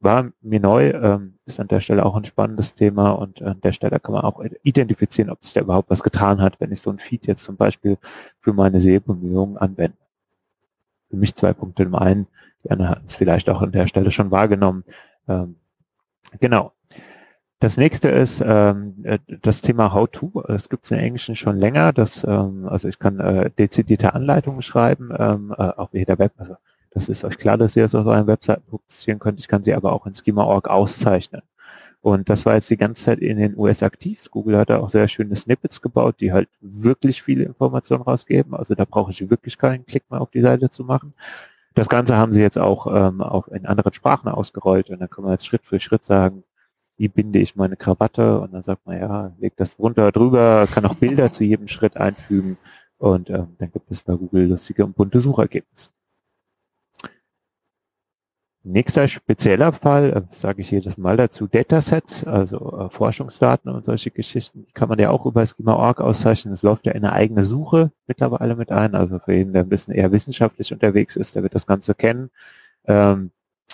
war 0.00 0.30
mir 0.40 0.60
neu, 0.60 0.90
ähm, 0.90 1.38
ist 1.44 1.58
an 1.58 1.68
der 1.68 1.80
Stelle 1.80 2.04
auch 2.06 2.16
ein 2.16 2.24
spannendes 2.24 2.74
Thema 2.74 3.10
und 3.12 3.42
an 3.42 3.60
der 3.60 3.72
Stelle 3.72 3.98
kann 3.98 4.12
man 4.14 4.22
auch 4.22 4.42
identifizieren, 4.62 5.30
ob 5.30 5.44
sich 5.44 5.54
da 5.54 5.60
überhaupt 5.60 5.90
was 5.90 6.02
getan 6.02 6.40
hat, 6.40 6.60
wenn 6.60 6.72
ich 6.72 6.80
so 6.80 6.90
ein 6.90 6.98
Feed 6.98 7.26
jetzt 7.26 7.42
zum 7.42 7.56
Beispiel 7.56 7.98
für 8.40 8.52
meine 8.52 8.80
Sehbemühungen 8.80 9.56
anwende. 9.56 9.96
Für 11.10 11.16
mich 11.16 11.34
zwei 11.34 11.52
Punkte. 11.52 11.82
Im 11.82 11.94
einen, 11.94 12.26
die 12.64 12.70
anderen 12.70 12.90
hatten 12.90 13.06
es 13.08 13.16
vielleicht 13.16 13.48
auch 13.50 13.62
an 13.62 13.72
der 13.72 13.86
Stelle 13.86 14.12
schon 14.12 14.30
wahrgenommen. 14.30 14.84
Ähm, 15.26 15.56
genau. 16.38 16.72
Das 17.60 17.76
nächste 17.76 18.08
ist 18.08 18.40
ähm, 18.46 18.94
äh, 19.02 19.18
das 19.42 19.62
Thema 19.62 19.92
How-To. 19.92 20.44
Es 20.48 20.68
gibt 20.68 20.84
es 20.84 20.92
im 20.92 20.98
Englischen 20.98 21.34
schon 21.34 21.56
länger. 21.58 21.92
Das, 21.92 22.22
ähm, 22.22 22.68
also 22.68 22.86
ich 22.86 23.00
kann 23.00 23.18
äh, 23.18 23.50
dezidierte 23.50 24.14
Anleitungen 24.14 24.62
schreiben 24.62 25.10
ähm, 25.18 25.52
äh, 25.58 25.62
auf 25.62 25.92
jeder 25.92 26.18
Web, 26.20 26.34
also 26.36 26.56
das 26.90 27.08
ist 27.08 27.24
euch 27.24 27.38
klar, 27.38 27.58
dass 27.58 27.76
ihr 27.76 27.84
es 27.84 27.94
auf 27.94 28.06
euren 28.06 28.26
Webseiten 28.26 28.62
publizieren 28.66 29.18
könnt. 29.18 29.38
Ich 29.38 29.48
kann 29.48 29.62
sie 29.62 29.74
aber 29.74 29.92
auch 29.92 30.06
in 30.06 30.14
Schema.org 30.14 30.68
auszeichnen. 30.68 31.42
Und 32.00 32.28
das 32.28 32.46
war 32.46 32.54
jetzt 32.54 32.70
die 32.70 32.76
ganze 32.76 33.04
Zeit 33.04 33.18
in 33.18 33.38
den 33.38 33.58
US 33.58 33.82
aktiv. 33.82 34.24
Google 34.30 34.56
hat 34.56 34.70
da 34.70 34.78
auch 34.78 34.88
sehr 34.88 35.08
schöne 35.08 35.34
Snippets 35.36 35.82
gebaut, 35.82 36.16
die 36.20 36.32
halt 36.32 36.48
wirklich 36.60 37.22
viele 37.22 37.44
Informationen 37.44 38.02
rausgeben. 38.02 38.54
Also 38.54 38.74
da 38.74 38.84
brauche 38.84 39.10
ich 39.10 39.28
wirklich 39.28 39.58
keinen 39.58 39.84
Klick 39.84 40.10
mehr 40.10 40.20
auf 40.20 40.30
die 40.30 40.40
Seite 40.40 40.70
zu 40.70 40.84
machen. 40.84 41.12
Das 41.74 41.88
Ganze 41.88 42.16
haben 42.16 42.32
sie 42.32 42.40
jetzt 42.40 42.58
auch 42.58 42.86
ähm, 42.92 43.20
auf 43.20 43.48
in 43.48 43.66
anderen 43.66 43.92
Sprachen 43.92 44.28
ausgerollt 44.28 44.90
und 44.90 45.00
dann 45.00 45.10
kann 45.10 45.24
man 45.24 45.32
jetzt 45.32 45.46
Schritt 45.46 45.64
für 45.64 45.78
Schritt 45.78 46.04
sagen, 46.04 46.44
wie 46.96 47.08
binde 47.08 47.38
ich 47.38 47.56
meine 47.56 47.76
Krawatte 47.76 48.40
und 48.40 48.52
dann 48.52 48.64
sagt 48.64 48.84
man, 48.86 48.98
ja, 48.98 49.32
leg 49.38 49.56
das 49.56 49.76
drunter 49.76 50.10
drüber, 50.10 50.66
kann 50.72 50.84
auch 50.86 50.96
Bilder 50.96 51.30
zu 51.30 51.44
jedem 51.44 51.68
Schritt 51.68 51.96
einfügen 51.96 52.58
und 52.98 53.30
ähm, 53.30 53.54
dann 53.58 53.70
gibt 53.70 53.90
es 53.90 54.02
bei 54.02 54.14
Google 54.14 54.48
lustige 54.48 54.84
und 54.84 54.96
bunte 54.96 55.20
Suchergebnisse. 55.20 55.90
Nächster 58.70 59.08
spezieller 59.08 59.72
Fall, 59.72 60.10
äh, 60.12 60.34
sage 60.34 60.60
ich 60.60 60.70
jedes 60.70 60.98
Mal 60.98 61.16
dazu, 61.16 61.46
Datasets, 61.46 62.24
also 62.24 62.78
äh, 62.78 62.90
Forschungsdaten 62.90 63.70
und 63.72 63.86
solche 63.86 64.10
Geschichten, 64.10 64.66
kann 64.74 64.90
man 64.90 64.98
ja 64.98 65.08
auch 65.08 65.24
über 65.24 65.46
Schema.org 65.46 66.02
auszeichnen. 66.02 66.52
Es 66.52 66.62
läuft 66.62 66.84
ja 66.84 66.92
in 66.92 67.02
eine 67.04 67.14
eigene 67.14 67.46
Suche 67.46 67.92
mittlerweile 68.06 68.56
mit 68.56 68.70
ein. 68.70 68.94
Also 68.94 69.20
für 69.20 69.32
jeden, 69.32 69.54
der 69.54 69.62
ein 69.62 69.70
bisschen 69.70 69.94
eher 69.94 70.12
wissenschaftlich 70.12 70.70
unterwegs 70.70 71.16
ist, 71.16 71.34
der 71.34 71.42
wird 71.42 71.54
das 71.54 71.66
Ganze 71.66 71.94
kennen. 71.94 72.30
Ähm, 72.84 73.30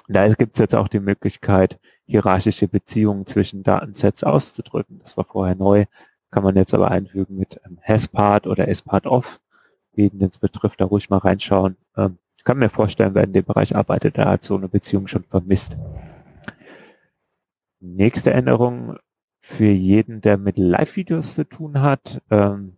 da 0.07 0.29
gibt 0.29 0.57
es 0.57 0.61
jetzt 0.61 0.77
auch 0.77 0.87
die 0.87 1.01
Möglichkeit, 1.01 1.81
hierarchische 2.07 2.69
Beziehungen 2.69 3.27
zwischen 3.27 3.65
Datensets 3.65 4.23
auszudrücken. 4.23 5.01
Das 5.03 5.17
war 5.17 5.25
vorher 5.25 5.57
neu, 5.57 5.87
kann 6.31 6.45
man 6.45 6.55
jetzt 6.55 6.73
aber 6.73 6.93
einfügen 6.93 7.37
mit 7.37 7.61
ähm, 7.67 7.81
HasPart 7.83 8.47
oder 8.47 8.69
SPart-Off. 8.69 9.41
Jeden, 9.97 10.21
den 10.21 10.31
es 10.31 10.39
betrifft, 10.39 10.81
da 10.81 10.85
ruhig 10.85 11.11
mal 11.11 11.19
reinschauen. 11.19 11.77
Ähm, 11.97 12.19
ich 12.45 12.47
kann 12.47 12.59
mir 12.59 12.69
vorstellen, 12.69 13.15
wer 13.15 13.25
in 13.25 13.33
dem 13.33 13.47
Bereich 13.47 13.75
arbeitet, 13.75 14.19
der 14.19 14.27
hat 14.27 14.45
so 14.45 14.55
eine 14.55 14.69
Beziehung 14.69 15.07
schon 15.07 15.25
vermisst. 15.25 15.79
Nächste 17.81 18.35
Änderung 18.35 18.99
für 19.41 19.71
jeden, 19.71 20.21
der 20.21 20.37
mit 20.37 20.59
Live-Videos 20.59 21.37
zu 21.37 21.49
tun 21.49 21.81
hat. 21.81 22.21
Ähm, 22.31 22.77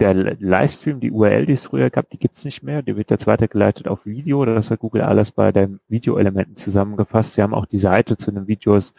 der 0.00 0.14
Livestream, 0.14 1.00
die 1.00 1.10
URL, 1.10 1.44
die 1.44 1.52
es 1.52 1.66
früher 1.66 1.90
gab, 1.90 2.08
die 2.08 2.18
gibt 2.18 2.38
es 2.38 2.46
nicht 2.46 2.62
mehr. 2.62 2.80
Die 2.80 2.96
wird 2.96 3.10
jetzt 3.10 3.26
weitergeleitet 3.26 3.88
auf 3.88 4.06
Video. 4.06 4.46
Das 4.46 4.70
hat 4.70 4.80
Google 4.80 5.02
alles 5.02 5.32
bei 5.32 5.52
den 5.52 5.80
Videoelementen 5.88 6.56
zusammengefasst. 6.56 7.34
Sie 7.34 7.42
haben 7.42 7.52
auch 7.52 7.66
die 7.66 7.76
Seite 7.76 8.16
zu 8.16 8.30
den 8.30 8.46
Videos 8.46 8.94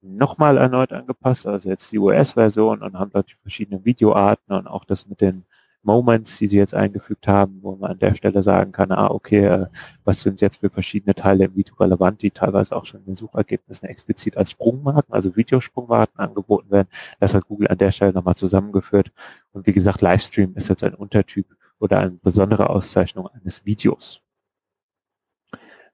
nochmal 0.00 0.56
erneut 0.56 0.90
angepasst, 0.90 1.46
also 1.46 1.68
jetzt 1.68 1.92
die 1.92 1.98
US-Version 1.98 2.80
und 2.80 2.98
haben 2.98 3.10
dort 3.12 3.28
die 3.28 3.36
verschiedenen 3.42 3.84
Videoarten 3.84 4.54
und 4.54 4.66
auch 4.68 4.86
das 4.86 5.06
mit 5.06 5.20
den 5.20 5.44
Moments, 5.82 6.38
die 6.38 6.46
sie 6.46 6.56
jetzt 6.56 6.74
eingefügt 6.74 7.26
haben, 7.26 7.58
wo 7.62 7.76
man 7.76 7.92
an 7.92 7.98
der 7.98 8.14
Stelle 8.14 8.42
sagen 8.42 8.72
kann, 8.72 8.92
ah, 8.92 9.08
okay, 9.08 9.46
äh, 9.46 9.66
was 10.04 10.22
sind 10.22 10.40
jetzt 10.40 10.58
für 10.58 10.70
verschiedene 10.70 11.14
Teile 11.14 11.46
im 11.46 11.56
Video 11.56 11.74
relevant, 11.76 12.22
die 12.22 12.30
teilweise 12.30 12.74
auch 12.76 12.84
schon 12.84 13.00
in 13.00 13.06
den 13.06 13.16
Suchergebnissen 13.16 13.88
explizit 13.88 14.36
als 14.36 14.52
Sprungmarken, 14.52 15.12
also 15.12 15.36
Videosprungmarken 15.36 16.18
angeboten 16.18 16.70
werden. 16.70 16.88
Das 17.20 17.34
hat 17.34 17.46
Google 17.48 17.68
an 17.68 17.78
der 17.78 17.92
Stelle 17.92 18.12
nochmal 18.12 18.36
zusammengeführt. 18.36 19.12
Und 19.52 19.66
wie 19.66 19.72
gesagt, 19.72 20.00
Livestream 20.00 20.54
ist 20.54 20.68
jetzt 20.68 20.84
ein 20.84 20.94
Untertyp 20.94 21.46
oder 21.78 21.98
eine 21.98 22.12
besondere 22.12 22.70
Auszeichnung 22.70 23.26
eines 23.28 23.64
Videos. 23.64 24.20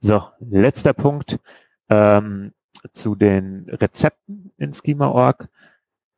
So, 0.01 0.22
letzter 0.39 0.93
Punkt 0.93 1.41
ähm, 1.89 2.53
zu 2.93 3.14
den 3.14 3.68
Rezepten 3.68 4.53
in 4.57 4.72
Schema.org. 4.72 5.49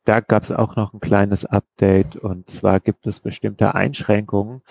da 0.05 0.19
gab 0.19 0.43
es 0.43 0.51
auch 0.51 0.75
noch 0.75 0.93
ein 0.93 0.99
kleines 0.99 1.45
Update 1.45 2.15
und 2.15 2.49
zwar 2.49 2.79
gibt 2.79 3.05
es 3.07 3.19
bestimmte 3.19 3.75
Einschränkungen, 3.75 4.61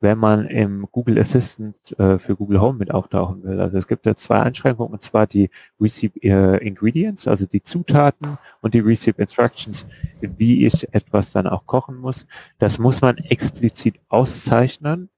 wenn 0.00 0.18
man 0.18 0.46
im 0.46 0.86
Google 0.92 1.18
Assistant 1.18 1.98
äh, 1.98 2.18
für 2.18 2.36
Google 2.36 2.60
Home 2.60 2.78
mit 2.78 2.90
auftauchen 2.92 3.42
will. 3.42 3.58
Also 3.58 3.78
es 3.78 3.88
gibt 3.88 4.04
da 4.04 4.14
zwei 4.14 4.40
Einschränkungen, 4.40 4.92
und 4.92 5.02
zwar 5.02 5.26
die 5.26 5.48
Receive 5.80 6.22
äh, 6.22 6.58
Ingredients, 6.66 7.26
also 7.26 7.46
die 7.46 7.62
Zutaten 7.62 8.36
und 8.60 8.74
die 8.74 8.80
Receive 8.80 9.20
Instructions, 9.22 9.86
wie 10.20 10.66
ich 10.66 10.92
etwas 10.92 11.32
dann 11.32 11.46
auch 11.46 11.64
kochen 11.64 11.96
muss. 11.96 12.26
Das 12.58 12.78
muss 12.78 13.00
man 13.00 13.16
explizit 13.16 13.98
auszeichnen, 14.08 15.08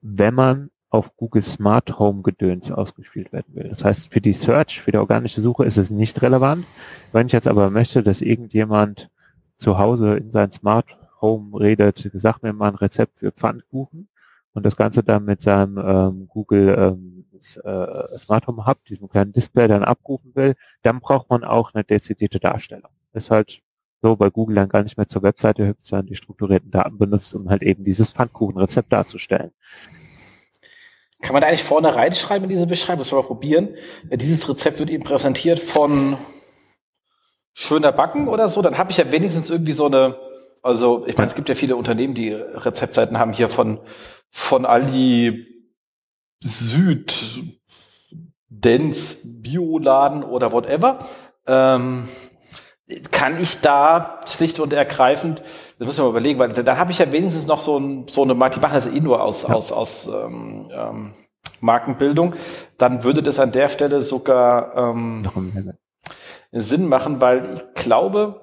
wenn 0.00 0.34
man 0.34 0.70
auf 0.94 1.16
Google 1.16 1.42
Smart 1.42 1.98
Home 1.98 2.22
Gedöns 2.22 2.70
ausgespielt 2.70 3.32
werden 3.32 3.52
will. 3.54 3.68
Das 3.68 3.84
heißt, 3.84 4.12
für 4.12 4.20
die 4.20 4.32
Search, 4.32 4.80
für 4.80 4.92
die 4.92 4.98
organische 4.98 5.40
Suche 5.40 5.64
ist 5.64 5.76
es 5.76 5.90
nicht 5.90 6.22
relevant. 6.22 6.64
Wenn 7.10 7.26
ich 7.26 7.32
jetzt 7.32 7.48
aber 7.48 7.68
möchte, 7.70 8.04
dass 8.04 8.20
irgendjemand 8.20 9.10
zu 9.56 9.76
Hause 9.78 10.16
in 10.16 10.30
sein 10.30 10.52
Smart 10.52 10.96
Home 11.20 11.58
redet, 11.58 12.08
sag 12.14 12.42
mir 12.44 12.52
mal 12.52 12.68
ein 12.68 12.76
Rezept 12.76 13.18
für 13.18 13.32
Pfannkuchen, 13.32 14.08
und 14.52 14.64
das 14.64 14.76
Ganze 14.76 15.02
dann 15.02 15.24
mit 15.24 15.42
seinem 15.42 15.78
ähm, 15.78 16.28
Google 16.28 16.76
ähm, 16.78 17.24
äh, 17.64 18.16
Smart 18.16 18.46
Home 18.46 18.64
Hub, 18.64 18.84
diesem 18.84 19.08
kleinen 19.08 19.32
Display 19.32 19.66
dann 19.66 19.82
abrufen 19.82 20.30
will, 20.36 20.54
dann 20.82 21.00
braucht 21.00 21.28
man 21.28 21.42
auch 21.42 21.74
eine 21.74 21.82
dezidierte 21.82 22.38
Darstellung. 22.38 22.92
Ist 23.14 23.32
halt 23.32 23.62
so, 24.00 24.20
weil 24.20 24.30
Google 24.30 24.54
dann 24.54 24.68
gar 24.68 24.84
nicht 24.84 24.96
mehr 24.96 25.08
zur 25.08 25.24
Webseite 25.24 25.66
hüpft, 25.66 25.86
sondern 25.86 26.06
die 26.06 26.14
strukturierten 26.14 26.70
Daten 26.70 26.98
benutzt, 26.98 27.34
um 27.34 27.50
halt 27.50 27.64
eben 27.64 27.82
dieses 27.82 28.10
Pfannkuchenrezept 28.10 28.92
darzustellen. 28.92 29.50
Kann 31.24 31.32
man 31.32 31.40
da 31.40 31.48
eigentlich 31.48 31.64
vorne 31.64 31.96
reinschreiben 31.96 32.44
in 32.44 32.50
diese 32.50 32.66
Beschreibung? 32.66 32.98
Das 32.98 33.10
wollen 33.10 33.22
wir 33.22 33.28
probieren. 33.28 33.76
Dieses 34.10 34.46
Rezept 34.46 34.78
wird 34.78 34.90
eben 34.90 35.04
präsentiert 35.04 35.58
von 35.58 36.18
schöner 37.54 37.92
Backen 37.92 38.28
oder 38.28 38.46
so. 38.48 38.60
Dann 38.60 38.76
habe 38.76 38.90
ich 38.90 38.98
ja 38.98 39.10
wenigstens 39.10 39.48
irgendwie 39.48 39.72
so 39.72 39.86
eine, 39.86 40.18
also 40.62 41.06
ich 41.06 41.16
meine, 41.16 41.28
es 41.28 41.34
gibt 41.34 41.48
ja 41.48 41.54
viele 41.54 41.76
Unternehmen, 41.76 42.12
die 42.14 42.30
Rezeptseiten 42.30 43.18
haben 43.18 43.32
hier 43.32 43.48
von 43.48 43.80
von 44.28 44.66
Aldi 44.66 45.46
Süd, 46.42 47.14
Dens, 48.48 49.20
Bioladen 49.24 50.24
oder 50.24 50.52
whatever, 50.52 50.98
ähm, 51.46 52.06
kann 53.10 53.40
ich 53.40 53.60
da 53.60 54.20
schlicht 54.26 54.60
und 54.60 54.72
ergreifend, 54.72 55.42
das 55.78 55.86
müssen 55.86 56.00
wir 56.00 56.04
mal 56.04 56.10
überlegen, 56.10 56.38
weil 56.38 56.52
da 56.52 56.76
habe 56.76 56.92
ich 56.92 56.98
ja 56.98 57.10
wenigstens 57.10 57.46
noch 57.46 57.58
so, 57.58 57.78
ein, 57.78 58.06
so 58.08 58.22
eine 58.22 58.34
Marke, 58.34 58.56
die 58.56 58.60
machen 58.60 58.74
das 58.74 58.86
eh 58.86 59.00
nur 59.00 59.22
aus, 59.22 59.44
ja. 59.44 59.54
aus, 59.54 59.72
aus 59.72 60.06
ähm, 60.06 60.70
ähm, 60.72 61.14
Markenbildung, 61.60 62.34
dann 62.76 63.02
würde 63.02 63.22
das 63.22 63.38
an 63.38 63.52
der 63.52 63.70
Stelle 63.70 64.02
sogar 64.02 64.76
ähm, 64.76 65.74
Sinn 66.52 66.86
machen, 66.88 67.20
weil 67.20 67.54
ich 67.54 67.82
glaube, 67.82 68.40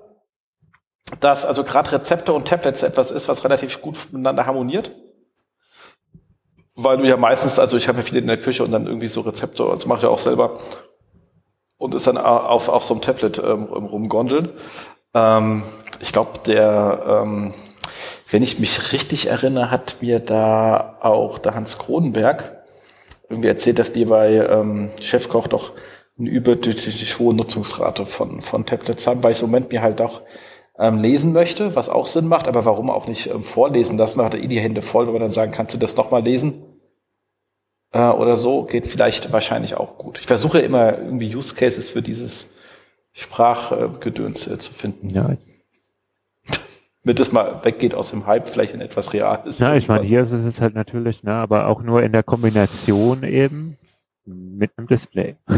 dass 1.20 1.46
also 1.46 1.64
gerade 1.64 1.92
Rezepte 1.92 2.34
und 2.34 2.48
Tablets 2.48 2.84
etwas 2.84 3.12
ist, 3.12 3.28
was 3.28 3.44
relativ 3.44 3.82
gut 3.82 3.98
miteinander 4.12 4.46
harmoniert. 4.46 4.92
Weil 6.76 6.98
du 6.98 7.04
ja 7.04 7.18
meistens, 7.18 7.60
also 7.60 7.78
ich 7.78 7.88
habe 7.88 8.00
ja 8.00 8.04
viele 8.04 8.20
in 8.20 8.28
der 8.28 8.40
Küche 8.40 8.64
und 8.64 8.72
dann 8.72 8.88
irgendwie 8.88 9.10
so 9.10 9.22
Rezepte, 9.22 9.64
das 9.66 9.86
mache 9.86 9.98
ich 9.98 10.04
ja 10.04 10.10
auch 10.10 10.20
selber 10.20 10.60
und 11.82 11.96
ist 11.96 12.06
dann 12.06 12.18
auf, 12.18 12.70
auf 12.70 12.84
so 12.84 12.94
einem 12.94 13.02
Tablet 13.02 13.40
ähm, 13.40 13.64
rumgondeln. 13.64 14.52
Ähm, 15.16 15.64
ich 16.00 16.12
glaube, 16.12 16.40
der, 16.46 17.24
ähm, 17.24 17.54
wenn 18.30 18.44
ich 18.44 18.60
mich 18.60 18.94
richtig 18.94 19.28
erinnere, 19.28 19.72
hat 19.72 19.98
mir 20.02 20.20
da 20.20 20.98
auch 21.02 21.40
der 21.40 21.56
Hans 21.56 21.80
Kronenberg 21.80 22.64
irgendwie 23.30 23.50
erzählt, 23.50 23.80
dass 23.80 23.94
die 23.94 24.06
bei 24.06 24.34
ähm, 24.34 24.92
Chefkoch 25.00 25.48
doch 25.48 25.72
eine 26.20 26.30
überdurchschnittlich 26.30 27.18
hohe 27.18 27.34
Nutzungsrate 27.34 28.06
von, 28.06 28.42
von 28.42 28.66
Tablets 28.66 29.08
haben, 29.08 29.24
weil 29.24 29.32
ich 29.32 29.42
im 29.42 29.48
Moment 29.48 29.72
mir 29.72 29.82
halt 29.82 30.02
auch 30.02 30.22
ähm, 30.78 31.00
lesen 31.00 31.34
möchte, 31.34 31.76
was 31.76 31.90
auch 31.90 32.06
Sinn 32.06 32.28
macht, 32.28 32.48
aber 32.48 32.64
warum 32.66 32.92
auch 32.92 33.08
nicht 33.08 33.28
ähm, 33.28 33.42
vorlesen 33.42 33.98
lassen? 33.98 34.20
Da 34.20 34.26
hat 34.26 34.36
eh 34.36 34.48
die 34.48 34.60
Hände 34.60 34.84
voll, 34.84 35.08
wenn 35.08 35.14
man 35.14 35.24
dann 35.24 35.32
sagen, 35.32 35.52
kannst 35.52 35.74
du 35.74 35.80
das 35.80 35.96
doch 35.96 36.12
mal 36.12 36.24
lesen? 36.24 36.64
Äh, 37.92 38.00
oder 38.00 38.36
so, 38.36 38.64
geht 38.64 38.88
vielleicht 38.88 39.32
wahrscheinlich 39.32 39.76
auch 39.76 39.98
gut. 39.98 40.20
Ich 40.20 40.26
versuche 40.26 40.60
immer 40.60 40.98
irgendwie 40.98 41.36
Use 41.36 41.56
Cases 41.56 41.90
für 41.90 42.02
dieses 42.02 42.52
Sprachgedöns 43.12 44.48
äh, 44.48 44.58
zu 44.58 44.74
finden. 44.74 45.10
Ja. 45.10 45.36
Damit 47.04 47.20
es 47.20 47.32
mal 47.32 47.64
weggeht 47.64 47.96
aus 47.96 48.12
dem 48.12 48.28
Hype, 48.28 48.48
vielleicht 48.48 48.74
in 48.74 48.82
etwas 48.82 49.12
Reales. 49.14 49.60
Ja, 49.60 49.76
ich 49.76 49.88
meine, 49.88 50.06
hier 50.06 50.22
ist 50.22 50.32
es 50.32 50.62
halt 50.62 50.76
natürlich, 50.76 51.24
ne, 51.24 51.34
aber 51.34 51.68
auch 51.68 51.82
nur 51.82 52.04
in 52.04 52.12
der 52.12 52.24
Kombination 52.24 53.24
eben 53.24 53.78
mit 54.26 54.72
einem 54.78 54.88
Display. 54.88 55.36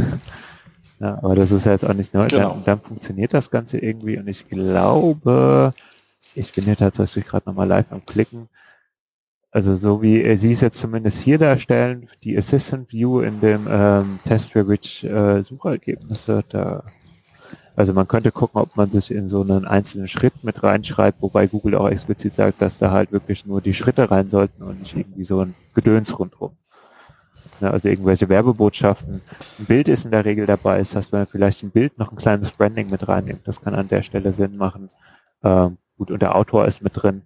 Ja, 0.99 1.17
aber 1.21 1.35
das 1.35 1.51
ist 1.51 1.65
ja 1.65 1.73
jetzt 1.73 1.83
auch 1.83 1.93
nicht 1.93 2.13
neu. 2.13 2.27
Genau. 2.27 2.51
Dann, 2.51 2.63
dann, 2.63 2.79
funktioniert 2.79 3.33
das 3.33 3.51
Ganze 3.51 3.77
irgendwie 3.77 4.17
und 4.17 4.29
ich 4.29 4.47
glaube, 4.47 5.73
ich 6.33 6.53
bin 6.53 6.63
hier 6.63 6.77
tatsächlich 6.77 7.25
gerade 7.25 7.49
nochmal 7.49 7.67
live 7.67 7.91
am 7.91 8.05
Klicken. 8.05 8.47
Also 9.53 9.75
so 9.75 10.01
wie 10.01 10.35
Sie 10.37 10.51
es 10.51 10.61
jetzt 10.61 10.79
zumindest 10.79 11.19
hier 11.19 11.37
darstellen, 11.37 12.09
die 12.23 12.35
Assistant 12.35 12.91
View 12.91 13.21
in 13.21 13.39
dem 13.39 13.67
ähm, 13.69 14.19
Test 14.25 14.51
for 14.51 14.67
Rich 14.67 15.03
äh, 15.03 15.43
Suchergebnisse, 15.43 16.43
da 16.49 16.83
also 17.75 17.93
man 17.93 18.07
könnte 18.07 18.31
gucken, 18.31 18.61
ob 18.61 18.75
man 18.75 18.89
sich 18.91 19.09
in 19.11 19.27
so 19.27 19.41
einen 19.41 19.65
einzelnen 19.65 20.07
Schritt 20.07 20.43
mit 20.43 20.61
reinschreibt, 20.61 21.21
wobei 21.21 21.47
Google 21.47 21.75
auch 21.75 21.89
explizit 21.89 22.35
sagt, 22.35 22.61
dass 22.61 22.77
da 22.77 22.91
halt 22.91 23.11
wirklich 23.11 23.45
nur 23.45 23.61
die 23.61 23.73
Schritte 23.73 24.11
rein 24.11 24.29
sollten 24.29 24.61
und 24.61 24.79
nicht 24.81 24.95
irgendwie 24.95 25.23
so 25.23 25.39
ein 25.39 25.55
Gedöns 25.73 26.17
rundherum 26.19 26.55
ne? 27.63 27.71
also 27.71 27.87
irgendwelche 27.89 28.29
Werbebotschaften. 28.29 29.21
Ein 29.59 29.65
Bild 29.65 29.87
ist 29.87 30.05
in 30.05 30.11
der 30.11 30.25
Regel 30.25 30.45
dabei, 30.45 30.79
ist, 30.79 30.95
dass 30.95 31.11
man 31.11 31.25
vielleicht 31.25 31.63
ein 31.63 31.71
Bild 31.71 31.97
noch 31.97 32.11
ein 32.11 32.17
kleines 32.17 32.51
Branding 32.51 32.89
mit 32.89 33.07
reinnimmt. 33.07 33.47
Das 33.47 33.61
kann 33.61 33.73
an 33.73 33.87
der 33.87 34.03
Stelle 34.03 34.33
Sinn 34.33 34.57
machen. 34.57 34.89
Ähm, 35.43 35.77
gut, 35.97 36.11
und 36.11 36.21
der 36.21 36.35
Autor 36.35 36.65
ist 36.65 36.83
mit 36.83 36.93
drin. 36.95 37.23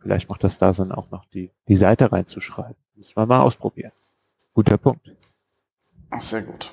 Vielleicht 0.00 0.28
macht 0.28 0.44
das 0.44 0.58
da 0.58 0.72
Sinn, 0.72 0.92
auch 0.92 1.10
noch 1.10 1.24
die, 1.26 1.50
die 1.68 1.76
Seite 1.76 2.10
reinzuschreiben. 2.10 2.76
Das 2.96 3.16
wir 3.16 3.26
mal 3.26 3.40
ausprobieren. 3.40 3.92
Guter 4.54 4.78
Punkt. 4.78 5.10
Sehr 6.18 6.42
gut. 6.42 6.72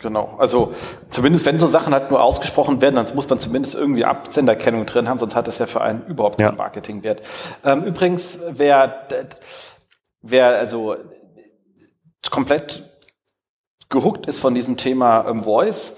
Genau. 0.00 0.36
Also 0.38 0.74
zumindest 1.08 1.46
wenn 1.46 1.58
so 1.58 1.68
Sachen 1.68 1.92
halt 1.92 2.10
nur 2.10 2.22
ausgesprochen 2.22 2.80
werden, 2.80 2.96
dann 2.96 3.14
muss 3.14 3.28
man 3.28 3.38
zumindest 3.38 3.74
irgendwie 3.74 4.04
Absenderkennung 4.04 4.86
drin 4.86 5.08
haben, 5.08 5.18
sonst 5.18 5.36
hat 5.36 5.46
das 5.46 5.58
ja 5.58 5.66
für 5.66 5.80
einen 5.80 6.06
überhaupt 6.06 6.38
keinen 6.38 6.52
ja. 6.52 6.56
Marketingwert. 6.56 7.22
Ähm, 7.64 7.84
übrigens, 7.84 8.38
wer, 8.48 9.06
wer 10.22 10.58
also 10.58 10.96
komplett 12.30 12.90
gehuckt 13.88 14.26
ist 14.26 14.38
von 14.38 14.54
diesem 14.54 14.76
Thema 14.76 15.26
ähm, 15.28 15.44
Voice 15.44 15.96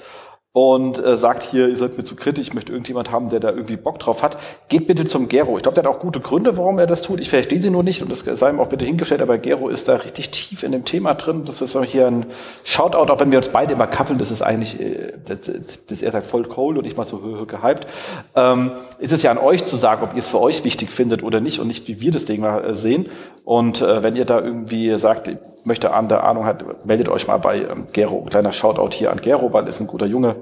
und 0.57 1.05
äh, 1.05 1.17
sagt 1.17 1.43
hier, 1.43 1.69
ihr 1.69 1.77
seid 1.77 1.97
mir 1.97 2.05
zu 2.05 2.15
kritisch, 2.15 2.47
ich 2.47 2.55
möchte 2.55 2.71
irgendjemand 2.71 3.11
haben, 3.11 3.29
der 3.29 3.41
da 3.41 3.51
irgendwie 3.51 3.77
Bock 3.77 3.99
drauf 3.99 4.23
hat, 4.23 4.39
geht 4.69 4.87
bitte 4.87 5.05
zum 5.05 5.27
Gero. 5.27 5.57
Ich 5.57 5.65
glaube, 5.65 5.75
der 5.75 5.83
hat 5.83 5.91
auch 5.91 5.99
gute 5.99 6.21
Gründe, 6.21 6.57
warum 6.57 6.79
er 6.79 6.87
das 6.87 7.03
tut. 7.03 7.19
Ich 7.19 7.29
verstehe 7.29 7.61
sie 7.61 7.71
nur 7.71 7.83
nicht 7.83 8.03
und 8.03 8.09
das 8.09 8.21
sei 8.21 8.51
ihm 8.51 8.61
auch 8.61 8.69
bitte 8.69 8.85
hingestellt, 8.85 9.21
aber 9.21 9.37
Gero 9.37 9.69
ist 9.69 9.89
da 9.89 9.97
richtig 9.97 10.31
tief 10.31 10.63
in 10.63 10.71
dem 10.71 10.85
Thema 10.85 11.15
drin. 11.15 11.43
Das 11.45 11.61
ist 11.61 11.77
hier 11.87 12.07
ein 12.07 12.27
Shoutout, 12.63 13.13
auch 13.13 13.19
wenn 13.19 13.33
wir 13.33 13.39
uns 13.39 13.49
beide 13.49 13.73
immer 13.73 13.89
kappeln, 13.89 14.21
das 14.21 14.31
ist 14.31 14.43
eigentlich, 14.43 14.81
äh, 14.81 15.15
das, 15.25 15.51
das 15.89 16.03
er 16.03 16.13
sagt 16.13 16.27
voll 16.27 16.45
cold 16.45 16.79
und 16.79 16.87
ich 16.87 16.97
mal 16.97 17.05
so 17.05 17.19
gehypt. 17.19 17.89
Ähm, 18.37 18.71
ist 19.01 19.13
es 19.13 19.23
ja 19.23 19.33
an 19.33 19.39
euch 19.39 19.65
zu 19.65 19.75
sagen, 19.75 20.05
ob 20.05 20.13
ihr 20.13 20.21
es 20.21 20.29
für 20.29 20.41
euch 20.41 20.63
wichtig 20.63 20.93
findet 20.93 21.25
oder 21.25 21.41
nicht 21.41 21.59
und 21.59 21.67
nicht, 21.67 21.89
wie 21.89 22.01
wir 22.01 22.13
das 22.13 22.27
Ding 22.27 22.41
mal 22.41 22.65
äh, 22.65 22.75
sehen. 22.75 23.07
Und 23.45 23.83
äh, 23.83 24.05
wenn 24.05 24.15
ihr 24.15 24.25
da 24.25 24.41
irgendwie 24.41 24.97
sagt, 24.99 25.27
ich 25.27 25.37
möchte 25.65 25.93
an 25.93 26.09
der 26.09 26.23
Ahnung 26.23 26.45
hat, 26.45 26.87
meldet 26.87 27.09
euch 27.09 27.27
mal 27.27 27.39
bei 27.39 27.63
ähm, 27.63 27.87
Gero. 27.93 28.23
Kleiner 28.31 28.53
Shoutout 28.53 28.95
hier 28.95 29.11
an 29.11 29.21
Gero, 29.21 29.53
weil 29.53 29.65
er 29.65 29.71
ist 29.71 29.81
ein 29.81 29.89
guter 29.89 30.07
Junge 30.07 30.37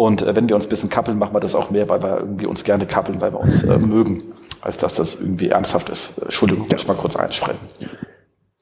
und 0.00 0.22
äh, 0.22 0.34
wenn 0.34 0.48
wir 0.48 0.56
uns 0.56 0.64
ein 0.64 0.70
bisschen 0.70 0.88
kappeln, 0.88 1.18
machen 1.18 1.34
wir 1.34 1.40
das 1.40 1.54
auch 1.54 1.68
mehr, 1.68 1.86
weil 1.90 2.02
wir 2.02 2.16
irgendwie 2.20 2.46
uns 2.46 2.64
gerne 2.64 2.86
kappeln, 2.86 3.20
weil 3.20 3.34
wir 3.34 3.40
uns 3.40 3.62
äh, 3.64 3.76
mögen, 3.76 4.32
als 4.62 4.78
dass 4.78 4.94
das 4.94 5.16
irgendwie 5.16 5.50
ernsthaft 5.50 5.90
ist. 5.90 6.16
Äh, 6.16 6.22
Entschuldigung, 6.22 6.64
ja. 6.64 6.72
muss 6.72 6.80
ich 6.80 6.88
mal 6.88 6.96
kurz 6.96 7.16
einsprechen. 7.16 7.60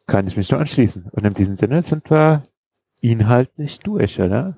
Kann 0.08 0.26
ich 0.26 0.36
mich 0.36 0.50
nur 0.50 0.58
anschließen. 0.58 1.06
Und 1.12 1.24
in 1.24 1.34
diesem 1.34 1.56
Sinne 1.56 1.82
sind 1.82 2.10
wir 2.10 2.42
inhaltlich 3.02 3.78
durch, 3.78 4.20
oder? 4.20 4.56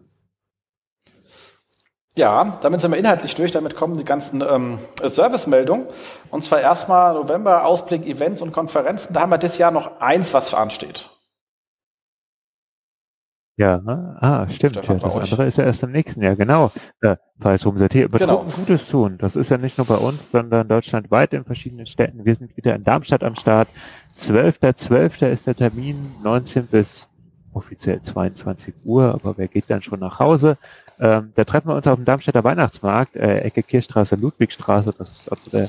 Ja, 2.16 2.58
damit 2.62 2.80
sind 2.80 2.92
wir 2.92 2.98
inhaltlich 2.98 3.34
durch. 3.34 3.50
Damit 3.50 3.76
kommen 3.76 3.98
die 3.98 4.04
ganzen 4.04 4.40
ähm, 4.40 4.78
Servicemeldungen. 5.04 5.84
Und 6.30 6.44
zwar 6.44 6.62
erstmal 6.62 7.12
November, 7.12 7.66
Ausblick, 7.66 8.06
Events 8.06 8.40
und 8.40 8.52
Konferenzen. 8.52 9.12
Da 9.12 9.20
haben 9.20 9.30
wir 9.30 9.36
dieses 9.36 9.58
Jahr 9.58 9.70
noch 9.70 10.00
eins, 10.00 10.32
was 10.32 10.54
ansteht. 10.54 11.10
Ja, 13.60 13.76
ne? 13.76 14.16
ah, 14.20 14.48
stimmt. 14.48 14.76
ja, 14.76 14.94
das 14.94 15.14
andere 15.14 15.44
ist 15.44 15.58
ja 15.58 15.64
erst 15.64 15.82
im 15.82 15.92
nächsten 15.92 16.22
Jahr, 16.22 16.34
genau. 16.34 16.72
Äh, 17.02 17.16
falsch 17.38 17.66
rumsortiert. 17.66 18.10
Betrunken 18.10 18.46
genau. 18.46 18.56
Gutes 18.56 18.88
tun. 18.88 19.18
Das 19.18 19.36
ist 19.36 19.50
ja 19.50 19.58
nicht 19.58 19.76
nur 19.76 19.86
bei 19.86 19.96
uns, 19.96 20.30
sondern 20.30 20.66
deutschlandweit 20.66 21.34
in 21.34 21.44
verschiedenen 21.44 21.84
Städten. 21.84 22.24
Wir 22.24 22.34
sind 22.36 22.56
wieder 22.56 22.74
in 22.74 22.84
Darmstadt 22.84 23.22
am 23.22 23.34
Start. 23.34 23.68
12.12. 24.18 24.88
.12. 24.88 25.26
ist 25.26 25.46
der 25.46 25.56
Termin, 25.56 25.96
19 26.22 26.68
bis 26.68 27.06
offiziell 27.52 28.00
22 28.00 28.76
Uhr, 28.84 29.12
aber 29.12 29.36
wer 29.36 29.48
geht 29.48 29.68
dann 29.68 29.82
schon 29.82 30.00
nach 30.00 30.18
Hause? 30.18 30.56
Ähm, 30.98 31.32
da 31.34 31.44
treffen 31.44 31.68
wir 31.68 31.76
uns 31.76 31.86
auf 31.86 31.96
dem 31.96 32.06
Darmstädter 32.06 32.42
Weihnachtsmarkt, 32.42 33.14
äh, 33.16 33.40
Ecke 33.40 33.62
Kirchstraße, 33.62 34.16
Ludwigstraße, 34.16 34.94
das 34.96 35.18
ist 35.18 35.28
also 35.30 35.50
der 35.50 35.68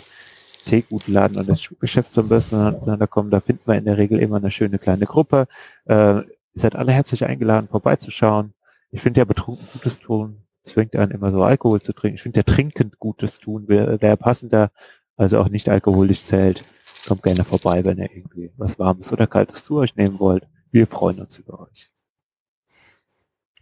Teegutladen 0.66 1.38
und 1.38 1.50
das 1.50 1.62
Schuhgeschäft 1.62 2.14
so 2.14 2.22
ein 2.22 2.30
bisschen 2.30 2.78
da 2.86 3.08
kommen. 3.08 3.32
Da 3.32 3.42
finden 3.42 3.64
wir 3.66 3.76
in 3.76 3.84
der 3.84 3.98
Regel 3.98 4.20
immer 4.20 4.38
eine 4.38 4.52
schöne 4.52 4.80
kleine 4.80 5.08
Gruppe. 5.08 5.48
Äh, 5.86 6.22
Ihr 6.54 6.62
seid 6.62 6.76
alle 6.76 6.92
herzlich 6.92 7.26
eingeladen, 7.26 7.68
vorbeizuschauen. 7.70 8.54
Ich 8.92 9.02
finde 9.02 9.20
ja 9.20 9.26
betrunken 9.26 9.68
Gutes 9.74 10.00
tun 10.00 10.42
zwingt 10.64 10.96
einen 10.96 11.12
immer 11.12 11.32
so 11.32 11.44
Alkohol 11.44 11.82
zu 11.82 11.94
trinken. 11.94 12.16
Ich 12.16 12.24
finde, 12.24 12.44
der 12.44 12.54
trinkend 12.54 13.00
Gutes 13.00 13.40
tun 13.40 13.68
wäre 13.68 14.02
wär 14.02 14.16
passender, 14.16 14.72
also 15.18 15.40
auch 15.40 15.50
nicht 15.50 15.70
alkoholisch 15.70 16.24
zählt. 16.24 16.64
Kommt 17.08 17.24
gerne 17.24 17.44
vorbei, 17.44 17.84
wenn 17.84 17.98
ihr 17.98 18.12
irgendwie 18.12 18.52
was 18.58 18.78
Warmes 18.78 19.12
oder 19.12 19.28
Kaltes 19.28 19.64
zu 19.64 19.78
euch 19.78 19.96
nehmen 19.96 20.20
wollt. 20.20 20.48
Wir 20.72 20.88
freuen 20.88 21.20
uns 21.20 21.38
über 21.38 21.62
euch. 21.62 21.90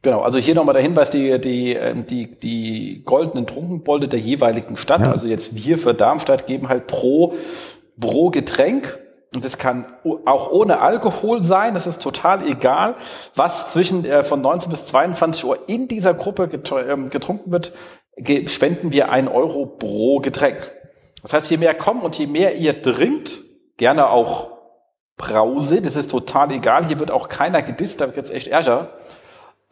Genau, 0.01 0.21
also 0.21 0.39
hier 0.39 0.55
nochmal 0.55 0.73
der 0.73 0.83
Hinweis, 0.83 1.09
die, 1.09 1.39
die, 1.41 1.77
die, 2.09 2.39
die 2.39 3.03
goldenen 3.03 3.47
Trunkenbolde 3.47 4.07
der 4.07 4.19
jeweiligen 4.19 4.77
Stadt, 4.77 5.01
ja. 5.01 5.11
also 5.11 5.27
jetzt 5.27 5.55
wir 5.55 5.77
für 5.77 5.93
Darmstadt 5.93 6.47
geben 6.47 6.69
halt 6.69 6.87
pro, 6.87 7.33
pro 7.99 8.29
Getränk 8.29 8.97
und 9.35 9.45
das 9.45 9.59
kann 9.59 9.85
auch 10.25 10.51
ohne 10.51 10.79
Alkohol 10.79 11.43
sein, 11.43 11.75
das 11.75 11.85
ist 11.85 12.01
total 12.01 12.47
egal, 12.47 12.95
was 13.35 13.69
zwischen 13.69 14.03
äh, 14.03 14.23
von 14.23 14.41
19 14.41 14.71
bis 14.71 14.87
22 14.87 15.45
Uhr 15.45 15.69
in 15.69 15.87
dieser 15.87 16.15
Gruppe 16.15 16.49
ähm, 16.87 17.09
getrunken 17.11 17.51
wird, 17.51 17.73
spenden 18.47 18.91
wir 18.91 19.11
ein 19.11 19.27
Euro 19.27 19.67
pro 19.67 20.19
Getränk. 20.19 20.75
Das 21.21 21.33
heißt, 21.33 21.51
je 21.51 21.57
mehr 21.57 21.75
kommen 21.75 22.01
und 22.01 22.15
je 22.15 22.25
mehr 22.25 22.55
ihr 22.55 22.81
trinkt, 22.81 23.41
gerne 23.77 24.09
auch 24.09 24.51
Brause, 25.17 25.81
das 25.81 25.95
ist 25.95 26.09
total 26.09 26.51
egal, 26.51 26.85
hier 26.85 26.99
wird 26.99 27.11
auch 27.11 27.27
keiner 27.27 27.61
gedisst, 27.61 28.01
da 28.01 28.07
wird 28.07 28.17
jetzt 28.17 28.31
echt 28.31 28.47
Ärger, 28.47 28.89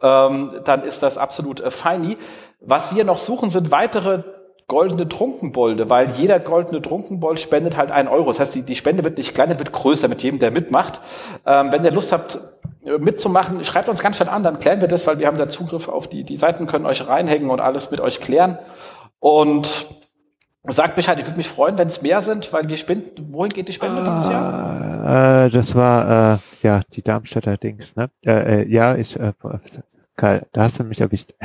ähm, 0.00 0.60
dann 0.64 0.84
ist 0.84 1.02
das 1.02 1.18
absolut 1.18 1.60
äh, 1.60 1.72
feini. 1.72 2.16
Was 2.60 2.94
wir 2.94 3.04
noch 3.04 3.18
suchen, 3.18 3.50
sind 3.50 3.72
weitere 3.72 4.22
goldene 4.68 5.08
Trunkenbolde, 5.08 5.88
weil 5.88 6.10
jeder 6.12 6.38
goldene 6.38 6.80
Trunkenbold 6.82 7.40
spendet 7.40 7.76
halt 7.76 7.90
einen 7.90 8.06
Euro. 8.06 8.26
Das 8.26 8.38
heißt, 8.38 8.54
die, 8.54 8.62
die 8.62 8.74
Spende 8.74 9.02
wird 9.02 9.16
nicht 9.16 9.34
kleiner, 9.34 9.58
wird 9.58 9.72
größer 9.72 10.08
mit 10.08 10.22
jedem, 10.22 10.38
der 10.38 10.50
mitmacht. 10.50 11.00
Ähm, 11.46 11.72
wenn 11.72 11.84
ihr 11.84 11.90
Lust 11.90 12.12
habt, 12.12 12.38
äh, 12.84 12.98
mitzumachen, 12.98 13.64
schreibt 13.64 13.88
uns 13.88 14.02
ganz 14.02 14.16
schnell 14.16 14.28
an, 14.28 14.42
dann 14.42 14.58
klären 14.58 14.82
wir 14.82 14.88
das, 14.88 15.06
weil 15.06 15.18
wir 15.18 15.26
haben 15.26 15.38
da 15.38 15.48
Zugriff 15.48 15.88
auf 15.88 16.06
die, 16.06 16.22
die 16.22 16.36
Seiten, 16.36 16.66
können 16.66 16.84
euch 16.84 17.08
reinhängen 17.08 17.48
und 17.50 17.60
alles 17.60 17.90
mit 17.90 18.00
euch 18.00 18.20
klären. 18.20 18.58
Und 19.20 19.88
sagt 20.64 20.96
Bescheid, 20.96 21.18
ich 21.18 21.26
würde 21.26 21.38
mich 21.38 21.48
freuen, 21.48 21.78
wenn 21.78 21.88
es 21.88 22.02
mehr 22.02 22.20
sind, 22.20 22.52
weil 22.52 22.66
die 22.66 22.76
Spenden, 22.76 23.32
wohin 23.32 23.50
geht 23.50 23.68
die 23.68 23.72
Spende 23.72 24.02
dieses 24.02 24.28
Jahr? 24.28 25.46
Äh, 25.46 25.50
das 25.50 25.74
war, 25.74 26.34
äh, 26.34 26.38
ja, 26.62 26.82
die 26.92 27.02
Darmstädter 27.02 27.56
Dings, 27.56 27.96
ne? 27.96 28.10
Äh, 28.24 28.62
äh, 28.62 28.68
ja, 28.68 28.96
ich, 28.96 29.18
äh, 29.18 29.32
Karl, 30.14 30.46
da 30.52 30.64
hast 30.64 30.78
du 30.78 30.84
mich 30.84 31.00
erwischt. 31.00 31.32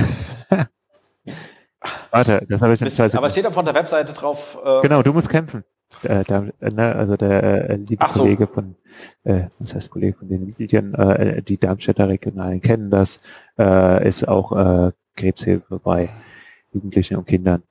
Warte, 2.11 2.45
das 2.47 2.61
habe 2.61 2.73
ich 2.73 2.81
nicht 2.81 2.99
Aber 2.99 3.29
steht 3.29 3.45
auf 3.45 3.55
der 3.55 3.75
Webseite 3.75 4.13
drauf. 4.13 4.57
Äh, 4.63 4.81
genau, 4.81 5.01
du 5.01 5.13
musst 5.13 5.29
kämpfen. 5.29 5.63
Äh, 6.03 6.23
da, 6.23 6.41
ne, 6.59 6.95
also 6.95 7.17
der 7.17 7.69
äh, 7.69 7.75
liebe 7.75 8.05
so. 8.09 8.21
Kollege 8.21 8.47
von, 8.47 8.75
äh, 9.23 9.43
was 9.59 9.75
heißt 9.75 9.89
Kollege 9.89 10.17
von 10.17 10.27
den 10.27 10.53
Medien, 10.57 10.93
äh, 10.95 11.41
die 11.41 11.57
Darmstädter 11.57 12.07
Regionalen 12.07 12.61
kennen 12.61 12.89
das, 12.89 13.19
äh, 13.59 14.07
ist 14.07 14.27
auch 14.27 14.51
äh, 14.53 14.91
Krebshilfe 15.15 15.79
bei 15.79 16.09
Jugendlichen 16.71 17.17
und 17.17 17.27
Kindern. 17.27 17.63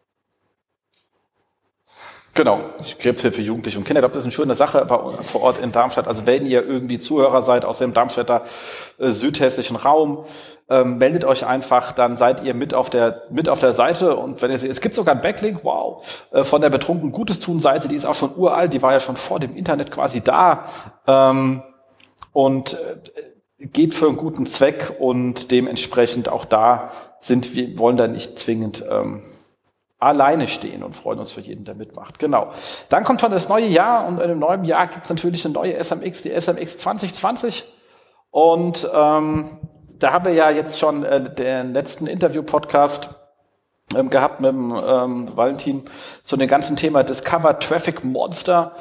Genau, 2.34 2.60
Krebshilfe 2.98 3.42
Jugendliche 3.42 3.78
und 3.78 3.84
Kinder. 3.84 4.00
Ich 4.00 4.02
glaube, 4.02 4.14
das 4.14 4.22
ist 4.22 4.26
eine 4.26 4.32
schöne 4.32 4.54
Sache 4.54 4.86
vor 4.86 5.42
Ort 5.42 5.58
in 5.58 5.70
Darmstadt. 5.70 6.08
Also 6.08 6.24
wenn 6.24 6.46
ihr 6.46 6.66
irgendwie 6.66 6.98
Zuhörer 6.98 7.42
seid 7.42 7.66
aus 7.66 7.76
dem 7.78 7.92
Darmstädter 7.92 8.44
äh, 8.98 9.10
südhessischen 9.10 9.76
Raum, 9.76 10.24
ähm, 10.70 10.96
meldet 10.96 11.26
euch 11.26 11.44
einfach, 11.44 11.92
dann 11.92 12.16
seid 12.16 12.42
ihr 12.42 12.54
mit 12.54 12.72
auf 12.72 12.88
der 12.88 13.24
mit 13.30 13.50
auf 13.50 13.58
der 13.58 13.74
Seite 13.74 14.16
und 14.16 14.40
wenn 14.40 14.50
ihr 14.50 14.58
seht, 14.58 14.70
es 14.70 14.80
gibt 14.80 14.94
sogar 14.94 15.12
einen 15.12 15.20
Backlink, 15.20 15.60
wow, 15.62 16.06
äh, 16.32 16.44
von 16.44 16.62
der 16.62 16.70
betrunken 16.70 17.12
Gutes 17.12 17.38
tun 17.38 17.60
Seite, 17.60 17.88
die 17.88 17.96
ist 17.96 18.06
auch 18.06 18.14
schon 18.14 18.34
uralt, 18.34 18.72
die 18.72 18.80
war 18.80 18.92
ja 18.92 19.00
schon 19.00 19.16
vor 19.16 19.38
dem 19.38 19.54
Internet 19.54 19.90
quasi 19.90 20.22
da 20.22 20.64
ähm, 21.06 21.62
und 22.32 22.78
äh, 23.58 23.66
geht 23.66 23.92
für 23.92 24.06
einen 24.06 24.16
guten 24.16 24.46
Zweck 24.46 24.96
und 24.98 25.50
dementsprechend 25.50 26.30
auch 26.30 26.46
da 26.46 26.92
sind 27.20 27.54
wir 27.54 27.78
wollen 27.78 27.96
da 27.96 28.08
nicht 28.08 28.38
zwingend 28.38 28.82
ähm, 28.88 29.22
alleine 30.02 30.48
stehen 30.48 30.82
und 30.82 30.96
freuen 30.96 31.18
uns 31.18 31.32
für 31.32 31.40
jeden, 31.40 31.64
der 31.64 31.74
mitmacht. 31.74 32.18
Genau. 32.18 32.52
Dann 32.88 33.04
kommt 33.04 33.20
schon 33.20 33.30
das 33.30 33.48
neue 33.48 33.66
Jahr 33.66 34.06
und 34.06 34.20
in 34.20 34.28
dem 34.28 34.38
neuen 34.38 34.64
Jahr 34.64 34.88
gibt 34.88 35.04
es 35.04 35.10
natürlich 35.10 35.44
eine 35.44 35.54
neue 35.54 35.82
SMX, 35.82 36.22
die 36.22 36.30
SMX 36.30 36.78
2020. 36.78 37.64
Und 38.30 38.88
ähm, 38.92 39.58
da 39.98 40.12
haben 40.12 40.24
wir 40.24 40.32
ja 40.32 40.50
jetzt 40.50 40.78
schon 40.78 41.04
äh, 41.04 41.32
den 41.32 41.72
letzten 41.72 42.06
Interview-Podcast 42.06 43.10
ähm, 43.96 44.10
gehabt 44.10 44.40
mit 44.40 44.50
dem 44.50 44.72
ähm, 44.72 45.36
Valentin 45.36 45.84
zu 46.24 46.36
dem 46.36 46.48
ganzen 46.48 46.76
Thema 46.76 47.04
Discover 47.04 47.58
Traffic 47.58 48.04
Monster. 48.04 48.74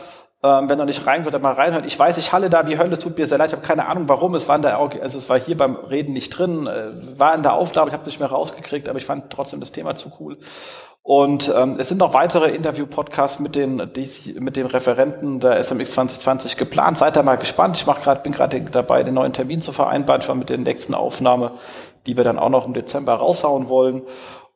Ähm, 0.43 0.69
wenn 0.69 0.79
ihr 0.79 0.85
nicht 0.85 1.05
reingehört, 1.05 1.35
dann 1.35 1.43
mal 1.43 1.53
reinhört. 1.53 1.85
Ich 1.85 1.99
weiß, 1.99 2.17
ich 2.17 2.33
halle 2.33 2.49
da 2.49 2.65
wie 2.65 2.79
Hölle, 2.79 2.93
es 2.93 2.99
tut 2.99 3.15
mir 3.15 3.27
sehr 3.27 3.37
leid, 3.37 3.49
ich 3.49 3.55
habe 3.55 3.65
keine 3.65 3.87
Ahnung 3.87 4.09
warum. 4.09 4.33
Es 4.33 4.47
war 4.47 4.55
in 4.55 4.63
der, 4.63 4.79
also 4.79 5.19
es 5.19 5.29
war 5.29 5.39
hier 5.39 5.55
beim 5.55 5.75
Reden 5.75 6.13
nicht 6.13 6.31
drin, 6.31 6.65
äh, 6.65 7.19
war 7.19 7.35
in 7.35 7.43
der 7.43 7.53
Aufnahme, 7.53 7.89
ich 7.89 7.93
habe 7.93 8.01
es 8.01 8.07
nicht 8.07 8.19
mehr 8.19 8.29
rausgekriegt, 8.29 8.89
aber 8.89 8.97
ich 8.97 9.05
fand 9.05 9.31
trotzdem 9.31 9.59
das 9.59 9.71
Thema 9.71 9.93
zu 9.95 10.11
cool. 10.19 10.39
Und 11.03 11.51
ähm, 11.55 11.77
es 11.79 11.89
sind 11.89 11.97
noch 11.97 12.13
weitere 12.13 12.51
Interview-Podcasts 12.51 13.39
mit 13.39 13.55
den, 13.55 13.91
die, 13.95 14.39
mit 14.39 14.55
den 14.55 14.67
Referenten 14.67 15.39
der 15.39 15.61
SMX 15.63 15.93
2020 15.93 16.57
geplant. 16.57 16.97
Seid 16.97 17.15
da 17.15 17.23
mal 17.23 17.37
gespannt. 17.37 17.75
Ich 17.77 17.87
mach 17.87 18.01
grad, 18.01 18.23
bin 18.23 18.33
gerade 18.33 18.61
dabei, 18.61 19.01
den 19.01 19.15
neuen 19.15 19.33
Termin 19.33 19.61
zu 19.61 19.71
vereinbaren, 19.71 20.21
schon 20.21 20.37
mit 20.37 20.49
der 20.49 20.59
nächsten 20.59 20.93
Aufnahme, 20.93 21.53
die 22.05 22.17
wir 22.17 22.23
dann 22.23 22.37
auch 22.37 22.49
noch 22.49 22.67
im 22.67 22.73
Dezember 22.73 23.15
raushauen 23.15 23.67
wollen. 23.67 24.03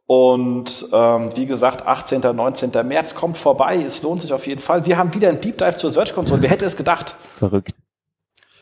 Und 0.07 0.88
ähm, 0.93 1.35
wie 1.35 1.47
gesagt, 1.47 1.88
18. 1.88 2.22
19. 2.22 2.72
März 2.88 3.15
kommt 3.15 3.39
vorbei. 3.39 3.81
Es 3.84 4.03
lohnt 4.03 4.22
sich 4.22 4.31
auf 4.31 4.45
jeden 4.45 4.61
Fall. 4.61 4.85
Wir 4.85 4.99
haben 4.99 5.15
wieder 5.15 5.30
einen 5.30 5.41
Deep 5.41 5.57
Dive 5.57 5.77
zur 5.77 5.89
Search 5.89 6.13
Console. 6.13 6.43
Wer 6.43 6.51
hätte 6.51 6.65
es 6.65 6.77
gedacht? 6.77 7.15
Verrückt. 7.39 7.73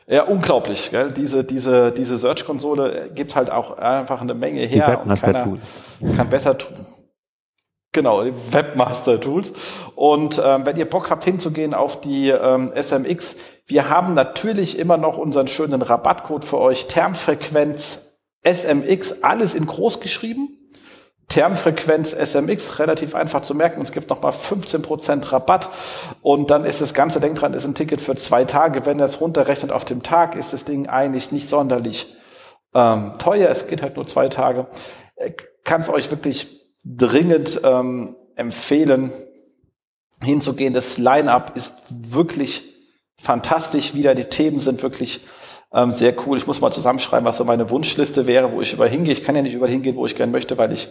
Ja, 0.08 0.24
unglaublich. 0.24 0.92
Gell? 0.92 1.12
Diese, 1.12 1.44
diese, 1.44 1.92
diese 1.92 2.18
Search-Konsole 2.18 3.10
gibt 3.16 3.36
halt 3.36 3.50
auch 3.50 3.78
einfach 3.78 4.22
eine 4.22 4.34
Menge 4.34 4.62
her. 4.62 5.02
und 5.06 5.20
keiner 5.20 5.58
kann 6.16 6.30
besser 6.30 6.58
tun. 6.58 6.86
Genau, 7.94 8.24
die 8.24 8.34
Webmaster-Tools. 8.52 9.54
Und 9.96 10.42
ähm, 10.44 10.66
wenn 10.66 10.78
ihr 10.78 10.90
Bock 10.90 11.12
habt 11.12 11.24
hinzugehen 11.24 11.76
auf 11.76 12.02
die 12.02 12.30
ähm, 12.30 12.74
SMX, 12.76 13.36
wir 13.68 13.88
haben 13.88 14.16
natürlich 14.16 14.80
immer 14.80 14.98
noch 14.98 15.20
unseren 15.20 15.48
schönen 15.48 15.84
Rabattcode 15.84 16.44
für 16.44 16.58
euch, 16.58 16.88
Termfrequenz 16.88 18.20
SMX, 18.44 19.22
alles 19.22 19.54
in 19.54 19.68
groß 19.68 20.00
geschrieben. 20.00 20.58
Termfrequenz 21.30 22.14
SMX, 22.14 22.80
relativ 22.80 23.14
einfach 23.14 23.42
zu 23.42 23.54
merken. 23.54 23.82
Es 23.82 23.92
gibt 23.92 24.10
nochmal 24.10 24.34
15% 24.34 25.32
Rabatt 25.32 25.70
und 26.22 26.50
dann 26.50 26.66
ist 26.66 26.82
das 26.82 26.96
Ganze, 26.96 27.20
denkt 27.20 27.42
dran, 27.42 27.54
ist 27.54 27.64
ein 27.64 27.76
Ticket 27.76 28.02
für 28.02 28.16
zwei 28.16 28.44
Tage. 28.44 28.88
Wenn 28.88 29.00
ihr 29.00 29.06
es 29.06 29.22
runterrechnet 29.22 29.72
auf 29.72 29.86
dem 29.86 30.02
Tag, 30.02 30.36
ist 30.36 30.52
das 30.52 30.66
Ding 30.66 30.90
eigentlich 30.90 31.32
nicht 31.32 31.48
sonderlich 31.48 32.16
ähm, 32.74 33.14
teuer. 33.20 33.50
Es 33.50 33.68
geht 33.68 33.84
halt 33.84 33.96
nur 33.98 34.08
zwei 34.08 34.30
Tage. 34.30 34.66
Äh, 35.16 35.32
Kann 35.64 35.82
es 35.82 35.90
euch 35.90 36.10
wirklich 36.10 36.63
dringend 36.84 37.62
ähm, 37.64 38.16
empfehlen, 38.36 39.12
hinzugehen. 40.24 40.74
Das 40.74 40.98
Line-up 40.98 41.56
ist 41.56 41.74
wirklich 41.90 42.64
fantastisch 43.22 43.94
wieder. 43.94 44.16
Die 44.16 44.26
Themen 44.26 44.60
sind 44.60 44.84
wirklich 44.84 45.22
ähm, 45.74 45.94
sehr 45.94 46.16
cool. 46.26 46.38
Ich 46.38 46.48
muss 46.48 46.62
mal 46.62 46.72
zusammenschreiben, 46.72 47.26
was 47.26 47.38
so 47.38 47.46
meine 47.46 47.70
Wunschliste 47.70 48.28
wäre, 48.28 48.52
wo 48.52 48.62
ich 48.62 48.74
überall 48.74 48.90
hingehe. 48.90 49.14
Ich 49.14 49.24
kann 49.24 49.36
ja 49.36 49.42
nicht 49.42 49.56
überall 49.56 49.72
hingehen, 49.72 49.96
wo 49.96 50.06
ich 50.06 50.16
gern 50.16 50.32
möchte, 50.32 50.58
weil 50.58 50.72
ich 50.72 50.88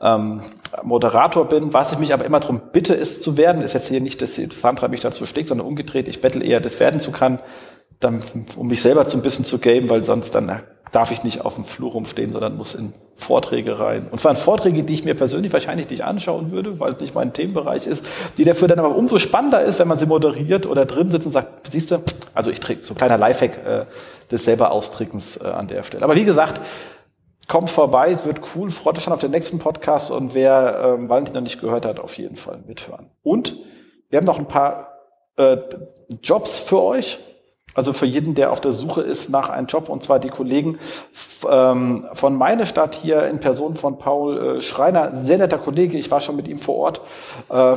ähm, 0.00 0.42
Moderator 0.82 1.48
bin. 1.48 1.72
Was 1.72 1.92
ich 1.92 1.98
mich 1.98 2.12
aber 2.12 2.24
immer 2.24 2.40
darum 2.40 2.60
bitte, 2.72 2.94
ist 2.94 3.22
zu 3.22 3.36
werden, 3.36 3.62
ist 3.62 3.72
jetzt 3.72 3.88
hier 3.88 4.00
nicht, 4.00 4.20
dass 4.20 4.36
Sandra 4.36 4.88
mich 4.88 5.00
dazu 5.00 5.24
schlägt, 5.24 5.48
sondern 5.48 5.66
umgedreht. 5.66 6.08
Ich 6.08 6.20
bettel 6.20 6.44
eher, 6.44 6.60
das 6.60 6.80
werden 6.80 7.00
zu 7.00 7.12
kann, 7.12 7.38
dann, 8.02 8.22
um 8.56 8.68
mich 8.68 8.82
selber 8.82 9.04
so 9.06 9.16
ein 9.16 9.22
bisschen 9.22 9.44
zu 9.44 9.58
gamen, 9.58 9.88
weil 9.88 10.04
sonst 10.04 10.34
dann 10.34 10.62
darf 10.92 11.10
ich 11.10 11.24
nicht 11.24 11.44
auf 11.44 11.54
dem 11.54 11.64
Flur 11.64 11.92
rumstehen, 11.92 12.32
sondern 12.32 12.56
muss 12.56 12.74
in 12.74 12.92
Vorträge 13.14 13.78
rein. 13.78 14.08
Und 14.10 14.18
zwar 14.18 14.32
in 14.32 14.36
Vorträge, 14.36 14.82
die 14.82 14.92
ich 14.92 15.04
mir 15.04 15.14
persönlich 15.14 15.52
wahrscheinlich 15.52 15.88
nicht 15.88 16.04
anschauen 16.04 16.52
würde, 16.52 16.78
weil 16.80 16.92
es 16.92 17.00
nicht 17.00 17.14
mein 17.14 17.32
Themenbereich 17.32 17.86
ist, 17.86 18.04
die 18.36 18.44
dafür 18.44 18.68
dann 18.68 18.78
aber 18.78 18.94
umso 18.94 19.18
spannender 19.18 19.62
ist, 19.62 19.78
wenn 19.78 19.88
man 19.88 19.98
sie 19.98 20.06
moderiert 20.06 20.66
oder 20.66 20.84
drin 20.84 21.08
sitzt 21.08 21.26
und 21.26 21.32
sagt, 21.32 21.72
siehst 21.72 21.90
du, 21.90 22.02
also 22.34 22.50
ich 22.50 22.60
trinke 22.60 22.84
so 22.84 22.92
ein 22.92 22.98
kleiner 22.98 23.16
Lifehack 23.16 23.66
äh, 23.66 23.86
des 24.30 24.44
selber 24.44 24.70
Austrickens 24.72 25.38
äh, 25.38 25.46
an 25.46 25.68
der 25.68 25.82
Stelle. 25.82 26.04
Aber 26.04 26.14
wie 26.14 26.24
gesagt, 26.24 26.60
kommt 27.48 27.70
vorbei, 27.70 28.10
es 28.10 28.26
wird 28.26 28.40
cool, 28.54 28.70
freut 28.70 28.98
euch 28.98 29.04
schon 29.04 29.12
auf 29.12 29.20
den 29.20 29.30
nächsten 29.30 29.58
Podcast 29.58 30.10
und 30.10 30.34
wer 30.34 30.96
ähm, 30.98 31.08
Valentin 31.08 31.34
noch 31.34 31.42
nicht 31.42 31.60
gehört 31.60 31.86
hat, 31.86 32.00
auf 32.00 32.18
jeden 32.18 32.36
Fall 32.36 32.62
mithören. 32.66 33.10
Und 33.22 33.56
wir 34.10 34.18
haben 34.18 34.26
noch 34.26 34.38
ein 34.38 34.48
paar 34.48 34.88
äh, 35.36 35.56
Jobs 36.22 36.58
für 36.58 36.82
euch 36.82 37.18
also 37.74 37.92
für 37.92 38.06
jeden, 38.06 38.34
der 38.34 38.52
auf 38.52 38.60
der 38.60 38.72
Suche 38.72 39.02
ist 39.02 39.30
nach 39.30 39.48
einem 39.48 39.66
Job, 39.66 39.88
und 39.88 40.02
zwar 40.02 40.18
die 40.18 40.28
Kollegen 40.28 40.78
ähm, 41.50 42.06
von 42.12 42.34
meine 42.34 42.66
Stadt 42.66 42.94
hier 42.94 43.26
in 43.28 43.38
Person 43.38 43.74
von 43.74 43.98
Paul 43.98 44.56
äh, 44.56 44.60
Schreiner, 44.60 45.12
sehr 45.14 45.38
netter 45.38 45.58
Kollege, 45.58 45.98
ich 45.98 46.10
war 46.10 46.20
schon 46.20 46.36
mit 46.36 46.48
ihm 46.48 46.58
vor 46.58 46.76
Ort 46.76 47.00
äh, 47.48 47.76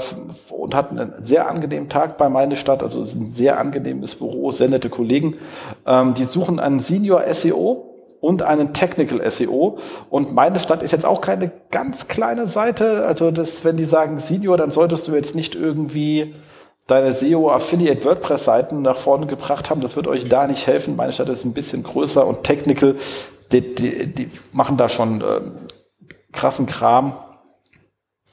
und 0.49 0.76
hatte 0.76 0.91
einen 0.91 1.13
sehr 1.19 1.49
angenehmen 1.49 1.89
Tag 1.89 2.17
bei 2.17 2.30
meine 2.30 2.55
Stadt, 2.55 2.84
also 2.84 3.01
es 3.01 3.09
ist 3.09 3.22
ein 3.22 3.34
sehr 3.34 3.59
angenehmes 3.59 4.15
Büro, 4.15 4.51
sehr 4.51 4.69
nette 4.69 4.89
Kollegen. 4.89 5.35
Ähm, 5.85 6.13
die 6.13 6.23
suchen 6.23 6.59
einen 6.59 6.80
Senior 6.80 7.23
SEO 7.34 7.95
und 8.26 8.41
einen 8.41 8.73
Technical 8.73 9.30
SEO. 9.30 9.77
Und 10.09 10.34
meine 10.34 10.59
Stadt 10.59 10.81
ist 10.81 10.91
jetzt 10.91 11.05
auch 11.05 11.22
keine 11.22 11.51
ganz 11.69 12.07
kleine 12.07 12.47
Seite. 12.47 13.05
Also 13.05 13.30
das, 13.30 13.63
wenn 13.63 13.77
die 13.77 13.85
sagen 13.85 14.17
Senior, 14.17 14.57
dann 14.57 14.72
solltest 14.72 15.07
du 15.07 15.13
jetzt 15.13 15.35
nicht 15.35 15.53
irgendwie 15.53 16.34
deine 16.88 17.14
SEO 17.14 17.49
Affiliate 17.49 18.03
WordPress 18.03 18.45
Seiten 18.45 18.82
nach 18.82 18.98
vorne 18.98 19.26
gebracht 19.26 19.70
haben. 19.70 19.82
Das 19.82 19.95
wird 19.95 20.07
euch 20.07 20.26
da 20.26 20.48
nicht 20.48 20.68
helfen. 20.68 20.95
Meine 20.95 21.14
Stadt 21.14 21.30
ist 21.30 21.45
ein 21.45 21.53
bisschen 21.53 21.84
größer 21.84 22.26
und 22.26 22.44
technical. 22.44 22.95
Die, 23.52 23.74
die, 23.74 24.07
die 24.07 24.30
machen 24.52 24.78
da 24.78 24.90
schon 24.90 25.22
äh, 25.22 25.41
krassen 26.32 26.66
Kram. 26.66 27.20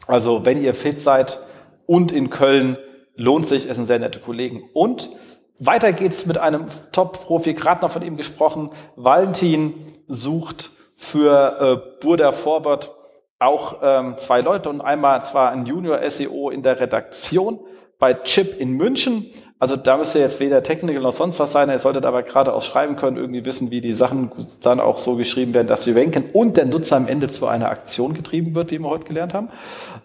Also 0.07 0.45
wenn 0.45 0.63
ihr 0.63 0.75
fit 0.75 1.01
seid 1.01 1.41
und 1.87 2.13
in 2.13 2.31
Köln, 2.31 2.77
lohnt 3.15 3.47
sich, 3.47 3.69
es 3.69 3.77
sind 3.77 3.87
sehr 3.87 3.99
nette 3.99 4.21
Kollegen. 4.21 4.63
Und 4.75 5.11
weiter 5.59 5.93
geht's 5.93 6.27
mit 6.27 6.39
einem 6.39 6.67
Top-Profi, 6.93 7.55
gerade 7.55 7.83
noch 7.83 7.93
von 7.93 8.03
ihm 8.03 8.17
gesprochen. 8.17 8.71
Valentin 8.97 9.75
sucht 10.09 10.71
für 10.97 11.59
äh, 11.61 12.01
Burda 12.01 12.33
Forward 12.33 12.91
auch 13.39 13.79
ähm, 13.83 14.17
zwei 14.17 14.41
Leute 14.41 14.69
und 14.71 14.81
einmal 14.81 15.25
zwar 15.25 15.51
ein 15.51 15.67
Junior 15.67 15.99
SEO 16.11 16.51
in 16.51 16.63
der 16.63 16.81
Redaktion 16.81 17.61
bei 18.03 18.15
Chip 18.15 18.59
in 18.59 18.73
München. 18.73 19.27
Also 19.61 19.77
da 19.77 19.97
müsste 19.97 20.19
jetzt 20.19 20.41
weder 20.41 20.65
Technical 20.65 21.01
noch 21.03 21.13
sonst 21.13 21.39
was 21.39 21.53
sein. 21.53 21.71
Ihr 21.71 21.79
solltet 21.79 22.05
aber 22.05 22.25
gerade 22.25 22.53
auch 22.53 22.63
schreiben 22.63 22.97
können, 22.97 23.17
irgendwie 23.17 23.45
wissen, 23.45 23.71
wie 23.71 23.81
die 23.81 23.93
Sachen 23.93 24.33
dann 24.61 24.81
auch 24.81 24.99
so 24.99 25.15
geschrieben 25.15 25.55
werden, 25.55 25.69
dass 25.69 25.87
wir 25.87 25.95
wenken 25.95 26.25
und 26.33 26.57
der 26.57 26.65
Nutzer 26.65 26.97
am 26.97 27.07
Ende 27.07 27.29
zu 27.29 27.47
einer 27.47 27.71
Aktion 27.71 28.13
getrieben 28.13 28.57
wird, 28.57 28.73
wie 28.73 28.81
wir 28.81 28.89
heute 28.89 29.05
gelernt 29.05 29.35
haben. 29.35 29.51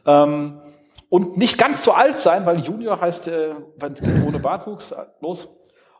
Ähm, 0.05 0.59
und 1.09 1.37
nicht 1.37 1.57
ganz 1.57 1.83
so 1.83 1.93
alt 1.93 2.19
sein, 2.19 2.45
weil 2.45 2.59
Junior 2.59 3.01
heißt, 3.01 3.29
äh, 3.29 3.55
wenn 3.79 3.93
es 3.93 3.99
geht 3.99 4.27
ohne 4.27 4.37
Bartwuchs, 4.37 4.91
äh, 4.91 4.97
los. 5.19 5.45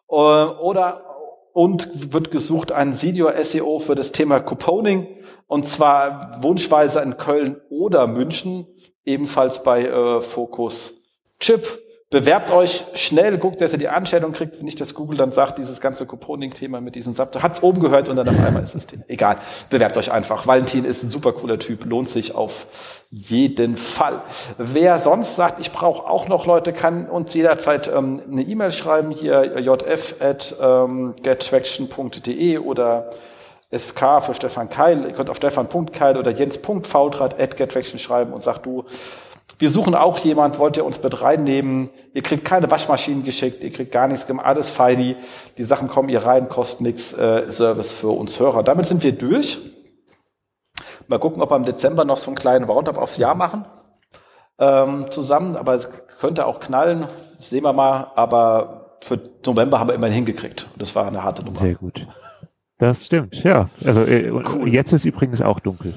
Äh, 0.08 0.14
oder 0.14 1.02
und 1.52 2.14
wird 2.14 2.30
gesucht 2.30 2.72
ein 2.72 2.94
Senior 2.94 3.34
SEO 3.44 3.80
für 3.80 3.96
das 3.96 4.12
Thema 4.12 4.40
Couponing 4.40 5.08
und 5.48 5.66
zwar 5.66 6.44
wunschweise 6.44 7.00
in 7.00 7.18
Köln 7.18 7.60
oder 7.72 8.06
München, 8.06 8.68
ebenfalls 9.04 9.64
bei 9.64 9.86
äh, 9.86 10.22
Focus 10.22 10.94
Chip. 11.40 11.87
Bewerbt 12.10 12.52
euch 12.52 12.86
schnell, 12.94 13.38
guckt, 13.38 13.60
dass 13.60 13.74
ihr 13.74 13.80
die 13.80 13.90
Anstellung 13.90 14.32
kriegt, 14.32 14.64
nicht, 14.64 14.80
dass 14.80 14.94
Google 14.94 15.18
dann 15.18 15.34
sagt, 15.34 15.58
dieses 15.58 15.82
ganze 15.82 16.06
Couponing-Thema 16.06 16.80
mit 16.80 16.96
diesem 16.96 17.14
Sub, 17.14 17.38
hat's 17.44 17.62
oben 17.62 17.82
gehört 17.82 18.08
und 18.08 18.16
dann 18.16 18.30
auf 18.30 18.40
einmal 18.40 18.64
ist 18.64 18.76
es 18.76 18.88
Thema. 18.88 19.04
Egal, 19.10 19.36
bewerbt 19.70 19.98
euch 19.98 20.10
einfach. 20.10 20.48
Valentin 20.48 20.86
ist 20.86 21.04
ein 21.04 21.10
super 21.10 21.34
cooler 21.34 21.60
Typ, 21.60 21.84
lohnt 21.84 22.08
sich 22.08 22.34
auf 22.34 22.68
jeden 23.12 23.76
Fall. 23.76 24.22
Wer 24.58 25.00
sonst 25.00 25.36
sagt, 25.36 25.60
ich 25.60 25.74
brauche 25.74 26.10
auch 26.10 26.30
noch 26.30 26.46
Leute, 26.46 26.72
kann 26.72 27.10
uns 27.10 27.34
jederzeit 27.34 27.92
ähm, 27.94 28.22
eine 28.32 28.44
E-Mail 28.44 28.72
schreiben, 28.72 29.12
hier 29.12 29.60
jf 29.60 30.16
at 30.22 30.56
ähm, 30.62 31.14
gettraction.de 31.22 32.60
oder 32.60 33.10
SK 33.78 34.24
für 34.24 34.34
Stefan 34.34 34.70
Keil. 34.70 35.04
Ihr 35.04 35.12
könnt 35.12 35.30
auf 35.30 35.36
stefan.keil 35.36 36.16
oder 36.16 36.32
jens.faultrat 36.32 37.38
at 37.38 37.58
gettraction 37.58 38.00
schreiben 38.00 38.32
und 38.32 38.44
sagt 38.44 38.66
du, 38.66 38.86
wir 39.60 39.70
suchen 39.70 39.96
auch 39.96 40.20
jemand, 40.20 40.60
wollt 40.60 40.78
ihr 40.78 40.86
uns 40.86 41.02
mit 41.02 41.22
reinnehmen? 41.22 41.90
Ihr 42.14 42.22
kriegt 42.22 42.46
keine 42.46 42.70
Waschmaschinen 42.70 43.24
geschickt, 43.24 43.64
ihr 43.64 43.72
kriegt 43.72 43.92
gar 43.92 44.08
nichts, 44.08 44.30
alles 44.30 44.70
feini. 44.70 45.16
Die 45.58 45.64
Sachen 45.64 45.88
kommen 45.88 46.10
hier 46.10 46.26
rein, 46.26 46.48
kosten 46.48 46.84
nichts, 46.84 47.14
äh, 47.14 47.50
Service 47.50 47.92
für 47.92 48.10
uns 48.10 48.40
Hörer. 48.40 48.62
Damit 48.62 48.86
sind 48.86 49.04
wir 49.04 49.14
durch. 49.14 49.58
Mal 51.08 51.20
gucken, 51.20 51.42
ob 51.42 51.50
wir 51.50 51.56
im 51.56 51.66
Dezember 51.66 52.06
noch 52.06 52.18
so 52.18 52.30
einen 52.30 52.38
kleinen 52.38 52.66
Roundup 52.66 52.98
aufs 52.98 53.18
Jahr 53.18 53.34
machen 53.34 53.66
ähm, 54.60 55.10
zusammen. 55.10 55.56
Aber 55.56 55.74
es 55.74 55.90
könnte 56.20 56.46
auch 56.46 56.60
knallen, 56.60 57.08
sehen 57.40 57.64
wir 57.64 57.74
mal. 57.74 58.12
Aber 58.16 58.98
für 59.02 59.20
November 59.46 59.80
haben 59.80 59.88
wir 59.88 59.96
immerhin 59.96 60.16
hingekriegt. 60.16 60.68
Das 60.78 60.96
war 60.96 61.08
eine 61.08 61.24
harte 61.24 61.44
Nummer. 61.44 61.58
Sehr 61.58 61.76
gut. 61.76 62.06
Das 62.78 63.06
stimmt, 63.06 63.44
ja. 63.44 63.70
Also 63.84 64.02
äh, 64.02 64.30
cool. 64.30 64.70
jetzt 64.70 64.94
ist 64.94 65.06
übrigens 65.06 65.42
auch 65.42 65.60
dunkel. 65.60 65.94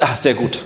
Ach, 0.00 0.16
sehr 0.18 0.34
gut. 0.34 0.64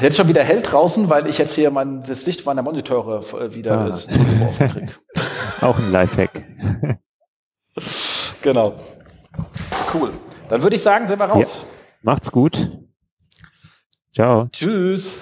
Jetzt 0.00 0.16
schon 0.16 0.28
wieder 0.28 0.42
hell 0.42 0.62
draußen, 0.62 1.08
weil 1.08 1.26
ich 1.26 1.38
jetzt 1.38 1.54
hier 1.54 1.70
mein, 1.70 2.02
das 2.02 2.26
Licht 2.26 2.44
meiner 2.44 2.62
Monitore 2.62 3.20
äh, 3.38 3.54
wieder 3.54 3.80
ah. 3.80 3.90
zugeworfen 3.90 4.68
kriege. 4.68 4.92
Auch 5.60 5.78
ein 5.78 5.90
Lifehack. 5.90 6.30
genau. 8.42 8.74
Cool. 9.92 10.12
Dann 10.48 10.62
würde 10.62 10.76
ich 10.76 10.82
sagen, 10.82 11.06
sind 11.06 11.18
wir 11.18 11.26
raus. 11.26 11.58
Ja. 11.62 11.68
Macht's 12.02 12.30
gut. 12.30 12.70
Ciao. 14.14 14.48
Tschüss. 14.52 15.18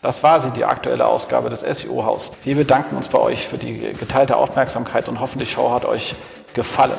Das 0.00 0.22
war 0.22 0.38
sie, 0.40 0.52
die 0.52 0.64
aktuelle 0.64 1.06
Ausgabe 1.06 1.50
des 1.50 1.60
SEO-Haus. 1.60 2.32
Wir 2.44 2.54
bedanken 2.54 2.96
uns 2.96 3.08
bei 3.08 3.18
euch 3.18 3.46
für 3.46 3.58
die 3.58 3.92
geteilte 3.92 4.36
Aufmerksamkeit 4.36 5.08
und 5.08 5.18
hoffen, 5.20 5.40
die 5.40 5.46
Show 5.46 5.72
hat 5.72 5.84
euch 5.84 6.14
gefallen. 6.54 6.98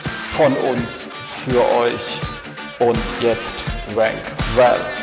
von 0.31 0.53
uns 0.71 1.07
für 1.45 1.61
euch. 1.75 2.19
Und 2.79 2.97
jetzt 3.21 3.55
Rank 3.95 4.15
Well. 4.55 5.00